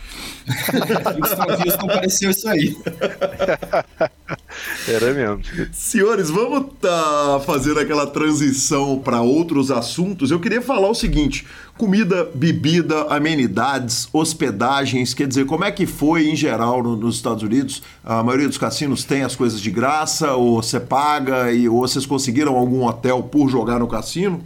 Houston 1.62 1.86
pareceu 1.86 2.30
isso 2.30 2.48
aí. 2.48 2.74
Era 4.88 5.12
mesmo. 5.12 5.40
Senhores, 5.72 6.30
vamos 6.30 6.72
tá 6.80 7.40
fazendo 7.44 7.80
aquela 7.80 8.06
transição 8.06 8.98
para 8.98 9.20
outros 9.20 9.70
assuntos. 9.70 10.30
Eu 10.30 10.40
queria 10.40 10.62
falar 10.62 10.88
o 10.88 10.94
seguinte: 10.94 11.46
comida, 11.76 12.28
bebida, 12.34 13.02
amenidades, 13.04 14.08
hospedagens, 14.12 15.14
quer 15.14 15.26
dizer, 15.26 15.46
como 15.46 15.64
é 15.64 15.70
que 15.70 15.86
foi 15.86 16.28
em 16.28 16.36
geral 16.36 16.82
no, 16.82 16.96
nos 16.96 17.16
Estados 17.16 17.42
Unidos? 17.42 17.82
A 18.04 18.22
maioria 18.22 18.48
dos 18.48 18.58
cassinos 18.58 19.04
tem 19.04 19.22
as 19.22 19.34
coisas 19.34 19.60
de 19.60 19.70
graça, 19.70 20.32
ou 20.34 20.62
você 20.62 20.80
paga, 20.80 21.52
e, 21.52 21.68
ou 21.68 21.80
vocês 21.80 22.06
conseguiram 22.06 22.56
algum 22.56 22.84
hotel 22.84 23.22
por 23.22 23.48
jogar 23.48 23.78
no 23.78 23.88
cassino? 23.88 24.42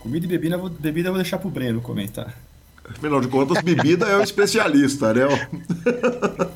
Comida 0.00 0.26
e 0.26 0.28
bebida, 0.28 0.58
bebida 0.58 1.08
eu 1.08 1.12
vou 1.12 1.22
deixar 1.22 1.38
pro 1.38 1.50
Breno 1.50 1.80
comentar. 1.80 2.34
Afinal 2.88 3.20
de 3.20 3.28
contas, 3.28 3.62
bebida 3.62 4.06
é 4.06 4.16
o 4.16 4.22
especialista, 4.22 5.12
né? 5.14 5.48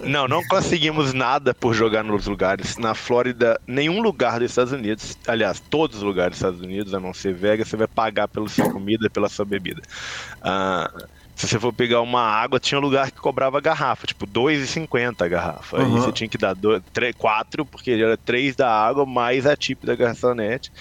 Não, 0.04 0.28
não 0.28 0.42
conseguimos 0.46 1.12
nada 1.12 1.54
por 1.54 1.74
jogar 1.74 2.02
nos 2.02 2.26
lugares. 2.26 2.76
Na 2.76 2.94
Flórida, 2.94 3.60
nenhum 3.66 4.00
lugar 4.00 4.40
dos 4.40 4.50
Estados 4.50 4.72
Unidos, 4.72 5.16
aliás, 5.26 5.60
todos 5.60 5.98
os 5.98 6.02
lugares 6.02 6.32
dos 6.32 6.38
Estados 6.38 6.60
Unidos, 6.60 6.94
a 6.94 7.00
não 7.00 7.14
ser 7.14 7.34
Vegas, 7.34 7.68
você 7.68 7.76
vai 7.76 7.86
pagar 7.86 8.28
pela 8.28 8.48
sua 8.48 8.70
comida 8.70 9.06
e 9.06 9.10
pela 9.10 9.28
sua 9.28 9.44
bebida. 9.44 9.82
Ah, 10.42 10.90
se 11.36 11.46
você 11.46 11.60
for 11.60 11.72
pegar 11.72 12.00
uma 12.00 12.22
água, 12.22 12.58
tinha 12.58 12.78
um 12.78 12.82
lugar 12.82 13.10
que 13.10 13.20
cobrava 13.20 13.60
garrafa, 13.60 14.06
tipo 14.06 14.26
2,50 14.26 15.20
a 15.20 15.28
garrafa. 15.28 15.76
Uhum. 15.76 15.84
Aí 15.84 15.90
você 15.90 16.12
tinha 16.12 16.28
que 16.28 16.38
dar 16.38 16.56
4, 17.18 17.66
porque 17.66 17.90
era 17.90 18.16
3 18.16 18.56
da 18.56 18.70
água 18.70 19.04
mais 19.04 19.46
a 19.46 19.54
tip 19.54 19.84
da 19.84 19.94
garçonete. 19.94 20.72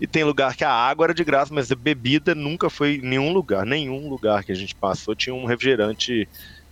E 0.00 0.06
tem 0.06 0.24
lugar 0.24 0.56
que 0.56 0.64
a 0.64 0.70
água 0.70 1.06
era 1.06 1.14
de 1.14 1.24
graça, 1.24 1.54
mas 1.54 1.70
a 1.70 1.76
bebida 1.76 2.34
nunca 2.34 2.68
foi 2.68 2.96
em 2.96 3.02
nenhum 3.02 3.32
lugar. 3.32 3.64
Nenhum 3.64 4.08
lugar 4.08 4.44
que 4.44 4.52
a 4.52 4.54
gente 4.54 4.74
passou 4.74 5.14
tinha 5.14 5.34
um 5.34 5.44
refrigerante 5.44 6.28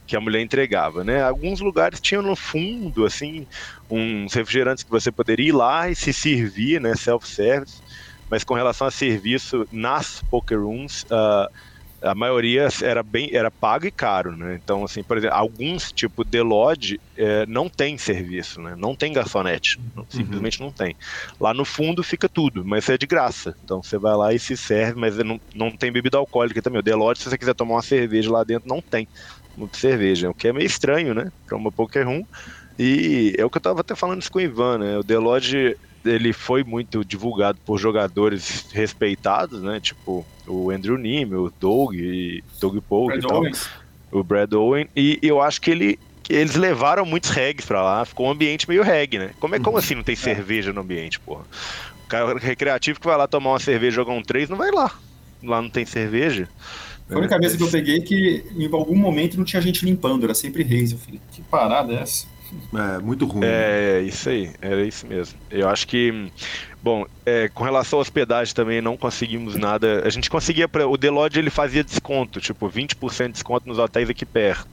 que 0.07 0.16
a 0.16 0.20
mulher 0.20 0.43
entregava, 0.43 1.05
né? 1.05 1.23
Alguns 1.23 1.61
lugares 1.61 2.01
tinham 2.01 2.23
no 2.23 2.35
fundo, 2.35 3.05
assim, 3.05 3.47
uns 3.89 4.35
refrigerantes 4.35 4.85
que 4.85 4.91
você 4.91 5.11
poderia 5.12 5.49
ir 5.49 5.53
lá 5.53 5.89
e 5.89 5.95
se 5.95 6.12
servir, 6.12 6.81
né? 6.81 6.95
Self-service. 6.95 7.81
Mas 8.29 8.45
com 8.45 8.55
relação 8.55 8.87
a 8.87 8.91
serviço 8.91 9.66
nas 9.70 10.23
poker 10.31 10.59
rooms, 10.61 11.05
uh, 11.05 11.51
a 12.03 12.15
maioria 12.15 12.69
era 12.83 13.03
bem 13.03 13.31
era 13.33 13.51
pago 13.51 13.87
e 13.87 13.91
caro, 13.91 14.37
né? 14.37 14.59
Então, 14.63 14.85
assim, 14.85 15.03
por 15.03 15.17
exemplo, 15.17 15.37
alguns 15.37 15.93
tipo 15.93 16.25
The 16.25 16.43
Lodge 16.43 17.01
é, 17.17 17.47
não 17.47 17.69
tem 17.69 17.97
serviço, 17.97 18.61
né? 18.61 18.75
Não 18.77 18.95
tem 18.95 19.13
garçonete, 19.13 19.79
uhum. 19.97 20.05
simplesmente 20.09 20.61
não 20.61 20.73
tem. 20.73 20.97
Lá 21.41 21.55
no 21.55 21.65
fundo 21.65 22.03
fica 22.03 22.29
tudo, 22.29 22.65
mas 22.65 22.89
é 22.89 22.99
de 22.99 23.07
graça. 23.07 23.57
Então 23.63 23.83
você 23.83 23.97
vai 23.99 24.17
lá 24.17 24.35
e 24.35 24.39
se 24.39 24.57
serve, 24.57 25.01
mas 25.01 25.17
não, 25.19 25.41
não 25.55 25.71
tem 25.71 25.93
bebida 25.93 26.19
alcoólica 26.19 26.61
também. 26.61 26.81
O 26.81 26.83
The 26.83 26.95
Lodge, 26.95 27.23
se 27.23 27.31
você 27.31 27.39
quiser 27.39 27.55
tomar 27.55 27.75
uma 27.77 27.83
cerveja 27.83 28.31
lá 28.31 28.43
dentro, 28.45 28.69
não 28.69 28.83
tem 28.83 29.09
muita 29.57 29.79
cerveja, 29.79 30.31
o 30.31 30.35
que 30.35 30.49
é 30.49 30.53
meio 30.53 30.67
estranho, 30.67 31.15
né? 31.15 31.31
Para 31.47 31.57
uma 31.57 31.71
poker 31.71 32.07
room. 32.07 32.25
E 32.79 33.35
é 33.39 33.45
o 33.45 33.51
que 33.51 33.59
eu 33.59 33.63
tava 33.63 33.81
até 33.81 33.95
falando 33.95 34.23
isso 34.23 34.31
com 34.31 34.39
o 34.39 34.43
Ivan, 34.43 34.79
né? 34.79 34.99
O 34.99 35.05
The 35.05 35.19
Lodge 35.19 35.77
ele 36.05 36.33
foi 36.33 36.65
muito 36.65 37.05
divulgado 37.05 37.59
por 37.65 37.79
jogadores 37.79 38.67
respeitados, 38.73 39.63
né? 39.63 39.81
Tipo 39.81 40.25
o 40.47 40.71
Andrew 40.71 40.99
Nime, 40.99 41.35
o 41.35 41.53
Doug, 41.61 41.95
e 41.95 42.43
Doug 42.61 42.79
Polk 42.89 43.17
e 43.17 43.21
tal, 43.21 43.39
Owens. 43.39 43.69
o 44.11 44.23
Brad 44.23 44.53
Owen, 44.53 44.89
e 44.97 45.19
eu 45.23 45.41
acho 45.41 45.61
que 45.61 45.71
ele 45.71 45.99
eles 46.29 46.55
levaram 46.55 47.05
muitos 47.05 47.31
regs 47.31 47.67
pra 47.67 47.83
lá, 47.83 48.05
ficou 48.05 48.27
um 48.27 48.31
ambiente 48.31 48.69
meio 48.69 48.83
reggae, 48.83 49.19
né? 49.19 49.31
Como, 49.39 49.55
é, 49.55 49.61
como 49.61 49.77
assim 49.77 49.95
não 49.95 50.03
tem 50.03 50.15
é. 50.15 50.17
cerveja 50.17 50.73
no 50.73 50.81
ambiente, 50.81 51.21
porra? 51.21 51.45
O 52.05 52.09
cara 52.09 52.39
recreativo 52.39 53.01
que 53.01 53.07
vai 53.07 53.17
lá 53.17 53.27
tomar 53.27 53.51
uma 53.51 53.61
cerveja 53.61 53.97
jogar 53.97 54.13
um 54.13 54.23
3 54.23 54.49
não 54.49 54.57
vai 54.57 54.71
lá. 54.71 54.93
Lá 55.43 55.61
não 55.61 55.69
tem 55.69 55.85
cerveja. 55.85 56.49
Foi 57.07 57.17
a 57.17 57.19
única 57.19 57.39
vez 57.39 57.57
que 57.57 57.63
eu 57.63 57.69
peguei 57.69 58.01
que 58.01 58.45
em 58.57 58.73
algum 58.73 58.95
momento 58.95 59.37
não 59.37 59.45
tinha 59.45 59.61
gente 59.61 59.85
limpando, 59.85 60.25
era 60.25 60.35
sempre 60.35 60.63
reis. 60.63 60.93
Eu 60.93 60.99
falei, 60.99 61.21
que 61.33 61.43
parada 61.43 61.93
é 61.93 61.97
essa? 61.97 62.27
É, 62.75 62.99
muito 62.99 63.27
ruim. 63.27 63.45
É, 63.45 64.01
isso 64.01 64.29
aí, 64.29 64.51
era 64.61 64.83
isso 64.83 65.07
mesmo. 65.07 65.39
Eu 65.51 65.69
acho 65.69 65.87
que, 65.87 66.31
bom, 66.83 67.07
é, 67.25 67.49
com 67.49 67.65
relação 67.65 67.99
à 67.99 68.03
hospedagem 68.03 68.55
também 68.55 68.81
não 68.81 68.97
conseguimos 68.97 69.57
nada. 69.57 70.03
A 70.05 70.11
gente 70.11 70.31
conseguia, 70.31 70.69
pra, 70.69 70.87
o 70.87 70.97
Delodge 70.97 71.39
ele 71.39 71.51
fazia 71.51 71.85
desconto, 71.85 72.41
tipo 72.41 72.69
20% 72.69 73.27
de 73.27 73.33
desconto 73.33 73.69
nos 73.69 73.79
hotéis 73.79 74.09
aqui 74.09 74.25
perto. 74.25 74.69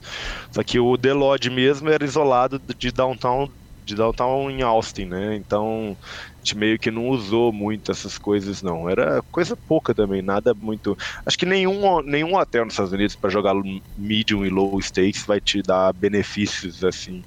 Só 0.52 0.64
que 0.64 0.80
o 0.80 0.98
Delodge 0.98 1.50
mesmo 1.50 1.90
era 1.90 2.04
isolado 2.04 2.62
de 2.78 2.92
downtown, 2.92 3.50
de 3.86 3.96
downtown 3.96 4.50
em 4.50 4.62
Austin, 4.62 5.06
né? 5.06 5.36
Então 5.36 5.98
gente 6.40 6.58
meio 6.58 6.80
que 6.80 6.90
não 6.90 7.10
usou 7.10 7.52
muito 7.52 7.92
essas 7.92 8.18
coisas, 8.18 8.62
não. 8.62 8.90
Era 8.90 9.22
coisa 9.32 9.56
pouca 9.56 9.94
também, 9.94 10.22
nada 10.22 10.54
muito. 10.54 10.98
Acho 11.26 11.38
que 11.38 11.46
nenhum, 11.46 12.02
nenhum 12.02 12.36
hotel 12.36 12.66
nos 12.66 12.74
Estados 12.74 12.94
Unidos 12.94 13.16
para 13.16 13.30
jogar 13.30 13.54
medium 13.98 14.46
e 14.46 14.50
low 14.50 14.82
stakes 14.82 15.26
vai 15.26 15.40
te 15.40 15.62
dar 15.62 15.94
benefícios 15.94 16.84
assim 16.84 17.24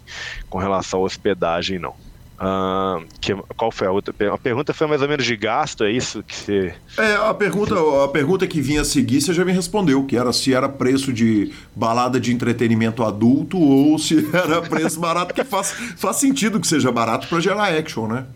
com 0.49 0.59
relação 0.59 1.01
à 1.01 1.03
hospedagem, 1.05 1.79
não. 1.79 1.95
Uh, 2.43 3.07
que, 3.21 3.33
qual 3.57 3.71
foi 3.71 3.87
a 3.87 3.93
outra 3.93 4.13
pergunta? 4.13 4.41
A 4.41 4.43
pergunta 4.43 4.75
foi 4.75 4.89
mais 4.89 5.01
ou 5.01 5.07
menos 5.07 5.25
de 5.25 5.37
gasto, 5.37 5.85
é 5.85 5.93
isso 5.93 6.25
que 6.25 6.35
você. 6.35 6.75
É, 6.99 7.15
a 7.15 7.33
pergunta, 7.33 7.77
a 8.05 8.09
pergunta 8.09 8.49
que 8.49 8.61
vinha 8.61 8.81
a 8.81 8.85
seguir 8.85 9.21
você 9.21 9.33
já 9.33 9.45
me 9.45 9.53
respondeu, 9.53 10.05
que 10.05 10.17
era 10.17 10.33
se 10.33 10.53
era 10.53 10.69
preço 10.69 11.13
de 11.13 11.53
balada 11.77 12.19
de 12.19 12.33
entretenimento 12.33 13.05
adulto 13.05 13.61
ou 13.61 13.97
se 13.97 14.29
era 14.35 14.61
preço 14.61 14.99
barato, 14.99 15.27
porque 15.27 15.45
faz, 15.45 15.71
faz 15.97 16.17
sentido 16.17 16.59
que 16.59 16.67
seja 16.67 16.91
barato 16.91 17.29
para 17.29 17.39
gerar 17.39 17.73
action, 17.73 18.09
né? 18.09 18.27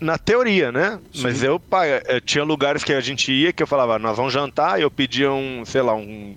Na 0.00 0.18
teoria, 0.18 0.70
né? 0.70 0.98
Sim. 1.12 1.22
Mas 1.22 1.42
eu, 1.42 1.58
pai, 1.58 2.02
eu 2.06 2.20
tinha 2.20 2.44
lugares 2.44 2.84
que 2.84 2.92
a 2.92 3.00
gente 3.00 3.32
ia 3.32 3.52
que 3.52 3.62
eu 3.62 3.66
falava, 3.66 3.98
nós 3.98 4.16
vamos 4.16 4.32
jantar, 4.32 4.78
e 4.78 4.82
eu 4.82 4.90
pedia 4.90 5.32
um, 5.32 5.64
sei 5.64 5.82
lá, 5.82 5.94
um 5.94 6.36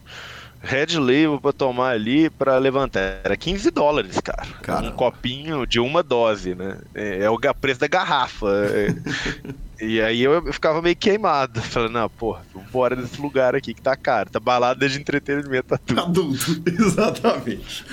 Red 0.62 0.98
Label 0.98 1.40
pra 1.42 1.54
tomar 1.54 1.92
ali 1.92 2.30
pra 2.30 2.58
levantar. 2.58 3.22
Era 3.24 3.36
15 3.36 3.72
dólares, 3.72 4.20
cara. 4.20 4.46
Caramba. 4.62 4.90
Um 4.90 4.92
copinho 4.96 5.66
de 5.66 5.80
uma 5.80 6.04
dose, 6.04 6.54
né? 6.56 6.78
É, 6.94 7.24
é 7.24 7.30
o 7.30 7.38
preço 7.54 7.80
da 7.80 7.88
garrafa. 7.88 8.48
E 9.82 10.02
aí 10.02 10.22
eu 10.22 10.52
ficava 10.52 10.82
meio 10.82 10.96
queimado. 10.96 11.62
Falando, 11.64 11.94
não, 11.94 12.10
porra, 12.10 12.42
vambora 12.54 12.96
desse 12.96 13.22
lugar 13.22 13.56
aqui 13.56 13.74
que 13.74 13.82
tá 13.82 13.96
caro. 13.96 14.30
Tá 14.30 14.40
balada 14.40 14.88
de 14.88 15.00
entretenimento 15.00 15.74
adulto. 15.74 16.00
Adulto, 16.10 16.64
exatamente. 16.68 17.86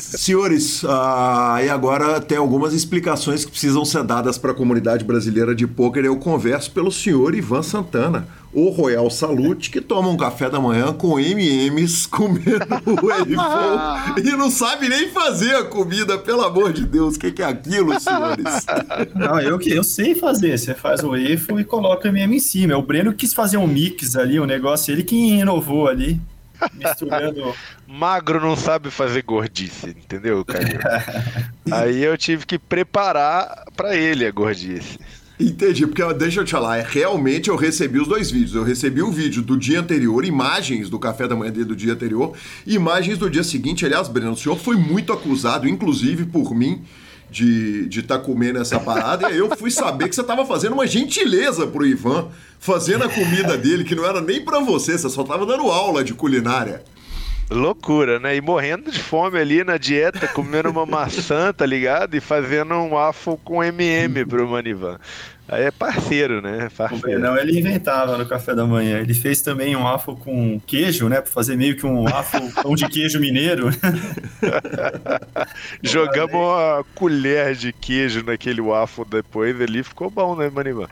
Senhores, 0.00 0.82
uh, 0.82 1.58
e 1.64 1.68
agora 1.68 2.20
tem 2.20 2.38
algumas 2.38 2.72
explicações 2.72 3.44
que 3.44 3.50
precisam 3.50 3.84
ser 3.84 4.04
dadas 4.04 4.38
para 4.38 4.52
a 4.52 4.54
comunidade 4.54 5.04
brasileira 5.04 5.54
de 5.54 5.66
pôquer. 5.66 6.04
Eu 6.04 6.16
converso 6.16 6.70
pelo 6.70 6.92
senhor 6.92 7.34
Ivan 7.34 7.62
Santana 7.62 8.26
o 8.54 8.70
Royal 8.70 9.10
Salute, 9.10 9.68
que 9.68 9.80
toma 9.80 10.08
um 10.08 10.16
café 10.16 10.48
da 10.48 10.60
manhã 10.60 10.92
com 10.92 11.18
MMs, 11.18 12.06
comendo 12.08 12.64
o 12.86 14.18
e 14.18 14.30
não 14.36 14.50
sabe 14.50 14.88
nem 14.88 15.10
fazer 15.10 15.56
a 15.56 15.64
comida, 15.64 16.16
pelo 16.16 16.42
amor 16.42 16.72
de 16.72 16.86
Deus. 16.86 17.16
O 17.16 17.18
que, 17.18 17.32
que, 17.32 17.42
é 17.42 17.46
aquilo, 17.46 17.98
senhores? 17.98 18.66
Não, 19.14 19.40
eu, 19.40 19.60
eu 19.60 19.82
sei 19.82 20.14
fazer. 20.14 20.56
Você 20.56 20.74
faz 20.74 21.02
o 21.02 21.16
Elifon 21.16 21.58
e 21.58 21.64
coloca 21.64 22.08
o 22.08 22.10
MM 22.10 22.36
em 22.36 22.40
cima. 22.40 22.72
É 22.72 22.76
o 22.76 22.82
Breno 22.82 23.12
quis 23.12 23.32
fazer 23.32 23.56
um 23.56 23.66
mix 23.66 24.16
ali, 24.16 24.38
um 24.38 24.46
negócio, 24.46 24.92
ele 24.92 25.02
que 25.02 25.16
inovou 25.16 25.88
ali. 25.88 26.20
Misturando. 26.74 27.54
Magro 27.86 28.40
não 28.40 28.56
sabe 28.56 28.90
fazer 28.90 29.22
gordice, 29.22 29.90
entendeu, 29.90 30.44
cara? 30.44 31.04
Aí 31.70 32.02
eu 32.02 32.16
tive 32.16 32.46
que 32.46 32.58
preparar 32.58 33.64
para 33.76 33.96
ele 33.96 34.26
a 34.26 34.30
gordice. 34.30 34.98
Entendi, 35.38 35.84
porque 35.84 36.14
deixa 36.14 36.40
eu 36.40 36.44
te 36.44 36.52
falar, 36.52 36.78
é, 36.78 36.86
realmente 36.88 37.50
eu 37.50 37.56
recebi 37.56 37.98
os 37.98 38.06
dois 38.06 38.30
vídeos. 38.30 38.54
Eu 38.54 38.62
recebi 38.62 39.02
o 39.02 39.10
vídeo 39.10 39.42
do 39.42 39.56
dia 39.56 39.80
anterior, 39.80 40.24
imagens 40.24 40.88
do 40.88 40.98
café 40.98 41.26
da 41.26 41.34
manhã 41.34 41.50
dele 41.50 41.64
do 41.64 41.76
dia 41.76 41.92
anterior, 41.92 42.34
imagens 42.64 43.18
do 43.18 43.28
dia 43.28 43.42
seguinte. 43.42 43.84
Aliás, 43.84 44.06
Breno, 44.06 44.32
o 44.32 44.36
senhor 44.36 44.56
foi 44.56 44.76
muito 44.76 45.12
acusado, 45.12 45.68
inclusive 45.68 46.24
por 46.24 46.54
mim, 46.54 46.82
de 47.28 47.88
estar 47.90 48.18
tá 48.18 48.24
comendo 48.24 48.60
essa 48.60 48.78
parada. 48.78 49.30
e 49.32 49.38
eu 49.38 49.54
fui 49.56 49.72
saber 49.72 50.08
que 50.08 50.14
você 50.14 50.20
estava 50.20 50.46
fazendo 50.46 50.74
uma 50.74 50.86
gentileza 50.86 51.66
pro 51.66 51.84
Ivan, 51.84 52.28
fazendo 52.60 53.02
a 53.02 53.08
comida 53.08 53.58
dele, 53.58 53.82
que 53.82 53.96
não 53.96 54.06
era 54.06 54.20
nem 54.20 54.44
para 54.44 54.60
você, 54.60 54.96
você 54.96 55.10
só 55.10 55.22
estava 55.22 55.44
dando 55.44 55.64
aula 55.64 56.04
de 56.04 56.14
culinária. 56.14 56.84
Loucura, 57.50 58.18
né? 58.18 58.36
E 58.36 58.40
morrendo 58.40 58.90
de 58.90 58.98
fome 58.98 59.38
ali 59.38 59.62
na 59.62 59.76
dieta, 59.76 60.26
comendo 60.28 60.70
uma 60.70 60.86
maçã, 60.86 61.52
tá 61.56 61.66
ligado? 61.66 62.14
E 62.14 62.20
fazendo 62.20 62.74
um 62.74 62.90
waffle 62.90 63.38
com 63.44 63.62
MM 63.62 64.24
pro 64.24 64.48
Manivan. 64.48 64.98
Aí 65.46 65.64
é 65.64 65.70
parceiro, 65.70 66.40
né? 66.40 66.70
Parceiro. 66.74 67.20
Não, 67.20 67.36
ele 67.36 67.58
inventava 67.58 68.16
no 68.16 68.24
café 68.24 68.54
da 68.54 68.64
manhã. 68.64 68.98
Ele 69.00 69.12
fez 69.12 69.42
também 69.42 69.76
um 69.76 69.82
waffle 69.82 70.16
com 70.16 70.58
queijo, 70.66 71.06
né? 71.06 71.20
Pra 71.20 71.30
fazer 71.30 71.54
meio 71.54 71.76
que 71.76 71.84
um 71.84 72.04
waffle 72.04 72.50
pão 72.62 72.74
de 72.74 72.88
queijo 72.88 73.20
mineiro. 73.20 73.68
Jogamos 75.82 76.34
uma 76.34 76.82
colher 76.94 77.54
de 77.54 77.74
queijo 77.74 78.22
naquele 78.24 78.62
waffle 78.62 79.04
depois 79.04 79.60
ali, 79.60 79.82
ficou 79.82 80.08
bom, 80.08 80.34
né, 80.34 80.48
Manivan? 80.48 80.88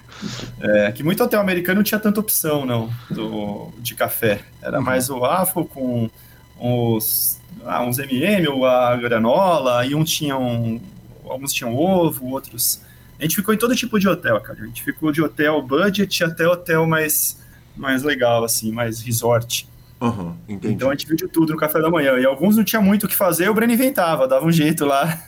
É, 0.61 0.93
que 0.93 1.03
muito 1.03 1.25
hotel 1.25 1.41
americano 1.41 1.77
não 1.77 1.83
tinha 1.83 1.99
tanta 1.99 2.21
opção, 2.21 2.67
não, 2.67 2.93
do, 3.11 3.73
de 3.79 3.95
café. 3.95 4.41
Era 4.61 4.79
uhum. 4.79 4.85
mais 4.85 5.09
o 5.09 5.21
waffle 5.21 5.65
com 5.65 6.11
uns, 6.63 7.41
ah, 7.65 7.83
uns 7.83 7.99
MM 7.99 8.49
ou 8.49 8.65
a 8.65 8.97
granola, 8.97 9.85
e 9.85 9.95
um 9.95 10.05
tinha 10.05 10.39
um, 10.39 10.81
alguns 11.25 11.53
tinham 11.53 11.75
ovo, 11.75 12.27
outros. 12.31 12.81
A 13.19 13.23
gente 13.23 13.37
ficou 13.37 13.53
em 13.53 13.59
todo 13.59 13.75
tipo 13.75 13.99
de 13.99 14.09
hotel, 14.09 14.41
cara. 14.41 14.63
A 14.63 14.67
gente 14.67 14.83
ficou 14.83 15.13
de 15.13 15.21
hotel 15.21 15.61
budget 15.63 16.25
até 16.25 16.47
hotel 16.47 16.87
mais, 16.87 17.41
mais 17.77 18.03
legal, 18.03 18.45
assim, 18.45 18.73
mais 18.73 19.01
resort. 19.01 19.69
Uhum, 20.01 20.35
então 20.49 20.91
a 20.91 20.95
gente 20.95 21.07
viu 21.07 21.17
de 21.17 21.29
tudo 21.29 21.53
no 21.53 21.59
café 21.59 21.81
da 21.81 21.89
manhã. 21.89 22.19
E 22.19 22.25
alguns 22.25 22.57
não 22.57 22.65
tinha 22.65 22.83
muito 22.83 23.07
o 23.07 23.09
que 23.09 23.15
fazer, 23.15 23.49
o 23.49 23.55
Breno 23.55 23.73
inventava, 23.73 24.27
dava 24.27 24.47
um 24.47 24.53
jeito 24.53 24.85
lá. 24.85 25.23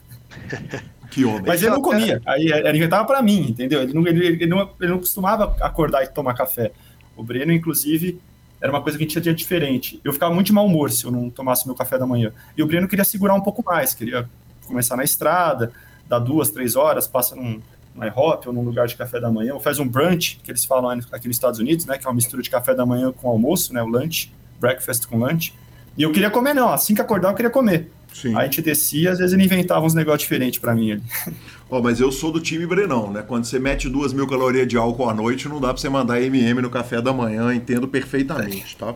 Que 1.11 1.25
homem. 1.25 1.45
Mas 1.47 1.63
ele 1.63 1.71
não 1.71 1.81
comia. 1.81 2.21
Aí 2.27 2.51
ele 2.51 2.77
inventava 2.77 3.05
para 3.05 3.23
mim, 3.23 3.47
entendeu? 3.49 3.83
Ele 3.83 3.93
não, 3.93 4.05
ele, 4.05 4.27
ele, 4.27 4.47
não, 4.47 4.69
ele 4.81 4.91
não 4.91 4.99
costumava 4.99 5.55
acordar 5.61 6.03
e 6.03 6.09
tomar 6.09 6.35
café. 6.35 6.73
O 7.17 7.23
Breno, 7.23 7.53
inclusive, 7.53 8.21
era 8.65 8.73
uma 8.73 8.81
coisa 8.81 8.97
que 8.97 9.05
a 9.05 9.07
gente 9.07 9.21
tinha 9.21 9.35
diferente. 9.35 10.01
Eu 10.03 10.11
ficava 10.11 10.33
muito 10.33 10.47
de 10.47 10.53
mau 10.55 10.65
humor 10.65 10.91
se 10.91 11.05
eu 11.05 11.11
não 11.11 11.29
tomasse 11.29 11.67
meu 11.67 11.75
café 11.75 11.99
da 11.99 12.07
manhã. 12.07 12.33
E 12.57 12.63
o 12.63 12.67
Breno 12.67 12.89
queria 12.89 13.05
segurar 13.05 13.35
um 13.35 13.41
pouco 13.43 13.63
mais, 13.63 13.93
queria 13.93 14.27
começar 14.67 14.97
na 14.97 15.05
estrada, 15.05 15.71
dar 16.09 16.19
duas, 16.19 16.49
três 16.49 16.75
horas, 16.75 17.07
passa 17.07 17.37
num, 17.37 17.61
num 17.95 18.07
IHOP 18.07 18.49
ou 18.49 18.55
num 18.55 18.63
lugar 18.63 18.87
de 18.87 18.97
café 18.97 19.21
da 19.21 19.31
manhã, 19.31 19.53
ou 19.53 19.61
faz 19.61 19.79
um 19.79 19.87
brunch, 19.87 20.41
que 20.43 20.51
eles 20.51 20.65
falam 20.65 20.99
aqui 21.13 21.29
nos 21.29 21.37
Estados 21.37 21.61
Unidos, 21.61 21.85
né, 21.85 21.99
que 21.99 22.07
é 22.07 22.09
uma 22.09 22.15
mistura 22.15 22.43
de 22.43 22.49
café 22.49 22.75
da 22.75 22.87
manhã 22.87 23.13
com 23.13 23.29
almoço, 23.29 23.75
né, 23.75 23.83
o 23.83 23.87
lunch, 23.87 24.33
breakfast 24.59 25.07
com 25.09 25.19
lunch. 25.19 25.53
E 25.95 26.03
eu 26.03 26.11
queria 26.11 26.31
comer, 26.31 26.55
não, 26.55 26.73
assim 26.73 26.95
que 26.95 27.03
acordar 27.03 27.33
eu 27.33 27.35
queria 27.35 27.51
comer. 27.51 27.93
Sim. 28.15 28.31
Aí 28.31 28.37
a 28.37 28.45
gente 28.45 28.63
descia, 28.63 29.13
às 29.13 29.19
vezes 29.19 29.35
ele 29.35 29.45
inventava 29.45 29.85
uns 29.85 29.93
negócios 29.93 30.23
diferentes 30.23 30.59
para 30.59 30.75
mim 30.75 30.93
ali. 30.93 31.03
Oh, 31.77 31.83
mas 31.83 31.99
eu 31.99 32.13
sou 32.13 32.31
do 32.31 32.41
time 32.41 32.65
Brenão, 32.69 33.11
né? 33.11 33.21
Quando 33.27 33.47
você 33.47 33.59
mete 33.59 33.89
duas 33.89 34.13
mil 34.13 34.29
calorias 34.29 34.65
de 34.69 34.77
álcool 34.77 35.11
à 35.11 35.13
noite, 35.13 35.49
não 35.49 35.61
dá 35.61 35.75
pra 35.75 35.77
você 35.77 35.89
mandar 35.89 36.23
MM 36.23 36.63
no 36.63 36.71
café 36.71 37.03
da 37.03 37.13
manhã, 37.13 37.53
entendo 37.53 37.89
perfeitamente, 37.89 38.77
tá? 38.77 38.95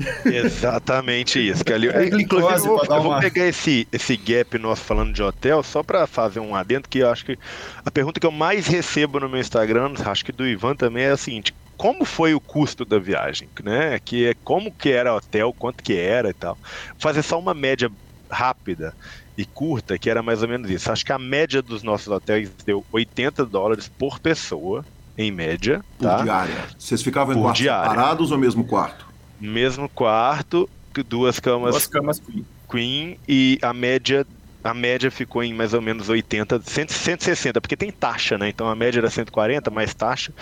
Exatamente 0.24 1.38
isso. 1.46 1.62
Que 1.62 1.74
ali, 1.74 1.88
é 1.88 2.06
inclusive, 2.06 2.54
eu 2.54 2.64
vou, 2.64 2.84
eu 2.86 3.02
vou 3.02 3.20
pegar 3.20 3.46
esse, 3.46 3.86
esse 3.92 4.16
gap 4.16 4.56
nosso 4.56 4.80
falando 4.80 5.12
de 5.12 5.22
hotel, 5.22 5.62
só 5.62 5.82
para 5.82 6.06
fazer 6.06 6.40
um 6.40 6.54
adendo, 6.54 6.88
que 6.88 7.00
eu 7.00 7.10
acho 7.10 7.22
que 7.22 7.36
a 7.84 7.90
pergunta 7.90 8.18
que 8.18 8.26
eu 8.26 8.32
mais 8.32 8.66
recebo 8.66 9.20
no 9.20 9.28
meu 9.28 9.38
Instagram, 9.38 9.92
acho 10.06 10.24
que 10.24 10.32
do 10.32 10.46
Ivan 10.46 10.74
também, 10.74 11.04
é 11.04 11.10
a 11.10 11.18
seguinte: 11.18 11.52
como 11.76 12.06
foi 12.06 12.32
o 12.32 12.40
custo 12.40 12.86
da 12.86 12.98
viagem, 12.98 13.50
né? 13.62 13.98
Que 14.02 14.28
é 14.28 14.34
como 14.42 14.74
que 14.74 14.88
era 14.88 15.12
o 15.12 15.18
hotel, 15.18 15.52
quanto 15.52 15.84
que 15.84 15.92
era 15.92 16.30
e 16.30 16.34
tal. 16.34 16.58
Fazer 16.98 17.22
só 17.22 17.38
uma 17.38 17.52
média 17.52 17.90
rápida 18.30 18.94
e 19.36 19.44
curta, 19.44 19.98
que 19.98 20.08
era 20.08 20.22
mais 20.22 20.42
ou 20.42 20.48
menos 20.48 20.70
isso. 20.70 20.90
Acho 20.90 21.04
que 21.04 21.12
a 21.12 21.18
média 21.18 21.60
dos 21.60 21.82
nossos 21.82 22.08
hotéis 22.08 22.50
deu 22.64 22.84
80 22.90 23.44
dólares 23.44 23.90
por 23.98 24.18
pessoa, 24.18 24.84
em 25.16 25.30
média. 25.30 25.84
Por 25.98 26.04
tá? 26.04 26.22
diária. 26.22 26.54
Vocês 26.78 27.02
ficavam 27.02 27.34
em 27.34 27.40
quartos 27.40 27.62
separados 27.62 28.30
ou 28.30 28.38
mesmo 28.38 28.64
quarto? 28.64 29.06
Mesmo 29.40 29.88
quarto, 29.88 30.68
duas 31.06 31.38
camas. 31.38 31.72
Duas 31.72 31.86
camas 31.86 32.18
queen. 32.18 32.46
Queen 32.68 33.18
e 33.28 33.58
a 33.62 33.72
média 33.72 34.26
a 34.64 34.74
média 34.74 35.12
ficou 35.12 35.44
em 35.44 35.54
mais 35.54 35.72
ou 35.74 35.80
menos 35.80 36.08
80, 36.08 36.60
160, 36.60 37.60
porque 37.60 37.76
tem 37.76 37.92
taxa, 37.92 38.36
né? 38.36 38.48
Então 38.48 38.68
a 38.68 38.74
média 38.74 38.98
era 38.98 39.08
140 39.08 39.70
mais 39.70 39.94
taxa. 39.94 40.32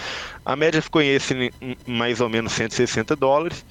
A 0.42 0.56
média 0.56 0.80
ficou 0.80 1.02
em 1.02 1.08
esse 1.08 1.52
em 1.60 1.76
mais 1.86 2.22
ou 2.22 2.28
menos 2.30 2.52
160 2.52 3.14
dólares 3.16 3.64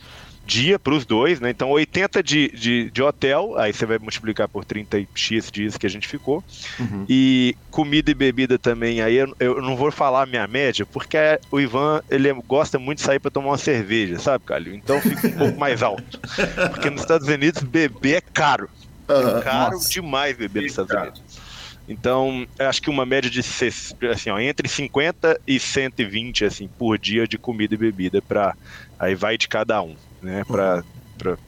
dia 0.45 0.78
para 0.78 0.94
os 0.94 1.06
dois, 1.06 1.40
né? 1.40 1.49
Então 1.49 1.70
80 1.72 2.22
de, 2.22 2.49
de, 2.49 2.90
de, 2.91 3.02
hotel, 3.02 3.57
aí 3.57 3.74
você 3.74 3.86
vai 3.86 3.98
multiplicar 3.98 4.48
por 4.48 4.65
30x 4.65 5.52
dias 5.52 5.78
que 5.78 5.86
a 5.86 5.90
gente 5.90 6.07
ficou. 6.07 6.44
Uhum. 6.80 7.06
E 7.07 7.56
comida 7.72 8.11
e 8.11 8.14
bebida 8.14 8.60
também, 8.60 9.02
aí 9.02 9.15
eu, 9.15 9.36
eu, 9.40 9.61
não 9.61 9.76
vou 9.76 9.91
falar 9.91 10.24
a 10.24 10.26
minha 10.26 10.45
média, 10.48 10.86
porque 10.86 11.18
o 11.49 11.60
Ivan 11.60 12.02
ele 12.10 12.32
gosta 12.48 12.78
muito 12.78 12.99
de 12.99 13.06
sair 13.06 13.20
para 13.20 13.32
tomar 13.32 13.52
uma 13.52 13.57
cerveja, 13.57 14.20
sabe, 14.20 14.44
Calil? 14.45 14.76
Então 14.76 14.99
fica 14.99 15.28
um 15.28 15.38
pouco 15.38 15.60
mais 15.60 15.82
alto. 15.82 16.20
Porque 16.72 16.90
nos 16.90 17.02
Estados 17.02 17.28
Unidos 17.28 17.61
beber 17.64 18.18
é 18.18 18.22
caro. 18.22 18.70
É 19.07 19.41
caro 19.41 19.74
Nossa. 19.74 19.90
demais 19.90 20.36
beber 20.36 20.64
nos 20.64 20.72
Estados 20.72 20.94
Unidos. 20.94 21.22
Então, 21.88 22.48
acho 22.60 22.82
que 22.82 22.90
uma 22.90 23.06
média 23.06 23.30
de 23.30 23.41
assim, 24.10 24.30
ó, 24.30 24.40
entre 24.40 24.68
50 24.70 25.40
e 25.45 25.60
120 25.60 26.45
assim 26.45 26.68
por 26.68 26.98
dia 26.98 27.28
de 27.28 27.38
comida 27.38 27.76
e 27.76 27.78
bebida 27.78 28.22
para 28.22 28.56
aí 28.98 29.15
vai 29.15 29.38
de 29.38 29.49
cada 29.49 29.82
um 29.82 29.95
né? 30.24 30.44
Para 30.48 30.84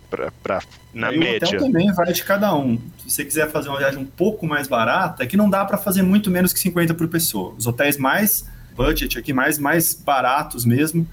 pra, 0.10 0.32
pra, 0.44 0.62
na 0.94 1.10
O 1.10 1.18
média. 1.20 1.48
hotel 1.48 1.60
também 1.60 1.92
vai 1.92 2.14
de 2.14 2.24
cada 2.24 2.56
um. 2.56 2.78
Se 3.00 3.10
você 3.12 3.26
quiser 3.26 3.50
fazer 3.52 3.68
uma 3.70 3.78
viagem 3.78 4.00
um 4.00 4.06
pouco 4.06 4.46
mais 4.48 4.68
barata, 4.68 5.24
é 5.24 5.28
que 5.28 5.36
não 5.36 5.50
dá 5.50 5.66
para 5.66 5.78
fazer 5.78 6.02
muito 6.04 6.30
menos 6.32 6.54
que 6.54 6.60
50 6.60 6.94
por 6.94 7.08
pessoa. 7.08 7.54
Os 7.58 7.66
hotéis 7.68 7.98
mais 7.98 8.46
budget 8.76 9.18
aqui, 9.18 9.34
mais, 9.34 9.58
mais 9.58 9.94
baratos 9.94 10.64
mesmo, 10.66 11.08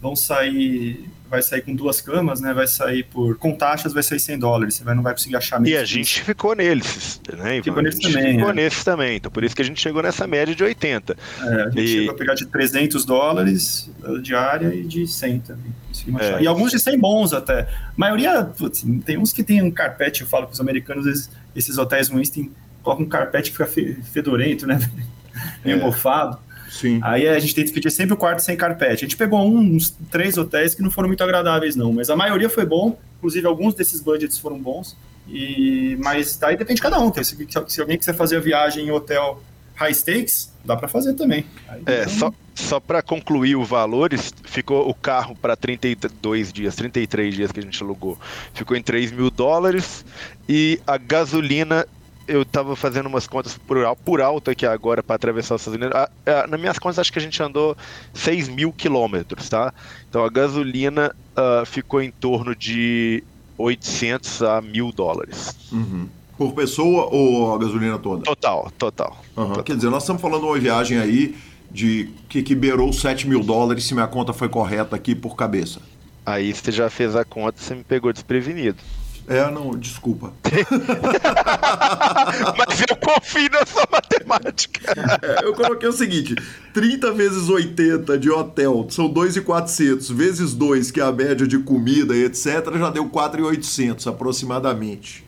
vão 0.00 0.16
sair. 0.16 1.08
Vai 1.30 1.42
sair 1.42 1.60
com 1.60 1.74
duas 1.74 2.00
camas, 2.00 2.40
né? 2.40 2.54
Vai 2.54 2.66
sair 2.66 3.02
por. 3.04 3.36
Com 3.36 3.54
taxas 3.54 3.92
vai 3.92 4.02
sair 4.02 4.18
100 4.18 4.38
dólares. 4.38 4.76
Você 4.76 4.82
vai, 4.84 4.94
não 4.94 5.02
vai 5.02 5.12
conseguir 5.12 5.36
achar 5.36 5.64
E 5.66 5.76
a 5.76 5.84
gente 5.84 6.22
ficou 6.22 6.54
neles, 6.56 7.20
né? 7.36 7.60
Ficou 7.62 7.80
a 7.80 7.82
neles 7.82 8.00
gente 8.00 8.14
também, 8.14 8.36
ficou 8.36 8.50
é. 8.50 8.54
nesses 8.54 8.82
também. 8.82 9.16
Então 9.18 9.30
por 9.30 9.44
isso 9.44 9.54
que 9.54 9.60
a 9.60 9.64
gente 9.64 9.78
chegou 9.78 10.02
nessa 10.02 10.26
média 10.26 10.54
de 10.54 10.64
80. 10.64 11.14
É, 11.40 11.44
a 11.64 11.68
gente 11.68 11.80
E- 11.82 11.86
chegou 11.88 12.14
a 12.14 12.16
pegar 12.16 12.34
de 12.34 12.46
300 12.46 13.04
dólares 13.04 13.90
diária 14.22 14.74
e 14.74 14.84
de 14.84 15.06
100 15.06 15.40
também. 15.40 15.70
É. 16.18 16.42
E 16.42 16.46
alguns 16.46 16.70
de 16.70 16.78
100 16.78 16.98
bons 16.98 17.32
até. 17.32 17.60
A 17.62 17.68
maioria, 17.96 18.44
putz, 18.44 18.84
tem 19.04 19.18
uns 19.18 19.32
que 19.32 19.42
tem 19.42 19.62
um 19.62 19.70
carpete, 19.70 20.22
eu 20.22 20.26
falo 20.26 20.46
que 20.46 20.52
os 20.52 20.60
americanos, 20.60 21.06
esses, 21.06 21.30
esses 21.56 21.78
hotéis 21.78 22.08
ruins, 22.08 22.30
tem, 22.30 22.50
colocam 22.82 23.04
um 23.06 23.08
carpete 23.08 23.50
que 23.50 23.56
fica 23.56 23.66
fe- 23.66 23.98
fedorento, 24.12 24.66
né? 24.66 24.78
Meio 25.64 25.78
É. 25.78 25.80
mofado. 25.80 26.38
Sim. 26.70 27.00
Aí 27.02 27.26
a 27.26 27.38
gente 27.38 27.54
tenta 27.54 27.72
pedir 27.72 27.90
sempre 27.90 28.12
o 28.14 28.16
quarto 28.16 28.40
sem 28.40 28.56
carpete. 28.56 28.92
A 29.04 29.08
gente 29.08 29.16
pegou 29.16 29.40
um, 29.40 29.58
uns 29.58 29.90
três 30.10 30.36
hotéis 30.36 30.74
que 30.74 30.82
não 30.82 30.90
foram 30.90 31.08
muito 31.08 31.24
agradáveis, 31.24 31.74
não, 31.74 31.92
mas 31.92 32.10
a 32.10 32.16
maioria 32.16 32.48
foi 32.50 32.66
bom. 32.66 32.98
Inclusive, 33.18 33.46
alguns 33.46 33.74
desses 33.74 34.00
budgets 34.00 34.38
foram 34.38 34.58
bons. 34.58 34.96
E, 35.26 35.96
mas 36.02 36.36
daí 36.36 36.56
depende 36.56 36.76
de 36.76 36.82
cada 36.82 36.98
um. 37.00 37.10
que 37.10 37.22
Se, 37.24 37.36
se 37.68 37.80
alguém 37.80 37.98
quiser 37.98 38.14
fazer 38.14 38.36
a 38.36 38.40
viagem 38.40 38.86
em 38.86 38.90
hotel 38.90 39.42
high 39.78 39.94
stakes, 39.94 40.52
dá 40.64 40.76
para 40.76 40.88
fazer 40.88 41.14
também. 41.14 41.46
Aí, 41.68 41.82
É, 41.86 42.02
então, 42.02 42.08
só, 42.14 42.32
só 42.54 42.80
para 42.80 43.00
concluir 43.00 43.56
os 43.56 43.68
valores, 43.68 44.34
ficou 44.44 44.88
o 44.88 44.92
carro 44.92 45.36
para 45.36 45.56
32 45.56 46.52
dias, 46.52 46.74
33 46.74 47.34
dias 47.34 47.52
que 47.52 47.60
a 47.60 47.62
gente 47.62 47.80
alugou, 47.82 48.18
ficou 48.52 48.76
em 48.76 48.82
3 48.82 49.12
mil 49.12 49.30
dólares 49.30 50.04
e 50.48 50.80
a 50.86 50.98
gasolina. 50.98 51.86
Eu 52.26 52.44
tava 52.44 52.76
fazendo 52.76 53.06
umas 53.06 53.26
contas 53.26 53.56
por, 53.56 53.78
por 54.04 54.20
alto 54.20 54.50
aqui 54.50 54.66
agora 54.66 55.02
para 55.02 55.16
atravessar 55.16 55.54
os 55.54 55.62
Estados 55.62 55.80
Unidos. 55.80 55.96
Ah, 55.96 56.10
ah, 56.26 56.46
nas 56.46 56.60
minhas 56.60 56.78
contas, 56.78 56.98
acho 56.98 57.10
que 57.10 57.18
a 57.18 57.22
gente 57.22 57.42
andou 57.42 57.74
6 58.12 58.48
mil 58.48 58.70
quilômetros, 58.70 59.48
tá? 59.48 59.72
Então 60.10 60.22
a 60.22 60.28
gasolina 60.28 61.14
ah, 61.34 61.62
ficou 61.64 62.02
em 62.02 62.10
torno 62.10 62.54
de 62.54 63.24
800 63.56 64.42
a 64.42 64.60
1000 64.60 64.92
dólares. 64.92 65.56
Uhum. 65.72 66.06
Por 66.38 66.52
pessoa 66.52 67.08
ou 67.10 67.52
a 67.52 67.58
gasolina 67.58 67.98
toda? 67.98 68.22
Total, 68.22 68.70
total. 68.78 69.20
Aham. 69.36 69.62
Quer 69.64 69.74
dizer, 69.74 69.90
nós 69.90 70.04
estamos 70.04 70.22
falando 70.22 70.42
de 70.42 70.46
uma 70.46 70.58
viagem 70.58 70.98
aí 70.98 71.34
de 71.70 72.10
que, 72.28 72.42
que 72.42 72.54
beirou 72.54 72.92
7 72.92 73.28
mil 73.28 73.42
dólares, 73.42 73.84
se 73.84 73.92
minha 73.92 74.06
conta 74.06 74.32
foi 74.32 74.48
correta 74.48 74.94
aqui 74.94 75.14
por 75.14 75.34
cabeça. 75.34 75.80
Aí 76.24 76.54
você 76.54 76.70
já 76.70 76.88
fez 76.88 77.16
a 77.16 77.24
conta, 77.24 77.60
você 77.60 77.74
me 77.74 77.82
pegou 77.82 78.12
desprevenido. 78.12 78.78
É, 79.26 79.50
não, 79.50 79.72
desculpa. 79.72 80.32
Mas 82.56 82.80
eu 82.88 82.96
confio 82.96 83.50
na 83.50 83.66
sua 83.66 83.86
matemática. 83.92 84.94
É, 85.22 85.44
eu 85.44 85.52
coloquei 85.52 85.86
o 85.86 85.92
seguinte: 85.92 86.34
30 86.72 87.12
vezes 87.12 87.48
80 87.48 88.16
de 88.16 88.30
hotel 88.30 88.86
são 88.88 89.06
2,400, 89.06 90.08
vezes 90.10 90.54
2, 90.54 90.90
que 90.90 91.00
é 91.00 91.04
a 91.04 91.12
média 91.12 91.46
de 91.46 91.58
comida 91.58 92.16
e 92.16 92.24
etc., 92.24 92.74
já 92.78 92.88
deu 92.88 93.06
4,800 93.10 94.06
aproximadamente. 94.06 95.27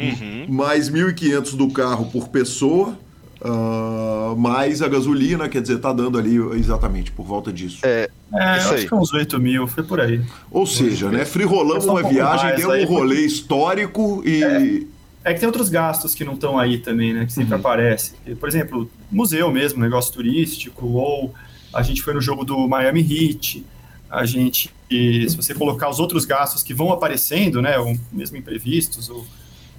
Uhum. 0.00 0.46
Mais 0.48 0.90
1.500 0.90 1.56
do 1.56 1.70
carro 1.70 2.10
por 2.10 2.28
pessoa, 2.28 2.96
ah, 3.42 4.34
mais 4.36 4.82
a 4.82 4.88
gasolina, 4.88 5.48
quer 5.48 5.62
dizer, 5.62 5.78
tá 5.78 5.92
dando 5.92 6.18
ali 6.18 6.36
exatamente 6.58 7.10
por 7.10 7.24
volta 7.24 7.52
disso. 7.52 7.80
É, 7.82 8.10
É, 8.32 8.58
Isso 8.58 8.74
acho 8.74 8.86
que 8.86 8.94
uns 8.94 9.12
8 9.12 9.38
mil, 9.40 9.66
foi 9.66 9.82
por 9.82 10.00
aí. 10.00 10.20
Ou 10.50 10.66
seja, 10.66 11.10
né, 11.10 11.24
frirolamos 11.24 11.86
um 11.86 11.90
uma 11.90 12.02
viagem, 12.02 12.46
mais 12.46 12.56
deu 12.56 12.70
um 12.70 12.84
rolê 12.84 13.20
histórico 13.22 14.22
e. 14.24 14.86
É 15.22 15.34
que 15.34 15.40
tem 15.40 15.46
outros 15.46 15.68
gastos 15.68 16.14
que 16.14 16.24
não 16.24 16.32
estão 16.32 16.58
aí 16.58 16.78
também, 16.78 17.12
né? 17.12 17.26
Que 17.26 17.32
sempre 17.32 17.54
aparecem. 17.54 18.14
Por 18.38 18.48
exemplo, 18.48 18.90
museu 19.10 19.50
mesmo, 19.50 19.78
negócio 19.78 20.10
turístico, 20.14 20.86
ou 20.86 21.34
a 21.74 21.82
gente 21.82 22.02
foi 22.02 22.14
no 22.14 22.22
jogo 22.22 22.42
do 22.42 22.66
Miami 22.66 23.00
Heat. 23.00 23.64
A 24.08 24.24
gente, 24.24 24.70
se 24.88 25.36
você 25.36 25.54
colocar 25.54 25.90
os 25.90 26.00
outros 26.00 26.24
gastos 26.24 26.62
que 26.62 26.72
vão 26.72 26.90
aparecendo, 26.90 27.60
né? 27.60 27.78
Ou 27.78 27.94
mesmo 28.10 28.38
imprevistos, 28.38 29.10
ou 29.10 29.26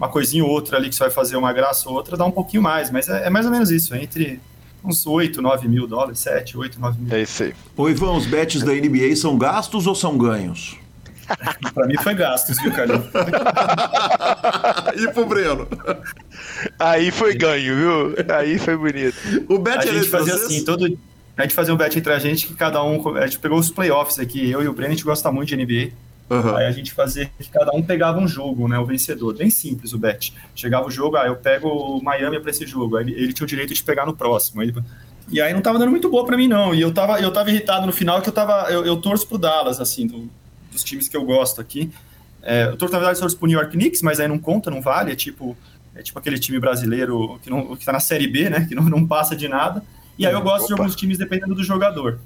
uma 0.02 0.10
coisinha 0.10 0.44
ou 0.44 0.50
outra 0.50 0.78
ali 0.78 0.90
que 0.90 0.96
você 0.96 1.04
vai 1.04 1.12
fazer 1.12 1.36
uma 1.36 1.54
graça 1.54 1.88
ou 1.88 1.94
outra, 1.94 2.18
dá 2.18 2.26
um 2.26 2.32
pouquinho 2.32 2.64
mais. 2.64 2.90
Mas 2.90 3.08
é, 3.08 3.28
é 3.28 3.30
mais 3.30 3.46
ou 3.46 3.52
menos 3.52 3.70
isso, 3.70 3.94
é 3.94 4.02
entre 4.02 4.40
uns 4.84 5.06
8, 5.06 5.40
9 5.40 5.68
mil 5.68 5.86
dólares, 5.86 6.18
7, 6.20 6.58
8, 6.58 6.82
9 6.82 7.00
mil. 7.00 7.16
é 7.16 7.22
isso 7.22 7.44
aí. 7.44 7.54
Ô 7.78 7.88
Ivan, 7.88 8.14
os 8.14 8.26
bets 8.26 8.64
da 8.64 8.74
NBA 8.74 9.16
são 9.16 9.38
gastos 9.38 9.86
ou 9.86 9.94
são 9.94 10.18
ganhos? 10.18 10.76
Pra 11.74 11.86
mim 11.86 11.96
foi 12.02 12.16
gastos, 12.16 12.60
viu, 12.60 12.72
cara? 12.74 12.96
e 14.98 15.08
pro 15.14 15.26
Breno? 15.26 15.66
Aí 16.78 17.10
foi 17.12 17.36
ganho, 17.36 17.76
viu? 17.76 18.16
Aí 18.36 18.58
foi 18.58 18.76
bonito. 18.76 19.16
O 19.48 19.58
bet 19.58 19.78
A 19.78 19.82
era 19.84 19.94
gente 19.94 20.04
de 20.04 20.10
fazia 20.10 20.34
vocês? 20.34 20.46
assim, 20.48 20.66
todo. 20.66 21.00
A 21.38 21.44
gente 21.44 21.54
fazia 21.54 21.74
um 21.74 21.78
bet 21.78 21.98
entre 21.98 22.12
a 22.12 22.20
gente 22.20 22.48
que 22.48 22.54
cada 22.54 22.84
um. 22.84 23.16
A 23.16 23.28
gente 23.28 23.40
pegou 23.40 23.58
os 23.58 23.70
playoffs 23.70 24.20
aqui. 24.20 24.52
Eu 24.52 24.62
e 24.62 24.68
o 24.68 24.74
Breno, 24.74 24.92
a 24.92 24.96
gente 24.96 25.06
gosta 25.06 25.32
muito 25.32 25.48
de 25.48 25.56
NBA. 25.56 25.94
Aham. 26.32 26.56
Aí 26.58 26.66
a 26.66 26.72
gente 26.72 26.94
fazia 26.94 27.30
que 27.38 27.50
cada 27.50 27.72
um 27.74 27.84
pegava 27.84 28.18
um 28.20 28.28
jogo, 28.28 28.68
né? 28.68 28.80
O 28.80 28.86
vencedor. 28.86 29.36
Bem 29.36 29.50
simples 29.50 29.92
o 29.92 29.98
bet. 29.98 30.34
Chegava 30.56 30.88
o 30.88 30.92
jogo, 30.92 31.18
ah, 31.18 31.28
eu 31.28 31.36
pego 31.36 31.68
o 31.68 32.02
Miami 32.02 32.40
pra 32.40 32.52
esse 32.52 32.66
jogo. 32.66 32.96
Aí 32.96 33.04
ele, 33.04 33.14
ele 33.22 33.34
tinha 33.34 33.44
o 33.44 33.48
direito 33.50 33.74
de 33.74 33.84
pegar 33.84 34.06
no 34.06 34.16
próximo. 34.16 34.64
Ele- 34.64 34.74
e 35.30 35.42
aí 35.42 35.54
não 35.54 35.62
tava 35.62 35.78
dando 35.78 35.92
muito 35.92 36.10
boa 36.10 36.26
pra 36.26 36.38
mim, 36.38 36.48
não. 36.48 36.74
E 36.74 36.80
eu 36.82 36.94
tava, 36.94 37.20
eu 37.20 37.32
tava 37.32 37.50
irritado 37.50 37.86
no 37.86 37.92
final 37.92 38.22
que 38.22 38.30
eu 38.30 38.34
tava. 38.34 38.72
Eu, 38.72 38.86
eu 38.86 38.96
torço 38.98 39.28
pro 39.28 39.38
Dallas, 39.38 39.80
assim, 39.82 40.08
do- 40.08 40.30
dos 40.72 40.84
times 40.86 41.10
que 41.10 41.18
eu 41.18 41.24
gosto 41.26 41.60
aqui. 41.60 41.92
É, 42.42 42.64
eu 42.66 42.78
torço, 42.78 42.94
na 42.94 43.00
verdade, 43.00 43.20
torço 43.20 43.38
pro 43.38 43.48
New 43.48 43.60
York 43.60 43.72
Knicks, 43.78 44.02
mas 44.02 44.20
aí 44.22 44.28
não 44.28 44.40
conta, 44.40 44.72
não 44.72 44.82
vale. 44.82 45.12
É 45.12 45.16
tipo, 45.16 45.56
é 45.94 46.02
tipo 46.02 46.18
aquele 46.18 46.40
time 46.40 46.60
brasileiro 46.60 47.38
que, 47.44 47.50
não, 47.50 47.76
que 47.76 47.84
tá 47.86 47.92
na 47.92 48.00
Série 48.00 48.28
B, 48.28 48.50
né? 48.50 48.66
Que 48.68 48.74
não, 48.74 48.84
não 48.86 49.06
passa 49.06 49.36
de 49.36 49.48
nada. 49.50 49.84
E 50.18 50.26
aí 50.26 50.32
eu 50.34 50.42
gosto 50.42 50.68
de 50.68 50.74
Opa. 50.74 50.84
alguns 50.84 50.96
times 50.96 51.18
dependendo 51.18 51.54
do 51.54 51.64
jogador. 51.64 52.20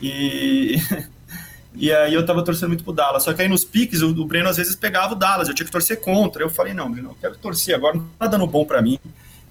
E. 0.00 0.76
E 1.78 1.92
aí 1.92 2.12
eu 2.12 2.26
tava 2.26 2.42
torcendo 2.42 2.70
muito 2.70 2.82
pro 2.82 2.92
Dallas. 2.92 3.22
Só 3.22 3.32
que 3.32 3.40
aí 3.40 3.48
nos 3.48 3.64
piques, 3.64 4.02
o, 4.02 4.10
o 4.10 4.26
Breno 4.26 4.48
às 4.48 4.56
vezes 4.56 4.74
pegava 4.74 5.12
o 5.12 5.16
Dallas, 5.16 5.48
eu 5.48 5.54
tinha 5.54 5.64
que 5.64 5.72
torcer 5.72 6.00
contra. 6.00 6.42
Eu 6.42 6.50
falei, 6.50 6.74
não, 6.74 6.90
Breno, 6.90 7.10
eu 7.10 7.16
quero 7.20 7.36
torcer 7.38 7.74
agora, 7.74 7.96
não 7.96 8.08
tá 8.18 8.26
dando 8.26 8.46
bom 8.46 8.64
pra 8.64 8.82
mim. 8.82 8.98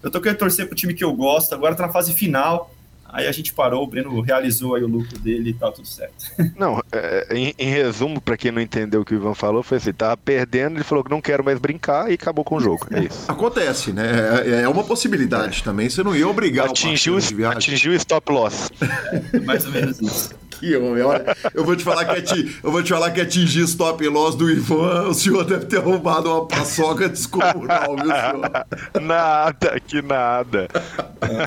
Eu 0.03 0.11
tô 0.11 0.19
querendo 0.19 0.37
torcer 0.37 0.67
pro 0.67 0.75
time 0.75 0.93
que 0.93 1.03
eu 1.03 1.13
gosto, 1.13 1.53
agora 1.55 1.73
tá 1.73 1.87
na 1.87 1.93
fase 1.93 2.13
final. 2.13 2.71
Aí 3.09 3.27
a 3.27 3.31
gente 3.31 3.53
parou, 3.53 3.83
o 3.83 3.87
Breno 3.87 4.19
realizou 4.21 4.75
aí 4.75 4.83
o 4.83 4.87
lucro 4.87 5.17
dele 5.19 5.51
e 5.51 5.53
tá 5.53 5.71
tudo 5.71 5.87
certo. 5.87 6.25
Não, 6.57 6.81
é, 6.91 7.27
em, 7.35 7.53
em 7.57 7.69
resumo, 7.69 8.19
pra 8.21 8.35
quem 8.37 8.51
não 8.51 8.61
entendeu 8.61 9.01
o 9.01 9.05
que 9.05 9.13
o 9.13 9.17
Ivan 9.17 9.33
falou, 9.33 9.63
foi 9.63 9.77
assim: 9.77 9.93
tava 9.93 10.17
perdendo, 10.17 10.77
ele 10.77 10.83
falou 10.83 11.03
que 11.03 11.09
não 11.09 11.21
quero 11.21 11.43
mais 11.43 11.57
brincar 11.59 12.09
e 12.11 12.15
acabou 12.15 12.43
com 12.43 12.55
o 12.55 12.59
jogo. 12.59 12.87
É 12.91 13.03
isso. 13.03 13.25
Acontece, 13.31 13.91
né? 13.93 14.43
É, 14.45 14.61
é 14.61 14.69
uma 14.69 14.83
possibilidade 14.83 15.63
também. 15.63 15.89
Você 15.89 16.03
não 16.03 16.15
ia 16.15 16.27
obrigar 16.27 16.67
Atingiu, 16.67 17.15
o 17.15 17.47
atingiu 17.47 17.91
o 17.91 17.95
stop 17.95 18.31
loss. 18.31 18.71
Mais 19.45 19.65
ou 19.65 19.71
menos 19.71 19.99
isso. 20.01 20.29
Que 20.59 20.75
homem, 20.75 21.03
olha, 21.03 21.37
eu 21.53 21.63
vou 21.63 21.75
te 21.75 21.83
falar 21.83 22.03
que 22.05 22.17
ati- 22.19 22.57
eu 22.63 22.71
vou 22.71 22.81
te 22.81 22.89
falar 22.89 23.11
que 23.11 23.21
atingir 23.21 23.61
stop 23.65 24.07
loss 24.07 24.33
do 24.33 24.49
Ivan, 24.49 25.07
o 25.07 25.13
senhor 25.13 25.43
deve 25.45 25.65
ter 25.67 25.77
arrumado 25.77 26.31
uma 26.31 26.47
paçoca 26.47 27.07
descomunal, 27.07 27.95
viu, 27.95 28.05
senhor? 28.07 28.65
Nada, 28.99 29.79
que 29.79 30.01
nada. 30.01 30.67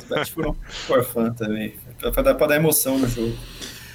Bets 0.08 0.28
foram 0.28 0.56
for 0.86 1.04
fun 1.04 1.32
também. 1.50 1.74
Pra, 1.98 2.12
pra 2.12 2.22
dar, 2.22 2.34
pra 2.34 2.46
dar 2.46 2.56
emoção 2.56 2.98
no 2.98 3.08
jogo. 3.08 3.36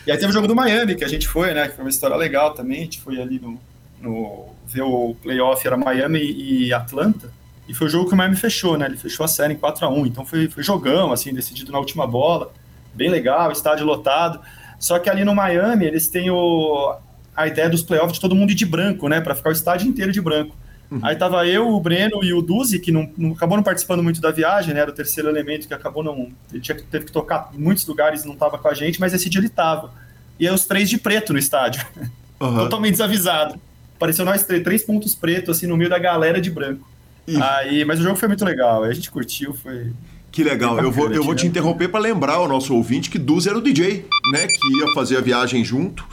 E 0.06 0.12
aí 0.12 0.18
teve 0.18 0.30
o 0.30 0.34
jogo 0.34 0.48
do 0.48 0.56
Miami, 0.56 0.96
que 0.96 1.04
a 1.04 1.08
gente 1.08 1.28
foi, 1.28 1.54
né? 1.54 1.68
Que 1.68 1.76
foi 1.76 1.86
uma 1.86 1.90
história 1.90 2.16
legal 2.16 2.54
também. 2.54 2.82
A 2.82 2.84
gente 2.84 3.02
foi 3.02 3.20
ali 3.20 3.40
no. 3.40 3.60
no 4.02 4.50
ver 4.68 4.82
o 4.82 5.16
playoff, 5.22 5.66
era 5.66 5.78
Miami 5.78 6.20
e 6.20 6.74
Atlanta. 6.74 7.32
E 7.68 7.74
foi 7.74 7.88
o 7.88 7.90
jogo 7.90 8.08
que 8.08 8.14
o 8.14 8.18
Miami 8.18 8.36
fechou, 8.36 8.78
né? 8.78 8.86
Ele 8.86 8.98
fechou 8.98 9.24
a 9.24 9.28
série 9.28 9.54
em 9.54 9.58
4x1. 9.58 10.08
Então 10.08 10.26
foi, 10.26 10.48
foi 10.48 10.62
jogão, 10.62 11.12
assim, 11.12 11.34
decidido 11.34 11.72
na 11.72 11.80
última 11.80 12.06
bola. 12.06 12.52
Bem 12.94 13.10
legal, 13.10 13.52
estádio 13.52 13.86
lotado. 13.86 14.40
Só 14.80 15.00
que 15.00 15.10
ali 15.10 15.24
no 15.24 15.34
Miami, 15.34 15.86
eles 15.86 16.08
têm 16.08 16.30
o, 16.30 16.96
a 17.36 17.48
ideia 17.48 17.70
dos 17.70 17.82
playoffs 17.82 18.14
de 18.14 18.22
todo 18.22 18.36
mundo 18.36 18.52
ir 18.52 18.56
de 18.56 18.66
branco, 18.66 19.08
né? 19.08 19.20
Pra 19.22 19.34
ficar 19.34 19.50
o 19.50 19.54
estádio 19.54 19.88
inteiro 19.88 20.12
de 20.12 20.22
branco. 20.22 20.56
Aí 21.02 21.16
tava 21.16 21.46
eu, 21.48 21.68
o 21.70 21.80
Breno 21.80 22.24
e 22.24 22.34
o 22.34 22.42
Duzi, 22.42 22.80
que 22.80 22.92
não, 22.92 23.10
não- 23.18 23.32
acabou 23.34 23.58
não 23.58 23.64
participando 23.64 24.04
muito 24.04 24.22
da 24.22 24.32
viagem, 24.32 24.74
né? 24.74 24.82
Era 24.82 24.92
o 24.92 24.94
terceiro 24.94 25.30
elemento 25.30 25.68
que 25.68 25.74
acabou 25.74 26.04
não. 26.04 26.30
Ele 26.52 26.62
tinha, 26.62 26.76
que- 26.76 26.84
teve 26.84 27.06
que 27.06 27.12
tocar 27.12 27.50
em 27.54 27.58
muitos 27.60 27.86
lugares 27.88 28.24
e 28.24 28.28
não 28.28 28.36
tava 28.36 28.58
com 28.58 28.68
a 28.68 28.74
gente, 28.74 29.00
mas 29.00 29.14
esse 29.14 29.30
dia 29.30 29.42
ele 29.42 29.50
tava. 29.50 29.92
E 30.40 30.48
aí 30.48 30.54
os 30.54 30.66
três 30.66 30.90
de 30.90 30.98
preto 30.98 31.34
no 31.34 31.40
estádio. 31.40 31.86
Aham. 32.40 32.64
Totalmente 32.64 32.92
desavisado. 32.94 33.56
Pareceu 33.98 34.26
nós 34.26 34.44
três, 34.44 34.64
três 34.64 34.84
pontos 34.84 35.16
pretos, 35.16 35.58
assim, 35.58 35.68
no 35.68 35.78
meio 35.78 35.90
da 35.90 35.98
galera 35.98 36.40
de 36.42 36.52
branco. 36.52 36.88
Ih. 37.28 37.42
Aí, 37.42 37.86
mas 37.86 38.00
o 38.00 38.04
jogo 38.04 38.16
foi 38.18 38.28
muito 38.28 38.44
legal. 38.46 38.84
A 38.84 38.94
gente 38.94 39.10
curtiu, 39.10 39.54
foi. 39.54 39.92
Que 40.32 40.44
legal. 40.44 40.78
Eu 40.80 40.92
vou, 40.92 41.10
eu 41.12 41.24
vou 41.24 41.34
te 41.34 41.48
interromper 41.48 41.88
para 41.88 42.00
lembrar 42.02 42.40
o 42.42 42.48
nosso 42.48 42.76
ouvinte 42.76 43.10
que 43.10 43.18
Duz 43.18 43.48
era 43.48 43.58
o 43.58 43.62
DJ, 43.62 44.06
né? 44.34 44.46
Que 44.48 44.78
ia 44.80 44.94
fazer 44.94 45.18
a 45.18 45.22
viagem 45.22 45.64
junto 45.64 46.06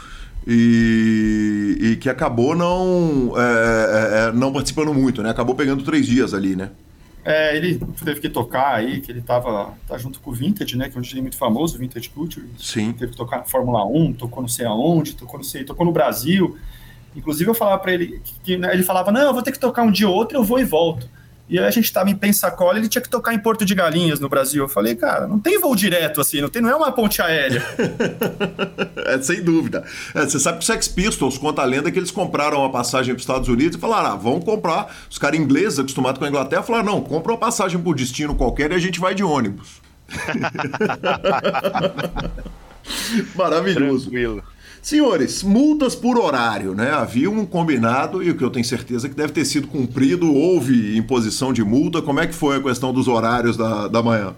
e, 0.47 1.79
e 1.81 1.97
que 1.97 2.09
acabou 2.09 2.55
não, 2.55 3.33
é, 3.37 3.43
é, 3.43 4.29
é, 4.29 4.33
não 4.33 4.53
participando 4.53 4.93
muito, 4.93 5.23
né? 5.23 5.31
Acabou 5.31 5.55
pegando 5.55 5.85
três 5.85 6.07
dias 6.07 6.35
ali, 6.35 6.57
né? 6.57 6.71
É, 7.25 7.57
ele 7.57 7.81
teve 8.05 8.21
que 8.21 8.29
tocar 8.29 8.75
aí, 8.75 9.01
que 9.01 9.13
ele 9.13 9.21
tava 9.21 9.75
tá 9.87 9.97
junto 9.97 10.19
com 10.19 10.31
o 10.31 10.35
Vintage, 10.35 10.77
né? 10.77 10.89
Que 10.89 10.97
é 10.97 10.99
um 10.99 11.03
DJ 11.03 11.21
muito 11.21 11.37
famoso, 11.37 11.77
o 11.77 11.79
Vintage 11.79 12.09
Culture. 12.09 12.45
Sim. 12.59 12.93
Teve 12.93 13.13
que 13.13 13.17
tocar 13.17 13.39
na 13.39 13.45
Fórmula 13.45 13.85
1, 13.87 14.15
tocou 14.15 14.43
não 14.43 14.49
sei 14.49 14.67
aonde, 14.67 15.15
tocou 15.15 15.39
não 15.39 15.45
sei, 15.45 15.63
tocou 15.63 15.87
no 15.87 15.93
Brasil. 15.93 16.59
Inclusive 17.15 17.49
eu 17.49 17.55
falava 17.55 17.81
para 17.81 17.93
ele 17.93 18.21
que, 18.25 18.35
que 18.43 18.57
né, 18.57 18.73
ele 18.73 18.83
falava: 18.83 19.13
"Não, 19.13 19.21
eu 19.21 19.33
vou 19.33 19.43
ter 19.43 19.53
que 19.53 19.59
tocar 19.59 19.83
um 19.83 19.91
dia 19.91 20.09
ou 20.09 20.15
outro, 20.15 20.37
eu 20.37 20.43
vou 20.43 20.59
e 20.59 20.65
volto". 20.65 21.09
E 21.53 21.59
aí 21.59 21.67
a 21.67 21.71
gente 21.71 21.85
estava 21.85 22.09
em 22.09 22.17
Pensacola, 22.17 22.79
ele 22.79 22.89
tinha 22.89 23.03
que 23.03 23.11
tocar 23.11 23.35
em 23.35 23.39
Porto 23.39 23.63
de 23.63 23.75
Galinhas, 23.75 24.19
no 24.19 24.27
Brasil. 24.27 24.65
Eu 24.65 24.69
falei, 24.71 24.95
cara, 24.95 25.27
não 25.27 25.39
tem 25.39 25.61
voo 25.61 25.77
direto 25.77 26.19
assim, 26.19 26.41
não, 26.41 26.49
tem, 26.49 26.63
não 26.63 26.71
é 26.71 26.75
uma 26.75 26.91
ponte 26.91 27.21
aérea. 27.21 27.63
é, 29.05 29.21
sem 29.21 29.43
dúvida. 29.43 29.85
É, 30.15 30.23
você 30.23 30.41
sabe 30.41 30.57
que 30.57 30.65
o 30.65 30.67
Sex 30.67 30.89
Pistols 30.89 31.37
conta 31.37 31.61
a 31.61 31.67
lenda 31.67 31.91
que 31.91 31.99
eles 31.99 32.11
compraram 32.11 32.65
a 32.65 32.71
passagem 32.71 33.13
para 33.13 33.19
os 33.19 33.25
Estados 33.25 33.51
Unidos 33.51 33.77
e 33.77 33.79
falaram, 33.79 34.13
ah, 34.13 34.17
vamos 34.17 34.47
comprar. 34.47 34.97
Os 35.11 35.19
caras 35.19 35.39
ingleses, 35.39 35.79
acostumados 35.79 36.19
com 36.19 36.25
a 36.25 36.29
Inglaterra, 36.29 36.63
falaram, 36.63 36.87
não, 36.87 37.03
compra 37.03 37.33
uma 37.33 37.39
passagem 37.39 37.79
por 37.79 37.95
destino 37.95 38.35
qualquer 38.35 38.73
e 38.73 38.75
a 38.75 38.79
gente 38.79 38.99
vai 38.99 39.15
de 39.15 39.23
ônibus. 39.23 39.83
Maravilhoso. 43.37 44.05
Tranquilo. 44.05 44.43
Senhores, 44.83 45.45
multas 45.45 45.95
por 45.95 46.19
horário, 46.19 46.75
né? 46.75 46.91
Havia 46.91 47.31
um 47.31 47.47
combinado 47.47 48.21
e 48.21 48.31
o 48.31 48.37
que 48.37 48.43
eu 48.43 48.51
tenho 48.51 48.65
certeza 48.65 49.09
que 49.09 49.15
deve 49.15 49.33
ter 49.33 49.45
sido 49.45 49.69
cumprido. 49.69 50.35
Houve 50.35 50.97
imposição 50.97 51.53
de 51.53 51.63
multa. 51.63 52.03
Como 52.03 52.19
é 52.19 52.27
que 52.27 52.35
foi 52.35 52.57
a 52.57 52.61
questão 52.61 52.93
dos 52.93 53.07
horários 53.07 53.57
da, 53.57 53.87
da 53.87 54.03
manhã? 54.03 54.35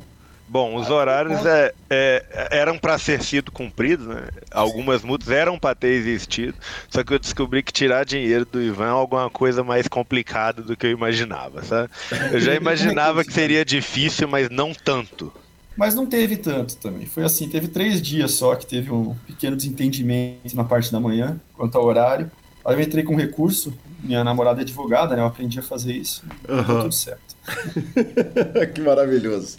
Bom, 0.46 0.76
os 0.76 0.90
horários 0.90 1.44
é, 1.46 1.72
é, 1.88 2.48
eram 2.50 2.78
para 2.78 2.98
ser 2.98 3.22
sido 3.22 3.50
cumpridos, 3.50 4.06
né? 4.06 4.28
Algumas 4.50 5.02
multas 5.02 5.30
eram 5.30 5.58
para 5.58 5.74
ter 5.74 5.88
existido, 5.88 6.54
só 6.90 7.02
que 7.02 7.14
eu 7.14 7.18
descobri 7.18 7.62
que 7.62 7.72
tirar 7.72 8.04
dinheiro 8.04 8.44
do 8.44 8.62
Ivan 8.62 8.86
é 8.86 8.90
alguma 8.90 9.30
coisa 9.30 9.64
mais 9.64 9.88
complicada 9.88 10.60
do 10.60 10.76
que 10.76 10.86
eu 10.86 10.90
imaginava, 10.90 11.64
sabe? 11.64 11.88
Eu 12.30 12.38
já 12.38 12.54
imaginava 12.54 13.24
que 13.24 13.32
seria 13.32 13.64
difícil, 13.64 14.28
mas 14.28 14.50
não 14.50 14.74
tanto. 14.74 15.32
Mas 15.76 15.94
não 15.94 16.06
teve 16.06 16.36
tanto 16.36 16.76
também. 16.76 17.06
Foi 17.06 17.24
assim, 17.24 17.48
teve 17.48 17.68
três 17.68 18.01
dias 18.01 18.32
só 18.32 18.55
que 18.55 18.66
teve 18.66 18.92
um 18.92 19.14
pequeno 19.26 19.56
desentendimento 19.56 20.55
na 20.55 20.64
parte 20.64 20.92
da 20.92 21.01
manhã, 21.01 21.40
quanto 21.55 21.76
ao 21.76 21.84
horário. 21.84 22.30
Aí 22.64 22.76
eu 22.76 22.80
entrei 22.80 23.05
com 23.05 23.14
recurso, 23.14 23.74
minha 24.02 24.24
namorada 24.24 24.60
é 24.60 24.62
advogada, 24.62 25.14
né? 25.14 25.22
Eu 25.22 25.26
aprendi 25.26 25.59
a 25.59 25.62
fazer 25.62 25.92
isso. 25.92 26.22
Uhum. 26.48 26.82
tudo 26.82 26.94
certo. 26.94 27.34
que 28.74 28.80
maravilhoso. 28.80 29.59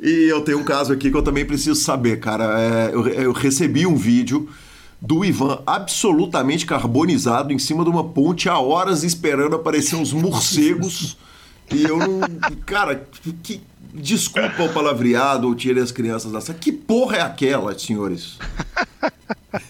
E 0.00 0.30
eu 0.30 0.42
tenho 0.42 0.58
um 0.58 0.64
caso 0.64 0.92
aqui 0.92 1.10
que 1.10 1.16
eu 1.16 1.22
também 1.22 1.44
preciso 1.44 1.78
saber, 1.78 2.18
cara. 2.18 2.58
É, 2.58 2.94
eu, 2.94 3.06
eu 3.08 3.32
recebi 3.32 3.86
um 3.86 3.96
vídeo 3.96 4.48
do 5.00 5.24
Ivan 5.24 5.62
absolutamente 5.66 6.64
carbonizado 6.64 7.52
em 7.52 7.58
cima 7.58 7.84
de 7.84 7.90
uma 7.90 8.04
ponte 8.04 8.48
há 8.48 8.58
horas 8.58 9.04
esperando 9.04 9.56
aparecer 9.56 9.96
uns 9.96 10.12
morcegos. 10.12 11.16
e 11.72 11.84
eu 11.84 11.98
não. 11.98 12.20
Cara, 12.64 13.06
que, 13.42 13.60
Desculpa 14.00 14.62
o 14.62 14.72
palavreado 14.72 15.46
ou 15.48 15.54
tire 15.54 15.80
as 15.80 15.90
crianças 15.90 16.32
da 16.32 16.40
sala. 16.40 16.58
Que 16.58 16.72
porra 16.72 17.16
é 17.16 17.20
aquela, 17.22 17.76
senhores? 17.78 18.38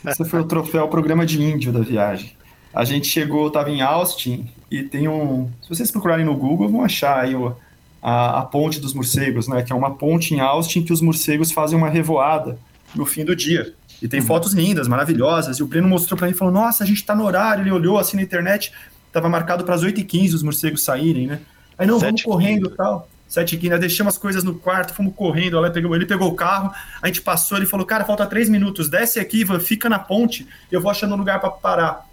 Esse 0.05 0.25
foi 0.25 0.41
o 0.41 0.45
troféu 0.45 0.89
programa 0.89 1.25
de 1.25 1.43
índio 1.43 1.73
da 1.73 1.81
viagem. 1.81 2.33
A 2.75 2.85
gente 2.85 3.07
chegou, 3.07 3.47
estava 3.49 3.71
em 3.71 3.81
Austin 3.81 4.49
e 4.71 4.83
tem 4.83 5.09
um. 5.09 5.49
Se 5.63 5.69
vocês 5.69 5.91
procurarem 5.91 6.25
no 6.25 6.35
Google, 6.35 6.69
vão 6.69 6.83
achar 6.83 7.21
aí 7.21 7.35
o, 7.35 7.57
a, 8.03 8.41
a, 8.41 8.43
ponte 8.43 8.81
dos 8.81 8.93
morcegos, 8.93 9.49
né? 9.49 9.63
Que 9.63 9.73
é 9.73 9.77
uma 9.77 9.95
ponte 9.95 10.35
em 10.35 10.41
Austin 10.41 10.83
que 10.83 10.93
os 10.93 11.01
morcegos 11.01 11.53
fazem 11.53 11.79
uma 11.79 11.89
revoada 11.89 12.59
no 12.95 13.07
fim 13.07 13.25
do 13.25 13.35
dia. 13.35 13.73
E 14.03 14.09
tem 14.09 14.21
uhum. 14.21 14.27
fotos 14.27 14.53
lindas, 14.53 14.89
maravilhosas. 14.89 15.59
E 15.59 15.63
o 15.63 15.67
Breno 15.67 15.89
mostrou 15.89 16.19
para 16.19 16.27
mim 16.27 16.35
e 16.35 16.37
falou: 16.37 16.53
Nossa, 16.53 16.85
a 16.85 16.87
gente 16.87 16.99
está 16.99 17.15
no 17.15 17.25
horário. 17.25 17.63
Ele 17.63 17.71
olhou 17.71 17.99
assim 17.99 18.17
na 18.17 18.23
internet, 18.23 18.73
estava 19.07 19.29
marcado 19.29 19.65
para 19.65 19.75
as 19.75 19.83
8h15 19.83 20.35
os 20.35 20.43
morcegos 20.43 20.83
saírem, 20.83 21.27
né? 21.27 21.41
Aí 21.79 21.87
não, 21.87 21.99
vamos 21.99 22.23
correndo 22.23 22.69
e 22.69 22.77
tal. 22.77 23.09
Sete 23.37 23.61
e 23.63 23.69
nós 23.69 23.79
deixamos 23.79 24.15
as 24.15 24.19
coisas 24.19 24.43
no 24.43 24.55
quarto, 24.55 24.95
fomos 24.95 25.13
correndo, 25.15 25.59
ela 25.59 25.71
pegou, 25.71 25.95
ele 25.95 26.07
pegou 26.07 26.27
o 26.27 26.35
carro, 26.35 26.73
a 27.03 27.07
gente 27.07 27.21
passou, 27.21 27.59
ele 27.59 27.67
falou, 27.67 27.85
cara, 27.85 28.03
falta 28.03 28.25
três 28.25 28.49
minutos, 28.49 28.89
desce 28.89 29.21
aqui, 29.21 29.45
fica 29.61 29.91
na 29.91 29.99
ponte, 29.99 30.47
eu 30.73 30.81
vou 30.81 30.91
achando 30.91 31.15
um 31.15 31.19
lugar 31.19 31.39
para 31.39 31.51
parar. 31.51 32.09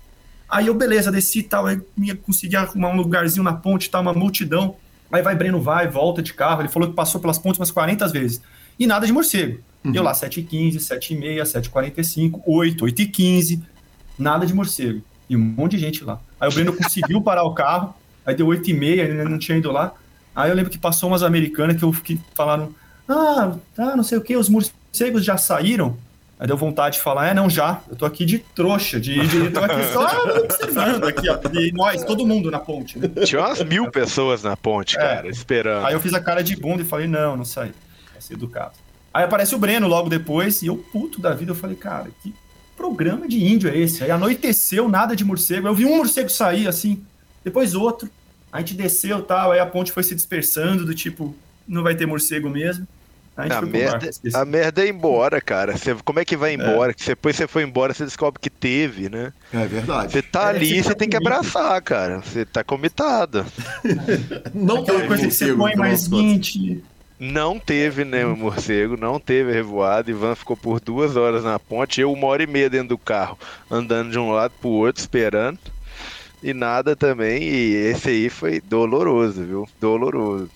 Aí 0.50 0.68
eu, 0.68 0.74
beleza, 0.74 1.10
desci 1.10 1.40
e 1.40 1.44
tal, 1.44 1.66
aí 1.66 1.82
consegui 2.26 2.58
arrumar 2.58 2.90
um 2.90 2.98
lugarzinho 2.98 3.42
na 3.42 3.54
ponte, 3.54 3.90
tá, 3.90 4.02
uma 4.02 4.12
multidão. 4.12 4.76
Aí 5.10 5.22
vai, 5.22 5.34
Breno 5.34 5.62
vai, 5.62 5.88
volta 5.88 6.22
de 6.22 6.34
carro, 6.34 6.62
ele 6.62 6.68
falou 6.68 6.90
que 6.90 6.94
passou 6.94 7.22
pelas 7.22 7.38
pontes 7.38 7.58
umas 7.58 7.72
40 7.72 8.06
vezes. 8.10 8.42
E 8.78 8.86
nada 8.86 9.08
de 9.08 9.14
morcego. 9.14 9.62
Uhum. 9.82 9.96
Eu 9.96 10.04
lá, 10.04 10.12
7h15, 10.12 10.76
7h30, 10.76 11.42
7h45, 11.44 12.42
8, 12.46 12.86
8h15, 12.86 13.62
nada 14.20 14.46
de 14.46 14.54
morcego. 14.54 15.02
E 15.30 15.38
um 15.38 15.40
monte 15.40 15.78
de 15.78 15.80
gente 15.80 16.04
lá. 16.04 16.20
Aí 16.38 16.50
o 16.50 16.52
Breno 16.52 16.74
conseguiu 16.76 17.22
parar 17.22 17.44
o 17.44 17.54
carro, 17.54 17.96
aí 18.26 18.36
deu 18.36 18.48
8h30, 18.48 18.84
ele 18.84 19.24
não 19.24 19.40
tinha 19.40 19.58
ido 19.58 19.72
lá. 19.72 19.94
Aí 20.36 20.50
eu 20.50 20.56
lembro 20.56 20.72
que 20.72 20.78
passou 20.78 21.10
umas 21.10 21.24
americanas 21.24 21.78
que 21.78 21.84
eu 21.84 21.94
fiquei 21.94 22.20
falaram, 22.34 22.74
ah, 23.08 23.56
tá, 23.76 23.96
não 23.96 24.04
sei 24.04 24.18
o 24.18 24.22
que, 24.22 24.36
os 24.36 24.50
morcegos 24.50 25.24
já 25.24 25.38
saíram. 25.38 25.98
Aí 26.40 26.48
deu 26.48 26.58
vontade 26.58 26.98
de 26.98 27.02
falar, 27.02 27.28
é, 27.28 27.34
não, 27.34 27.50
já, 27.50 27.82
eu 27.90 27.96
tô 27.96 28.06
aqui 28.06 28.26
de 28.26 28.40
trouxa, 28.40 29.00
de, 29.00 29.28
de 29.28 29.52
tô 29.52 29.60
aqui 29.60 29.84
só 29.94 30.06
observando 30.44 31.06
aqui, 31.06 31.30
ó, 31.30 31.40
e 31.54 31.72
nós, 31.72 32.04
todo 32.04 32.26
mundo 32.26 32.50
na 32.52 32.60
ponte. 32.60 32.98
Né? 33.00 33.08
Tinha 33.24 33.42
umas 33.42 33.64
mil 33.64 33.90
pessoas 33.92 34.44
na 34.44 34.58
ponte, 34.58 34.98
é. 34.98 35.00
cara, 35.00 35.30
esperando. 35.30 35.86
Aí 35.86 35.94
eu 35.94 36.02
fiz 36.02 36.14
a 36.14 36.20
cara 36.20 36.44
de 36.44 36.56
bunda 36.56 36.82
e 36.82 36.86
falei, 36.86 37.08
não, 37.08 37.38
não 37.38 37.46
saí, 37.46 37.72
vai 38.12 38.22
ser 38.22 38.34
educado. 38.34 38.74
Aí 39.14 39.24
aparece 39.24 39.54
o 39.54 39.60
Breno 39.60 39.88
logo 39.88 40.10
depois, 40.10 40.62
e 40.64 40.68
eu, 40.68 40.76
puto 40.76 41.22
da 41.22 41.34
vida, 41.34 41.52
eu 41.52 41.56
falei, 41.56 41.76
cara, 41.76 42.10
que 42.22 42.34
programa 42.76 43.28
de 43.28 43.46
índio 43.46 43.70
é 43.70 43.78
esse? 43.78 44.04
Aí 44.04 44.10
anoiteceu, 44.12 44.90
nada 44.90 45.16
de 45.16 45.24
morcego, 45.24 45.68
eu 45.68 45.76
vi 45.76 45.86
um 45.86 45.98
morcego 45.98 46.30
sair 46.30 46.68
assim, 46.68 47.02
depois 47.44 47.76
outro, 47.76 48.10
a 48.54 48.60
gente 48.60 48.76
desceu 48.76 49.24
tal, 49.24 49.52
aí 49.52 49.60
a 49.60 49.66
ponte 49.66 49.92
foi 49.92 50.04
se 50.04 50.14
dispersando, 50.14 50.86
do 50.86 50.94
tipo, 50.94 51.36
não 51.68 51.82
vai 51.82 51.96
ter 51.96 52.06
morcego 52.06 52.48
mesmo. 52.48 52.88
A, 53.36 53.58
a 53.58 53.62
merda, 53.64 54.12
a 54.36 54.46
merda 54.46 54.84
é 54.84 54.86
ir 54.86 54.90
embora, 54.92 55.42
cara. 55.42 55.76
Você, 55.76 55.96
como 56.06 56.20
é 56.20 56.26
que 56.26 56.38
vai 56.38 56.52
é. 56.52 56.54
embora? 56.54 56.92
É. 56.92 56.94
Que 56.94 57.04
depois 57.04 57.36
você 57.36 57.48
foi 57.48 57.64
embora, 57.64 57.92
você 57.92 58.06
descobre 58.06 58.40
que 58.40 58.52
teve, 58.52 59.10
né? 59.10 59.34
É 59.52 59.66
verdade. 59.66 60.12
Você 60.12 60.22
tá 60.22 60.44
é, 60.44 60.50
ali, 60.50 60.84
você, 60.84 60.90
tá 60.90 60.96
tem 60.96 61.10
que 61.10 61.18
abraçar, 61.18 61.82
cara. 61.82 62.20
Você 62.20 62.46
tá 62.46 62.64
comitado. 62.64 63.44
não 64.54 64.82
Aquela 64.82 65.00
teve 65.00 65.08
coisa 65.08 65.28
que 65.28 65.34
você 65.34 65.54
põe 65.56 65.76
mais 65.76 66.08
20. 66.08 66.84
Não 67.20 67.58
teve, 67.58 68.06
né, 68.06 68.24
o 68.24 68.38
morcego, 68.38 68.96
não 68.98 69.20
teve 69.20 69.52
revoado. 69.52 70.12
Ivan 70.12 70.36
ficou 70.36 70.56
por 70.56 70.80
duas 70.80 71.16
horas 71.16 71.44
na 71.44 71.58
ponte, 71.58 72.02
eu 72.02 72.12
uma 72.12 72.28
hora 72.28 72.44
e 72.44 72.48
meia 72.48 72.70
dentro 72.70 72.90
do 72.90 72.98
carro, 73.00 73.40
andando 73.72 74.12
de 74.12 74.20
um 74.20 74.30
lado 74.30 74.54
pro 74.62 74.70
outro, 74.70 75.02
esperando 75.02 75.58
e 76.44 76.54
nada 76.54 76.96
também. 76.96 77.44
E 77.44 77.74
esse 77.76 78.10
aí 78.10 78.30
foi 78.30 78.60
doloroso, 78.60 79.44
viu? 79.44 79.68
Doloroso. 79.80 80.50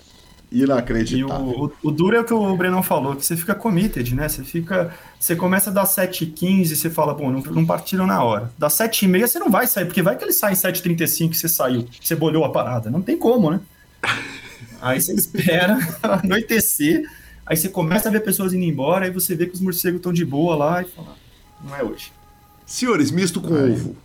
Inacreditável. 0.51 1.47
E 1.47 1.53
o, 1.53 1.65
o, 1.65 1.71
o, 1.83 1.91
duro 1.91 2.15
é 2.15 2.21
o 2.21 2.23
que 2.23 2.33
o 2.33 2.55
Brenão 2.55 2.81
falou, 2.81 3.15
que 3.15 3.25
você 3.25 3.35
fica 3.35 3.53
committed, 3.53 4.15
né? 4.15 4.29
Você 4.29 4.43
fica. 4.43 4.93
Você 5.19 5.35
começa 5.35 5.69
a 5.69 5.73
dar 5.73 5.85
7h15 5.85 6.71
e 6.71 6.75
você 6.75 6.89
fala, 6.89 7.13
bom, 7.13 7.29
não, 7.29 7.41
não 7.41 7.65
partiram 7.65 8.05
na 8.05 8.23
hora. 8.23 8.51
Da 8.57 8.67
7h30 8.67 9.27
você 9.27 9.39
não 9.39 9.49
vai 9.49 9.67
sair, 9.67 9.85
porque 9.85 10.01
vai 10.01 10.15
que 10.15 10.23
ele 10.23 10.31
sai 10.31 10.53
em 10.53 10.55
7h35 10.55 11.31
e 11.31 11.35
você 11.35 11.49
saiu, 11.49 11.87
você 12.01 12.15
bolhou 12.15 12.45
a 12.45 12.49
parada. 12.49 12.89
Não 12.89 13.01
tem 13.01 13.17
como, 13.17 13.51
né? 13.51 13.59
aí 14.81 15.01
você 15.01 15.13
espera 15.13 15.77
anoitecer, 16.03 17.03
aí 17.45 17.57
você 17.57 17.67
começa 17.67 18.07
a 18.07 18.11
ver 18.11 18.21
pessoas 18.21 18.53
indo 18.53 18.63
embora, 18.63 19.05
aí 19.05 19.11
você 19.11 19.35
vê 19.35 19.47
que 19.47 19.55
os 19.55 19.61
morcegos 19.61 19.97
estão 19.97 20.13
de 20.13 20.23
boa 20.23 20.55
lá 20.55 20.81
e 20.81 20.85
fala, 20.85 21.15
não 21.63 21.75
é 21.75 21.83
hoje. 21.83 22.11
Senhores, 22.65 23.11
misto 23.11 23.41
com 23.41 23.53
aí. 23.53 23.71
ovo. 23.71 23.95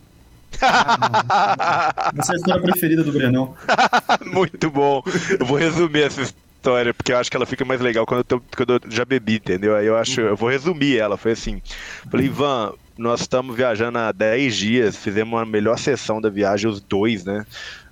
Essa 0.59 2.31
é 2.31 2.35
a 2.35 2.35
história 2.35 2.61
preferida 2.61 3.03
do 3.03 3.11
Brenão. 3.11 3.55
Muito 4.25 4.69
bom. 4.69 5.03
Eu 5.39 5.45
vou 5.45 5.57
resumir 5.57 6.03
essa 6.03 6.21
história, 6.21 6.93
porque 6.93 7.11
eu 7.11 7.17
acho 7.17 7.29
que 7.29 7.37
ela 7.37 7.45
fica 7.45 7.65
mais 7.65 7.81
legal 7.81 8.05
quando 8.05 8.19
eu, 8.19 8.23
tô, 8.23 8.41
quando 8.55 8.73
eu 8.73 8.79
já 8.89 9.03
bebi, 9.03 9.35
entendeu? 9.35 9.75
Aí 9.75 9.85
eu 9.85 9.97
acho, 9.97 10.21
eu 10.21 10.35
vou 10.35 10.49
resumir 10.49 10.97
ela. 10.97 11.17
Foi 11.17 11.31
assim: 11.31 11.61
falei, 12.09 12.27
Ivan, 12.27 12.73
nós 12.97 13.21
estamos 13.21 13.55
viajando 13.55 13.97
há 13.97 14.11
10 14.11 14.55
dias, 14.55 14.95
fizemos 14.95 15.39
a 15.41 15.45
melhor 15.45 15.77
sessão 15.77 16.21
da 16.21 16.29
viagem, 16.29 16.69
os 16.69 16.79
dois, 16.79 17.25
né? 17.25 17.45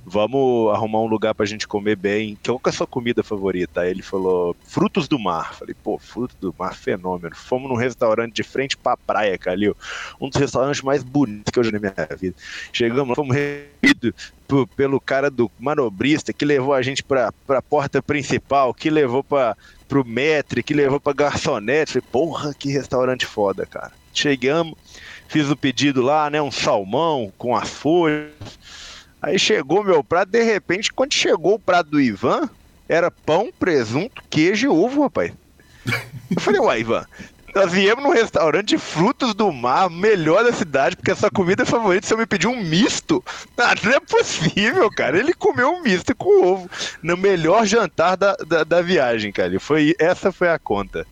Vamos 0.05 0.73
arrumar 0.73 0.99
um 1.01 1.07
lugar 1.07 1.33
pra 1.33 1.45
gente 1.45 1.67
comer 1.67 1.95
bem. 1.95 2.37
Qual 2.43 2.59
que 2.59 2.69
é 2.69 2.71
a 2.71 2.73
sua 2.73 2.87
comida 2.87 3.23
favorita? 3.23 3.81
Aí 3.81 3.91
ele 3.91 4.01
falou, 4.01 4.55
frutos 4.63 5.07
do 5.07 5.19
mar. 5.19 5.53
Falei, 5.53 5.75
pô, 5.83 5.97
frutos 5.97 6.35
do 6.39 6.53
mar, 6.57 6.75
fenômeno. 6.75 7.35
Fomos 7.35 7.69
num 7.69 7.75
restaurante 7.75 8.33
de 8.33 8.43
frente 8.43 8.77
pra 8.77 8.97
praia, 8.97 9.37
Calil. 9.37 9.75
Um 10.19 10.29
dos 10.29 10.39
restaurantes 10.39 10.81
mais 10.81 11.03
bonitos 11.03 11.51
que 11.51 11.59
eu 11.59 11.63
já 11.63 11.71
vi 11.71 11.79
na 11.79 11.93
minha 11.95 12.17
vida. 12.17 12.35
Chegamos 12.73 13.15
fomos 13.15 13.35
recebidos 13.35 14.33
pelo 14.75 14.99
cara 14.99 15.29
do 15.29 15.49
manobrista 15.59 16.33
que 16.33 16.43
levou 16.43 16.73
a 16.73 16.81
gente 16.81 17.03
pra, 17.03 17.31
pra 17.47 17.61
porta 17.61 18.01
principal, 18.01 18.73
que 18.73 18.89
levou 18.89 19.23
pra, 19.23 19.55
pro 19.87 20.05
metre, 20.05 20.63
que 20.63 20.73
levou 20.73 20.99
pra 20.99 21.13
garçonete. 21.13 21.93
Falei, 21.93 22.07
porra, 22.11 22.53
que 22.53 22.69
restaurante 22.69 23.25
foda, 23.25 23.65
cara. 23.65 23.91
Chegamos, 24.13 24.75
fiz 25.29 25.49
o 25.49 25.55
pedido 25.55 26.01
lá, 26.01 26.29
né, 26.29 26.41
um 26.41 26.51
salmão 26.51 27.31
com 27.37 27.55
as 27.55 27.69
folhas 27.69 28.33
Aí 29.21 29.37
chegou 29.37 29.83
meu 29.83 30.03
prato, 30.03 30.29
de 30.29 30.41
repente, 30.41 30.91
quando 30.91 31.13
chegou 31.13 31.55
o 31.55 31.59
prato 31.59 31.91
do 31.91 32.01
Ivan, 32.01 32.49
era 32.89 33.11
pão, 33.11 33.51
presunto, 33.57 34.21
queijo 34.29 34.65
e 34.65 34.69
ovo, 34.69 35.03
rapaz. 35.03 35.31
Eu 36.29 36.41
falei, 36.41 36.59
uai, 36.59 36.79
Ivan, 36.81 37.05
nós 37.53 37.71
viemos 37.71 38.03
num 38.03 38.11
restaurante 38.11 38.69
de 38.69 38.77
frutos 38.77 39.33
do 39.33 39.51
mar, 39.51 39.89
melhor 39.89 40.43
da 40.43 40.53
cidade, 40.53 40.95
porque 40.95 41.11
a 41.11 41.15
sua 41.15 41.29
comida 41.29 41.65
favorita, 41.65 42.07
você 42.07 42.15
me 42.15 42.25
pediu 42.25 42.49
um 42.49 42.63
misto. 42.63 43.23
Ah, 43.63 43.75
não 43.83 43.91
é 43.91 43.99
possível, 43.99 44.89
cara. 44.89 45.19
Ele 45.19 45.35
comeu 45.35 45.69
um 45.69 45.83
misto 45.83 46.15
com 46.15 46.43
ovo 46.43 46.67
no 47.03 47.15
melhor 47.15 47.63
jantar 47.63 48.17
da, 48.17 48.35
da, 48.35 48.63
da 48.63 48.81
viagem, 48.81 49.31
cara. 49.31 49.59
Foi, 49.59 49.93
essa 49.99 50.31
foi 50.31 50.49
a 50.49 50.57
conta. 50.57 51.05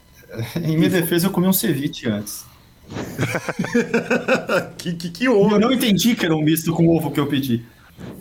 Em 0.55 0.75
minha 0.75 0.89
defesa, 0.89 1.27
eu 1.27 1.31
comi 1.31 1.47
um 1.47 1.53
ceviche 1.53 2.09
antes. 2.09 2.43
que, 4.79 4.93
que, 4.93 5.09
que 5.11 5.29
ovo. 5.29 5.55
Eu 5.55 5.59
não 5.59 5.71
entendi 5.71 6.15
que 6.15 6.25
era 6.25 6.35
um 6.35 6.41
misto 6.41 6.73
com 6.73 6.87
ovo 6.87 7.11
que 7.11 7.19
eu 7.19 7.27
pedi. 7.27 7.63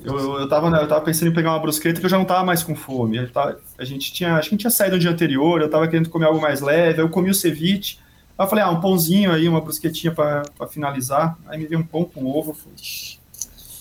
Eu, 0.05 0.19
eu, 0.19 0.41
eu, 0.41 0.49
tava, 0.49 0.69
eu 0.77 0.89
tava 0.89 1.01
pensando 1.03 1.31
em 1.31 1.35
pegar 1.35 1.51
uma 1.51 1.59
brusqueta 1.59 2.01
que 2.01 2.07
eu 2.07 2.11
já 2.11 2.19
não 2.19 2.25
tava 2.25 2.45
mais 2.45 2.63
com 2.63 2.75
fome. 2.75 3.19
Eu 3.19 3.31
tava, 3.31 3.61
a 3.77 3.85
gente 3.85 4.13
tinha, 4.13 4.35
acho 4.35 4.49
que 4.49 4.55
a 4.55 4.57
gente 4.57 4.61
tinha 4.61 4.71
saído 4.71 4.97
no 4.97 5.01
dia 5.01 5.11
anterior, 5.11 5.61
eu 5.61 5.69
tava 5.69 5.87
querendo 5.89 6.09
comer 6.09 6.27
algo 6.27 6.41
mais 6.41 6.61
leve, 6.61 7.01
eu 7.01 7.09
comi 7.09 7.31
o 7.31 7.35
ceviche. 7.35 7.99
Aí 8.39 8.45
eu 8.45 8.49
falei, 8.49 8.65
ah, 8.65 8.71
um 8.71 8.81
pãozinho 8.81 9.33
aí, 9.33 9.49
uma 9.49 9.61
brusquetinha 9.61 10.13
para 10.13 10.45
finalizar. 10.71 11.37
Aí 11.47 11.59
me 11.59 11.67
veio 11.67 11.81
um 11.81 11.85
pão 11.85 12.05
com 12.05 12.25
ovo. 12.25 12.55
Falei, 12.55 12.77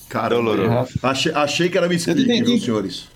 Caramba, 0.10 0.88
achei, 1.04 1.32
achei 1.34 1.70
que 1.70 1.78
era 1.78 1.88
misclick, 1.88 2.44
viu, 2.44 2.60
senhores? 2.60 3.08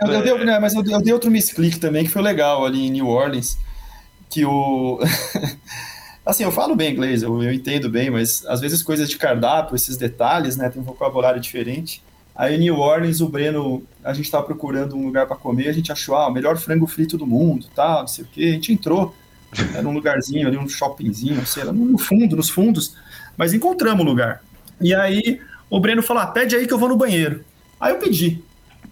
Eu, 0.00 0.12
eu 0.12 0.22
dei, 0.22 0.44
né, 0.44 0.58
mas 0.58 0.74
eu, 0.74 0.84
eu 0.84 1.00
dei 1.00 1.12
outro 1.12 1.30
misclick 1.30 1.78
também, 1.78 2.04
que 2.04 2.10
foi 2.10 2.22
legal 2.22 2.64
ali 2.64 2.86
em 2.86 2.90
New 2.90 3.06
Orleans, 3.06 3.58
que 4.28 4.44
o... 4.44 4.98
assim, 6.24 6.44
eu 6.44 6.52
falo 6.52 6.74
bem 6.74 6.92
inglês, 6.92 7.22
eu, 7.22 7.42
eu 7.42 7.52
entendo 7.52 7.88
bem, 7.88 8.10
mas 8.10 8.44
às 8.46 8.60
vezes 8.60 8.82
coisas 8.82 9.08
de 9.08 9.16
cardápio, 9.16 9.76
esses 9.76 9.96
detalhes, 9.96 10.56
né, 10.56 10.68
tem 10.68 10.80
um 10.80 10.84
vocabulário 10.84 11.40
diferente. 11.40 12.02
Aí 12.38 12.54
em 12.54 12.58
New 12.58 12.78
Orleans, 12.78 13.20
o 13.20 13.28
Breno, 13.28 13.82
a 14.04 14.14
gente 14.14 14.26
estava 14.26 14.44
procurando 14.44 14.94
um 14.94 15.04
lugar 15.04 15.26
para 15.26 15.34
comer, 15.34 15.66
a 15.66 15.72
gente 15.72 15.90
achou, 15.90 16.14
ah, 16.14 16.28
o 16.28 16.32
melhor 16.32 16.56
frango 16.56 16.86
frito 16.86 17.18
do 17.18 17.26
mundo, 17.26 17.66
tal, 17.74 18.02
não 18.02 18.06
sei 18.06 18.24
o 18.24 18.28
quê. 18.28 18.44
A 18.44 18.52
gente 18.52 18.72
entrou, 18.72 19.12
era 19.74 19.86
um 19.86 19.92
lugarzinho 19.92 20.46
ali, 20.46 20.56
um 20.56 20.68
shoppingzinho, 20.68 21.44
sei 21.44 21.64
lá, 21.64 21.72
no 21.72 21.98
fundo, 21.98 22.36
nos 22.36 22.48
fundos, 22.48 22.94
mas 23.36 23.52
encontramos 23.52 24.06
o 24.06 24.08
lugar. 24.08 24.40
E 24.80 24.94
aí 24.94 25.40
o 25.68 25.80
Breno 25.80 26.00
falou, 26.00 26.22
ah, 26.22 26.28
pede 26.28 26.54
aí 26.54 26.64
que 26.64 26.72
eu 26.72 26.78
vou 26.78 26.88
no 26.88 26.96
banheiro. 26.96 27.44
Aí 27.80 27.92
eu 27.92 27.98
pedi. 27.98 28.40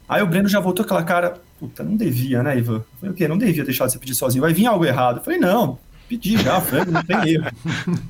Aí 0.08 0.20
o 0.22 0.26
Breno 0.26 0.48
já 0.48 0.58
voltou 0.58 0.84
aquela 0.84 1.04
cara, 1.04 1.40
puta, 1.60 1.84
não 1.84 1.96
devia, 1.96 2.42
né, 2.42 2.58
Ivan? 2.58 2.78
Eu 2.78 2.84
falei, 2.98 3.12
o 3.12 3.16
quê? 3.16 3.28
Não 3.28 3.38
devia 3.38 3.64
deixar 3.64 3.88
você 3.88 3.96
pedir 3.96 4.16
sozinho, 4.16 4.42
vai 4.42 4.52
vir 4.52 4.66
algo 4.66 4.84
errado. 4.84 5.18
Eu 5.18 5.22
falei, 5.22 5.38
não, 5.38 5.78
pedi 6.08 6.36
já, 6.36 6.60
frango, 6.60 6.90
não 6.90 7.04
tem 7.04 7.34
erro. 7.34 7.44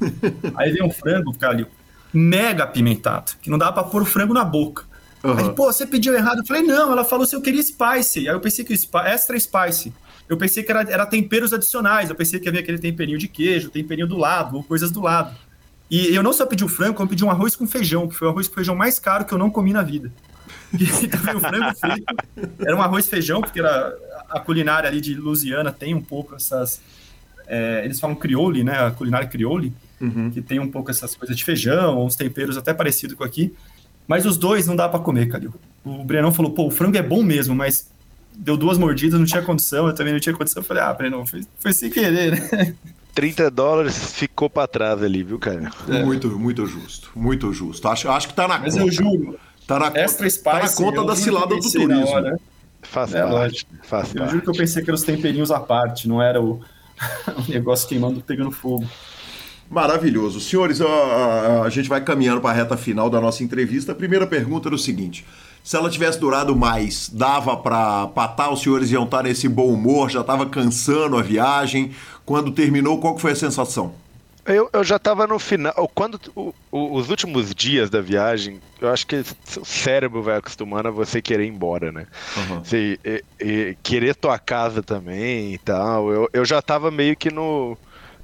aí 0.57 0.73
vem 0.73 0.83
um 0.83 0.91
frango, 0.91 1.37
cara, 1.37 1.69
mega 2.11 2.65
apimentado, 2.65 3.33
que 3.43 3.51
não 3.51 3.59
dá 3.59 3.71
para 3.71 3.85
pôr 3.85 4.01
o 4.01 4.07
frango 4.07 4.33
na 4.33 4.43
boca. 4.43 4.96
Uhum. 5.27 5.39
Aí, 5.39 5.53
pô, 5.53 5.73
você 5.73 5.87
pediu 5.87 6.15
errado. 6.15 6.39
Eu 6.39 6.47
falei, 6.47 6.63
não, 6.63 6.93
ela 6.93 7.05
falou 7.05 7.27
se 7.27 7.35
eu 7.35 7.43
queria 7.43 7.63
spice. 7.63 8.21
Aí 8.21 8.35
eu 8.35 8.41
pensei 8.41 8.65
que 8.65 8.73
o 8.73 8.99
extra 9.01 9.39
spice. 9.39 9.93
Eu 10.29 10.37
pensei 10.37 10.63
que 10.63 10.71
era, 10.71 10.83
era 10.83 11.07
temperos 11.07 11.53
adicionais. 11.53 12.09
Eu 12.09 12.17
pensei 12.17 12.39
que 12.39 12.49
havia 12.49 12.61
aquele 12.61 12.79
temperinho 12.79 13.19
de 13.19 13.27
queijo, 13.27 13.71
temperinho 13.71 14.07
do 14.07 14.17
lado, 14.17 14.57
ou 14.57 14.63
coisas 14.63 14.91
do 14.91 15.01
lado. 15.01 15.37
E 15.91 16.15
eu 16.15 16.23
não 16.23 16.33
só 16.33 16.47
pedi 16.47 16.65
o 16.65 16.69
frango, 16.69 16.95
como 16.95 17.09
pedi 17.09 17.25
um 17.25 17.31
arroz 17.31 17.55
com 17.57 17.67
feijão, 17.67 18.09
que 18.09 18.15
foi 18.15 18.29
o 18.29 18.31
arroz 18.31 18.49
com 18.49 18.55
feijão 18.55 18.75
mais 18.75 18.99
caro 18.99 19.25
que 19.25 19.33
eu 19.33 19.39
não 19.39 19.51
comi 19.51 19.73
na 19.73 19.83
vida. 19.83 20.13
E 20.73 21.07
também 21.07 21.37
o 21.37 21.41
frango 21.41 21.75
frito. 21.77 22.15
Era 22.61 22.77
um 22.77 22.83
arroz 22.83 23.07
feijão, 23.07 23.41
porque 23.41 23.61
era, 23.61 23.97
a 24.29 24.41
culinária 24.41 24.89
ali 24.89 25.01
de 25.01 25.15
Louisiana 25.15 25.73
tem 25.73 25.95
um 25.95 26.03
pouco 26.03 26.35
essas. 26.35 26.81
É, 27.47 27.83
eles 27.85 28.01
falam 28.01 28.17
criole, 28.17 28.65
né? 28.65 28.87
A 28.87 28.91
culinária 28.91 29.29
criole, 29.29 29.73
uhum. 30.01 30.29
que 30.31 30.43
tem 30.43 30.59
um 30.59 30.69
pouco 30.69 30.91
essas 30.91 31.15
coisas 31.15 31.37
de 31.37 31.45
feijão, 31.45 32.05
uns 32.05 32.17
temperos 32.17 32.57
até 32.57 32.75
parecidos 32.75 33.17
com 33.17 33.23
aqui. 33.23 33.55
Mas 34.07 34.25
os 34.25 34.37
dois 34.37 34.67
não 34.67 34.77
dá 34.77 34.89
para 34.89 35.01
comer, 35.01 35.27
Calil. 35.27 35.53
O 35.85 36.05
Brenão 36.05 36.33
falou, 36.33 36.53
pô, 36.53 36.67
o 36.67 36.71
frango 36.71 36.97
é 36.97 37.03
bom 37.03 37.23
mesmo, 37.23 37.55
mas 37.55 37.91
deu 38.35 38.57
duas 38.57 38.79
mordidas, 38.79 39.19
não 39.19 39.27
tinha 39.27 39.43
condição, 39.43 39.87
eu 39.87 39.95
também 39.95 40.13
não 40.13 40.21
tinha 40.21 40.35
condição. 40.35 40.63
Eu 40.63 40.67
falei, 40.67 40.83
ah, 40.83 40.93
Brenão, 40.93 41.25
foi, 41.27 41.45
foi 41.59 41.73
sem 41.73 41.91
querer, 41.91 42.41
né? 42.51 42.75
30 43.15 43.51
dólares 43.51 44.13
ficou 44.13 44.51
para 44.51 44.69
trás 44.69 45.03
ali, 45.03 45.23
viu, 45.23 45.39
cara? 45.39 45.71
É. 45.89 46.05
Muito, 46.05 46.39
muito 46.39 46.67
justo, 46.67 47.11
muito 47.17 47.51
justo. 47.51 47.89
Acho, 47.89 48.11
acho 48.11 48.29
que 48.29 48.35
tá 48.35 48.47
na 48.47 48.59
Mas 48.59 48.75
conta. 48.75 48.85
Mas 48.85 48.99
eu 48.99 49.05
juro, 49.05 49.39
tá 49.67 49.79
na, 49.79 49.87
extra 49.99 50.29
spice, 50.29 50.45
tá 50.45 50.63
na 50.63 50.73
conta 50.73 51.05
da 51.05 51.17
cilada 51.17 51.57
do 51.57 51.71
turismo. 51.71 52.39
Faz 52.83 53.15
é, 53.15 53.23
parte, 53.23 53.67
faz 53.83 54.15
eu 54.15 54.21
parte. 54.21 54.31
juro 54.33 54.43
que 54.43 54.51
eu 54.51 54.55
pensei 54.55 54.83
que 54.83 54.91
eram 54.91 54.97
os 54.97 55.03
temperinhos 55.03 55.51
à 55.51 55.59
parte, 55.59 56.07
não 56.07 56.21
era 56.21 56.43
o, 56.43 56.61
o 57.49 57.51
negócio 57.51 57.89
queimando, 57.89 58.21
pegando 58.21 58.51
fogo. 58.51 58.87
Maravilhoso. 59.71 60.41
Senhores, 60.41 60.81
a, 60.81 60.87
a, 60.87 61.63
a 61.63 61.69
gente 61.69 61.89
vai 61.89 62.01
caminhando 62.01 62.41
para 62.41 62.51
a 62.51 62.55
reta 62.55 62.77
final 62.77 63.11
da 63.11 63.21
nossa 63.21 63.43
entrevista. 63.43 63.93
A 63.93 63.95
primeira 63.95 64.27
pergunta 64.27 64.69
era 64.69 64.75
o 64.75 64.79
seguinte: 64.79 65.25
se 65.63 65.77
ela 65.77 65.91
tivesse 65.91 66.21
durado 66.21 66.55
mais, 66.55 67.09
dava 67.09 67.57
para 67.57 68.07
patar? 68.09 68.51
Os 68.53 68.63
senhores 68.63 68.91
iam 68.93 69.05
estar 69.05 69.25
nesse 69.25 69.49
bom 69.49 69.67
humor? 69.67 70.11
Já 70.11 70.21
estava 70.21 70.47
cansando 70.47 71.19
a 71.19 71.23
viagem? 71.23 71.91
Quando 72.25 72.53
terminou, 72.53 73.01
qual 73.01 73.19
foi 73.19 73.33
a 73.33 73.37
sensação? 73.37 73.93
Eu, 74.47 74.71
eu 74.73 74.85
já 74.85 74.95
estava 74.95 75.27
no 75.27 75.41
final. 75.41 75.75
Quando 75.93 76.21
o, 76.37 76.55
o, 76.71 76.95
os 76.95 77.11
últimos 77.11 77.53
dias 77.53 77.91
da 77.91 78.01
viagem, 78.01 78.61
eu 78.81 78.89
acho 78.91 79.05
que 79.05 79.17
o 79.17 79.65
cérebro 79.65 80.23
vai 80.23 80.37
acostumando 80.37 80.87
a 80.87 80.93
você 80.93 81.21
querer 81.21 81.47
ir 81.47 81.49
embora, 81.49 81.91
né? 81.91 82.07
Uhum. 82.37 82.61
Você, 82.61 82.99
e, 83.05 83.25
e, 83.41 83.77
querer 83.83 84.15
tua 84.15 84.39
casa 84.39 84.85
também 84.85 85.53
e 85.53 85.59
tal. 85.59 86.13
Eu, 86.13 86.31
eu 86.33 86.45
já 86.45 86.61
estava 86.61 86.93
meio 86.93 87.17
que 87.17 87.29
no 87.29 87.77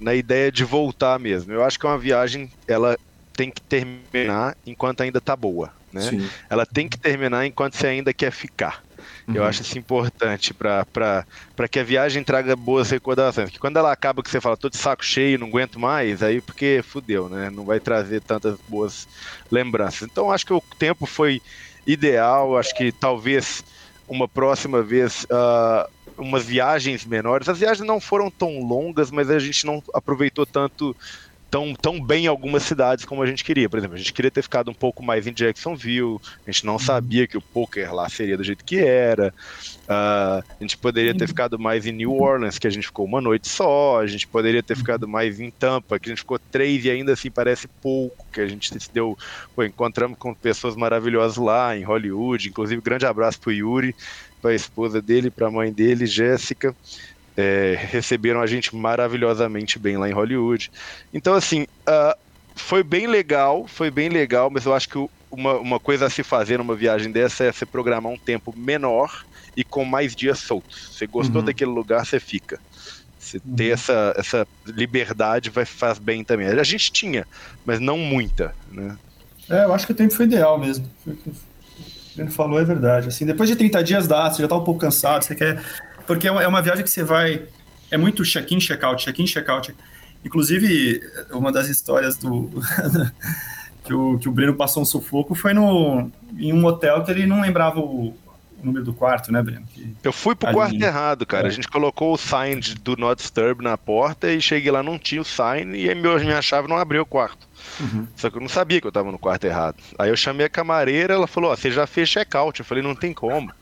na 0.02 0.14
ideia 0.14 0.50
de 0.50 0.64
voltar 0.64 1.18
mesmo. 1.18 1.52
Eu 1.52 1.64
acho 1.64 1.78
que 1.78 1.86
é 1.86 1.88
uma 1.88 1.98
viagem, 1.98 2.50
ela 2.66 2.98
tem 3.34 3.50
que 3.50 3.60
terminar 3.60 4.56
enquanto 4.66 5.02
ainda 5.02 5.20
tá 5.20 5.34
boa, 5.34 5.72
né? 5.92 6.02
Sim. 6.02 6.28
Ela 6.50 6.66
tem 6.66 6.88
que 6.88 6.98
terminar 6.98 7.46
enquanto 7.46 7.76
você 7.76 7.86
ainda 7.86 8.12
quer 8.12 8.30
ficar. 8.30 8.82
Uhum. 9.26 9.36
Eu 9.36 9.44
acho 9.44 9.62
isso 9.62 9.78
importante 9.78 10.52
para 10.52 11.24
que 11.70 11.78
a 11.78 11.84
viagem 11.84 12.22
traga 12.24 12.54
boas 12.56 12.90
recordações. 12.90 13.50
Que 13.50 13.58
quando 13.58 13.78
ela 13.78 13.92
acaba 13.92 14.22
que 14.22 14.30
você 14.30 14.40
fala, 14.40 14.56
tô 14.56 14.68
de 14.68 14.76
saco 14.76 15.04
cheio, 15.04 15.38
não 15.38 15.46
aguento 15.46 15.78
mais, 15.78 16.22
aí 16.22 16.40
porque 16.40 16.82
fudeu, 16.84 17.28
né? 17.28 17.50
Não 17.50 17.64
vai 17.64 17.80
trazer 17.80 18.20
tantas 18.20 18.58
boas 18.68 19.08
lembranças. 19.50 20.02
Então 20.02 20.30
acho 20.30 20.44
que 20.44 20.52
o 20.52 20.62
tempo 20.78 21.06
foi 21.06 21.40
ideal, 21.86 22.58
acho 22.58 22.74
que 22.76 22.92
talvez 22.92 23.64
uma 24.08 24.28
próxima 24.28 24.82
vez 24.82 25.24
uh, 25.24 25.88
umas 26.18 26.44
viagens 26.44 27.04
menores. 27.04 27.48
As 27.48 27.58
viagens 27.58 27.86
não 27.86 28.00
foram 28.00 28.30
tão 28.30 28.60
longas, 28.60 29.10
mas 29.10 29.30
a 29.30 29.38
gente 29.38 29.66
não 29.66 29.82
aproveitou 29.92 30.46
tanto 30.46 30.96
tão, 31.52 31.74
tão 31.74 32.02
bem 32.02 32.26
algumas 32.26 32.62
cidades 32.62 33.04
como 33.04 33.22
a 33.22 33.26
gente 33.26 33.44
queria. 33.44 33.68
Por 33.68 33.78
exemplo, 33.78 33.94
a 33.94 33.98
gente 33.98 34.14
queria 34.14 34.30
ter 34.30 34.40
ficado 34.40 34.70
um 34.70 34.74
pouco 34.74 35.02
mais 35.02 35.26
em 35.26 35.34
Jacksonville, 35.34 36.18
a 36.46 36.50
gente 36.50 36.64
não 36.64 36.78
sabia 36.78 37.26
que 37.26 37.36
o 37.36 37.42
poker 37.42 37.94
lá 37.94 38.08
seria 38.08 38.38
do 38.38 38.42
jeito 38.42 38.64
que 38.64 38.78
era. 38.78 39.34
Uh, 39.82 40.40
a 40.40 40.62
gente 40.62 40.78
poderia 40.78 41.14
ter 41.14 41.26
ficado 41.28 41.58
mais 41.58 41.84
em 41.84 41.92
New 41.92 42.14
Orleans, 42.14 42.58
que 42.58 42.66
a 42.66 42.70
gente 42.70 42.86
ficou 42.86 43.04
uma 43.04 43.20
noite 43.20 43.48
só. 43.48 44.00
A 44.00 44.06
gente 44.06 44.26
poderia 44.26 44.62
ter 44.62 44.74
ficado 44.74 45.06
mais 45.06 45.40
em 45.40 45.50
Tampa, 45.50 45.98
que 45.98 46.08
a 46.08 46.12
gente 46.12 46.20
ficou 46.20 46.38
três 46.38 46.86
e 46.86 46.90
ainda 46.90 47.12
assim 47.12 47.30
parece 47.30 47.68
pouco. 47.68 48.24
Que 48.32 48.40
a 48.40 48.48
gente 48.48 48.72
se 48.80 48.90
deu. 48.90 49.18
Pô, 49.54 49.62
encontramos 49.62 50.16
com 50.18 50.32
pessoas 50.32 50.74
maravilhosas 50.74 51.36
lá 51.36 51.76
em 51.76 51.82
Hollywood. 51.82 52.48
Inclusive, 52.48 52.80
grande 52.80 53.04
abraço 53.04 53.38
pro 53.38 53.52
Yuri 53.52 53.94
para 54.42 54.50
a 54.50 54.54
esposa 54.54 55.00
dele, 55.00 55.30
para 55.30 55.46
a 55.46 55.50
mãe 55.50 55.72
dele, 55.72 56.04
Jéssica. 56.04 56.74
É, 57.34 57.78
receberam 57.90 58.42
a 58.42 58.46
gente 58.46 58.76
maravilhosamente 58.76 59.78
bem 59.78 59.96
lá 59.96 60.10
em 60.10 60.12
Hollywood. 60.12 60.70
Então, 61.14 61.32
assim, 61.32 61.62
uh, 61.62 62.18
foi 62.54 62.82
bem 62.82 63.06
legal, 63.06 63.66
foi 63.66 63.90
bem 63.90 64.08
legal, 64.10 64.50
mas 64.50 64.66
eu 64.66 64.74
acho 64.74 64.88
que 64.88 65.08
uma, 65.30 65.54
uma 65.54 65.80
coisa 65.80 66.06
a 66.06 66.10
se 66.10 66.22
fazer 66.22 66.58
numa 66.58 66.74
viagem 66.74 67.10
dessa 67.10 67.44
é 67.44 67.52
você 67.52 67.64
programar 67.64 68.12
um 68.12 68.18
tempo 68.18 68.52
menor 68.54 69.24
e 69.56 69.64
com 69.64 69.84
mais 69.84 70.14
dias 70.14 70.40
soltos. 70.40 70.90
Você 70.92 71.06
gostou 71.06 71.40
uhum. 71.40 71.46
daquele 71.46 71.70
lugar, 71.70 72.04
você 72.04 72.20
fica. 72.20 72.60
Você 73.18 73.38
uhum. 73.38 73.54
ter 73.56 73.72
essa, 73.72 74.12
essa 74.16 74.46
liberdade 74.66 75.48
vai, 75.48 75.64
faz 75.64 75.98
bem 75.98 76.22
também. 76.22 76.48
A 76.48 76.62
gente 76.64 76.92
tinha, 76.92 77.26
mas 77.64 77.80
não 77.80 77.96
muita, 77.96 78.54
né? 78.70 78.98
É, 79.48 79.64
eu 79.64 79.72
acho 79.72 79.86
que 79.86 79.92
o 79.92 79.96
tempo 79.96 80.12
foi 80.12 80.26
ideal 80.26 80.58
mesmo 80.58 80.88
ele 82.16 82.30
falou 82.30 82.60
é 82.60 82.64
verdade. 82.64 83.08
Assim, 83.08 83.24
depois 83.24 83.48
de 83.48 83.56
30 83.56 83.82
dias 83.82 84.06
dá, 84.06 84.30
você 84.30 84.42
já 84.42 84.48
tá 84.48 84.56
um 84.56 84.64
pouco 84.64 84.80
cansado, 84.80 85.24
você 85.24 85.34
quer. 85.34 85.62
Porque 86.06 86.26
é 86.26 86.48
uma 86.48 86.62
viagem 86.62 86.84
que 86.84 86.90
você 86.90 87.02
vai. 87.02 87.42
É 87.90 87.96
muito 87.96 88.24
check-in, 88.24 88.58
check-out, 88.58 89.02
check-in, 89.04 89.26
check-out. 89.26 89.74
Inclusive, 90.24 91.00
uma 91.30 91.50
das 91.52 91.68
histórias 91.68 92.16
do. 92.16 92.50
que, 93.84 93.92
o, 93.92 94.18
que 94.18 94.28
o 94.28 94.32
Breno 94.32 94.54
passou 94.54 94.82
um 94.82 94.86
sufoco 94.86 95.34
foi 95.34 95.52
no, 95.52 96.10
em 96.38 96.52
um 96.52 96.64
hotel 96.64 97.02
que 97.04 97.10
ele 97.10 97.26
não 97.26 97.40
lembrava 97.40 97.80
o, 97.80 98.08
o 98.08 98.14
número 98.62 98.84
do 98.84 98.94
quarto, 98.94 99.32
né, 99.32 99.42
Breno? 99.42 99.66
Que, 99.74 99.94
eu 100.04 100.12
fui 100.12 100.34
pro 100.34 100.48
ali, 100.48 100.56
quarto 100.56 100.82
errado, 100.82 101.26
cara. 101.26 101.46
É. 101.46 101.48
A 101.48 101.52
gente 101.52 101.68
colocou 101.68 102.12
o 102.12 102.18
sign 102.18 102.60
do 102.82 102.96
Not 102.96 103.20
Disturb 103.20 103.62
na 103.62 103.76
porta 103.76 104.30
e 104.30 104.40
cheguei 104.40 104.70
lá, 104.70 104.82
não 104.82 104.98
tinha 104.98 105.20
o 105.20 105.24
sign 105.24 105.76
e 105.76 105.94
meu, 105.94 106.18
minha 106.20 106.42
chave 106.42 106.68
não 106.68 106.76
abriu 106.76 107.02
o 107.02 107.06
quarto. 107.06 107.48
Uhum. 107.80 108.06
Só 108.16 108.30
que 108.30 108.36
eu 108.36 108.40
não 108.40 108.48
sabia 108.48 108.80
que 108.80 108.86
eu 108.86 108.92
tava 108.92 109.10
no 109.10 109.18
quarto 109.18 109.44
errado. 109.44 109.76
Aí 109.98 110.10
eu 110.10 110.16
chamei 110.16 110.46
a 110.46 110.50
camareira, 110.50 111.14
ela 111.14 111.26
falou: 111.26 111.50
Ó, 111.50 111.56
você 111.56 111.70
já 111.70 111.86
fez 111.86 112.08
check-out. 112.08 112.58
Eu 112.58 112.64
falei: 112.64 112.82
Não 112.82 112.94
tem 112.94 113.12
como. 113.12 113.52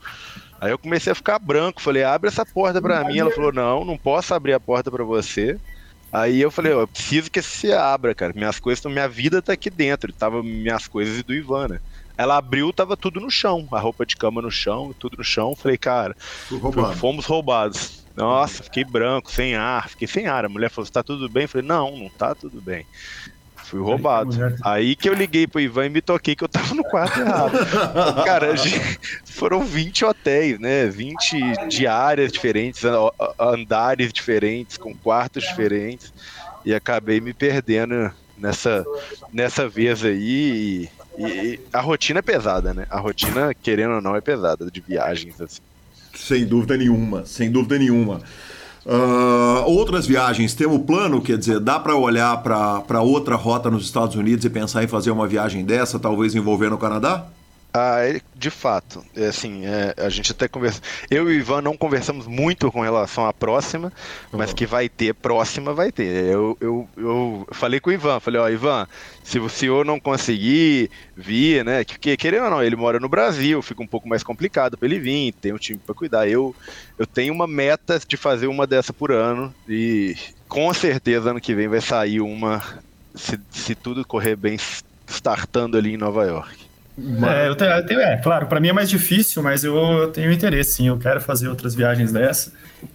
Aí 0.59 0.71
eu 0.71 0.77
comecei 0.77 1.11
a 1.11 1.15
ficar 1.15 1.39
branco, 1.39 1.81
falei: 1.81 2.03
Abre 2.03 2.27
essa 2.27 2.45
porta 2.45 2.81
pra 2.81 3.03
mim. 3.03 3.19
Ela 3.19 3.31
falou: 3.31 3.51
Não, 3.51 3.85
não 3.85 3.97
posso 3.97 4.33
abrir 4.33 4.53
a 4.53 4.59
porta 4.59 4.91
pra 4.91 5.03
você. 5.03 5.59
Aí 6.11 6.41
eu 6.41 6.51
falei: 6.51 6.73
Eu 6.73 6.87
preciso 6.87 7.31
que 7.31 7.41
você 7.41 7.73
abra, 7.73 8.13
cara. 8.13 8.33
Minhas 8.35 8.59
coisas, 8.59 8.83
minha 8.85 9.07
vida 9.07 9.41
tá 9.41 9.53
aqui 9.53 9.69
dentro. 9.69 10.11
Tava 10.11 10.43
minhas 10.43 10.87
coisas 10.87 11.19
e 11.19 11.23
do 11.23 11.33
Ivan, 11.33 11.69
né? 11.69 11.79
Ela 12.17 12.37
abriu, 12.37 12.71
tava 12.71 12.95
tudo 12.95 13.19
no 13.19 13.31
chão, 13.31 13.67
a 13.71 13.79
roupa 13.79 14.05
de 14.05 14.15
cama 14.15 14.41
no 14.41 14.51
chão, 14.51 14.93
tudo 14.99 15.17
no 15.17 15.23
chão. 15.23 15.55
Falei, 15.55 15.77
cara, 15.77 16.15
fomos 16.95 17.25
roubados. 17.25 18.05
Nossa, 18.15 18.61
fiquei 18.61 18.83
branco, 18.83 19.31
sem 19.31 19.55
ar, 19.55 19.89
fiquei 19.89 20.07
sem 20.07 20.27
ar. 20.27 20.45
A 20.45 20.49
mulher 20.49 20.69
falou: 20.69 20.89
tá 20.89 21.01
tudo 21.01 21.29
bem? 21.29 21.47
falei, 21.47 21.65
não, 21.65 21.97
não 21.97 22.09
tá 22.09 22.35
tudo 22.35 22.61
bem. 22.61 22.85
Fui 23.71 23.79
roubado. 23.79 24.35
Aí 24.63 24.97
que 24.97 25.07
eu 25.07 25.13
liguei 25.13 25.47
pro 25.47 25.61
Ivan 25.61 25.85
e 25.85 25.89
me 25.89 26.01
toquei 26.01 26.35
que 26.35 26.43
eu 26.43 26.49
tava 26.49 26.75
no 26.75 26.83
quarto 26.83 27.21
errado. 27.21 27.57
Cara, 28.25 28.53
foram 29.23 29.63
20 29.63 30.03
hotéis, 30.03 30.59
né? 30.59 30.87
20 30.87 31.69
diárias 31.69 32.33
diferentes, 32.33 32.81
andares 33.39 34.11
diferentes, 34.11 34.75
com 34.75 34.93
quartos 34.93 35.45
diferentes. 35.45 36.13
E 36.65 36.73
acabei 36.73 37.21
me 37.21 37.33
perdendo 37.33 38.11
nessa, 38.37 38.85
nessa 39.31 39.69
vez 39.69 40.03
aí. 40.03 40.89
E, 41.17 41.23
e 41.23 41.59
a 41.71 41.79
rotina 41.79 42.19
é 42.19 42.21
pesada, 42.21 42.73
né? 42.73 42.85
A 42.89 42.99
rotina, 42.99 43.53
querendo 43.53 43.93
ou 43.93 44.01
não, 44.01 44.17
é 44.17 44.19
pesada 44.19 44.69
de 44.69 44.81
viagens, 44.81 45.39
assim. 45.39 45.61
Sem 46.13 46.45
dúvida 46.45 46.75
nenhuma, 46.75 47.25
sem 47.25 47.49
dúvida 47.49 47.79
nenhuma. 47.79 48.21
Uh, 48.85 49.63
outras 49.65 50.07
viagens, 50.07 50.55
temos 50.55 50.81
plano, 50.83 51.21
quer 51.21 51.37
dizer, 51.37 51.59
dá 51.59 51.79
para 51.79 51.95
olhar 51.95 52.41
para 52.41 53.01
outra 53.01 53.35
rota 53.35 53.69
nos 53.69 53.85
Estados 53.85 54.15
Unidos 54.15 54.43
e 54.43 54.49
pensar 54.49 54.83
em 54.83 54.87
fazer 54.87 55.11
uma 55.11 55.27
viagem 55.27 55.63
dessa, 55.63 55.99
talvez 55.99 56.33
envolvendo 56.33 56.73
o 56.73 56.77
Canadá? 56.79 57.27
Ah, 57.73 57.99
de 58.35 58.49
fato. 58.49 59.03
É, 59.15 59.27
assim, 59.27 59.65
é, 59.65 59.95
a 59.97 60.09
gente 60.09 60.31
até 60.31 60.47
conversa. 60.47 60.81
Eu 61.09 61.31
e 61.31 61.37
o 61.37 61.39
Ivan 61.39 61.61
não 61.61 61.77
conversamos 61.77 62.27
muito 62.27 62.69
com 62.69 62.81
relação 62.81 63.25
à 63.25 63.31
próxima, 63.31 63.93
mas 64.29 64.49
uhum. 64.49 64.55
que 64.55 64.65
vai 64.65 64.89
ter 64.89 65.13
próxima, 65.13 65.73
vai 65.73 65.89
ter. 65.89 66.25
Eu, 66.25 66.57
eu, 66.59 66.89
eu 66.97 67.47
falei 67.51 67.79
com 67.79 67.89
o 67.89 67.93
Ivan, 67.93 68.19
falei, 68.19 68.41
ó, 68.41 68.49
Ivan, 68.49 68.85
se 69.23 69.39
o 69.39 69.47
senhor 69.47 69.85
não 69.85 70.01
conseguir 70.01 70.91
vir, 71.15 71.63
né? 71.63 71.85
Que 71.85 72.17
querendo 72.17 72.43
ou 72.45 72.51
não, 72.51 72.63
ele 72.63 72.75
mora 72.75 72.99
no 72.99 73.07
Brasil, 73.07 73.61
fica 73.61 73.81
um 73.81 73.87
pouco 73.87 74.07
mais 74.07 74.21
complicado 74.21 74.77
para 74.77 74.87
ele 74.87 74.99
vir, 74.99 75.33
tem 75.33 75.53
um 75.53 75.57
time 75.57 75.79
para 75.79 75.95
cuidar. 75.95 76.27
Eu, 76.27 76.53
eu 76.99 77.07
tenho 77.07 77.33
uma 77.33 77.47
meta 77.47 78.01
de 78.05 78.17
fazer 78.17 78.47
uma 78.47 78.67
dessa 78.67 78.91
por 78.91 79.13
ano 79.13 79.53
e 79.67 80.17
com 80.49 80.73
certeza 80.73 81.29
ano 81.29 81.39
que 81.39 81.55
vem 81.55 81.69
vai 81.69 81.79
sair 81.79 82.19
uma, 82.19 82.61
se, 83.15 83.39
se 83.49 83.75
tudo 83.75 84.05
correr 84.05 84.35
bem, 84.35 84.57
startando 85.07 85.77
ali 85.77 85.93
em 85.93 85.97
Nova 85.97 86.25
York. 86.25 86.60
É, 86.97 87.47
eu 87.47 87.55
tenho, 87.55 87.71
eu 87.71 87.85
tenho, 87.85 87.99
é, 88.01 88.17
claro, 88.17 88.47
para 88.47 88.59
mim 88.59 88.67
é 88.67 88.73
mais 88.73 88.89
difícil, 88.89 89.41
mas 89.41 89.63
eu, 89.63 89.75
eu, 89.75 90.11
tenho 90.11 90.31
interesse, 90.31 90.73
sim. 90.73 90.87
Eu 90.87 90.97
quero 90.97 91.21
fazer 91.21 91.47
outras 91.47 91.73
viagens 91.73 92.11
dessa. 92.11 92.51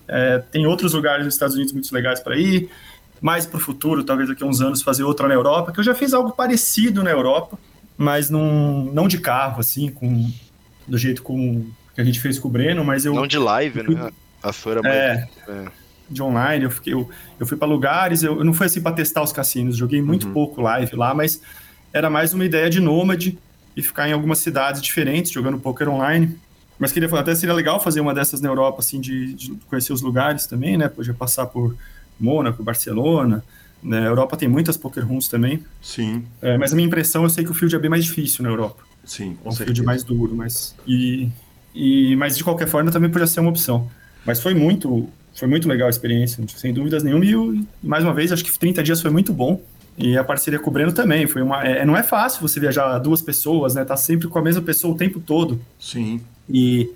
É, 0.06 0.38
tem 0.50 0.66
outros 0.66 0.92
lugares 0.92 1.24
nos 1.24 1.34
Estados 1.34 1.54
Unidos 1.54 1.72
muito 1.72 1.92
legais 1.92 2.20
para 2.20 2.36
ir. 2.36 2.68
Mais 3.20 3.46
para 3.46 3.56
o 3.56 3.60
futuro, 3.60 4.04
talvez 4.04 4.28
daqui 4.28 4.44
a 4.44 4.46
uns 4.46 4.60
anos, 4.60 4.82
fazer 4.82 5.02
outra 5.02 5.26
na 5.26 5.32
Europa, 5.32 5.72
que 5.72 5.80
eu 5.80 5.84
já 5.84 5.94
fiz 5.94 6.12
algo 6.12 6.32
parecido 6.32 7.02
na 7.02 7.10
Europa, 7.10 7.58
mas 7.96 8.28
não, 8.28 8.84
não 8.92 9.08
de 9.08 9.18
carro, 9.18 9.60
assim, 9.60 9.90
com, 9.90 10.30
do 10.86 10.98
jeito 10.98 11.22
com, 11.22 11.64
que 11.94 12.00
a 12.00 12.04
gente 12.04 12.20
fez 12.20 12.38
com 12.38 12.48
o 12.48 12.50
Breno, 12.50 12.84
mas 12.84 13.06
eu. 13.06 13.14
Não 13.14 13.26
de 13.26 13.38
live, 13.38 13.84
fui, 13.84 13.94
né? 13.94 14.10
A 14.42 14.52
sua 14.52 14.72
era 14.72 14.80
é, 14.86 15.28
é. 15.48 15.64
De 16.10 16.22
online, 16.22 16.64
eu, 16.64 16.70
fiquei, 16.70 16.92
eu, 16.92 17.08
eu 17.40 17.46
fui 17.46 17.56
para 17.56 17.66
lugares, 17.66 18.22
eu, 18.22 18.36
eu, 18.36 18.44
não 18.44 18.52
fui 18.52 18.66
assim 18.66 18.82
para 18.82 18.94
testar 18.94 19.22
os 19.22 19.32
cassinos, 19.32 19.78
joguei 19.78 20.02
muito 20.02 20.26
uhum. 20.26 20.34
pouco 20.34 20.60
live 20.60 20.94
lá, 20.94 21.14
mas 21.14 21.40
era 21.92 22.10
mais 22.10 22.34
uma 22.34 22.44
ideia 22.44 22.68
de 22.68 22.80
nômade 22.80 23.38
e 23.76 23.82
ficar 23.82 24.08
em 24.08 24.12
algumas 24.12 24.38
cidades 24.38 24.80
diferentes 24.80 25.30
jogando 25.30 25.58
poker 25.58 25.88
online. 25.88 26.36
Mas 26.78 26.92
queria 26.92 27.08
falar, 27.08 27.22
até 27.22 27.34
seria 27.34 27.54
legal 27.54 27.82
fazer 27.82 28.00
uma 28.00 28.14
dessas 28.14 28.40
na 28.40 28.48
Europa, 28.48 28.80
assim, 28.80 29.00
de, 29.00 29.34
de 29.34 29.54
conhecer 29.68 29.92
os 29.92 30.02
lugares 30.02 30.46
também, 30.46 30.76
né? 30.76 30.88
Podia 30.88 31.14
passar 31.14 31.46
por 31.46 31.74
Mônaco, 32.18 32.62
Barcelona. 32.62 33.44
Né? 33.82 34.00
A 34.00 34.04
Europa 34.04 34.36
tem 34.36 34.48
muitas 34.48 34.76
poker 34.76 35.06
rooms 35.06 35.28
também. 35.28 35.62
Sim. 35.80 36.24
É, 36.40 36.56
mas 36.58 36.72
a 36.72 36.76
minha 36.76 36.86
impressão, 36.86 37.22
eu 37.22 37.30
sei 37.30 37.44
que 37.44 37.50
o 37.50 37.54
field 37.54 37.74
é 37.74 37.78
bem 37.78 37.90
mais 37.90 38.04
difícil 38.04 38.42
na 38.42 38.50
Europa. 38.50 38.82
Sim, 39.04 39.36
com 39.42 39.50
um 39.50 39.52
certeza. 39.52 39.74
field 39.74 39.82
mais 39.84 40.02
duro, 40.02 40.34
mas 40.34 40.74
e, 40.86 41.28
e 41.74 42.16
mas 42.16 42.36
de 42.36 42.42
qualquer 42.42 42.66
forma 42.66 42.90
também 42.90 43.08
podia 43.08 43.26
ser 43.26 43.40
uma 43.40 43.50
opção. 43.50 43.88
Mas 44.24 44.40
foi 44.40 44.52
muito, 44.52 45.08
foi 45.32 45.46
muito 45.46 45.68
legal 45.68 45.86
a 45.86 45.90
experiência, 45.90 46.44
sem 46.48 46.74
dúvidas 46.74 47.04
nenhuma. 47.04 47.24
E 47.24 47.64
mais 47.82 48.02
uma 48.02 48.12
vez, 48.12 48.32
acho 48.32 48.44
que 48.44 48.58
30 48.58 48.82
dias 48.82 49.00
foi 49.00 49.10
muito 49.10 49.32
bom. 49.32 49.62
E 49.98 50.16
a 50.16 50.22
parceria 50.22 50.58
com 50.58 50.68
o 50.68 50.72
Breno 50.72 50.92
também. 50.92 51.26
Foi 51.26 51.42
uma, 51.42 51.64
é, 51.64 51.84
não 51.84 51.96
é 51.96 52.02
fácil 52.02 52.42
você 52.42 52.60
viajar 52.60 52.98
duas 52.98 53.22
pessoas, 53.22 53.74
né? 53.74 53.84
Tá 53.84 53.96
sempre 53.96 54.28
com 54.28 54.38
a 54.38 54.42
mesma 54.42 54.62
pessoa 54.62 54.94
o 54.94 54.96
tempo 54.96 55.20
todo. 55.20 55.60
Sim. 55.78 56.20
E, 56.48 56.90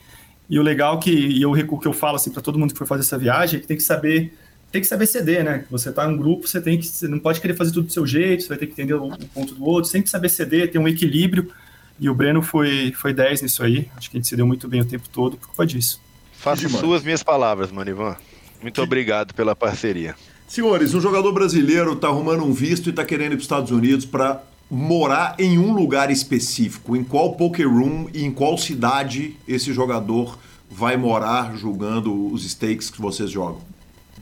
e 0.49 0.59
o 0.59 0.63
legal 0.63 0.99
que 0.99 1.11
e 1.11 1.43
eu, 1.43 1.53
o 1.53 1.79
que 1.79 1.89
eu 1.89 1.93
falo 1.93 2.17
assim 2.17 2.31
para 2.31 2.43
todo 2.43 2.59
mundo 2.59 2.73
que 2.73 2.79
for 2.79 2.87
fazer 2.87 3.03
essa 3.03 3.19
viagem 3.19 3.59
é 3.59 3.61
que 3.61 3.67
tem 3.67 3.77
que 3.77 3.83
saber 3.83 4.33
tem 4.71 4.81
que 4.81 4.87
saber 4.87 5.07
ceder, 5.07 5.43
né? 5.43 5.65
Você 5.71 5.91
tá 5.91 6.07
em 6.07 6.15
um 6.15 6.17
grupo, 6.17 6.47
você 6.47 6.61
tem 6.61 6.79
que 6.79 6.87
você 6.87 7.09
não 7.09 7.19
pode 7.19 7.41
querer 7.41 7.55
fazer 7.55 7.73
tudo 7.73 7.87
do 7.87 7.93
seu 7.93 8.07
jeito, 8.07 8.43
você 8.43 8.49
vai 8.49 8.59
ter 8.59 8.67
que 8.67 8.73
entender 8.73 8.95
o, 8.95 9.11
ponto 9.35 9.55
do 9.55 9.65
outro, 9.65 9.91
que 9.91 10.09
saber 10.09 10.29
ceder, 10.29 10.71
ter 10.71 10.79
um 10.79 10.87
equilíbrio. 10.87 11.51
E 11.99 12.09
o 12.09 12.15
Breno 12.15 12.41
foi 12.41 12.93
foi 12.93 13.13
10 13.13 13.43
nisso 13.43 13.63
aí. 13.65 13.89
Acho 13.97 14.11
que 14.11 14.17
a 14.17 14.21
gente 14.21 14.29
cedeu 14.29 14.47
muito 14.47 14.69
bem 14.69 14.81
o 14.81 14.85
tempo 14.85 15.09
todo 15.09 15.37
por 15.37 15.49
culpa 15.49 15.67
disso. 15.67 16.01
Faça 16.33 16.69
suas 16.69 17.03
minhas 17.03 17.23
palavras, 17.23 17.73
Manivan. 17.73 18.17
Muito 18.63 18.81
obrigado 18.81 19.35
pela 19.35 19.57
parceria. 19.57 20.15
Senhores, 20.51 20.95
um 20.95 21.01
jogador 21.01 21.33
brasileiro 21.33 21.93
está 21.93 22.09
arrumando 22.09 22.43
um 22.43 22.53
visto 22.53 22.89
e 22.89 22.91
está 22.91 23.05
querendo 23.05 23.35
ir 23.35 23.37
para 23.37 23.39
os 23.39 23.45
Estados 23.45 23.71
Unidos 23.71 24.05
para 24.05 24.43
morar 24.69 25.37
em 25.39 25.57
um 25.61 25.73
lugar 25.73 26.11
específico. 26.11 26.97
Em 26.97 27.05
qual 27.05 27.35
poker 27.37 27.69
room 27.69 28.09
e 28.13 28.25
em 28.25 28.33
qual 28.33 28.59
cidade 28.59 29.37
esse 29.47 29.73
jogador 29.73 30.37
vai 30.69 30.97
morar 30.97 31.57
jogando 31.57 32.33
os 32.33 32.45
stakes 32.45 32.91
que 32.91 33.01
vocês 33.01 33.31
jogam? 33.31 33.61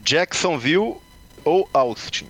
Jacksonville 0.05 0.97
ou 1.43 1.67
Austin? 1.73 2.27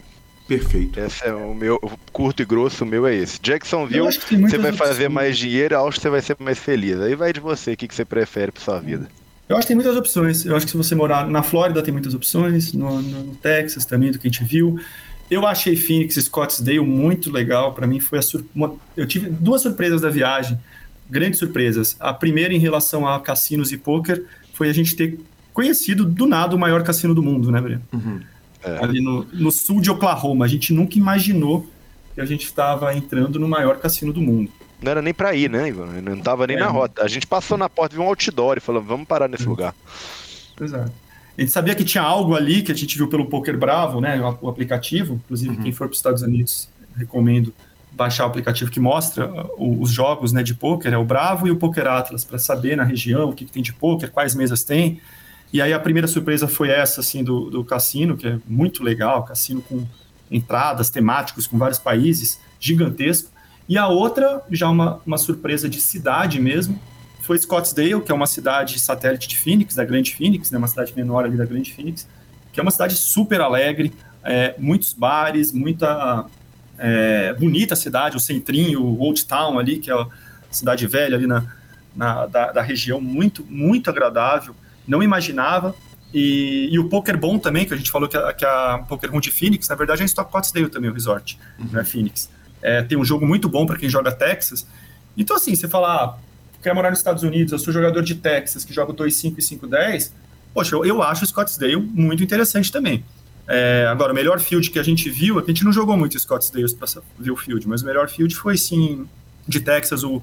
Perfeito. 0.48 0.98
Esse 0.98 1.26
é 1.26 1.34
o 1.34 1.54
meu 1.54 1.78
curto 2.14 2.42
e 2.42 2.46
grosso, 2.46 2.86
o 2.86 2.88
meu 2.88 3.06
é 3.06 3.14
esse. 3.14 3.38
Jacksonville, 3.42 4.14
você 4.14 4.58
vai 4.58 4.72
fazer 4.72 5.10
mais 5.10 5.38
dinheiro, 5.38 5.76
Austin 5.76 6.04
você 6.04 6.10
vai 6.10 6.22
ser 6.22 6.38
mais 6.40 6.58
feliz. 6.58 7.02
Aí 7.02 7.16
vai 7.16 7.34
de 7.34 7.42
você, 7.42 7.74
o 7.74 7.78
que, 7.78 7.86
que 7.86 7.94
você 7.94 8.06
prefere 8.06 8.50
para 8.50 8.64
sua 8.64 8.80
vida. 8.80 9.10
Eu 9.50 9.58
acho 9.58 9.66
que 9.66 9.70
tem 9.70 9.76
muitas 9.76 9.98
opções. 9.98 10.46
Eu 10.46 10.56
acho 10.56 10.68
que 10.68 10.72
se 10.72 10.78
você 10.78 10.94
morar 10.94 11.28
na 11.28 11.42
Flórida 11.42 11.82
tem 11.82 11.92
muitas 11.92 12.14
opções, 12.14 12.72
no, 12.72 13.02
no 13.02 13.36
Texas 13.36 13.84
também, 13.84 14.12
do 14.12 14.20
que 14.20 14.28
a 14.28 14.30
gente 14.32 14.44
viu. 14.44 14.80
Eu 15.30 15.46
achei 15.46 15.76
Phoenix 15.76 16.16
e 16.18 16.22
Scottsdale 16.22 16.80
muito 16.82 17.32
legal. 17.32 17.74
Para 17.74 17.88
mim 17.88 18.00
foi 18.00 18.20
uma... 18.54 18.76
eu 18.96 19.08
tive 19.08 19.28
duas 19.28 19.64
surpresas 19.64 20.02
da 20.02 20.10
viagem, 20.10 20.60
grandes 21.10 21.40
surpresas. 21.40 21.96
A 22.00 22.14
primeira 22.14 22.54
em 22.54 22.60
relação 22.60 23.08
a 23.08 23.20
cassinos 23.20 23.72
e 23.72 23.78
poker 23.78 24.24
foi 24.54 24.70
a 24.70 24.74
gente 24.74 24.96
ter 24.96 25.20
conhecido 25.52 26.06
do 26.06 26.28
nada 26.28 26.56
o 26.56 26.60
maior 26.60 26.84
cassino 26.84 27.16
do 27.16 27.24
mundo, 27.24 27.52
né, 27.52 27.60
Breno? 27.60 27.82
Uhum. 27.92 28.22
É. 28.64 28.84
Ali 28.84 29.02
no, 29.02 29.26
no 29.34 29.52
sul 29.52 29.82
de 29.82 29.90
Oklahoma. 29.90 30.46
A 30.46 30.48
gente 30.48 30.72
nunca 30.72 30.96
imaginou 30.96 31.68
que 32.14 32.22
a 32.22 32.26
gente 32.26 32.46
estava 32.46 32.94
entrando 32.94 33.40
no 33.40 33.48
maior 33.48 33.80
cassino 33.80 34.14
do 34.14 34.22
mundo 34.22 34.52
não 34.82 34.92
era 34.92 35.02
nem 35.02 35.14
pra 35.14 35.34
ir, 35.34 35.50
né, 35.50 35.68
Ivan? 35.70 36.02
Não 36.02 36.20
tava 36.20 36.48
nem 36.48 36.58
é. 36.58 36.60
na 36.60 36.68
rota. 36.68 37.04
A 37.04 37.08
gente 37.08 37.28
passou 37.28 37.58
na 37.58 37.70
porta, 37.70 37.96
viu 37.96 38.04
um 38.04 38.08
outdoor 38.08 38.58
e 38.58 38.62
falou, 38.62 38.82
vamos 38.82 39.08
parar 39.08 39.28
nesse 39.28 39.46
lugar. 39.46 39.76
Exato. 40.60 40.92
A 41.38 41.42
gente 41.42 41.52
sabia 41.52 41.74
que 41.74 41.86
tinha 41.86 42.04
algo 42.04 42.36
ali 42.36 42.62
que 42.62 42.72
a 42.72 42.76
gente 42.76 42.98
viu 42.98 43.08
pelo 43.08 43.26
Poker 43.26 43.58
Bravo, 43.58 44.02
né, 44.02 44.20
o 44.42 44.50
aplicativo. 44.50 45.22
Inclusive, 45.26 45.56
uhum. 45.56 45.64
quem 45.64 45.72
for 45.72 45.88
para 45.88 45.94
os 45.94 46.00
Estados 46.00 46.22
Unidos, 46.22 46.70
recomendo 46.96 47.54
baixar 47.92 48.26
o 48.26 48.28
aplicativo 48.28 48.70
que 48.70 48.80
mostra 48.80 49.30
uh, 49.30 49.82
os 49.82 49.92
jogos 49.92 50.32
né, 50.32 50.44
de 50.44 50.54
poker, 50.54 50.94
é 50.94 50.98
o 50.98 51.04
Bravo 51.04 51.48
e 51.48 51.52
o 51.52 51.56
Poker 51.56 51.88
Atlas, 51.88 52.24
para 52.24 52.38
saber 52.38 52.78
na 52.78 52.84
região 52.84 53.30
o 53.30 53.34
que, 53.34 53.46
que, 53.46 53.52
tem 53.52 53.64
de 53.64 53.74
poker, 53.74 54.12
quais 54.12 54.36
mesas 54.36 54.64
tem. 54.64 55.02
E 55.52 55.62
aí 55.62 55.74
a 55.74 55.80
primeira 55.80 56.08
surpresa 56.08 56.48
foi 56.48 56.70
essa, 56.70 57.02
assim, 57.02 57.24
do, 57.24 57.50
do 57.50 57.64
cassino, 57.64 58.16
que 58.16 58.28
é 58.28 58.38
muito 58.48 58.84
legal, 58.84 59.24
cassino 59.24 59.62
com 59.62 59.86
entradas 60.30 60.90
temáticos 60.90 61.48
com 61.48 61.58
vários 61.58 61.80
países, 61.80 62.40
gigantesco. 62.60 63.32
E 63.70 63.78
a 63.78 63.88
outra, 63.88 64.42
já 64.50 64.68
uma, 64.68 65.00
uma 65.06 65.18
surpresa 65.20 65.70
de 65.70 65.80
cidade 65.80 66.42
mesmo, 66.42 66.80
foi 67.22 67.38
Scottsdale, 67.38 68.02
que 68.02 68.12
é 68.12 68.16
uma 68.16 68.26
cidade 68.26 68.80
satélite 68.80 69.28
de 69.28 69.38
Phoenix, 69.38 69.76
da 69.76 69.86
Grande 69.86 70.16
Phoenix, 70.16 70.50
né, 70.50 70.58
uma 70.58 70.68
cidade 70.68 70.92
menor 70.96 71.26
ali 71.26 71.38
da 71.38 71.46
Grande 71.46 71.72
Phoenix, 71.72 72.08
que 72.52 72.60
é 72.60 72.64
uma 72.64 72.72
cidade 72.72 72.96
super 72.96 73.40
alegre, 73.40 73.94
é, 74.24 74.56
muitos 74.58 74.92
bares, 74.94 75.52
muita 75.52 76.26
é, 76.80 77.32
bonita 77.34 77.76
cidade, 77.76 78.18
o 78.18 78.20
centrinho, 78.20 78.82
o 78.82 79.00
Old 79.02 79.24
Town 79.26 79.60
ali, 79.60 79.78
que 79.78 79.92
é 79.92 79.94
a 79.94 80.08
cidade 80.50 80.88
velha 80.88 81.16
ali 81.16 81.28
na, 81.28 81.46
na 81.96 82.26
da, 82.26 82.52
da, 82.52 82.62
região, 82.64 83.00
muito, 83.00 83.46
muito 83.48 83.92
agradável, 83.92 84.56
não 84.88 85.04
imaginava. 85.04 85.76
E, 86.12 86.70
e, 86.72 86.80
o 86.80 86.90
Poker 86.90 87.16
Bom 87.16 87.38
também, 87.38 87.68
que 87.68 87.74
a 87.76 87.78
gente 87.78 87.92
falou 87.92 88.10
que 88.10 88.18
a, 88.18 88.34
que 88.34 88.44
a 88.44 88.84
Poker 88.90 89.12
Room 89.12 89.20
de 89.20 89.30
Phoenix, 89.30 89.70
na 89.70 89.76
verdade 89.76 90.02
é 90.02 90.06
em 90.06 90.08
Scottsdale 90.08 90.70
também 90.70 90.90
o 90.90 90.94
resort, 90.94 91.38
uhum. 91.60 91.68
né, 91.72 91.84
Phoenix. 91.84 92.32
É, 92.62 92.82
tem 92.82 92.98
um 92.98 93.06
jogo 93.06 93.26
muito 93.26 93.48
bom 93.48 93.66
para 93.66 93.78
quem 93.78 93.90
joga 93.90 94.12
Texas. 94.12 94.66
Então, 95.18 95.36
assim, 95.36 95.56
você 95.56 95.68
fala, 95.68 96.04
ah, 96.04 96.18
quer 96.62 96.74
morar 96.74 96.90
nos 96.90 97.00
Estados 97.00 97.24
Unidos, 97.24 97.52
eu 97.52 97.60
sou 97.60 97.74
jogador 97.74 98.02
de 98.02 98.16
Texas 98.16 98.66
que 98.66 98.74
joga 98.74 98.94
2-5 98.94 99.36
e 99.38 99.42
5-10. 99.42 100.12
Poxa, 100.54 100.76
eu, 100.76 100.86
eu 100.86 101.04
acho 101.04 101.24
o 101.24 101.28
Scottsdale 101.28 101.78
muito 101.78 102.24
interessante 102.24 102.72
também. 102.72 103.04
É, 103.48 103.88
agora, 103.90 104.12
o 104.12 104.16
melhor 104.16 104.40
field 104.40 104.70
que 104.70 104.78
a 104.78 104.84
gente 104.84 105.10
viu, 105.10 105.40
é 105.40 105.44
a 105.44 105.46
gente 105.46 105.64
não 105.64 105.74
jogou 105.74 105.98
muito 105.98 106.20
Scottsdale 106.20 106.72
para 106.76 106.88
ver 107.18 107.32
o 107.32 107.36
field, 107.36 107.68
mas 107.68 107.82
o 107.82 107.86
melhor 107.86 108.08
field 108.08 108.36
foi 108.36 108.58
sim 108.58 109.08
de 109.48 109.60
Texas. 109.60 110.04
O, 110.04 110.22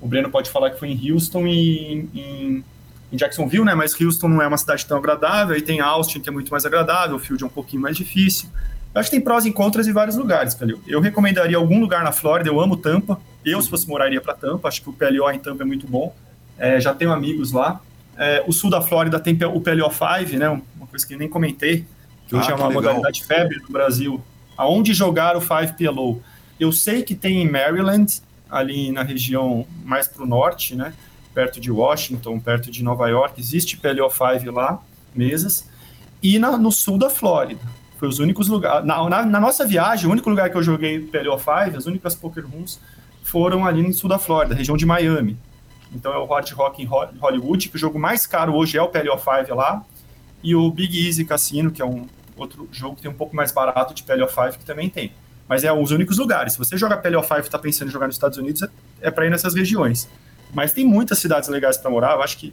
o 0.00 0.08
Breno 0.08 0.30
pode 0.30 0.50
falar 0.50 0.70
que 0.70 0.78
foi 0.78 0.88
em 0.88 1.12
Houston 1.12 1.46
e 1.46 2.08
em, 2.14 2.64
em 3.12 3.16
Jacksonville, 3.16 3.64
né? 3.64 3.74
Mas 3.74 3.98
Houston 4.00 4.28
não 4.28 4.40
é 4.40 4.46
uma 4.46 4.56
cidade 4.56 4.86
tão 4.86 4.96
agradável. 4.96 5.54
Aí 5.54 5.60
tem 5.60 5.80
Austin, 5.80 6.20
que 6.20 6.28
é 6.28 6.32
muito 6.32 6.50
mais 6.50 6.64
agradável, 6.64 7.16
o 7.16 7.18
field 7.18 7.42
é 7.42 7.46
um 7.46 7.50
pouquinho 7.50 7.82
mais 7.82 7.96
difícil. 7.96 8.48
Eu 8.94 9.00
acho 9.00 9.10
que 9.10 9.16
tem 9.16 9.24
prós 9.24 9.44
e 9.44 9.50
contras 9.50 9.88
em 9.88 9.92
vários 9.92 10.16
lugares, 10.16 10.54
Calil. 10.54 10.80
Eu 10.86 11.00
recomendaria 11.00 11.56
algum 11.56 11.80
lugar 11.80 12.04
na 12.04 12.12
Flórida, 12.12 12.48
eu 12.48 12.60
amo 12.60 12.76
Tampa. 12.76 13.20
Eu, 13.44 13.60
se 13.60 13.68
fosse 13.68 13.88
morar, 13.88 14.06
iria 14.06 14.20
para 14.20 14.34
Tampa. 14.34 14.68
Acho 14.68 14.82
que 14.82 14.88
o 14.88 14.92
PLO 14.92 15.28
em 15.32 15.38
Tampa 15.38 15.64
é 15.64 15.66
muito 15.66 15.86
bom. 15.88 16.14
É, 16.56 16.80
já 16.80 16.94
tenho 16.94 17.12
amigos 17.12 17.50
lá. 17.50 17.80
É, 18.16 18.44
o 18.46 18.52
sul 18.52 18.70
da 18.70 18.80
Flórida 18.80 19.18
tem 19.18 19.36
o 19.52 19.60
PLO 19.60 19.90
5, 19.90 20.38
né? 20.38 20.48
Uma 20.48 20.86
coisa 20.86 21.04
que 21.04 21.16
nem 21.16 21.28
comentei, 21.28 21.84
que 22.28 22.36
hoje 22.36 22.48
ah, 22.48 22.52
é 22.52 22.54
uma 22.54 22.70
modalidade 22.70 23.24
febre 23.24 23.58
no 23.60 23.68
Brasil. 23.68 24.22
Aonde 24.56 24.94
jogar 24.94 25.36
o 25.36 25.40
5 25.40 25.74
PLO? 25.76 26.22
Eu 26.60 26.70
sei 26.70 27.02
que 27.02 27.16
tem 27.16 27.42
em 27.42 27.50
Maryland, 27.50 28.22
ali 28.48 28.92
na 28.92 29.02
região 29.02 29.66
mais 29.84 30.06
para 30.06 30.22
o 30.22 30.26
norte, 30.26 30.76
né? 30.76 30.94
Perto 31.34 31.60
de 31.60 31.68
Washington, 31.68 32.38
perto 32.38 32.70
de 32.70 32.84
Nova 32.84 33.08
York, 33.08 33.40
existe 33.40 33.76
PLO 33.76 34.08
5 34.08 34.52
lá, 34.52 34.80
mesas. 35.12 35.68
E 36.22 36.38
na, 36.38 36.56
no 36.56 36.70
sul 36.70 36.96
da 36.96 37.10
Flórida 37.10 37.60
Os 38.06 38.18
únicos 38.18 38.48
lugares. 38.48 38.86
Na, 38.86 39.08
na, 39.08 39.24
na, 39.24 39.40
nossa 39.40 39.66
viagem, 39.66 40.06
o 40.08 40.12
único 40.12 40.28
lugar 40.28 40.50
que 40.50 40.56
eu 40.56 40.62
joguei 40.62 41.00
PLO 41.00 41.38
5, 41.38 41.76
as 41.76 41.86
únicas 41.86 42.14
poker 42.14 42.44
rooms, 42.46 42.80
foram 43.22 43.64
ali 43.64 43.82
no 43.82 43.92
sul 43.92 44.08
da 44.08 44.18
Flórida, 44.18 44.54
região 44.54 44.76
de 44.76 44.84
Miami. 44.84 45.36
Então 45.92 46.12
é 46.12 46.18
o 46.18 46.24
Hard 46.26 46.50
Rock 46.52 46.82
em 46.82 46.86
Hollywood, 46.86 47.68
que 47.68 47.76
o 47.76 47.78
jogo 47.78 47.98
mais 47.98 48.26
caro 48.26 48.54
hoje 48.54 48.76
é 48.76 48.82
o 48.82 48.88
PLO 48.88 49.18
5 49.18 49.54
lá, 49.54 49.84
e 50.42 50.54
o 50.54 50.70
Big 50.70 51.06
Easy 51.06 51.24
Cassino, 51.24 51.70
que 51.70 51.80
é 51.80 51.84
um 51.84 52.06
outro 52.36 52.68
jogo 52.72 52.96
que 52.96 53.02
tem 53.02 53.10
um 53.10 53.14
pouco 53.14 53.34
mais 53.34 53.52
barato 53.52 53.94
de 53.94 54.02
PLO 54.02 54.28
5, 54.28 54.58
que 54.58 54.64
também 54.64 54.90
tem. 54.90 55.12
Mas 55.48 55.62
é 55.62 55.72
os 55.72 55.90
únicos 55.90 56.18
lugares. 56.18 56.54
Se 56.54 56.58
você 56.58 56.76
joga 56.76 56.96
PLO 56.96 57.22
5 57.22 57.34
e 57.36 57.40
está 57.40 57.58
pensando 57.58 57.88
em 57.88 57.92
jogar 57.92 58.06
nos 58.06 58.16
Estados 58.16 58.38
Unidos, 58.38 58.66
é 59.00 59.10
para 59.10 59.26
ir 59.26 59.30
nessas 59.30 59.54
regiões. 59.54 60.08
Mas 60.52 60.72
tem 60.72 60.84
muitas 60.84 61.18
cidades 61.18 61.48
legais 61.48 61.76
para 61.76 61.90
morar, 61.90 62.12
eu 62.12 62.22
acho 62.22 62.38
que 62.38 62.52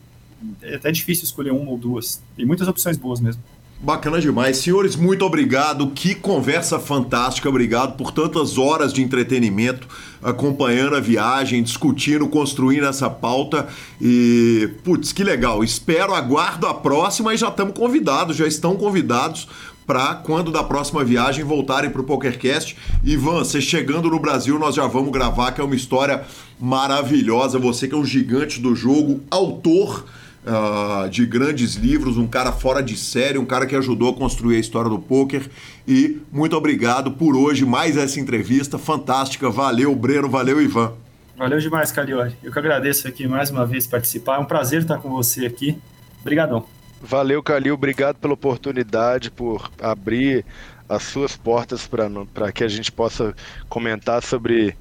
é 0.61 0.75
até 0.75 0.91
difícil 0.91 1.23
escolher 1.23 1.51
uma 1.51 1.69
ou 1.69 1.77
duas. 1.77 2.21
Tem 2.35 2.45
muitas 2.45 2.67
opções 2.67 2.97
boas 2.97 3.19
mesmo. 3.19 3.41
Bacana 3.83 4.21
demais. 4.21 4.57
Senhores, 4.57 4.95
muito 4.95 5.25
obrigado. 5.25 5.87
Que 5.87 6.13
conversa 6.13 6.77
fantástica. 6.77 7.49
Obrigado 7.49 7.97
por 7.97 8.11
tantas 8.11 8.59
horas 8.59 8.93
de 8.93 9.01
entretenimento, 9.01 9.87
acompanhando 10.21 10.95
a 10.95 10.99
viagem, 10.99 11.63
discutindo, 11.63 12.27
construindo 12.27 12.85
essa 12.85 13.09
pauta. 13.09 13.67
E, 13.99 14.69
putz, 14.83 15.11
que 15.11 15.23
legal. 15.23 15.63
Espero, 15.63 16.13
aguardo 16.13 16.67
a 16.67 16.75
próxima 16.75 17.33
e 17.33 17.37
já 17.37 17.47
estamos 17.47 17.73
convidados, 17.73 18.37
já 18.37 18.45
estão 18.45 18.75
convidados 18.75 19.47
para 19.87 20.13
quando 20.13 20.51
da 20.51 20.63
próxima 20.63 21.03
viagem 21.03 21.43
voltarem 21.43 21.89
para 21.89 22.01
o 22.01 22.03
PokerCast. 22.03 22.77
Ivan, 23.03 23.39
você 23.39 23.59
chegando 23.59 24.11
no 24.11 24.19
Brasil, 24.19 24.59
nós 24.59 24.75
já 24.75 24.85
vamos 24.85 25.11
gravar, 25.11 25.53
que 25.53 25.59
é 25.59 25.63
uma 25.63 25.75
história 25.75 26.23
maravilhosa. 26.59 27.57
Você 27.57 27.87
que 27.87 27.95
é 27.95 27.97
um 27.97 28.05
gigante 28.05 28.61
do 28.61 28.75
jogo, 28.75 29.21
autor 29.31 30.05
uh, 30.45 31.09
de 31.09 31.25
grandes 31.25 31.75
livros, 31.75 32.17
um 32.17 32.27
cara 32.27 32.51
fora 32.51 32.81
de 32.81 32.97
série, 32.97 33.37
um 33.37 33.45
cara 33.45 33.65
que 33.65 33.75
ajudou 33.75 34.09
a 34.09 34.13
construir 34.13 34.57
a 34.57 34.59
história 34.59 34.89
do 34.89 34.99
poker. 34.99 35.49
E 35.87 36.19
muito 36.31 36.55
obrigado 36.55 37.11
por 37.11 37.35
hoje, 37.35 37.65
mais 37.65 37.97
essa 37.97 38.19
entrevista 38.19 38.77
fantástica. 38.77 39.49
Valeu, 39.49 39.93
Breno, 39.95 40.29
valeu, 40.29 40.61
Ivan. 40.61 40.93
Valeu 41.37 41.59
demais, 41.59 41.91
Caliori. 41.91 42.35
Eu 42.43 42.51
que 42.51 42.59
agradeço 42.59 43.07
aqui 43.07 43.27
mais 43.27 43.49
uma 43.49 43.65
vez 43.65 43.87
participar. 43.87 44.35
É 44.35 44.39
um 44.39 44.45
prazer 44.45 44.81
estar 44.81 44.97
com 44.99 45.09
você 45.09 45.45
aqui. 45.45 45.77
Obrigadão. 46.21 46.65
Valeu, 47.01 47.41
Calil. 47.41 47.73
Obrigado 47.73 48.17
pela 48.17 48.35
oportunidade, 48.35 49.31
por 49.31 49.71
abrir 49.81 50.45
as 50.87 51.01
suas 51.01 51.35
portas 51.35 51.89
para 52.31 52.51
que 52.51 52.63
a 52.63 52.67
gente 52.67 52.91
possa 52.91 53.33
comentar 53.67 54.21
sobre 54.21 54.75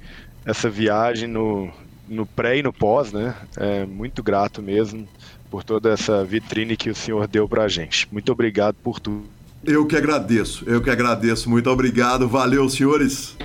essa 0.45 0.69
viagem 0.69 1.27
no, 1.27 1.71
no 2.07 2.27
pré 2.27 2.57
e 2.57 2.63
no 2.63 2.71
pós, 2.71 3.11
né? 3.11 3.33
É 3.57 3.85
muito 3.85 4.21
grato 4.21 4.61
mesmo 4.61 5.07
por 5.51 5.65
toda 5.65 5.91
essa 5.91 6.23
vitrine 6.23 6.77
que 6.77 6.89
o 6.89 6.95
senhor 6.95 7.27
deu 7.27 7.47
para 7.47 7.63
a 7.63 7.67
gente. 7.67 8.07
Muito 8.09 8.31
obrigado 8.31 8.75
por 8.81 9.01
tudo. 9.01 9.25
Eu 9.65 9.85
que 9.85 9.97
agradeço, 9.97 10.63
eu 10.65 10.81
que 10.81 10.89
agradeço. 10.89 11.49
Muito 11.49 11.69
obrigado. 11.69 12.27
Valeu, 12.27 12.67
senhores. 12.69 13.35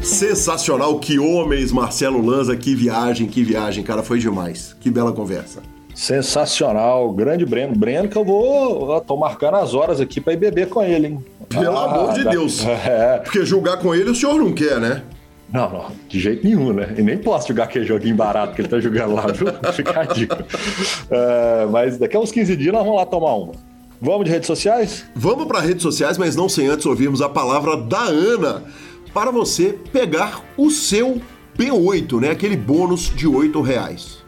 Sensacional, 0.00 0.98
que 0.98 1.18
homens, 1.18 1.72
Marcelo 1.72 2.24
Lanza, 2.24 2.56
que 2.56 2.74
viagem, 2.74 3.26
que 3.26 3.42
viagem, 3.42 3.82
cara, 3.82 4.02
foi 4.02 4.18
demais. 4.18 4.74
Que 4.80 4.90
bela 4.90 5.12
conversa. 5.12 5.60
Sensacional, 5.94 7.12
grande 7.12 7.44
Breno. 7.44 7.74
Breno 7.74 8.08
que 8.08 8.16
eu 8.16 8.24
vou, 8.24 9.00
tô 9.00 9.16
marcando 9.16 9.56
as 9.56 9.74
horas 9.74 10.00
aqui 10.00 10.20
para 10.20 10.32
ir 10.32 10.36
beber 10.36 10.68
com 10.68 10.82
ele, 10.82 11.08
hein? 11.08 11.24
Pelo 11.48 11.76
ah, 11.76 11.84
amor 11.84 12.14
de 12.14 12.24
Deus. 12.24 12.64
É. 12.64 13.18
Porque 13.18 13.44
julgar 13.44 13.78
com 13.78 13.94
ele 13.94 14.08
o 14.08 14.14
senhor 14.14 14.36
não 14.36 14.52
quer, 14.52 14.80
né? 14.80 15.02
Não, 15.52 15.68
não, 15.68 15.86
de 16.08 16.20
jeito 16.20 16.46
nenhum, 16.46 16.72
né? 16.72 16.94
E 16.96 17.02
nem 17.02 17.18
posso 17.18 17.48
jogar 17.48 17.64
aquele 17.64 17.84
joguinho 17.84 18.14
barato 18.14 18.54
que 18.54 18.60
ele 18.60 18.68
tá 18.68 18.78
jogando 18.78 19.14
lá, 19.14 19.26
viu? 19.26 19.48
Fica 19.74 20.00
a 20.00 20.04
dica. 20.04 20.44
Uh, 20.44 21.70
mas 21.70 21.98
daqui 21.98 22.16
a 22.16 22.20
uns 22.20 22.30
15 22.30 22.56
dias 22.56 22.72
nós 22.72 22.84
vamos 22.84 22.98
lá 22.98 23.06
tomar 23.06 23.34
uma. 23.34 23.52
Vamos 24.00 24.24
de 24.24 24.30
redes 24.30 24.46
sociais? 24.46 25.04
Vamos 25.14 25.46
para 25.46 25.60
redes 25.60 25.82
sociais, 25.82 26.16
mas 26.16 26.36
não 26.36 26.48
sem 26.48 26.68
antes 26.68 26.86
ouvirmos 26.86 27.20
a 27.20 27.28
palavra 27.28 27.76
da 27.76 28.00
Ana 28.00 28.62
para 29.12 29.30
você 29.30 29.76
pegar 29.92 30.40
o 30.56 30.70
seu 30.70 31.20
P8, 31.58 32.20
né? 32.20 32.30
Aquele 32.30 32.56
bônus 32.56 33.12
de 33.14 33.26
8 33.26 33.60
reais. 33.60 34.19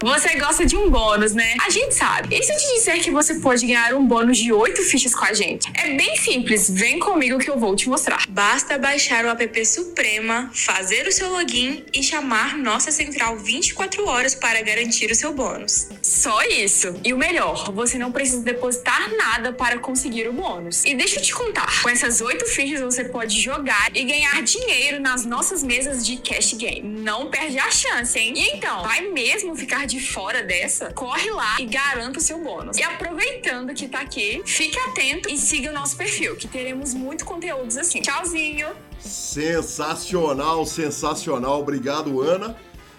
Você 0.00 0.36
gosta 0.36 0.66
de 0.66 0.76
um 0.76 0.90
bônus, 0.90 1.32
né? 1.32 1.54
A 1.64 1.70
gente 1.70 1.94
sabe. 1.94 2.36
E 2.36 2.42
se 2.42 2.52
eu 2.52 2.58
te 2.58 2.74
disser 2.74 3.02
que 3.02 3.10
você 3.10 3.40
pode 3.40 3.66
ganhar 3.66 3.94
um 3.94 4.06
bônus 4.06 4.36
de 4.36 4.52
8 4.52 4.82
fichas 4.82 5.14
com 5.14 5.24
a 5.24 5.32
gente? 5.32 5.72
É 5.74 5.96
bem 5.96 6.16
simples, 6.16 6.68
vem 6.68 6.98
comigo 6.98 7.38
que 7.38 7.48
eu 7.48 7.58
vou 7.58 7.74
te 7.74 7.88
mostrar. 7.88 8.26
Basta 8.28 8.76
baixar 8.76 9.24
o 9.24 9.30
app 9.30 9.64
Suprema, 9.64 10.50
fazer 10.52 11.06
o 11.08 11.12
seu 11.12 11.30
login 11.30 11.82
e 11.94 12.02
chamar 12.02 12.58
nossa 12.58 12.92
central 12.92 13.38
24 13.38 14.06
horas 14.06 14.34
para 14.34 14.60
garantir 14.60 15.10
o 15.10 15.14
seu 15.14 15.32
bônus. 15.32 15.88
Só 16.02 16.42
isso. 16.42 17.00
E 17.02 17.14
o 17.14 17.18
melhor, 17.18 17.72
você 17.72 17.96
não 17.96 18.12
precisa 18.12 18.42
depositar 18.42 19.10
nada 19.16 19.52
para 19.54 19.78
conseguir 19.78 20.28
o 20.28 20.32
bônus. 20.32 20.84
E 20.84 20.94
deixa 20.94 21.18
eu 21.18 21.22
te 21.22 21.34
contar, 21.34 21.82
com 21.82 21.88
essas 21.88 22.20
8 22.20 22.44
fichas 22.44 22.82
você 22.82 23.04
pode 23.04 23.40
jogar 23.40 23.90
e 23.94 24.04
ganhar 24.04 24.42
dinheiro 24.42 25.00
nas 25.00 25.24
nossas 25.24 25.62
mesas 25.62 26.04
de 26.04 26.18
cash 26.18 26.52
game. 26.52 27.00
Não 27.00 27.30
perde 27.30 27.58
a 27.58 27.70
chance, 27.70 28.18
hein? 28.18 28.34
E 28.36 28.56
então, 28.56 28.82
vai 28.82 29.00
mesmo 29.08 29.56
ficar 29.56 29.85
de 29.86 30.00
fora 30.00 30.42
dessa, 30.42 30.92
corre 30.92 31.30
lá 31.30 31.56
e 31.60 31.66
garanta 31.66 32.18
o 32.18 32.22
seu 32.22 32.42
bônus. 32.42 32.76
E 32.76 32.82
aproveitando 32.82 33.72
que 33.72 33.88
tá 33.88 34.00
aqui, 34.00 34.42
fique 34.44 34.78
atento 34.78 35.28
e 35.28 35.38
siga 35.38 35.70
o 35.70 35.72
nosso 35.72 35.96
perfil, 35.96 36.36
que 36.36 36.48
teremos 36.48 36.92
muito 36.92 37.24
conteúdos 37.24 37.76
assim. 37.76 38.00
Tchauzinho! 38.02 38.68
Sensacional, 38.98 40.66
sensacional. 40.66 41.60
Obrigado, 41.60 42.20
Ana. 42.20 42.56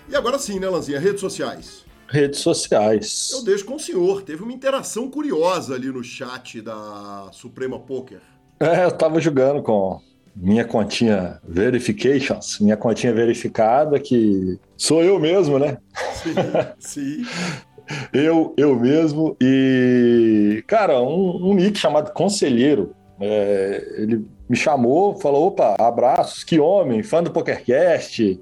E 0.10 0.16
agora 0.16 0.40
sim, 0.40 0.60
né, 0.60 0.70
Lanzinha? 0.70 1.00
Redes 1.00 1.20
sociais. 1.20 1.86
Redes 2.08 2.40
sociais. 2.40 3.32
Eu 3.34 3.44
deixo 3.44 3.66
com 3.66 3.76
o 3.76 3.80
senhor. 3.80 4.22
Teve 4.22 4.42
uma 4.42 4.54
interação 4.54 5.10
curiosa 5.10 5.76
ali 5.76 5.88
no 5.88 6.04
chat 6.04 6.62
da 6.62 7.30
Suprema 7.34 7.78
Poker. 7.78 8.22
É, 8.60 8.86
eu 8.86 8.92
tava 8.92 9.20
jogando 9.20 9.62
com 9.62 10.02
minha 10.40 10.64
continha 10.64 11.40
verifications, 11.44 12.60
minha 12.60 12.78
continha 12.78 13.14
verificada, 13.14 14.00
que 14.00 14.60
sou 14.78 15.04
eu 15.04 15.20
mesmo, 15.20 15.58
né? 15.58 15.78
Sim, 16.14 16.36
sim. 16.80 17.26
eu, 18.14 18.54
eu 18.58 18.80
mesmo. 18.80 19.36
E, 19.42 20.64
cara, 20.68 21.02
um, 21.02 21.50
um 21.50 21.54
nick 21.56 21.78
chamado 21.78 22.14
Conselheiro, 22.14 22.94
é, 23.20 23.96
ele 23.98 24.26
me 24.50 24.56
chamou, 24.56 25.18
falou: 25.18 25.48
opa, 25.48 25.76
abraços, 25.80 26.44
que 26.44 26.60
homem, 26.60 27.02
fã 27.04 27.24
do 27.24 27.32
PokerCast. 27.32 28.40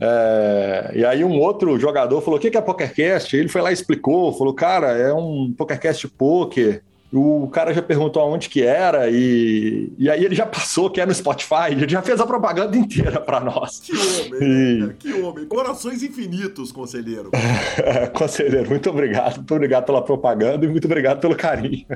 É, 0.00 0.92
e 0.94 1.04
aí 1.04 1.24
um 1.24 1.40
outro 1.40 1.78
jogador 1.78 2.20
falou: 2.20 2.38
o 2.38 2.40
que 2.40 2.56
é 2.56 2.60
PokerCast? 2.60 3.36
Ele 3.36 3.48
foi 3.48 3.62
lá 3.62 3.70
e 3.70 3.74
explicou, 3.74 4.32
falou: 4.32 4.54
cara, 4.54 4.92
é 4.92 5.12
um 5.12 5.52
PokerCast 5.56 6.08
poker 6.08 6.82
o 7.12 7.48
cara 7.48 7.72
já 7.72 7.80
perguntou 7.80 8.20
aonde 8.20 8.50
que 8.50 8.62
era 8.62 9.08
e, 9.10 9.90
e 9.96 10.10
aí 10.10 10.22
ele 10.22 10.34
já 10.34 10.44
passou 10.44 10.90
que 10.90 11.00
é 11.00 11.06
no 11.06 11.14
Spotify, 11.14 11.70
ele 11.70 11.88
já 11.88 12.02
fez 12.02 12.20
a 12.20 12.26
propaganda 12.26 12.76
inteira 12.76 13.18
para 13.18 13.40
nós. 13.40 13.80
Que 13.80 13.92
homem, 13.96 14.42
e... 14.42 14.78
né? 14.80 14.94
que 14.98 15.12
homem. 15.14 15.46
Corações 15.46 16.02
infinitos, 16.02 16.70
conselheiro. 16.70 17.30
conselheiro, 18.12 18.68
muito 18.68 18.90
obrigado. 18.90 19.36
Muito 19.36 19.54
obrigado 19.54 19.86
pela 19.86 20.02
propaganda 20.02 20.66
e 20.66 20.68
muito 20.68 20.84
obrigado 20.84 21.20
pelo 21.20 21.34
carinho. 21.34 21.86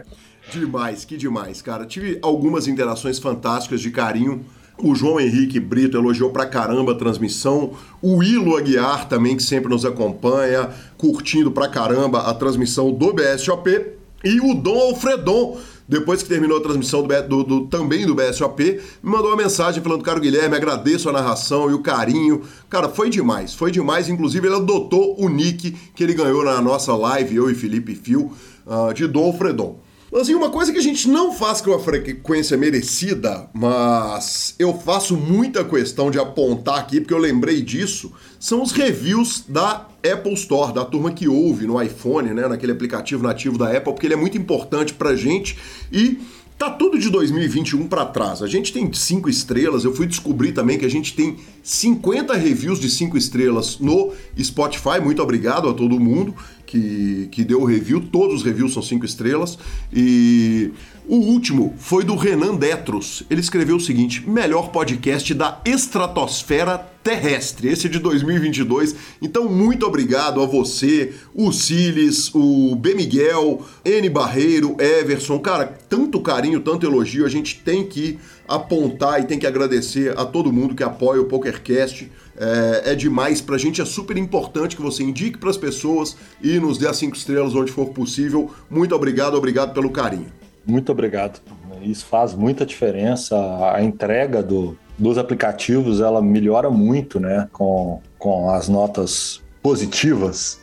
Demais, 0.51 1.05
que 1.05 1.17
demais, 1.19 1.61
cara. 1.61 1.85
Tive 1.85 2.19
algumas 2.23 2.67
interações 2.67 3.19
fantásticas 3.19 3.83
de 3.83 3.91
carinho. 3.91 4.45
O 4.79 4.95
João 4.95 5.21
Henrique 5.21 5.61
Brito 5.61 5.99
elogiou 5.99 6.31
pra 6.31 6.47
caramba 6.47 6.93
a 6.93 6.95
transmissão. 6.95 7.75
O 8.01 8.23
Ilo 8.23 8.57
Aguiar 8.57 9.07
também, 9.07 9.37
que 9.37 9.43
sempre 9.43 9.71
nos 9.71 9.85
acompanha, 9.85 10.71
curtindo 10.97 11.53
pra 11.53 11.69
caramba 11.69 12.23
a 12.23 12.33
transmissão 12.33 12.91
do 12.91 13.13
BSOP. 13.13 14.01
E 14.25 14.41
o 14.41 14.55
Dom 14.55 14.79
Alfredon, 14.79 15.59
depois 15.89 16.23
que 16.23 16.29
terminou 16.29 16.59
a 16.59 16.63
transmissão 16.63 17.03
do, 17.03 17.23
do, 17.23 17.45
do, 17.45 17.67
também 17.67 18.07
do 18.07 18.15
BSOP, 18.15 18.81
me 19.03 19.11
mandou 19.11 19.29
uma 19.29 19.37
mensagem 19.37 19.83
falando, 19.83 20.03
cara 20.03 20.21
Guilherme, 20.21 20.57
agradeço 20.57 21.09
a 21.09 21.13
narração 21.13 21.71
e 21.71 21.75
o 21.75 21.81
carinho. 21.81 22.43
Cara, 22.71 22.89
foi 22.89 23.11
demais, 23.11 23.55
foi 23.55 23.71
demais. 23.71 24.09
Inclusive, 24.09 24.47
ele 24.47 24.57
adotou 24.57 25.17
o 25.19 25.29
nick 25.29 25.73
que 25.95 26.05
ele 26.05 26.15
ganhou 26.15 26.45
na 26.45 26.61
nossa 26.61 26.95
live, 26.95 27.37
eu 27.37 27.51
e 27.51 27.55
Felipe 27.55 27.95
Fio, 27.95 28.33
uh, 28.67 28.95
de 28.95 29.07
Dom 29.07 29.27
Alfredon. 29.27 29.79
Assim, 30.15 30.35
uma 30.35 30.51
coisa 30.51 30.71
que 30.71 30.79
a 30.79 30.83
gente 30.83 31.09
não 31.09 31.33
faz 31.33 31.63
com 31.63 31.73
a 31.73 31.79
frequência 31.79 32.55
merecida, 32.55 33.49
mas 33.55 34.55
eu 34.59 34.75
faço 34.79 35.17
muita 35.17 35.65
questão 35.65 36.11
de 36.11 36.19
apontar 36.19 36.79
aqui, 36.79 37.01
porque 37.01 37.15
eu 37.15 37.19
lembrei 37.19 37.63
disso, 37.63 38.13
são 38.39 38.63
os 38.63 38.73
reviews 38.73 39.43
da 39.49 39.89
Apple 40.05 40.35
Store, 40.35 40.75
da 40.75 40.85
turma 40.85 41.13
que 41.13 41.27
ouve 41.27 41.67
no 41.67 41.83
iPhone, 41.83 42.35
né, 42.35 42.47
naquele 42.47 42.73
aplicativo 42.73 43.23
nativo 43.23 43.57
da 43.57 43.71
Apple, 43.75 43.95
porque 43.95 44.07
ele 44.07 44.13
é 44.13 44.17
muito 44.17 44.37
importante 44.37 44.93
pra 44.93 45.17
gente 45.17 45.57
e 45.91 46.19
Tá 46.59 46.71
tudo 46.71 46.97
de 46.97 47.11
2021 47.11 47.89
para 47.89 48.07
trás. 48.07 48.41
A 48.41 48.47
gente 48.47 48.73
tem 48.73 48.93
cinco 48.93 49.29
estrelas. 49.29 49.83
Eu 49.83 49.93
fui 49.93 50.07
descobrir 50.07 50.53
também 50.53 50.79
que 50.79 50.85
a 50.85 50.89
gente 50.89 51.13
tem 51.13 51.39
50 51.61 52.35
reviews 52.35 52.79
de 52.79 52.89
cinco 52.89 53.19
estrelas 53.19 53.81
no 53.81 54.13
Spotify. 54.41 55.01
Muito 55.03 55.21
obrigado 55.21 55.69
a 55.69 55.75
todo 55.75 55.99
mundo 55.99 56.33
que, 56.73 57.29
que 57.31 57.45
deu 57.45 57.61
o 57.61 57.65
review, 57.67 58.01
todos 58.01 58.37
os 58.37 58.43
reviews 58.43 58.73
são 58.73 58.83
cinco 58.83 59.05
estrelas. 59.05 59.59
E 59.93 60.73
o 61.07 61.17
último 61.17 61.75
foi 61.77 62.03
do 62.03 62.17
Renan 62.17 62.55
Detros. 62.55 63.25
Ele 63.29 63.43
escreveu 63.43 63.77
o 63.77 63.81
seguinte: 63.81 64.27
melhor 64.27 64.71
podcast 64.71 65.35
da 65.35 65.61
estratosfera 65.67 66.79
terrestre. 67.05 67.69
Esse 67.69 67.91
de 67.91 67.99
2022. 67.99 68.97
Então, 69.21 69.51
muito 69.51 69.85
obrigado 69.85 70.41
a 70.41 70.47
você, 70.47 71.13
o 71.35 71.53
Siles, 71.53 72.35
o 72.35 72.75
B. 72.75 72.95
Miguel, 72.95 73.63
N. 73.85 74.09
Barreiro, 74.09 74.75
Everson. 74.81 75.39
Cara, 75.41 75.67
tanto 75.91 76.23
carinho, 76.23 76.61
tanto 76.61 76.87
elogio. 76.87 77.27
A 77.27 77.29
gente 77.29 77.61
tem 77.61 77.87
que 77.87 78.19
apontar 78.49 79.21
e 79.21 79.27
tem 79.27 79.39
que 79.39 79.47
agradecer 79.47 80.19
a 80.19 80.25
todo 80.25 80.53
mundo 80.53 80.75
que 80.75 80.83
apoia 80.83 81.21
o 81.21 81.27
PokerCast. 81.27 82.11
É, 82.37 82.93
é 82.93 82.95
demais 82.95 83.41
pra 83.41 83.59
gente, 83.59 83.81
é 83.81 83.85
super 83.85 84.17
importante 84.17 84.77
que 84.77 84.83
você 84.83 85.03
indique 85.03 85.39
para 85.39 85.51
as 85.51 85.57
pessoas 85.57 86.17
e 86.41 86.59
nos 86.59 86.79
dê 86.79 86.89
as 86.89 86.97
cinco 86.97 87.17
estrelas 87.17 87.55
onde 87.55 87.71
for 87.71 87.91
possível. 87.91 88.51
Muito 88.71 88.95
obrigado, 88.95 89.35
obrigado 89.35 89.75
pelo 89.75 89.91
carinho. 89.91 90.33
Muito 90.67 90.93
obrigado. 90.93 91.41
Isso 91.83 92.07
faz 92.07 92.35
muita 92.35 92.65
diferença. 92.65 93.37
A 93.75 93.83
entrega 93.83 94.43
do, 94.43 94.77
dos 94.97 95.19
aplicativos 95.19 96.01
ela 96.01 96.23
melhora 96.23 96.71
muito, 96.71 97.19
né, 97.19 97.49
com, 97.53 98.01
com 98.19 98.51
as 98.51 98.69
notas 98.69 99.43
positivas. 99.63 100.61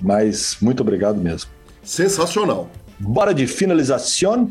Mas 0.00 0.56
muito 0.60 0.80
obrigado 0.80 1.18
mesmo. 1.18 1.50
Sensacional. 1.82 2.68
Bora 2.98 3.32
de 3.32 3.46
finalização. 3.46 4.50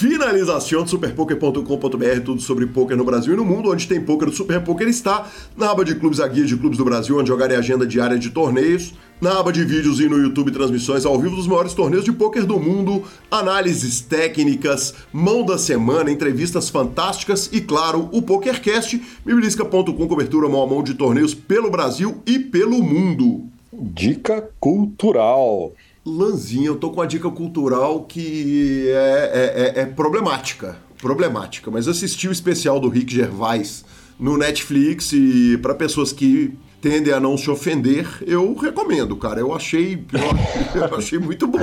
Finalização 0.00 0.82
do 0.82 0.88
superpoker.com.br, 0.88 2.20
tudo 2.24 2.40
sobre 2.40 2.64
poker 2.64 2.96
no 2.96 3.04
Brasil 3.04 3.34
e 3.34 3.36
no 3.36 3.44
mundo, 3.44 3.70
onde 3.70 3.86
tem 3.86 4.00
poker. 4.00 4.30
O 4.30 4.32
Super 4.32 4.62
Poker 4.62 4.88
está 4.88 5.30
na 5.54 5.70
aba 5.70 5.84
de 5.84 5.94
clubes, 5.94 6.20
a 6.20 6.26
guia 6.26 6.46
de 6.46 6.56
clubes 6.56 6.78
do 6.78 6.86
Brasil, 6.86 7.18
onde 7.18 7.28
jogar 7.28 7.50
é 7.50 7.56
agenda 7.56 7.86
diária 7.86 8.18
de 8.18 8.30
torneios, 8.30 8.94
na 9.20 9.38
aba 9.38 9.52
de 9.52 9.62
vídeos 9.62 10.00
e 10.00 10.08
no 10.08 10.16
YouTube 10.16 10.52
transmissões 10.52 11.04
ao 11.04 11.20
vivo 11.20 11.36
dos 11.36 11.46
maiores 11.46 11.74
torneios 11.74 12.06
de 12.06 12.12
poker 12.12 12.46
do 12.46 12.58
mundo, 12.58 13.04
análises 13.30 14.00
técnicas, 14.00 14.94
mão 15.12 15.44
da 15.44 15.58
semana, 15.58 16.10
entrevistas 16.10 16.70
fantásticas 16.70 17.50
e, 17.52 17.60
claro, 17.60 18.08
o 18.10 18.22
PokerCast, 18.22 19.02
mibilisca.com, 19.26 20.08
cobertura 20.08 20.48
mão 20.48 20.62
a 20.62 20.66
mão 20.66 20.82
de 20.82 20.94
torneios 20.94 21.34
pelo 21.34 21.70
Brasil 21.70 22.22
e 22.26 22.38
pelo 22.38 22.82
mundo. 22.82 23.44
Dica 23.70 24.48
cultural. 24.58 25.74
Lanzinha, 26.04 26.66
eu 26.66 26.76
tô 26.76 26.90
com 26.90 27.00
uma 27.00 27.06
dica 27.06 27.30
cultural 27.30 28.04
que 28.04 28.86
é, 28.88 29.74
é, 29.74 29.80
é, 29.80 29.82
é 29.82 29.86
problemática. 29.86 30.76
Problemática. 30.98 31.70
Mas 31.70 31.88
assisti 31.88 32.28
o 32.28 32.32
especial 32.32 32.80
do 32.80 32.88
Rick 32.88 33.14
Gervais 33.14 33.84
no 34.18 34.36
Netflix 34.36 35.12
e 35.12 35.58
para 35.58 35.74
pessoas 35.74 36.12
que 36.12 36.56
tendem 36.80 37.12
a 37.12 37.20
não 37.20 37.36
se 37.36 37.50
ofender, 37.50 38.06
eu 38.26 38.54
recomendo, 38.54 39.14
cara. 39.16 39.40
Eu 39.40 39.54
achei, 39.54 40.02
eu, 40.12 40.80
eu 40.88 40.96
achei 40.96 41.18
muito 41.18 41.46
bom. 41.46 41.58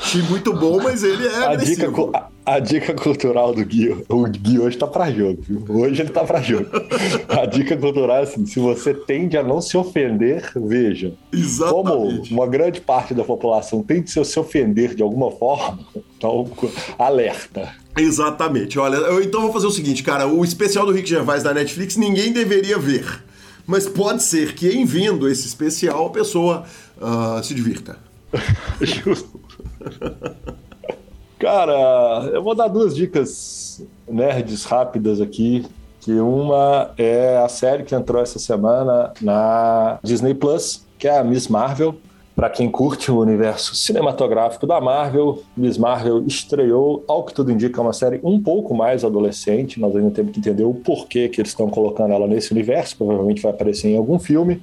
Achei 0.00 0.22
muito 0.22 0.52
bom, 0.52 0.80
mas 0.82 1.02
ele 1.02 1.26
é 1.26 1.46
a 1.46 1.54
dica, 1.56 1.90
a, 2.14 2.54
a, 2.54 2.58
dica 2.60 2.94
cultural 2.94 3.52
do 3.52 3.64
Gui, 3.64 4.04
o 4.08 4.22
Gui 4.24 4.58
hoje 4.58 4.78
tá 4.78 4.86
pra 4.86 5.10
jogo, 5.10 5.42
viu? 5.42 5.64
Hoje 5.68 6.02
ele 6.02 6.10
tá 6.10 6.24
pra 6.24 6.40
jogo. 6.40 6.66
A 7.28 7.46
dica 7.46 7.76
cultural 7.76 8.18
é 8.18 8.22
assim, 8.22 8.46
se 8.46 8.60
você 8.60 8.94
tende 8.94 9.36
a 9.36 9.42
não 9.42 9.60
se 9.60 9.76
ofender, 9.76 10.50
veja. 10.56 11.14
Exatamente. 11.32 12.28
Como 12.30 12.40
uma 12.40 12.46
grande 12.46 12.80
parte 12.80 13.12
da 13.12 13.24
população 13.24 13.82
tende 13.82 14.18
a 14.18 14.24
se 14.24 14.38
ofender 14.38 14.94
de 14.94 15.02
alguma 15.02 15.30
forma, 15.32 15.80
então 16.16 16.48
alerta. 16.98 17.74
Exatamente. 17.98 18.78
Olha, 18.78 18.96
eu 18.96 19.22
então 19.22 19.42
vou 19.42 19.52
fazer 19.52 19.66
o 19.66 19.70
seguinte, 19.70 20.02
cara, 20.02 20.28
o 20.28 20.44
especial 20.44 20.86
do 20.86 20.92
Rick 20.92 21.08
Gervais 21.08 21.42
da 21.42 21.52
Netflix 21.52 21.96
ninguém 21.96 22.32
deveria 22.32 22.78
ver 22.78 23.04
mas 23.66 23.88
pode 23.88 24.22
ser 24.22 24.54
que 24.54 24.68
em 24.68 24.84
vendo 24.84 25.28
esse 25.28 25.46
especial 25.46 26.06
a 26.06 26.10
pessoa 26.10 26.64
uh, 27.00 27.42
se 27.42 27.54
divirta. 27.54 27.98
Justo. 28.80 29.40
Cara, 31.38 32.28
eu 32.32 32.42
vou 32.42 32.54
dar 32.54 32.68
duas 32.68 32.94
dicas 32.94 33.82
nerds 34.08 34.64
rápidas 34.64 35.20
aqui. 35.20 35.66
Que 36.00 36.12
uma 36.12 36.92
é 36.96 37.36
a 37.36 37.48
série 37.48 37.82
que 37.82 37.94
entrou 37.94 38.22
essa 38.22 38.38
semana 38.38 39.12
na 39.20 39.98
Disney 40.02 40.32
Plus, 40.32 40.86
que 40.98 41.06
é 41.06 41.18
a 41.18 41.24
Miss 41.24 41.46
Marvel. 41.46 41.94
Para 42.40 42.48
quem 42.48 42.70
curte 42.70 43.10
o 43.10 43.20
universo 43.20 43.74
cinematográfico 43.74 44.66
da 44.66 44.80
Marvel, 44.80 45.42
Miss 45.54 45.76
Marvel 45.76 46.24
estreou, 46.26 47.04
ao 47.06 47.22
que 47.22 47.34
tudo 47.34 47.52
indica, 47.52 47.82
uma 47.82 47.92
série 47.92 48.18
um 48.24 48.40
pouco 48.40 48.74
mais 48.74 49.04
adolescente. 49.04 49.78
Nós 49.78 49.94
ainda 49.94 50.10
temos 50.10 50.32
que 50.32 50.38
entender 50.38 50.64
o 50.64 50.72
porquê 50.72 51.28
que 51.28 51.38
eles 51.38 51.50
estão 51.50 51.68
colocando 51.68 52.14
ela 52.14 52.26
nesse 52.26 52.50
universo. 52.52 52.96
Provavelmente 52.96 53.42
vai 53.42 53.52
aparecer 53.52 53.90
em 53.90 53.98
algum 53.98 54.18
filme. 54.18 54.62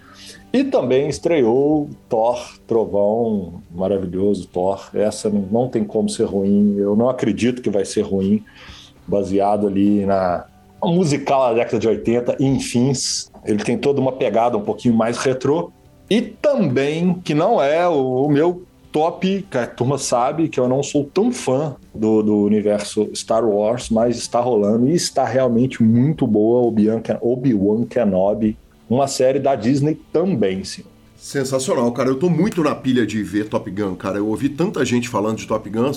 E 0.52 0.64
também 0.64 1.08
estreou 1.08 1.88
Thor, 2.10 2.58
Trovão, 2.66 3.62
maravilhoso 3.70 4.48
Thor. 4.48 4.90
Essa 4.96 5.30
não 5.30 5.68
tem 5.68 5.84
como 5.84 6.10
ser 6.10 6.24
ruim. 6.24 6.78
Eu 6.80 6.96
não 6.96 7.08
acredito 7.08 7.62
que 7.62 7.70
vai 7.70 7.86
ser 7.86 8.02
ruim, 8.02 8.44
baseado 9.06 9.68
ali 9.68 10.04
na 10.04 10.48
musical 10.84 11.50
da 11.50 11.54
década 11.54 11.78
de 11.78 11.88
80, 11.88 12.38
enfim. 12.40 12.92
Ele 13.46 13.64
tem 13.64 13.78
toda 13.78 14.02
uma 14.02 14.14
pegada 14.14 14.58
um 14.58 14.64
pouquinho 14.64 14.96
mais 14.96 15.20
retrô. 15.20 15.72
E 16.10 16.22
também, 16.22 17.14
que 17.16 17.34
não 17.34 17.62
é 17.62 17.88
o, 17.88 18.26
o 18.26 18.30
meu 18.30 18.64
top, 18.92 19.46
que 19.50 19.58
a 19.58 19.68
turma 19.68 19.98
sabe 19.98 20.48
que 20.48 20.60
eu 20.60 20.68
não 20.68 20.82
sou 20.82 21.04
tão 21.04 21.32
fã 21.32 21.76
do, 21.94 22.24
do 22.24 22.38
universo 22.38 23.10
Star 23.14 23.46
Wars, 23.46 23.90
mas 23.90 24.18
está 24.18 24.40
rolando 24.40 24.90
e 24.90 24.96
está 24.96 25.26
realmente 25.26 25.84
muito 25.84 26.26
boa 26.26 26.68
Obi-Wan 27.22 27.84
Kenobi, 27.86 28.58
uma 28.90 29.08
série 29.08 29.40
da 29.40 29.56
Disney 29.56 30.00
também, 30.12 30.64
sim. 30.64 30.84
Sensacional, 31.18 31.92
cara. 31.92 32.10
Eu 32.10 32.16
tô 32.18 32.30
muito 32.30 32.64
na 32.64 32.74
pilha 32.74 33.06
de 33.06 33.22
ver 33.22 33.50
Top 33.50 33.70
Gun, 33.70 33.96
cara. 33.96 34.18
Eu 34.18 34.28
ouvi 34.28 34.50
tanta 34.50 34.86
gente 34.86 35.10
falando 35.10 35.38
de 35.38 35.48
Top 35.48 35.68
Gun. 35.68 35.92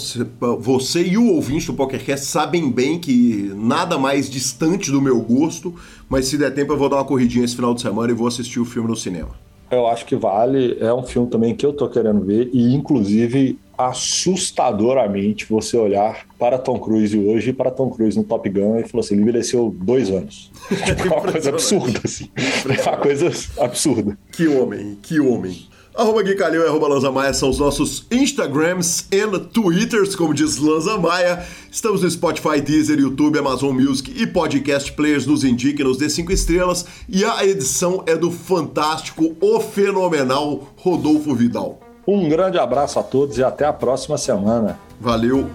Você 0.59 1.05
e 1.05 1.17
o 1.17 1.35
ouvinte 1.35 1.67
do 1.67 1.75
PokerCast 1.75 2.27
sabem 2.27 2.71
bem 2.71 2.99
que 2.99 3.53
nada 3.55 3.99
mais 3.99 4.29
distante 4.29 4.91
do 4.91 5.01
meu 5.01 5.21
gosto, 5.21 5.75
mas 6.09 6.27
se 6.27 6.39
der 6.39 6.53
tempo 6.53 6.73
eu 6.73 6.79
vou 6.79 6.89
dar 6.89 6.97
uma 6.97 7.05
corridinha 7.05 7.45
esse 7.45 7.55
final 7.55 7.75
de 7.75 7.83
semana 7.83 8.11
e 8.11 8.15
vou 8.15 8.27
assistir 8.27 8.59
o 8.61 8.65
filme 8.65 8.89
no 8.89 8.97
cinema. 8.97 9.31
Eu 9.71 9.87
acho 9.87 10.05
que 10.05 10.17
vale. 10.17 10.77
É 10.81 10.93
um 10.93 11.03
filme 11.03 11.29
também 11.29 11.55
que 11.55 11.65
eu 11.65 11.73
tô 11.73 11.89
querendo 11.89 12.21
ver 12.25 12.51
e, 12.53 12.75
inclusive, 12.75 13.59
assustadoramente 13.79 15.47
você 15.49 15.77
olhar 15.77 16.27
para 16.39 16.59
Tom 16.59 16.79
Cruise 16.79 17.19
hoje 17.19 17.51
e 17.51 17.53
para 17.53 17.71
Tom 17.71 17.89
Cruise 17.89 18.19
no 18.19 18.25
Top 18.25 18.49
Gun 18.49 18.79
e 18.79 18.89
falou 18.89 19.05
assim: 19.05 19.15
ele 19.15 19.23
envelheceu 19.23 19.75
dois 19.81 20.11
anos. 20.11 20.51
é 20.71 21.07
uma 21.07 21.33
coisa 21.33 21.51
absurda, 21.51 22.01
assim. 22.05 22.29
É 22.37 22.89
uma 22.89 22.97
coisa 22.99 23.31
absurda. 23.59 24.19
Que 24.33 24.49
homem, 24.49 24.99
que 25.01 25.21
homem. 25.21 25.70
Arroba 25.95 26.23
Gui 26.23 26.35
Calil 26.37 26.63
e 26.63 26.67
arroba 26.67 26.89
Lanza 26.89 27.11
Maia 27.11 27.35
são 27.35 27.51
os 27.51 27.59
nossos 27.59 28.07
Instagrams 28.11 29.07
e 29.11 29.27
Twitters, 29.53 30.15
como 30.15 30.33
diz 30.33 30.57
Lanza 30.57 30.97
Maia. 30.97 31.45
Estamos 31.71 32.03
no 32.03 32.11
Spotify, 32.11 32.61
Deezer, 32.61 32.99
YouTube, 32.99 33.39
Amazon 33.39 33.75
Music 33.75 34.13
e 34.17 34.27
Podcast 34.27 34.93
Players. 34.93 35.27
Nos 35.27 35.43
indique, 35.43 35.83
nos 35.83 35.99
dê 35.99 36.09
cinco 36.09 36.33
estrelas. 36.33 36.87
E 37.09 37.25
a 37.25 37.45
edição 37.45 38.05
é 38.07 38.17
do 38.17 38.31
fantástico, 38.31 39.37
o 39.41 39.61
fenomenal 39.61 40.69
Rodolfo 40.77 41.35
Vidal. 41.35 41.81
Um 42.07 42.29
grande 42.29 42.59
abraço 42.59 42.99
a 42.99 43.03
todos 43.03 43.37
e 43.39 43.45
até 43.45 43.67
a 43.67 43.73
próxima 43.73 44.17
semana. 44.17 44.79
Valeu! 45.01 45.49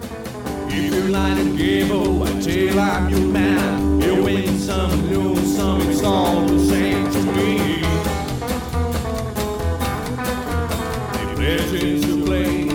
Legends 11.46 12.04
to 12.04 12.24
play, 12.24 12.65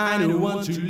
I 0.00 0.16
don't 0.18 0.40
want 0.40 0.64
to 0.66 0.80